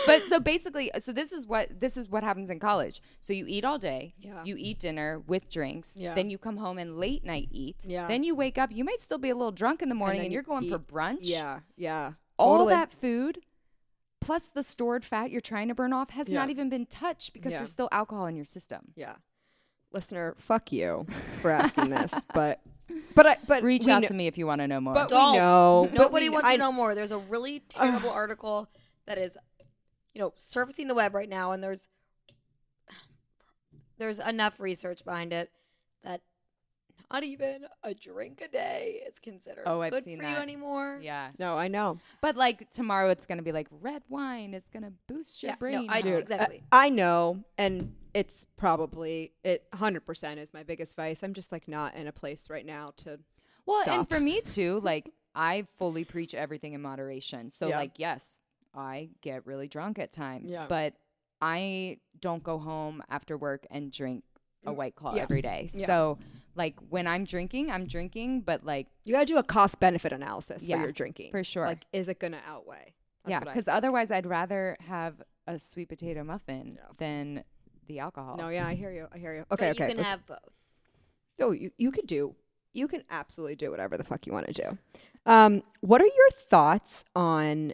but 0.05 0.25
so 0.27 0.39
basically, 0.39 0.91
so 0.99 1.11
this 1.11 1.31
is 1.31 1.45
what 1.45 1.79
this 1.79 1.97
is 1.97 2.09
what 2.09 2.23
happens 2.23 2.49
in 2.49 2.59
college. 2.59 3.01
So 3.19 3.33
you 3.33 3.45
eat 3.47 3.63
all 3.65 3.77
day. 3.77 4.13
Yeah. 4.19 4.43
You 4.43 4.55
eat 4.57 4.79
dinner 4.79 5.19
with 5.27 5.49
drinks. 5.49 5.93
Yeah. 5.95 6.13
Then 6.15 6.29
you 6.29 6.37
come 6.37 6.57
home 6.57 6.77
and 6.77 6.97
late 6.97 7.23
night 7.25 7.49
eat. 7.51 7.77
Yeah. 7.85 8.07
Then 8.07 8.23
you 8.23 8.35
wake 8.35 8.57
up. 8.57 8.71
You 8.71 8.83
might 8.83 8.99
still 8.99 9.17
be 9.17 9.29
a 9.29 9.35
little 9.35 9.51
drunk 9.51 9.81
in 9.81 9.89
the 9.89 9.95
morning, 9.95 10.17
then 10.19 10.25
and, 10.25 10.31
you 10.33 10.37
you're 10.37 10.43
going 10.43 10.69
for 10.69 10.79
brunch. 10.79 11.19
Yeah, 11.21 11.59
yeah. 11.75 12.13
All 12.37 12.59
Totally. 12.59 12.73
that 12.73 12.91
food, 12.93 13.39
plus 14.19 14.47
the 14.47 14.63
stored 14.63 15.05
fat 15.05 15.31
you're 15.31 15.41
trying 15.41 15.67
to 15.67 15.75
burn 15.75 15.93
off, 15.93 16.09
has 16.11 16.27
not 16.29 16.49
even 16.49 16.69
been 16.69 16.85
touched 16.85 17.33
because 17.33 17.51
Yeah. 17.51 17.59
there's 17.59 17.71
still 17.71 17.89
alcohol 17.91 18.25
in 18.25 18.35
your 18.35 18.45
system. 18.45 18.93
Yeah. 18.95 19.15
Listener, 19.93 20.35
fuck 20.39 20.71
you 20.71 21.05
for 21.41 21.51
asking 21.63 21.89
this, 21.89 22.13
but 22.33 22.61
but 23.13 23.27
I 23.27 23.37
but 23.47 23.61
Reach 23.63 23.87
out 23.87 24.01
kn- 24.01 24.07
to 24.09 24.13
me 24.13 24.27
if 24.27 24.37
you 24.37 24.47
want 24.47 24.61
to 24.61 24.67
know 24.67 24.79
more. 24.79 24.93
But 24.93 25.09
Don't. 25.09 25.33
we 25.33 25.37
know. 25.37 25.89
but 25.91 25.97
Nobody 25.99 26.29
we- 26.29 26.33
wants 26.35 26.47
I- 26.47 26.53
to 26.55 26.59
know 26.59 26.71
more. 26.71 26.95
There's 26.95 27.11
a 27.11 27.17
really 27.19 27.59
terrible 27.67 28.09
article 28.09 28.69
that 29.05 29.17
is, 29.17 29.35
you 30.13 30.19
know, 30.21 30.33
surfacing 30.35 30.87
the 30.87 30.95
web 30.95 31.13
right 31.15 31.29
now, 31.29 31.51
and 31.51 31.63
there's 31.63 31.87
there's 33.97 34.19
enough 34.19 34.59
research 34.59 35.05
behind 35.05 35.31
it 35.33 35.51
that 36.03 36.21
not 37.11 37.23
even 37.23 37.65
a 37.83 37.93
drink 37.93 38.41
a 38.41 38.47
day 38.47 39.01
is 39.07 39.19
considered 39.19 39.63
Oh, 39.65 39.81
I've 39.81 39.93
good 39.93 40.03
seen 40.03 40.19
for 40.19 40.27
you 40.27 40.37
anymore. 40.37 40.99
yeah. 41.01 41.29
No, 41.37 41.55
I 41.57 41.67
know. 41.67 41.99
But 42.21 42.35
like 42.35 42.69
tomorrow, 42.71 43.09
it's 43.09 43.25
gonna 43.25 43.41
be 43.43 43.51
like 43.51 43.67
red 43.81 44.01
wine 44.09 44.53
is 44.53 44.69
gonna 44.73 44.93
boost 45.07 45.43
your 45.43 45.51
Yeah, 45.51 45.55
brain. 45.55 45.73
no, 45.87 45.93
I 45.93 46.01
health. 46.01 46.13
do 46.13 46.19
exactly. 46.19 46.63
Uh, 46.71 46.75
I 46.75 46.89
know, 46.89 47.43
and 47.57 47.93
it's 48.13 48.45
probably 48.57 49.33
it. 49.43 49.63
Hundred 49.73 50.05
percent 50.05 50.39
is 50.39 50.53
my 50.53 50.63
biggest 50.63 50.95
vice. 50.95 51.21
I'm 51.23 51.33
just 51.33 51.51
like 51.51 51.67
not 51.67 51.95
in 51.95 52.07
a 52.07 52.11
place 52.11 52.49
right 52.49 52.65
now 52.65 52.93
to. 52.97 53.19
Well, 53.65 53.83
and 53.87 54.07
for 54.09 54.19
me 54.19 54.41
too, 54.41 54.79
like 54.83 55.11
I 55.35 55.65
fully 55.77 56.03
preach 56.05 56.33
everything 56.33 56.73
in 56.73 56.81
moderation. 56.81 57.51
So 57.51 57.69
Yeah. 57.69 57.77
like 57.77 57.91
yes, 57.97 58.39
I 58.73 59.09
get 59.21 59.45
really 59.45 59.67
drunk 59.67 59.99
at 59.99 60.11
times, 60.11 60.51
Yeah. 60.51 60.65
but 60.67 60.93
I 61.41 61.97
don't 62.19 62.43
go 62.43 62.57
home 62.59 63.03
after 63.09 63.37
work 63.37 63.65
and 63.71 63.91
drink 63.91 64.23
a 64.65 64.71
Mm, 64.71 64.75
white 64.75 64.95
claw 64.95 65.15
yeah. 65.15 65.23
every 65.23 65.41
day. 65.41 65.69
Yeah. 65.73 65.87
So 65.87 66.19
like 66.55 66.75
when 66.89 67.07
I'm 67.07 67.25
drinking, 67.25 67.71
I'm 67.71 67.85
drinking, 67.87 68.41
but 68.41 68.63
like 68.65 68.87
You 69.03 69.13
got 69.13 69.21
to 69.21 69.25
do 69.25 69.37
a 69.37 69.43
cost 69.43 69.79
benefit 69.79 70.11
analysis 70.13 70.65
Yeah, 70.67 70.77
for 70.77 70.83
your 70.83 70.91
drinking. 70.91 71.31
for 71.31 71.43
sure. 71.43 71.65
Like, 71.65 71.85
is 71.93 72.07
it 72.07 72.19
going 72.19 72.33
to 72.33 72.39
outweigh? 72.47 72.93
That's 73.25 73.31
yeah, 73.31 73.39
because 73.39 73.67
otherwise 73.67 74.11
I'd 74.11 74.25
rather 74.25 74.77
have 74.81 75.21
a 75.47 75.57
sweet 75.59 75.89
potato 75.89 76.23
muffin 76.23 76.75
Yeah. 76.77 76.87
than 76.97 77.43
the 77.87 77.99
alcohol. 77.99 78.37
No, 78.37 78.49
yeah, 78.49 78.67
I 78.67 78.75
hear 78.75 78.91
you. 78.91 79.07
I 79.11 79.17
hear 79.17 79.33
you. 79.35 79.45
But 79.49 79.59
Okay, 79.59 79.69
you 79.69 79.75
can 79.75 79.97
let's- 79.97 80.09
have 80.09 80.25
both. 80.27 80.49
Oh, 81.39 81.51
you 81.51 81.71
you 81.77 81.91
could 81.91 82.05
do. 82.07 82.35
You 82.73 82.87
can 82.87 83.03
absolutely 83.09 83.55
do 83.55 83.71
whatever 83.71 83.97
the 83.97 84.03
fuck 84.03 84.25
you 84.27 84.31
want 84.33 84.45
to 84.47 84.53
do. 84.53 84.77
Um, 85.25 85.63
what 85.81 86.01
are 86.01 86.05
your 86.05 86.29
thoughts 86.31 87.03
on 87.15 87.73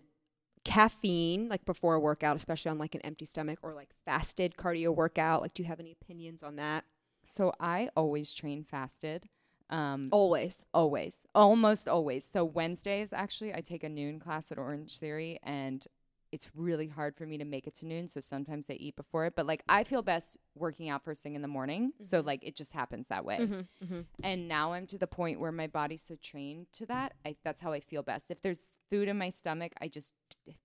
caffeine, 0.67 1.47
like 1.47 1.65
before 1.65 1.95
a 1.95 1.99
workout, 1.99 2.35
especially 2.35 2.71
on 2.71 2.77
like 2.77 2.93
an 2.93 3.01
empty 3.01 3.25
stomach 3.25 3.57
or 3.63 3.73
like 3.73 3.89
fasted 4.05 4.55
cardio 4.57 4.93
workout? 4.93 5.41
Like, 5.41 5.53
do 5.53 5.63
you 5.63 5.67
have 5.67 5.79
any 5.79 5.93
opinions 5.93 6.43
on 6.43 6.57
that? 6.57 6.83
So 7.25 7.53
I 7.59 7.89
always 7.95 8.33
train 8.33 8.63
fasted. 8.63 9.29
Um, 9.69 10.09
Always. 10.11 10.65
Always, 10.73 11.25
almost 11.35 11.87
always. 11.87 12.25
So 12.25 12.45
Wednesdays, 12.45 13.11
actually, 13.11 13.53
I 13.53 13.61
take 13.61 13.83
a 13.83 13.89
noon 13.89 14.19
class 14.19 14.51
at 14.51 14.57
Orange 14.57 14.97
Theory, 14.97 15.39
and 15.43 15.85
it's 16.31 16.49
really 16.55 16.87
hard 16.87 17.15
for 17.15 17.25
me 17.25 17.37
to 17.37 17.45
make 17.45 17.67
it 17.67 17.75
to 17.75 17.85
noon. 17.85 18.07
So 18.07 18.19
sometimes 18.19 18.67
I 18.69 18.73
eat 18.73 18.95
before 18.95 19.25
it, 19.25 19.33
but 19.35 19.45
like 19.45 19.63
I 19.69 19.83
feel 19.83 20.01
best 20.01 20.37
working 20.55 20.89
out 20.89 21.03
first 21.03 21.23
thing 21.23 21.35
in 21.35 21.41
the 21.41 21.47
morning. 21.47 21.93
So 22.01 22.19
like 22.19 22.43
it 22.43 22.55
just 22.55 22.73
happens 22.73 23.07
that 23.07 23.25
way. 23.25 23.37
Mm-hmm. 23.39 24.01
And 24.23 24.47
now 24.47 24.73
I'm 24.73 24.85
to 24.87 24.97
the 24.97 25.07
point 25.07 25.39
where 25.39 25.51
my 25.51 25.67
body's 25.67 26.03
so 26.03 26.15
trained 26.21 26.67
to 26.73 26.85
that. 26.87 27.13
I, 27.25 27.37
that's 27.43 27.61
how 27.61 27.71
I 27.71 27.79
feel 27.79 28.03
best. 28.03 28.29
If 28.29 28.41
there's 28.41 28.77
food 28.89 29.07
in 29.07 29.17
my 29.17 29.29
stomach, 29.29 29.73
I 29.81 29.87
just 29.87 30.13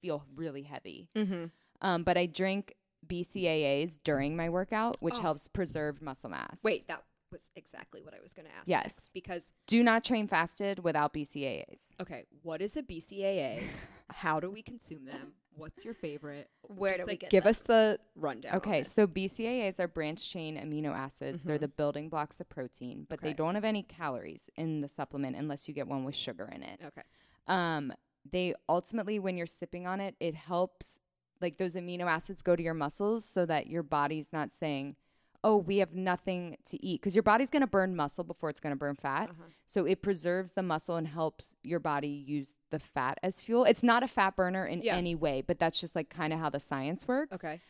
feel 0.01 0.25
really 0.35 0.63
heavy. 0.63 1.09
Mm-hmm. 1.17 1.47
Um, 1.81 2.05
but 2.05 2.17
I 2.17 2.27
drink 2.27 2.75
BCAAs 3.07 3.99
during 4.05 4.37
my 4.37 4.49
workout, 4.49 4.97
which 5.01 5.17
Oh. 5.19 5.23
helps 5.23 5.49
preserve 5.49 6.01
muscle 6.03 6.31
mass. 6.31 6.61
Wait, 6.63 6.87
that 6.89 7.03
was 7.31 7.51
exactly 7.57 8.03
what 8.03 8.13
I 8.15 8.21
was 8.21 8.35
going 8.35 8.47
to 8.47 8.55
ask. 8.55 8.69
Yes. 8.69 8.85
next, 8.85 9.11
because 9.15 9.53
do 9.67 9.83
not 9.83 10.05
train 10.05 10.29
fasted 10.29 10.81
without 10.81 11.13
BCAAs. 11.15 11.81
okay, 12.01 12.25
what 12.43 12.61
is 12.61 12.77
a 12.77 12.83
BCAA? 12.83 13.63
How 14.11 14.39
do 14.39 14.51
we 14.51 14.63
consume 14.63 15.07
them? 15.07 15.33
What's 15.55 15.85
your 15.85 15.95
favorite? 15.95 16.49
Where 16.63 16.91
Just, 16.91 17.01
do 17.01 17.07
we 17.07 17.13
like, 17.13 17.21
get 17.21 17.31
give 17.31 17.45
them? 17.45 17.51
us 17.51 17.59
the 17.61 17.99
rundown. 18.15 18.57
Okay, 18.57 18.85
so 18.85 19.07
BCAAs 19.07 19.81
are 19.81 19.89
branched 19.89 20.31
chain 20.31 20.57
amino 20.57 20.93
acids. 20.95 21.43
They're 21.43 21.57
Mhm. 21.57 21.61
the 21.61 21.69
building 21.69 22.09
blocks 22.11 22.39
of 22.41 22.49
protein, 22.49 23.07
but 23.09 23.21
they 23.23 23.33
don't 23.33 23.55
have 23.55 23.65
any 23.65 23.83
calories 23.83 24.49
in 24.57 24.81
the 24.83 24.89
supplement 24.89 25.37
unless 25.37 25.67
you 25.69 25.75
get 25.75 25.89
one 25.89 26.05
with 26.05 26.15
sugar 26.15 26.49
in 26.55 26.63
it. 26.63 26.81
okay, 26.85 27.03
Um, 27.47 27.93
they 28.31 28.55
ultimately, 28.69 29.19
when 29.19 29.37
you're 29.37 29.47
sipping 29.47 29.87
on 29.87 30.01
it, 30.01 30.15
it 30.21 30.35
helps 30.35 31.01
like 31.41 31.57
those 31.57 31.75
amino 31.75 32.05
acids 32.05 32.43
go 32.43 32.55
to 32.55 32.63
your 32.63 32.75
muscles 32.75 33.25
so 33.25 33.45
that 33.47 33.67
your 33.67 33.83
body's 33.83 34.33
not 34.33 34.53
saying, 34.53 34.95
"Oh, 35.43 35.57
we 35.57 35.79
have 35.79 35.93
nothing 35.93 36.57
to 36.67 36.85
eat," 36.85 37.01
because 37.01 37.17
your 37.17 37.25
body's 37.25 37.51
going 37.51 37.63
to 37.63 37.67
burn 37.67 37.97
muscle 37.97 38.23
before 38.23 38.49
it's 38.49 38.61
going 38.61 38.71
to 38.73 38.77
burn 38.79 38.95
fat. 38.95 39.31
Uh-huh. 39.31 39.45
So 39.65 39.85
it 39.85 40.03
preserves 40.03 40.53
the 40.53 40.63
muscle 40.63 40.95
and 40.97 41.09
helps 41.09 41.47
your 41.65 41.81
body 41.81 42.07
use 42.09 42.55
the 42.71 42.79
fat 42.79 43.19
as 43.25 43.41
fuel. 43.41 43.65
It's 43.65 43.83
not 43.83 44.03
a 44.05 44.07
fat 44.07 44.37
burner 44.37 44.65
in 44.65 44.83
Yeah. 44.83 44.95
any 44.97 45.15
way, 45.17 45.43
but 45.43 45.59
that's 45.59 45.81
just 45.81 45.97
like 45.97 46.09
kind 46.11 46.33
of 46.33 46.39
how 46.39 46.49
the 46.49 46.61
science 46.61 47.09
works. 47.09 47.43
okay. 47.45 47.61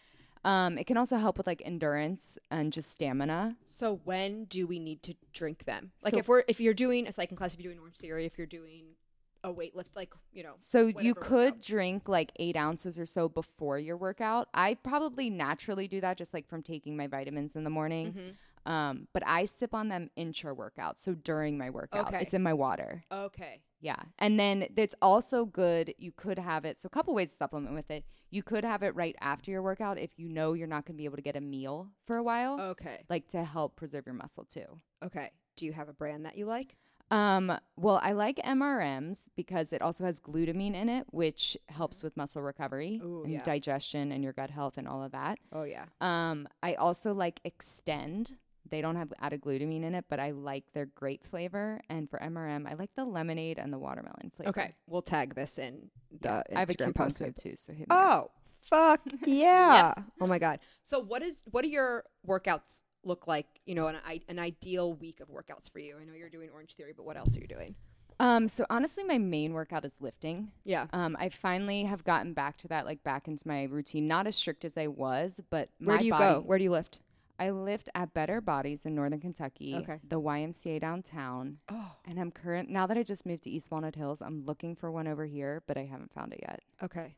Um, 0.44 0.76
it 0.76 0.88
can 0.88 0.96
also 0.96 1.18
help 1.18 1.38
with 1.38 1.46
like 1.46 1.62
endurance 1.64 2.36
and 2.50 2.72
just 2.72 2.90
stamina. 2.90 3.56
So 3.64 4.00
when 4.04 4.44
do 4.46 4.66
we 4.66 4.80
need 4.80 5.00
to 5.04 5.14
drink 5.32 5.64
them? 5.64 5.92
Like 6.02 6.12
So- 6.14 6.18
if 6.18 6.28
we're 6.28 6.42
if 6.48 6.60
you're 6.60 6.74
doing 6.74 7.06
a 7.06 7.12
cycling 7.12 7.36
class, 7.36 7.54
if 7.54 7.60
you're 7.60 7.72
doing 7.72 7.80
Orange 7.80 7.96
Theory, 7.96 8.26
if 8.26 8.36
you're 8.36 8.46
doing 8.48 8.96
a 9.44 9.52
weight 9.52 9.74
lift, 9.74 9.94
like 9.96 10.14
you 10.32 10.42
know. 10.42 10.54
So 10.58 10.86
you 10.86 11.14
could 11.14 11.54
workout. 11.54 11.62
drink 11.62 12.08
like 12.08 12.32
eight 12.36 12.56
ounces 12.56 12.98
or 12.98 13.06
so 13.06 13.28
before 13.28 13.78
your 13.78 13.96
workout. 13.96 14.48
I 14.54 14.74
probably 14.74 15.30
naturally 15.30 15.88
do 15.88 16.00
that 16.00 16.16
just 16.16 16.32
like 16.32 16.48
from 16.48 16.62
taking 16.62 16.96
my 16.96 17.06
vitamins 17.06 17.56
in 17.56 17.64
the 17.64 17.70
morning. 17.70 18.12
Mhm. 18.12 18.70
Um, 18.70 19.08
but 19.12 19.26
I 19.26 19.44
sip 19.44 19.74
on 19.74 19.88
them 19.88 20.10
intra 20.14 20.54
workout. 20.54 20.98
So 20.98 21.14
during 21.14 21.58
my 21.58 21.68
workout, 21.70 22.06
Okay. 22.08 22.22
it's 22.22 22.32
in 22.34 22.42
my 22.44 22.52
water. 22.54 23.02
Okay. 23.10 23.62
Yeah. 23.80 23.96
And 24.20 24.38
then 24.38 24.68
it's 24.76 24.94
also 25.02 25.44
good. 25.44 25.92
You 25.98 26.12
could 26.12 26.38
have 26.38 26.64
it. 26.64 26.78
So, 26.78 26.86
a 26.86 26.90
couple 26.90 27.12
ways 27.12 27.30
to 27.32 27.36
supplement 27.36 27.74
with 27.74 27.90
it. 27.90 28.04
You 28.30 28.44
could 28.44 28.62
have 28.64 28.84
it 28.84 28.94
right 28.94 29.16
after 29.20 29.50
your 29.50 29.62
workout 29.62 29.98
if 29.98 30.16
you 30.16 30.28
know 30.28 30.52
you're 30.52 30.68
not 30.68 30.86
going 30.86 30.94
to 30.94 30.98
be 30.98 31.04
able 31.06 31.16
to 31.16 31.22
get 31.22 31.34
a 31.34 31.40
meal 31.40 31.90
for 32.06 32.16
a 32.16 32.22
while, 32.22 32.60
Okay. 32.60 33.04
like 33.10 33.26
to 33.28 33.42
help 33.42 33.74
preserve 33.74 34.06
your 34.06 34.14
muscle 34.14 34.44
too. 34.44 34.80
Okay. 35.04 35.32
Do 35.56 35.66
you 35.66 35.72
have 35.72 35.88
a 35.88 35.92
brand 35.92 36.24
that 36.26 36.38
you 36.38 36.46
like? 36.46 36.76
Um, 37.10 37.58
well, 37.76 38.00
I 38.02 38.12
like 38.12 38.36
MRMs 38.38 39.24
because 39.36 39.72
it 39.72 39.82
also 39.82 40.04
has 40.04 40.18
glutamine 40.18 40.74
in 40.74 40.88
it, 40.88 41.06
which 41.10 41.58
helps 41.68 42.02
with 42.02 42.16
muscle 42.16 42.40
recovery 42.42 43.00
Ooh, 43.04 43.22
and 43.24 43.32
yeah. 43.34 43.42
digestion 43.42 44.12
and 44.12 44.24
your 44.24 44.32
gut 44.32 44.50
health 44.50 44.78
and 44.78 44.88
all 44.88 45.02
of 45.02 45.12
that. 45.12 45.38
Oh 45.52 45.64
yeah. 45.64 45.84
Um, 46.00 46.48
I 46.62 46.74
also 46.74 47.12
like 47.12 47.40
Xtend. 47.44 48.32
They 48.70 48.80
don't 48.80 48.96
have 48.96 49.12
added 49.20 49.42
glutamine 49.42 49.82
in 49.84 49.94
it, 49.94 50.06
but 50.08 50.18
I 50.20 50.30
like 50.30 50.64
their 50.72 50.86
grape 50.86 51.26
flavor. 51.26 51.82
And 51.90 52.08
for 52.08 52.18
MRM, 52.18 52.66
I 52.66 52.74
like 52.74 52.94
the 52.96 53.04
lemonade 53.04 53.58
and 53.58 53.70
the 53.70 53.78
watermelon 53.78 54.32
flavor. 54.34 54.48
Okay. 54.48 54.72
We'll 54.86 55.02
tag 55.02 55.34
this 55.34 55.58
in 55.58 55.90
the 56.22 56.42
Yeah, 56.48 56.56
I 56.56 56.60
have 56.60 56.70
a 56.70 56.74
coupon 56.74 56.92
post. 56.94 57.18
code 57.18 57.36
too, 57.36 57.54
so 57.56 57.72
hit 57.74 57.80
me 57.80 57.86
up. 57.90 58.30
Oh 58.30 58.30
fuck 58.62 59.00
yeah! 59.26 59.92
Oh 60.20 60.26
my 60.26 60.38
god. 60.38 60.60
So 60.82 61.00
what 61.00 61.20
is 61.22 61.42
what 61.50 61.62
do 61.62 61.68
your 61.68 62.04
workouts 62.26 62.80
look 63.04 63.26
like? 63.26 63.51
You 63.66 63.74
know, 63.74 63.86
an 63.86 63.96
an 64.28 64.38
ideal 64.38 64.94
week 64.94 65.20
of 65.20 65.28
workouts 65.28 65.70
for 65.70 65.78
you. 65.78 65.96
I 66.00 66.04
know 66.04 66.14
you're 66.14 66.28
doing 66.28 66.50
Orange 66.52 66.74
Theory, 66.74 66.92
but 66.96 67.04
what 67.06 67.16
else 67.16 67.36
are 67.36 67.40
you 67.40 67.46
doing? 67.46 67.74
Um, 68.20 68.46
so 68.48 68.64
honestly, 68.70 69.04
my 69.04 69.18
main 69.18 69.52
workout 69.52 69.84
is 69.84 69.94
lifting. 70.00 70.52
Yeah. 70.64 70.86
Um, 70.92 71.16
I 71.18 71.28
finally 71.28 71.84
have 71.84 72.04
gotten 72.04 72.34
back 72.34 72.56
to 72.58 72.68
that, 72.68 72.84
like 72.86 73.02
back 73.02 73.26
into 73.28 73.46
my 73.48 73.64
routine. 73.64 74.06
Not 74.06 74.26
as 74.26 74.36
strict 74.36 74.64
as 74.64 74.76
I 74.76 74.86
was, 74.88 75.40
but 75.50 75.70
Where 75.78 75.98
do 75.98 76.04
you 76.04 76.10
body, 76.12 76.24
go? 76.34 76.40
Where 76.40 76.58
do 76.58 76.64
you 76.64 76.70
lift? 76.70 77.00
I 77.38 77.50
lift 77.50 77.88
at 77.96 78.12
Better 78.14 78.40
Bodies 78.40 78.84
in 78.86 78.94
Northern 78.94 79.18
Kentucky, 79.18 79.74
Okay. 79.76 79.98
the 80.06 80.20
YMCA 80.20 80.78
downtown, 80.80 81.58
Oh. 81.68 81.96
and 82.04 82.20
I'm 82.20 82.30
current 82.30 82.68
now 82.68 82.86
that 82.86 82.96
I 82.96 83.02
just 83.02 83.26
moved 83.26 83.42
to 83.44 83.50
East 83.50 83.70
Walnut 83.72 83.96
Hills. 83.96 84.22
I'm 84.22 84.44
looking 84.44 84.76
for 84.76 84.92
one 84.92 85.08
over 85.08 85.24
here, 85.26 85.62
but 85.66 85.76
I 85.76 85.84
haven't 85.86 86.12
found 86.12 86.32
it 86.34 86.40
yet. 86.42 86.60
Okay. 86.82 87.14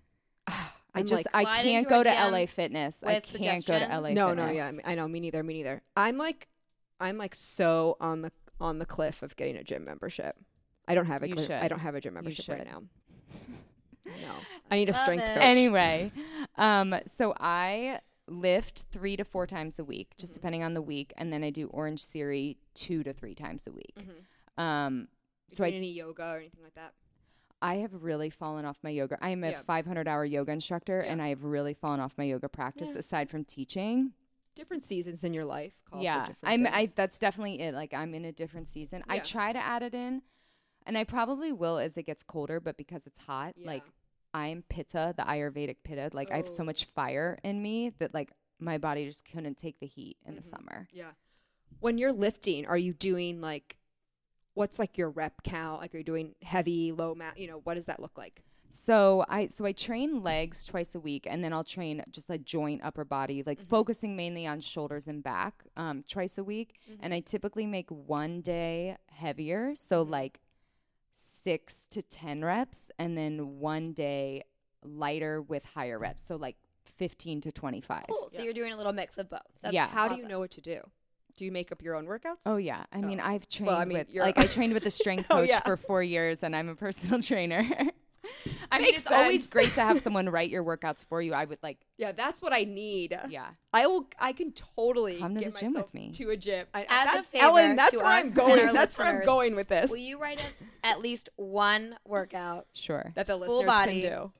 I 0.94 1.00
I'm 1.00 1.06
just 1.06 1.26
like, 1.32 1.46
I 1.48 1.62
can't 1.62 1.88
go 1.88 1.98
our 1.98 2.04
to 2.04 2.10
LA 2.30 2.46
Fitness. 2.46 3.02
I 3.04 3.20
can't 3.20 3.64
go 3.66 3.78
to 3.78 3.84
LA 3.86 4.08
suggestions. 4.08 4.14
no, 4.14 4.28
Fitness. 4.28 4.46
no, 4.46 4.52
yeah, 4.52 4.66
I, 4.68 4.70
mean, 4.70 4.80
I 4.84 4.94
know. 4.94 5.08
Me 5.08 5.20
neither. 5.20 5.42
Me 5.42 5.54
neither. 5.54 5.82
I'm 5.96 6.16
like, 6.18 6.48
I'm 7.00 7.18
like 7.18 7.34
so 7.34 7.96
on 8.00 8.22
the 8.22 8.32
on 8.60 8.78
the 8.78 8.86
cliff 8.86 9.22
of 9.22 9.34
getting 9.36 9.56
a 9.56 9.64
gym 9.64 9.84
membership. 9.84 10.36
I 10.86 10.94
don't 10.94 11.06
have 11.06 11.22
a 11.22 11.28
gym, 11.28 11.58
I 11.60 11.66
don't 11.68 11.80
have 11.80 11.94
a 11.94 12.00
gym 12.00 12.14
membership 12.14 12.48
right 12.48 12.64
now. 12.66 12.82
No, 14.06 14.32
I 14.70 14.76
need 14.76 14.90
a 14.90 14.92
Love 14.92 15.00
strength 15.00 15.24
it. 15.24 15.34
coach. 15.34 15.42
anyway, 15.42 16.12
um, 16.56 16.94
so 17.06 17.34
I 17.40 18.00
lift 18.28 18.84
three 18.92 19.16
to 19.16 19.24
four 19.24 19.46
times 19.46 19.78
a 19.78 19.84
week, 19.84 20.10
just 20.18 20.32
Mhm. 20.32 20.34
depending 20.36 20.62
on 20.62 20.74
the 20.74 20.82
week, 20.82 21.12
and 21.16 21.32
then 21.32 21.42
I 21.42 21.48
do 21.50 21.68
Orange 21.68 22.04
Theory 22.04 22.58
two 22.74 23.02
to 23.02 23.14
three 23.14 23.34
times 23.34 23.66
a 23.66 23.72
week. 23.72 23.94
Mhm. 23.98 24.62
Um, 24.62 25.08
so 25.48 25.64
I 25.64 25.70
doing 25.70 25.78
any 25.78 25.92
yoga 25.92 26.32
or 26.34 26.36
anything 26.36 26.62
like 26.62 26.74
that? 26.74 26.92
I 27.62 27.76
have 27.76 27.92
really 28.02 28.30
fallen 28.30 28.64
off 28.64 28.78
my 28.82 28.90
yoga. 28.90 29.16
I 29.22 29.30
am 29.30 29.42
a 29.44 29.52
Yeah. 29.52 29.62
500 29.62 30.06
hour 30.06 30.24
yoga 30.24 30.52
instructor, 30.52 31.02
Yeah. 31.04 31.12
and 31.12 31.22
I 31.22 31.28
have 31.28 31.44
really 31.44 31.74
fallen 31.74 32.00
off 32.00 32.16
my 32.18 32.24
yoga 32.24 32.48
practice 32.48 32.92
Yeah. 32.92 32.98
aside 32.98 33.30
from 33.30 33.44
teaching. 33.44 34.12
Different 34.54 34.82
seasons 34.82 35.24
in 35.24 35.32
your 35.34 35.44
life. 35.44 35.74
Call 35.90 35.98
for 36.00 36.04
yeah, 36.04 36.26
different 36.26 36.38
I'm. 36.42 36.66
I 36.66 36.86
that's 36.86 37.18
definitely 37.18 37.60
it. 37.60 37.74
Like 37.74 37.92
I'm 37.94 38.14
in 38.14 38.24
a 38.24 38.32
different 38.32 38.68
season. 38.68 39.02
I 39.08 39.18
try 39.18 39.52
to 39.52 39.58
add 39.58 39.82
it 39.82 39.94
in, 39.94 40.22
and 40.86 40.96
I 40.96 41.04
probably 41.04 41.52
will 41.52 41.78
as 41.78 41.96
it 41.96 42.04
gets 42.04 42.22
colder. 42.22 42.60
But 42.60 42.76
because 42.76 43.06
it's 43.06 43.18
hot, 43.18 43.54
like 43.58 43.82
I'm 44.32 44.62
pitta, 44.68 45.14
the 45.16 45.22
Ayurvedic 45.24 45.78
pitta. 45.84 46.10
Like 46.12 46.30
I 46.30 46.36
have 46.36 46.48
so 46.48 46.62
Oh. 46.62 46.66
much 46.66 46.84
fire 46.84 47.38
in 47.42 47.62
me 47.62 47.90
that 47.98 48.12
like 48.14 48.32
my 48.60 48.78
body 48.78 49.06
just 49.06 49.24
couldn't 49.24 49.56
take 49.56 49.80
the 49.80 49.86
heat 49.86 50.18
in 50.24 50.36
the 50.36 50.42
Mhm. 50.42 50.50
summer. 50.50 50.88
Yeah. 50.92 51.12
When 51.80 51.98
you're 51.98 52.12
lifting, 52.12 52.66
are 52.66 52.78
you 52.78 52.92
doing 52.92 53.40
like 53.40 53.76
what's 54.54 54.78
like 54.78 54.96
your 54.96 55.10
rep 55.10 55.42
count? 55.42 55.80
Like 55.80 55.94
are 55.94 55.98
you 55.98 56.04
doing 56.04 56.34
heavy, 56.42 56.92
low 56.92 57.14
mat, 57.14 57.38
you 57.38 57.46
know, 57.48 57.60
what 57.64 57.74
does 57.74 57.86
that 57.86 58.00
look 58.00 58.16
like? 58.18 58.42
So 58.70 59.24
I 59.28 59.46
so 59.48 59.64
I 59.64 59.70
train 59.72 60.22
legs 60.24 60.64
twice 60.64 60.96
a 60.96 61.00
week, 61.00 61.28
and 61.30 61.44
then 61.44 61.52
I'll 61.52 61.62
train 61.62 62.02
just 62.10 62.28
a 62.28 62.38
joint 62.38 62.80
upper 62.82 63.04
body, 63.04 63.44
like 63.46 63.60
Mhm. 63.60 63.68
focusing 63.68 64.16
mainly 64.16 64.48
on 64.48 64.58
shoulders 64.60 65.06
and 65.06 65.22
back, 65.22 65.62
um, 65.76 66.02
twice 66.08 66.38
a 66.38 66.42
week. 66.44 66.74
And 66.98 67.14
I 67.14 67.20
typically 67.20 67.66
make 67.66 67.88
one 67.90 68.40
day 68.40 68.96
heavier, 69.10 69.76
so 69.76 70.04
Mhm. 70.04 70.10
like 70.10 70.40
six 71.12 71.86
to 71.90 72.02
ten 72.02 72.44
reps, 72.44 72.90
and 72.98 73.16
then 73.16 73.60
one 73.60 73.92
day 73.92 74.42
lighter 74.82 75.40
with 75.40 75.64
higher 75.64 75.98
reps, 75.98 76.24
so 76.24 76.34
like 76.36 76.56
fifteen 76.82 77.40
to 77.42 77.52
twenty 77.52 77.80
five. 77.80 78.06
Cool. 78.08 78.28
So 78.28 78.38
Yeah. 78.38 78.44
you're 78.44 78.54
doing 78.54 78.72
a 78.72 78.76
little 78.76 78.92
mix 78.92 79.18
of 79.18 79.28
both. 79.30 79.40
That's 79.62 79.72
Yeah. 79.72 79.86
How 79.86 80.08
do 80.08 80.16
you 80.16 80.26
know 80.26 80.38
what 80.40 80.50
to 80.52 80.60
do? 80.60 80.80
Do 81.36 81.44
you 81.44 81.52
make 81.52 81.72
up 81.72 81.82
your 81.82 81.96
own 81.96 82.06
workouts? 82.06 82.42
Oh 82.46 82.56
yeah, 82.56 82.84
I 82.92 82.98
oh. 82.98 83.02
mean 83.02 83.20
Oh. 83.20 83.26
I've 83.26 83.48
trained 83.48 83.66
Well, 83.68 83.76
I 83.78 83.84
mean, 83.84 83.98
with 83.98 84.14
like 84.14 84.38
I 84.38 84.46
trained 84.46 84.72
with 84.72 84.86
a 84.86 84.90
strength 84.90 85.26
Oh, 85.30 85.36
coach 85.38 85.48
yeah. 85.48 85.60
for 85.60 85.76
four 85.76 86.02
years, 86.02 86.42
and 86.42 86.54
I'm 86.54 86.68
a 86.68 86.74
personal 86.76 87.20
trainer. 87.30 87.66
I 88.72 88.78
mean, 88.78 88.86
Makes 88.86 88.98
it's 89.00 89.10
always 89.10 89.46
great 89.50 89.72
to 89.74 89.80
have 89.82 90.00
someone 90.02 90.28
write 90.28 90.48
your 90.48 90.64
workouts 90.64 91.04
for 91.04 91.20
you. 91.20 91.34
I 91.34 91.44
would 91.44 91.58
like, 91.62 91.78
Yeah, 91.98 92.12
that's 92.12 92.40
what 92.40 92.52
I 92.54 92.64
need. 92.64 93.18
yeah. 93.28 93.48
I 93.72 93.86
will. 93.86 94.08
I 94.18 94.32
can 94.32 94.52
totally 94.52 95.18
Come 95.18 95.34
to 95.34 95.40
get 95.40 95.52
the 95.54 95.60
gym 95.60 95.74
with 95.74 95.92
me. 95.92 96.10
to 96.12 96.30
a 96.30 96.36
gym. 96.36 96.66
I, 96.72 96.86
As 96.88 97.10
a 97.10 97.14
that's, 97.16 97.28
favor 97.28 97.44
Ellen, 97.44 97.76
that's 97.76 97.90
to 97.98 98.02
where 98.02 98.12
us 98.12 98.24
I'm 98.24 98.32
going. 98.32 98.72
That's 98.72 98.96
where 98.98 99.06
I'm 99.08 99.24
going 99.24 99.54
with 99.54 99.68
this. 99.68 99.90
Will 99.90 99.98
you 99.98 100.20
write 100.20 100.38
us 100.44 100.64
at 100.82 101.00
least 101.00 101.28
one 101.36 101.96
workout 102.06 102.66
Sure. 102.72 103.12
that 103.14 103.26
the 103.26 103.34
full 103.38 103.40
listeners 103.58 103.66
body. 103.66 104.00
can 104.02 104.10
do, 104.10 104.32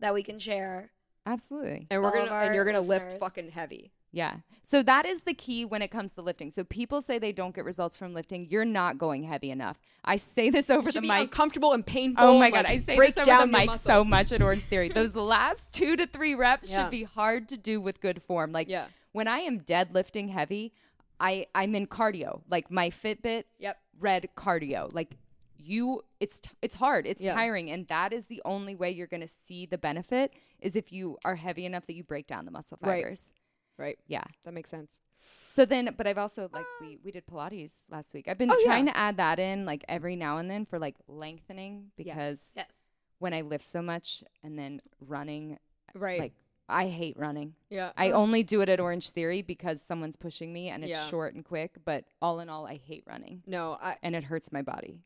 that 0.00 0.14
we 0.14 0.22
can 0.22 0.38
share? 0.38 0.90
Absolutely. 1.26 1.86
and 1.90 2.02
we're 2.02 2.12
gonna 2.12 2.30
and 2.32 2.54
you're 2.54 2.64
gonna 2.64 2.80
listeners. 2.80 3.12
lift 3.12 3.20
fucking 3.20 3.50
heavy. 3.50 3.92
Yeah. 4.14 4.36
So 4.62 4.82
that 4.84 5.04
is 5.06 5.22
the 5.22 5.34
key 5.34 5.64
when 5.64 5.82
it 5.82 5.88
comes 5.88 6.14
to 6.14 6.22
lifting. 6.22 6.48
So 6.50 6.62
people 6.64 7.02
say 7.02 7.18
they 7.18 7.32
don't 7.32 7.54
get 7.54 7.64
results 7.64 7.96
from 7.96 8.14
lifting. 8.14 8.46
You're 8.48 8.64
not 8.64 8.96
going 8.96 9.24
heavy 9.24 9.50
enough. 9.50 9.78
I 10.04 10.16
say 10.16 10.48
this 10.50 10.70
over 10.76 10.90
the 10.92 11.00
be 11.00 11.08
mic. 11.08 11.20
uncomfortable 11.22 11.72
and 11.72 11.84
painful. 11.84 12.24
Oh 12.24 12.34
my 12.38 12.46
like, 12.50 12.54
god, 12.54 12.64
I 12.66 12.78
say 12.78 12.96
break 12.96 13.16
this 13.16 13.26
over 13.28 13.40
the 13.42 13.46
mic 13.52 13.70
so 13.80 14.04
much 14.04 14.30
at 14.32 14.40
Orange 14.40 14.64
Theory. 14.64 14.88
Those 14.94 15.14
last 15.14 15.72
two 15.72 15.96
to 15.96 16.06
three 16.06 16.34
reps 16.34 16.70
Yeah. 16.70 16.84
should 16.84 16.90
be 16.92 17.02
hard 17.02 17.48
to 17.48 17.56
do 17.56 17.80
with 17.80 18.00
good 18.00 18.22
form. 18.22 18.52
Like 18.52 18.68
Yeah. 18.68 18.86
when 19.12 19.26
I 19.28 19.38
am 19.40 19.60
deadlifting 19.60 20.30
heavy, 20.30 20.72
I 21.20 21.46
I'm 21.54 21.74
in 21.74 21.86
cardio. 21.88 22.42
Like 22.48 22.70
my 22.70 22.90
Fitbit 22.90 23.44
Yep. 23.58 23.76
read 24.00 24.28
cardio. 24.36 24.94
Like 24.94 25.16
you 25.58 26.02
it's 26.20 26.38
t- 26.38 26.50
it's 26.62 26.74
hard. 26.76 27.06
It's 27.06 27.20
Yeah. 27.22 27.34
tiring 27.34 27.70
and 27.70 27.86
that 27.88 28.12
is 28.12 28.26
the 28.28 28.40
only 28.44 28.74
way 28.74 28.90
you're 28.92 29.06
going 29.08 29.22
to 29.22 29.28
see 29.28 29.66
the 29.66 29.78
benefit 29.78 30.32
is 30.60 30.76
if 30.76 30.92
you 30.92 31.18
are 31.24 31.34
heavy 31.36 31.66
enough 31.66 31.86
that 31.86 31.94
you 31.94 32.04
break 32.04 32.26
down 32.26 32.44
the 32.44 32.50
muscle 32.50 32.78
fibers. 32.82 33.32
Right. 33.32 33.40
Yeah. 34.06 34.24
That 34.44 34.54
makes 34.54 34.70
sense. 34.70 35.00
So 35.52 35.64
then, 35.64 35.94
but 35.96 36.06
I've 36.06 36.18
also 36.18 36.48
like 36.52 36.66
we 36.80 36.98
we 37.02 37.10
did 37.10 37.26
Pilates 37.26 37.82
last 37.90 38.12
week. 38.12 38.28
I've 38.28 38.36
been 38.38 38.50
Oh, 38.50 38.58
yeah. 38.58 38.66
trying 38.66 38.86
to 38.86 38.96
add 38.96 39.16
that 39.16 39.38
in 39.38 39.64
like 39.64 39.84
every 39.88 40.16
now 40.16 40.38
and 40.38 40.50
then 40.50 40.66
for 40.66 40.78
like 40.78 40.96
lengthening 41.08 41.90
because 41.96 42.52
Yes. 42.56 42.66
when 43.20 43.32
I 43.32 43.40
lift 43.40 43.64
so 43.64 43.80
much 43.80 44.22
and 44.42 44.58
then 44.58 44.80
running, 45.00 45.58
Right. 45.94 46.20
like 46.20 46.32
I 46.68 46.88
hate 46.88 47.18
running. 47.18 47.54
yeah. 47.70 47.92
I 47.96 48.10
Uh, 48.10 48.16
only 48.16 48.42
do 48.42 48.60
it 48.62 48.68
at 48.68 48.80
Orange 48.80 49.10
Theory 49.10 49.42
because 49.42 49.80
someone's 49.82 50.16
pushing 50.16 50.52
me 50.52 50.68
and 50.70 50.82
it's 50.82 50.90
Yeah. 50.90 51.06
short 51.08 51.34
and 51.34 51.44
quick. 51.44 51.76
But 51.84 52.04
all 52.22 52.40
in 52.40 52.48
all, 52.48 52.66
I 52.66 52.76
hate 52.76 53.04
running 53.06 53.42
no. 53.46 53.78
I 53.80 53.96
and 54.02 54.14
it 54.16 54.24
hurts 54.24 54.50
my 54.52 54.62
body. 54.62 55.00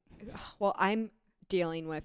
well, 0.59 0.75
I'm 0.79 1.11
dealing 1.49 1.87
with 1.89 2.05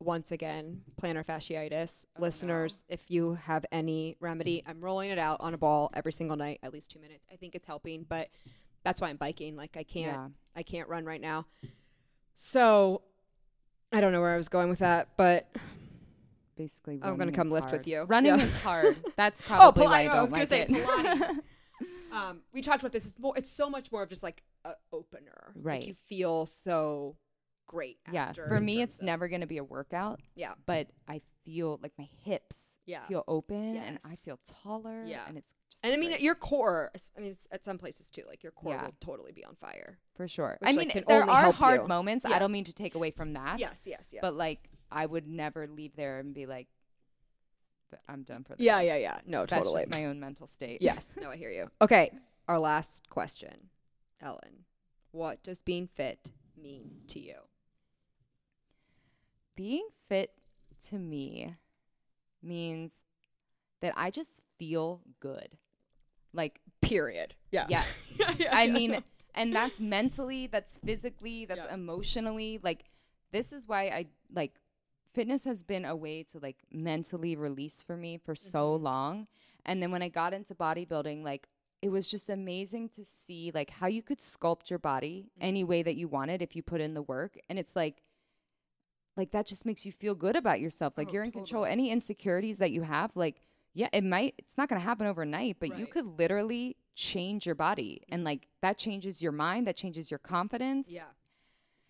once 0.00 0.30
again 0.32 0.82
plantar 1.00 1.24
fasciitis. 1.24 2.04
Oh, 2.16 2.20
no. 2.20 2.26
Listeners, 2.26 2.84
if 2.88 3.10
you 3.10 3.34
have 3.42 3.64
any 3.72 4.16
remedy, 4.20 4.62
I'm 4.66 4.80
rolling 4.80 5.10
it 5.10 5.18
out 5.18 5.38
on 5.40 5.54
a 5.54 5.58
ball 5.58 5.90
every 5.94 6.12
single 6.12 6.36
night, 6.36 6.58
at 6.62 6.72
least 6.72 6.90
two 6.90 6.98
minutes. 7.00 7.24
I 7.32 7.36
think 7.36 7.54
it's 7.54 7.66
helping, 7.66 8.04
but 8.08 8.28
that's 8.84 9.00
why 9.00 9.08
I'm 9.08 9.16
biking. 9.16 9.56
Like 9.56 9.76
I 9.76 9.82
can't, 9.82 10.12
Yeah. 10.16 10.28
I 10.54 10.62
can't 10.62 10.88
run 10.88 11.04
right 11.04 11.20
now. 11.20 11.46
So 12.34 13.02
I 13.92 14.00
don't 14.00 14.12
know 14.12 14.20
where 14.20 14.34
I 14.34 14.36
was 14.36 14.48
going 14.48 14.68
with 14.68 14.80
that, 14.80 15.08
but 15.16 15.48
Basically, 16.56 16.98
I'm 17.02 17.16
gonna 17.18 17.32
come 17.32 17.48
is 17.48 17.52
lift 17.52 17.70
with 17.72 17.86
you. 17.86 18.02
Running 18.04 18.36
Yeah. 18.38 18.44
is 18.44 18.52
hard. 18.62 18.96
That's 19.16 19.40
Oh, 19.42 19.44
probably 19.46 19.82
Pil- 19.82 19.90
why 19.90 20.00
I 20.00 20.04
know, 20.04 20.10
I 20.10 20.14
don't 20.16 20.22
was 20.24 20.32
like 20.32 20.48
say 20.48 20.60
it. 20.62 20.68
Pilates. 20.68 21.38
um, 22.12 22.40
we 22.52 22.62
talked 22.62 22.80
about 22.82 22.92
this. 22.92 23.04
It's 23.06 23.18
more. 23.18 23.34
It's 23.36 23.50
so 23.50 23.68
much 23.68 23.92
more 23.92 24.02
of 24.02 24.08
just 24.08 24.22
like 24.22 24.42
an 24.64 24.72
opener. 24.92 25.52
Like 25.54 25.64
Right. 25.64 25.82
you 25.86 25.94
feel 26.08 26.46
so 26.46 27.16
great. 27.66 27.98
yeah, 28.12 28.32
for 28.32 28.60
me, 28.60 28.82
it's 28.82 28.98
of- 28.98 29.04
never 29.04 29.28
gonna 29.28 29.46
be 29.46 29.58
a 29.58 29.64
workout. 29.64 30.20
Yeah. 30.34 30.54
but 30.66 30.88
I 31.08 31.20
feel 31.44 31.78
like 31.82 31.92
my 31.96 32.08
hips 32.24 32.76
Yeah. 32.86 33.06
feel 33.06 33.22
open 33.28 33.76
and 33.76 33.98
I 34.04 34.16
feel 34.16 34.38
taller. 34.62 35.04
Yeah. 35.06 35.24
and 35.28 35.36
it's 35.38 35.54
just 35.70 35.84
And 35.84 35.92
I 35.92 35.96
mean, 35.96 36.10
great. 36.10 36.20
your 36.20 36.34
core. 36.34 36.90
I 37.16 37.20
mean, 37.20 37.36
at 37.52 37.62
some 37.64 37.78
places 37.78 38.10
too. 38.10 38.22
Like 38.28 38.42
your 38.42 38.50
core 38.52 38.72
Yeah. 38.74 38.84
will 38.86 38.94
totally 39.00 39.32
be 39.32 39.44
on 39.44 39.54
fire. 39.56 39.98
for 40.14 40.26
sure. 40.26 40.56
which, 40.60 40.68
I 40.70 40.72
mean, 40.72 40.88
can 40.90 41.04
there 41.06 41.28
are 41.28 41.52
hard 41.52 41.82
you. 41.82 41.88
moments. 41.88 42.24
Yeah. 42.28 42.34
I 42.34 42.38
don't 42.40 42.50
mean 42.52 42.64
to 42.64 42.72
take 42.72 42.94
away 42.96 43.10
from 43.12 43.34
that. 43.34 43.58
Yes, 43.60 43.82
yes, 43.84 44.08
yes. 44.12 44.20
but 44.22 44.34
like 44.34 44.70
I 44.90 45.04
would 45.06 45.26
never 45.28 45.66
leave 45.66 45.94
there 45.94 46.18
and 46.18 46.32
be 46.34 46.46
like, 46.46 46.68
I'm 48.08 48.22
done 48.24 48.42
for 48.44 48.56
the 48.56 48.62
yeah, 48.64 48.80
day." 48.80 48.86
yeah, 48.88 48.96
yeah. 48.96 49.18
No, 49.26 49.40
That's 49.46 49.52
totally. 49.66 49.82
just 49.82 49.90
my 49.92 50.06
own 50.06 50.18
mental 50.18 50.46
state. 50.46 50.82
yes. 50.82 51.14
No, 51.20 51.30
I 51.30 51.36
hear 51.36 51.50
you. 51.50 51.70
Okay, 51.80 52.10
our 52.48 52.58
last 52.58 53.08
question, 53.08 53.70
Ellen. 54.20 54.64
What 55.12 55.42
does 55.42 55.62
being 55.62 55.86
fit 55.86 56.30
mean 56.56 57.02
to 57.08 57.20
you? 57.20 57.36
Being 59.56 59.88
fit 60.08 60.30
to 60.88 60.98
me 60.98 61.54
means 62.42 63.02
that 63.80 63.92
I 63.96 64.10
just 64.10 64.42
feel 64.58 65.00
good. 65.20 65.48
Like 66.32 66.60
Period. 66.80 67.34
Yeah. 67.50 67.66
yes. 67.68 67.86
Yeah, 68.18 68.34
yeah, 68.38 68.56
I 68.56 68.64
yeah. 68.64 68.72
mean, 68.72 69.04
and 69.34 69.54
that's 69.54 69.80
mentally, 69.80 70.46
that's 70.46 70.78
physically, 70.78 71.44
that's 71.46 71.72
emotionally. 71.72 72.60
Like, 72.62 72.84
this 73.32 73.52
is 73.52 73.66
why 73.66 73.88
I 73.88 74.06
like 74.32 74.54
fitness 75.12 75.44
has 75.44 75.62
been 75.62 75.84
a 75.84 75.96
way 75.96 76.22
to 76.24 76.38
like 76.38 76.58
mentally 76.70 77.34
release 77.36 77.82
for 77.82 77.96
me 77.96 78.18
for 78.18 78.34
so 78.34 78.78
Mhm. 78.78 78.82
long. 78.82 79.26
And 79.64 79.82
then 79.82 79.90
when 79.90 80.02
I 80.02 80.08
got 80.08 80.32
into 80.32 80.54
bodybuilding, 80.54 81.24
like, 81.24 81.48
it 81.82 81.88
was 81.90 82.08
just 82.08 82.30
amazing 82.30 82.88
to 82.90 83.04
see 83.04 83.50
like 83.54 83.70
how 83.70 83.86
you 83.88 84.02
could 84.02 84.18
sculpt 84.18 84.70
your 84.70 84.78
body 84.78 85.26
Mhm. 85.36 85.38
any 85.40 85.64
way 85.64 85.82
that 85.82 85.96
you 85.96 86.06
wanted 86.08 86.40
if 86.42 86.54
you 86.54 86.62
put 86.62 86.80
in 86.80 86.94
the 86.94 87.02
work. 87.02 87.38
And 87.48 87.58
it's 87.58 87.74
like, 87.74 88.02
like 89.16 89.30
that 89.32 89.46
just 89.46 89.64
makes 89.66 89.84
you 89.86 89.92
feel 89.92 90.14
good 90.14 90.36
about 90.36 90.60
yourself. 90.60 90.96
Like 90.96 91.08
Oh, 91.08 91.12
you're 91.12 91.24
in 91.24 91.32
control. 91.32 91.64
Any 91.64 91.90
insecurities 91.90 92.58
that 92.58 92.70
you 92.70 92.82
have, 92.82 93.10
like, 93.14 93.40
yeah, 93.74 93.88
it 93.92 94.04
might, 94.04 94.34
it's 94.38 94.56
not 94.56 94.68
going 94.68 94.80
to 94.80 94.84
happen 94.84 95.06
overnight, 95.06 95.56
but 95.60 95.78
you 95.78 95.86
could 95.86 96.06
literally 96.18 96.76
change 96.94 97.44
your 97.46 97.54
body. 97.54 98.02
And 98.08 98.24
like 98.24 98.48
that 98.62 98.78
changes 98.78 99.22
your 99.22 99.32
mind, 99.32 99.66
that 99.66 99.76
changes 99.76 100.10
your 100.10 100.18
confidence. 100.18 100.88
yeah. 100.90 101.02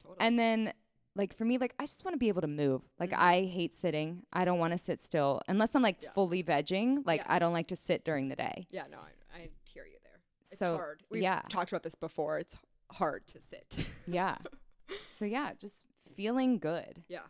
Totally. 0.03 0.19
And 0.21 0.39
then, 0.39 0.73
like, 1.17 1.35
for 1.37 1.45
me, 1.45 1.59
like, 1.59 1.75
I 1.81 1.85
just 1.85 2.05
want 2.05 2.13
to 2.15 2.19
be 2.19 2.29
able 2.29 2.43
to 2.43 2.47
move. 2.47 2.83
Like, 3.01 3.11
Mhm. 3.11 3.19
I 3.19 3.45
hate 3.45 3.73
sitting. 3.75 4.23
I 4.33 4.45
don't 4.45 4.59
want 4.59 4.73
to 4.73 4.79
sit 4.79 5.01
still 5.01 5.41
unless 5.49 5.75
I'm 5.75 5.83
like 5.83 5.97
Yeah. 6.03 6.11
fully 6.13 6.45
vegging. 6.45 7.05
Like, 7.07 7.23
I 7.27 7.39
don't 7.39 7.53
like 7.55 7.69
to 7.69 7.77
sit 7.77 8.05
during 8.05 8.29
the 8.29 8.37
day. 8.37 8.67
yeah, 8.71 8.85
no, 8.91 8.99
I, 8.99 9.37
I 9.39 9.51
hear 9.65 9.85
you 9.87 9.97
there. 10.05 10.21
It's 10.43 10.59
So, 10.59 10.77
hard. 10.77 11.03
We've 11.11 11.23
yeah. 11.23 11.43
talked 11.49 11.73
about 11.73 11.83
this 11.83 11.95
before. 11.97 12.39
It's 12.39 12.55
hard 12.93 13.27
to 13.29 13.41
sit. 13.41 13.87
Yeah. 14.07 14.37
so, 15.11 15.25
yeah, 15.25 15.55
just 15.59 15.86
feeling 16.17 16.59
good. 16.59 17.03
yeah. 17.09 17.21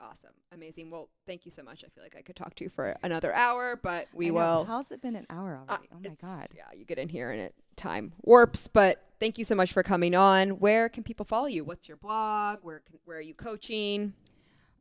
Awesome. 0.00 0.30
Amazing. 0.52 0.92
Well, 0.92 1.08
thank 1.26 1.44
you 1.44 1.50
so 1.50 1.64
much. 1.64 1.82
I 1.84 1.88
feel 1.88 2.04
like 2.04 2.14
I 2.16 2.22
could 2.22 2.36
talk 2.36 2.54
to 2.54 2.62
you 2.64 2.70
for 2.70 2.96
another 3.02 3.34
hour, 3.34 3.74
but 3.82 4.06
we 4.14 4.30
will. 4.30 4.62
How's 4.64 4.92
it 4.92 5.02
been 5.02 5.16
an 5.16 5.26
hour 5.28 5.60
Uh, 5.68 5.72
already? 5.72 5.88
oh 5.92 5.98
my 5.98 6.14
God. 6.22 6.48
Yeah, 6.54 6.66
you 6.72 6.84
get 6.84 6.98
in 6.98 7.08
here 7.08 7.32
and 7.32 7.40
it 7.40 7.52
time 7.74 8.12
warps. 8.22 8.68
But 8.68 9.04
thank 9.18 9.38
you 9.38 9.44
so 9.44 9.56
much 9.56 9.72
for 9.72 9.82
coming 9.82 10.14
on. 10.14 10.50
Where 10.60 10.88
can 10.88 11.02
people 11.02 11.26
follow 11.26 11.46
you? 11.48 11.64
What's 11.64 11.88
your 11.88 11.96
blog? 11.96 12.60
Where 12.62 12.78
can, 12.78 13.00
where 13.06 13.18
are 13.18 13.20
you 13.20 13.34
coaching? 13.34 14.12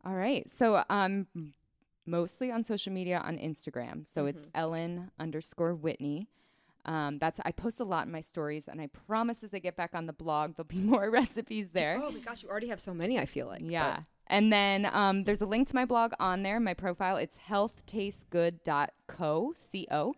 All 0.05 0.13
right. 0.13 0.47
So 0.47 0.83
um 0.87 1.25
mostly 2.05 2.51
on 2.51 2.61
social 2.61 2.93
media 2.93 3.17
on 3.25 3.39
Instagram. 3.39 4.05
So 4.07 4.27
it's 4.27 4.43
Mhm. 4.43 4.49
Ellen 4.53 5.11
underscore 5.19 5.73
Whitney. 5.73 6.27
Um, 6.87 7.17
that's 7.19 7.39
I 7.43 7.51
post 7.51 7.81
a 7.81 7.83
lot 7.83 8.05
in 8.05 8.13
my 8.13 8.21
stories, 8.21 8.69
and 8.69 8.79
I 8.79 8.87
promise 8.87 9.43
as 9.43 9.53
I 9.53 9.59
get 9.59 9.75
back 9.75 9.89
on 9.93 10.05
the 10.05 10.13
blog, 10.13 10.55
there'll 10.55 10.67
be 10.67 10.77
more 10.79 11.09
recipes 11.11 11.69
there. 11.73 11.99
Oh 12.01 12.11
my 12.11 12.19
gosh, 12.19 12.43
you 12.43 12.49
already 12.49 12.67
have 12.69 12.79
so 12.79 12.93
many. 12.93 13.19
I 13.19 13.25
feel 13.25 13.47
like. 13.47 13.59
but- 13.61 13.69
yeah. 13.71 13.99
And 14.29 14.51
then 14.51 14.89
um, 14.91 15.23
there's 15.23 15.39
a 15.39 15.45
link 15.45 15.69
to 15.69 15.75
my 15.75 15.85
blog 15.85 16.11
on 16.19 16.43
there, 16.43 16.59
my 16.59 16.73
profile. 16.73 17.15
It's 17.15 17.37
healthtastegood.co, 17.49 19.53
C-O. 19.55 20.15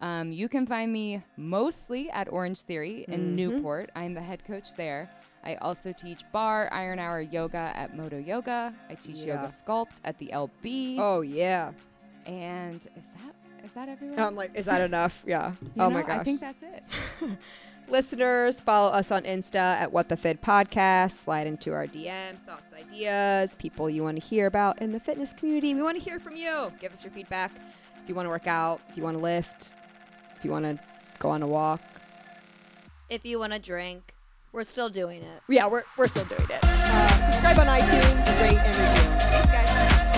Um, 0.00 0.32
you 0.32 0.48
can 0.48 0.66
find 0.66 0.92
me 0.92 1.22
mostly 1.36 2.08
at 2.10 2.30
Orange 2.32 2.60
Theory 2.62 3.04
in 3.08 3.20
Mhm. 3.20 3.34
Newport. 3.34 3.90
I'm 3.96 4.14
the 4.14 4.20
head 4.20 4.44
coach 4.44 4.74
there. 4.74 5.10
I 5.42 5.56
also 5.56 5.92
teach 5.92 6.22
barre, 6.32 6.68
iron 6.72 6.98
hour 6.98 7.20
yoga 7.20 7.72
at 7.74 7.96
Moto 7.96 8.18
Yoga. 8.18 8.74
I 8.88 8.94
teach 8.94 9.16
Yeah. 9.16 9.40
yoga 9.40 9.52
sculpt 9.52 9.96
at 10.04 10.18
the 10.18 10.28
LB. 10.32 10.96
Oh 10.98 11.22
yeah. 11.22 11.72
And 12.26 12.86
is 12.96 13.10
that 13.10 13.34
is 13.64 13.72
that 13.72 13.88
everywhere? 13.88 14.20
I'm 14.20 14.34
like, 14.34 14.52
is 14.54 14.66
that 14.66 14.80
enough? 14.80 15.22
Yeah. 15.26 15.52
You 15.60 15.82
oh 15.82 15.90
my 15.90 16.02
gosh. 16.02 16.20
I 16.20 16.24
think 16.24 16.40
that's 16.40 16.62
it. 16.62 16.84
Listeners, 17.88 18.60
follow 18.60 18.90
us 18.90 19.10
on 19.10 19.22
Insta 19.22 19.54
at 19.56 19.90
What 19.92 20.10
the 20.10 20.16
Fit 20.16 20.42
Podcast. 20.42 21.12
Slide 21.12 21.46
into 21.46 21.72
our 21.72 21.86
DMs, 21.86 22.40
thoughts, 22.40 22.62
ideas, 22.74 23.54
people 23.58 23.88
you 23.88 24.02
want 24.02 24.20
to 24.20 24.26
hear 24.26 24.46
about 24.46 24.82
in 24.82 24.92
the 24.92 25.00
fitness 25.00 25.32
community. 25.32 25.72
We 25.72 25.82
want 25.82 25.96
to 25.96 26.02
hear 26.02 26.20
from 26.20 26.36
you. 26.36 26.70
Give 26.80 26.92
us 26.92 27.02
your 27.02 27.10
feedback. 27.12 27.50
If 28.02 28.08
you 28.08 28.14
want 28.14 28.26
to 28.26 28.30
work 28.30 28.46
out, 28.46 28.80
if 28.90 28.96
you 28.96 29.02
want 29.02 29.16
to 29.16 29.22
lift, 29.22 29.74
if 30.36 30.44
you 30.44 30.50
want 30.50 30.64
to 30.66 30.78
go 31.18 31.30
on 31.30 31.42
a 31.42 31.46
walk. 31.46 31.80
If 33.08 33.24
you 33.24 33.38
want 33.38 33.54
to 33.54 33.58
drink, 33.58 34.14
we're 34.52 34.64
still 34.64 34.90
doing 34.90 35.22
it. 35.22 35.42
Yeah, 35.48 35.66
we're, 35.66 35.84
we're 35.96 36.08
still 36.08 36.24
doing 36.24 36.48
it. 36.50 36.60
Uh, 36.62 37.30
subscribe 37.32 37.58
on 37.58 37.66
iTunes, 37.66 38.42
rate 38.42 38.58
and 38.58 38.76
review. 38.76 39.18
Thanks, 39.18 39.46
guys. 39.46 40.17